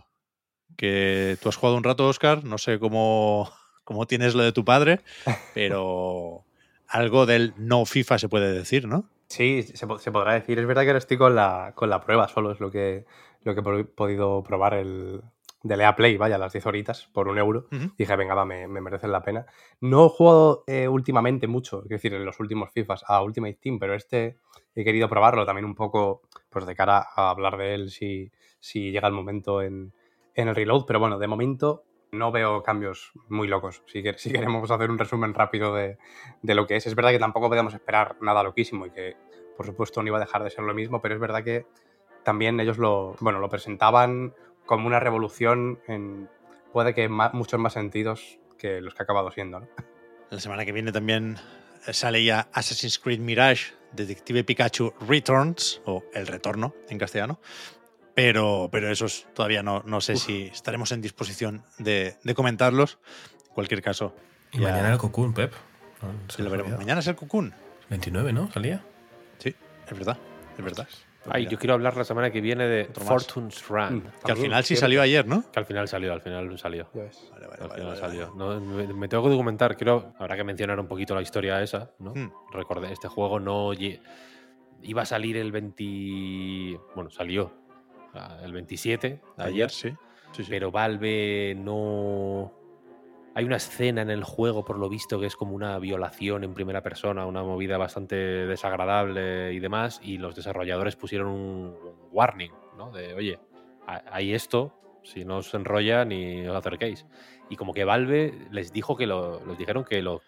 que 0.77 1.37
tú 1.41 1.49
has 1.49 1.55
jugado 1.57 1.77
un 1.77 1.83
rato, 1.83 2.07
Oscar. 2.07 2.43
No 2.43 2.57
sé 2.57 2.79
cómo, 2.79 3.49
cómo 3.83 4.07
tienes 4.07 4.35
lo 4.35 4.43
de 4.43 4.51
tu 4.51 4.63
padre, 4.65 5.01
pero 5.53 6.43
algo 6.87 7.25
del 7.25 7.53
no 7.57 7.85
FIFA 7.85 8.19
se 8.19 8.29
puede 8.29 8.51
decir, 8.53 8.87
¿no? 8.87 9.09
Sí, 9.27 9.63
se, 9.63 9.87
po- 9.87 9.97
se 9.99 10.11
podrá 10.11 10.33
decir. 10.33 10.59
Es 10.59 10.67
verdad 10.67 10.83
que 10.83 10.89
ahora 10.89 10.99
estoy 10.99 11.17
con 11.17 11.35
la, 11.35 11.73
con 11.75 11.89
la 11.89 12.01
prueba 12.01 12.27
solo, 12.27 12.51
es 12.51 12.59
lo 12.59 12.71
que, 12.71 13.05
lo 13.43 13.53
que 13.53 13.61
he 13.61 13.63
po- 13.63 13.85
podido 13.95 14.43
probar 14.43 14.75
el 14.75 15.21
de 15.63 15.77
Lea 15.77 15.95
Play, 15.95 16.15
vaya, 16.15 16.37
las 16.37 16.53
10 16.53 16.63
horitas 16.67 17.09
por 17.11 17.27
un 17.27 17.39
euro. 17.39 17.67
Dije, 17.97 18.15
venga, 18.15 18.35
va, 18.35 18.45
me, 18.45 18.67
me 18.67 18.81
merecen 18.81 19.11
la 19.11 19.23
pena. 19.23 19.47
No 19.81 20.05
he 20.05 20.09
jugado 20.09 20.63
eh, 20.67 20.87
últimamente 20.87 21.47
mucho, 21.47 21.81
es 21.83 21.89
decir, 21.89 22.13
en 22.13 22.23
los 22.23 22.39
últimos 22.39 22.71
FIFAs 22.71 23.03
a 23.07 23.23
Ultimate 23.23 23.57
Team, 23.59 23.79
pero 23.79 23.95
este 23.95 24.37
he 24.75 24.83
querido 24.83 25.09
probarlo 25.09 25.43
también 25.43 25.65
un 25.65 25.73
poco, 25.73 26.21
pues 26.55 26.65
de 26.65 26.73
cara 26.73 27.05
a 27.17 27.31
hablar 27.31 27.57
de 27.57 27.73
él 27.73 27.91
si, 27.91 28.31
si 28.61 28.91
llega 28.91 29.09
el 29.09 29.13
momento 29.13 29.61
en, 29.61 29.91
en 30.35 30.47
el 30.47 30.55
reload. 30.55 30.85
Pero 30.85 31.01
bueno, 31.01 31.19
de 31.19 31.27
momento 31.27 31.83
no 32.13 32.31
veo 32.31 32.63
cambios 32.63 33.11
muy 33.27 33.49
locos. 33.49 33.83
Si, 33.87 34.01
si 34.15 34.31
queremos 34.31 34.71
hacer 34.71 34.89
un 34.89 34.97
resumen 34.97 35.33
rápido 35.33 35.75
de, 35.75 35.97
de 36.41 36.55
lo 36.55 36.65
que 36.65 36.77
es, 36.77 36.87
es 36.87 36.95
verdad 36.95 37.11
que 37.11 37.19
tampoco 37.19 37.49
podemos 37.49 37.73
esperar 37.73 38.15
nada 38.21 38.41
loquísimo 38.41 38.85
y 38.85 38.91
que, 38.91 39.17
por 39.57 39.65
supuesto, 39.65 40.01
no 40.01 40.07
iba 40.07 40.15
a 40.15 40.21
dejar 40.21 40.45
de 40.45 40.49
ser 40.49 40.63
lo 40.63 40.73
mismo, 40.73 41.01
pero 41.01 41.15
es 41.15 41.19
verdad 41.19 41.43
que 41.43 41.65
también 42.23 42.57
ellos 42.61 42.77
lo, 42.77 43.17
bueno, 43.19 43.39
lo 43.39 43.49
presentaban 43.49 44.33
como 44.65 44.87
una 44.87 45.01
revolución 45.01 45.79
en 45.87 46.29
puede 46.71 46.93
que 46.93 47.09
muchos 47.09 47.59
más 47.59 47.73
sentidos 47.73 48.39
que 48.57 48.79
los 48.79 48.93
que 48.93 49.01
ha 49.01 49.03
acabado 49.03 49.29
siendo. 49.29 49.59
¿no? 49.59 49.67
La 50.29 50.39
semana 50.39 50.63
que 50.63 50.71
viene 50.71 50.93
también 50.93 51.35
sale 51.91 52.23
ya 52.23 52.49
Assassin's 52.53 52.99
Creed 52.99 53.19
Mirage, 53.19 53.73
Detective 53.93 54.43
Pikachu 54.43 54.93
Returns, 55.07 55.81
o 55.85 56.03
El 56.13 56.27
Retorno 56.27 56.73
en 56.89 56.97
castellano. 56.97 57.39
Pero, 58.13 58.69
pero 58.71 58.89
esos 58.91 59.27
todavía 59.33 59.61
no, 59.61 59.83
no 59.85 59.99
sé 60.01 60.15
si 60.15 60.43
estaremos 60.43 60.91
en 60.93 61.01
disposición 61.01 61.63
de, 61.77 62.15
de 62.23 62.33
comentarlos. 62.33 62.97
En 63.47 63.53
cualquier 63.53 63.81
caso, 63.81 64.15
Y 64.51 64.59
Ya. 64.59 64.71
mañana 64.71 64.93
el 64.93 64.97
Cocoon, 64.97 65.33
Pep. 65.33 65.53
No, 66.01 66.13
se 66.33 66.41
lo 66.43 66.49
veremos. 66.49 66.77
Mañana 66.77 66.99
es 67.01 67.07
el 67.07 67.15
Cocoon. 67.15 67.53
29, 67.89 68.31
¿no? 68.33 68.51
¿Salía? 68.53 68.83
Sí, 69.39 69.53
es 69.85 69.91
verdad. 69.97 70.17
Es 70.57 70.63
verdad. 70.63 70.87
Pues 71.25 71.35
Ay, 71.35 71.47
yo 71.47 71.57
quiero 71.57 71.73
hablar 71.73 71.97
la 71.97 72.03
semana 72.03 72.29
que 72.29 72.39
viene 72.39 72.67
de 72.67 72.83
Otro. 72.83 73.03
Fortune's 73.03 73.67
Run. 73.67 73.95
Mm. 73.95 74.03
que 74.25 74.31
al 74.31 74.37
final 74.37 74.63
sí 74.63 74.75
salió 74.75 75.01
ayer, 75.01 75.25
¿no? 75.27 75.43
Que 75.51 75.59
al 75.59 75.65
final 75.65 75.87
salió, 75.87 76.13
al 76.13 76.21
final 76.21 76.57
salió. 76.59 76.87
Vale, 76.93 77.09
vale, 77.31 77.45
Al 77.45 77.67
vale, 77.67 77.73
final 77.73 77.87
vale, 77.87 77.99
salió. 77.99 78.33
vale. 78.35 78.59
No, 78.59 78.61
me, 78.61 78.93
me 78.93 79.07
tengo 79.07 79.23
que 79.23 79.29
documentar, 79.31 79.75
quiero, 79.75 80.13
habrá 80.19 80.35
que 80.35 80.43
mencionar 80.43 80.79
un 80.79 80.87
poquito 80.87 81.15
la 81.15 81.21
historia 81.23 81.61
esa, 81.63 81.91
¿no? 81.99 82.13
Hmm. 82.13 82.31
Recordé, 82.53 82.93
este 82.93 83.07
juego 83.07 83.39
no 83.39 83.71
iba 83.73 85.01
a 85.01 85.05
salir 85.05 85.37
el 85.37 85.51
20... 85.51 86.79
Bueno, 86.95 87.09
salió 87.09 87.51
el 88.43 88.53
27, 88.53 89.21
ayer, 89.37 89.47
Ayer, 89.47 89.69
sí. 89.71 89.89
Sí, 90.31 90.43
sí. 90.43 90.49
pero 90.49 90.71
Valve 90.71 91.55
no... 91.57 92.51
Hay 93.35 93.43
una 93.45 93.57
escena 93.57 94.01
en 94.01 94.09
el 94.09 94.23
juego, 94.23 94.63
por 94.63 94.79
lo 94.79 94.87
visto, 94.89 95.19
que 95.19 95.25
es 95.27 95.35
como 95.35 95.53
una 95.55 95.77
violación 95.77 96.43
en 96.45 96.53
primera 96.53 96.81
persona, 96.81 97.25
una 97.25 97.43
movida 97.43 97.77
bastante 97.77 98.15
desagradable 98.15 99.51
y 99.53 99.59
demás, 99.59 99.99
y 100.01 100.17
los 100.17 100.35
desarrolladores 100.35 100.95
pusieron 100.95 101.27
un 101.27 101.75
warning, 102.11 102.51
¿no? 102.77 102.91
De, 102.91 103.13
oye, 103.13 103.37
ha- 103.87 104.03
hay 104.09 104.33
esto, 104.33 104.73
si 105.03 105.25
no 105.25 105.37
os 105.39 105.53
enrolla 105.53 106.05
ni 106.05 106.47
os 106.47 106.55
acerquéis. 106.55 107.05
Y 107.49 107.57
como 107.57 107.73
que 107.73 107.83
Valve 107.83 108.33
les 108.51 108.71
dijo 108.71 108.95
que 108.95 109.05
lo, 109.05 109.45
les 109.45 109.57
dijeron 109.57 109.83
que 109.83 110.01
lo 110.01 110.21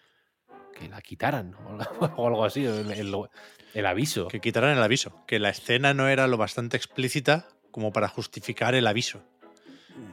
que 0.78 0.88
la 0.88 1.00
quitaran 1.00 1.56
o 2.16 2.26
algo 2.28 2.44
así, 2.44 2.64
el 2.64 3.86
aviso. 3.86 4.28
Que 4.28 4.40
quitaran 4.40 4.76
el 4.76 4.82
aviso. 4.82 5.12
Que 5.26 5.38
la 5.38 5.48
escena 5.48 5.94
no 5.94 6.08
era 6.08 6.26
lo 6.26 6.36
bastante 6.36 6.76
explícita 6.76 7.48
como 7.70 7.90
para 7.92 8.08
justificar 8.08 8.74
el 8.74 8.86
aviso. 8.86 9.22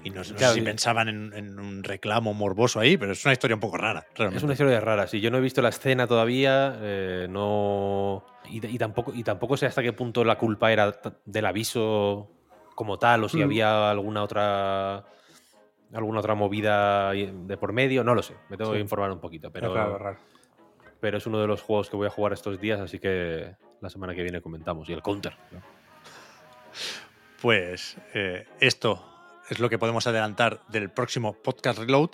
Y 0.03 0.09
no, 0.11 0.23
sé- 0.23 0.33
no 0.33 0.37
sé 0.37 0.43
Claro, 0.43 0.53
si 0.53 0.59
y- 0.59 0.63
pensaban 0.63 1.09
en, 1.09 1.33
en 1.33 1.59
un 1.59 1.83
reclamo 1.83 2.33
morboso 2.33 2.79
ahí, 2.79 2.95
pero 2.97 3.11
es 3.13 3.23
una 3.25 3.33
historia 3.33 3.55
un 3.55 3.59
poco 3.59 3.77
rara, 3.77 4.05
realmente. 4.15 4.37
Es 4.37 4.43
una 4.43 4.53
historia 4.53 4.79
rara. 4.79 5.07
Si 5.07 5.19
yo 5.21 5.31
no 5.31 5.37
he 5.37 5.41
visto 5.41 5.61
la 5.61 5.69
escena 5.69 6.05
todavía, 6.07 6.77
eh, 6.81 7.27
no. 7.29 8.23
Y, 8.49 8.65
y 8.65 8.77
tampoco, 8.77 9.13
y 9.15 9.23
tampoco 9.23 9.57
sé 9.57 9.65
hasta 9.65 9.81
qué 9.81 9.93
punto 9.93 10.23
la 10.23 10.37
culpa 10.37 10.71
era 10.71 10.99
del 11.25 11.45
aviso 11.45 12.29
como 12.75 12.99
tal, 12.99 13.23
o 13.23 13.29
si 13.29 13.37
Mm. 13.37 13.43
había 13.43 13.89
alguna 13.91 14.23
otra. 14.23 15.05
alguna 15.93 16.19
otra 16.19 16.35
movida 16.35 17.15
i- 17.15 17.31
de 17.45 17.55
por 17.57 17.71
medio. 17.71 18.03
No 18.03 18.13
lo 18.15 18.21
sé. 18.21 18.35
Me 18.49 18.57
tengo 18.57 18.71
Sí. 18.71 18.75
que 18.77 18.81
informar 18.81 19.11
un 19.11 19.19
poquito. 19.21 19.49
Pero, 19.51 19.67
es 19.67 19.73
raro, 19.73 19.97
raro. 19.97 20.17
pero 20.99 21.17
es 21.17 21.25
uno 21.25 21.39
de 21.39 21.47
los 21.47 21.61
juegos 21.61 21.89
que 21.89 21.95
voy 21.95 22.07
a 22.07 22.09
jugar 22.09 22.33
estos 22.33 22.59
días, 22.59 22.79
así 22.81 22.99
que 22.99 23.55
la 23.81 23.89
semana 23.89 24.13
que 24.13 24.21
viene 24.23 24.41
comentamos. 24.41 24.89
Y 24.89 24.93
el 24.93 25.01
counter. 25.01 25.37
¿no? 25.51 25.61
Pues 27.41 27.97
eh, 28.13 28.45
esto 28.59 29.03
es 29.49 29.59
lo 29.59 29.69
que 29.69 29.77
podemos 29.77 30.07
adelantar 30.07 30.61
del 30.67 30.89
próximo 30.89 31.33
podcast 31.33 31.79
Reload. 31.79 32.11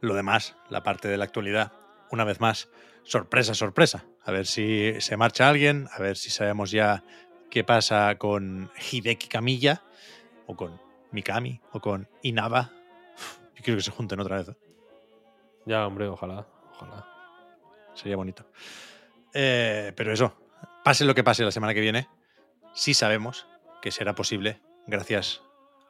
Lo 0.00 0.14
demás, 0.14 0.56
la 0.68 0.82
parte 0.82 1.08
de 1.08 1.16
la 1.16 1.24
actualidad, 1.24 1.72
una 2.10 2.24
vez 2.24 2.40
más, 2.40 2.68
sorpresa, 3.04 3.54
sorpresa. 3.54 4.04
A 4.24 4.32
ver 4.32 4.46
si 4.46 5.00
se 5.00 5.16
marcha 5.16 5.48
alguien, 5.48 5.88
a 5.92 6.00
ver 6.00 6.16
si 6.16 6.30
sabemos 6.30 6.70
ya 6.70 7.04
qué 7.50 7.64
pasa 7.64 8.16
con 8.18 8.70
Hideki 8.90 9.28
Kamiya, 9.28 9.82
o 10.46 10.56
con 10.56 10.80
Mikami, 11.12 11.60
o 11.72 11.80
con 11.80 12.08
Inaba. 12.22 12.72
Yo 13.54 13.62
quiero 13.62 13.78
que 13.78 13.84
se 13.84 13.90
junten 13.90 14.18
otra 14.20 14.38
vez. 14.38 14.48
¿eh? 14.48 14.56
Ya, 15.66 15.86
hombre, 15.86 16.08
ojalá, 16.08 16.46
ojalá. 16.72 17.06
Sería 17.94 18.16
bonito. 18.16 18.46
Eh, 19.34 19.92
pero 19.94 20.12
eso, 20.12 20.34
pase 20.82 21.04
lo 21.04 21.14
que 21.14 21.22
pase 21.22 21.44
la 21.44 21.52
semana 21.52 21.74
que 21.74 21.80
viene, 21.80 22.08
sí 22.74 22.94
sabemos 22.94 23.46
que 23.80 23.90
será 23.90 24.14
posible 24.14 24.60
gracias 24.86 25.42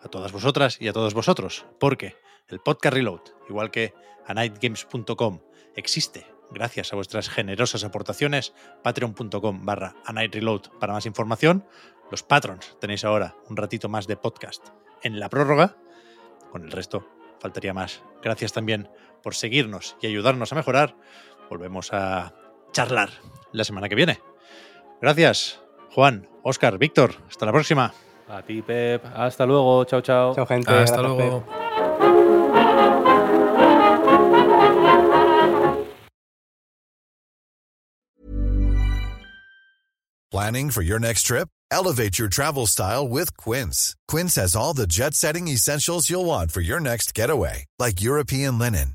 a 0.02 0.08
todas 0.08 0.32
vosotras 0.32 0.78
y 0.80 0.88
a 0.88 0.92
todos 0.92 1.14
vosotros, 1.14 1.66
porque 1.78 2.16
el 2.48 2.60
podcast 2.60 2.94
Reload, 2.94 3.22
igual 3.48 3.70
que 3.70 3.94
a 4.26 4.34
nightgames.com, 4.34 5.40
existe 5.74 6.26
gracias 6.52 6.92
a 6.92 6.96
vuestras 6.96 7.28
generosas 7.28 7.84
aportaciones, 7.84 8.52
patreon.com 8.82 9.64
barra 9.64 9.96
Reload 10.06 10.62
para 10.78 10.92
más 10.92 11.06
información. 11.06 11.66
Los 12.10 12.22
patrons 12.22 12.76
tenéis 12.78 13.04
ahora 13.04 13.36
un 13.48 13.56
ratito 13.56 13.88
más 13.88 14.06
de 14.06 14.16
podcast 14.16 14.68
en 15.02 15.18
la 15.18 15.28
prórroga. 15.28 15.76
Con 16.50 16.64
el 16.64 16.70
resto 16.70 17.08
faltaría 17.40 17.72
más. 17.74 18.02
Gracias 18.22 18.52
también 18.52 18.88
por 19.22 19.34
seguirnos 19.34 19.96
y 20.00 20.06
ayudarnos 20.06 20.52
a 20.52 20.56
mejorar. 20.56 20.96
Volvemos 21.48 21.92
a 21.92 22.34
charlar 22.72 23.10
la 23.52 23.64
semana 23.64 23.88
que 23.88 23.94
viene. 23.94 24.20
Gracias, 25.00 25.62
Juan, 25.90 26.28
Oscar, 26.42 26.78
Víctor. 26.78 27.16
Hasta 27.28 27.46
la 27.46 27.52
próxima. 27.52 27.92
A 28.32 28.40
ti, 28.40 28.62
Pep. 28.62 29.04
Hasta 29.14 29.44
luego. 29.44 29.84
Chao, 29.84 30.00
chao. 30.00 30.34
Chao, 30.34 30.46
gente. 30.46 30.70
Hasta 30.70 31.02
Gracias, 31.02 31.16
Pep. 31.18 31.62
Planning 40.32 40.70
for 40.70 40.80
your 40.80 40.98
next 40.98 41.24
trip? 41.24 41.48
Elevate 41.70 42.18
your 42.18 42.28
travel 42.28 42.66
style 42.66 43.06
with 43.06 43.36
Quince. 43.36 43.94
Quince 44.08 44.36
has 44.36 44.56
all 44.56 44.72
the 44.72 44.86
jet 44.86 45.12
setting 45.12 45.46
essentials 45.48 46.08
you'll 46.08 46.24
want 46.24 46.50
for 46.50 46.62
your 46.62 46.80
next 46.80 47.12
getaway, 47.12 47.66
like 47.78 48.00
European 48.00 48.58
linen, 48.58 48.94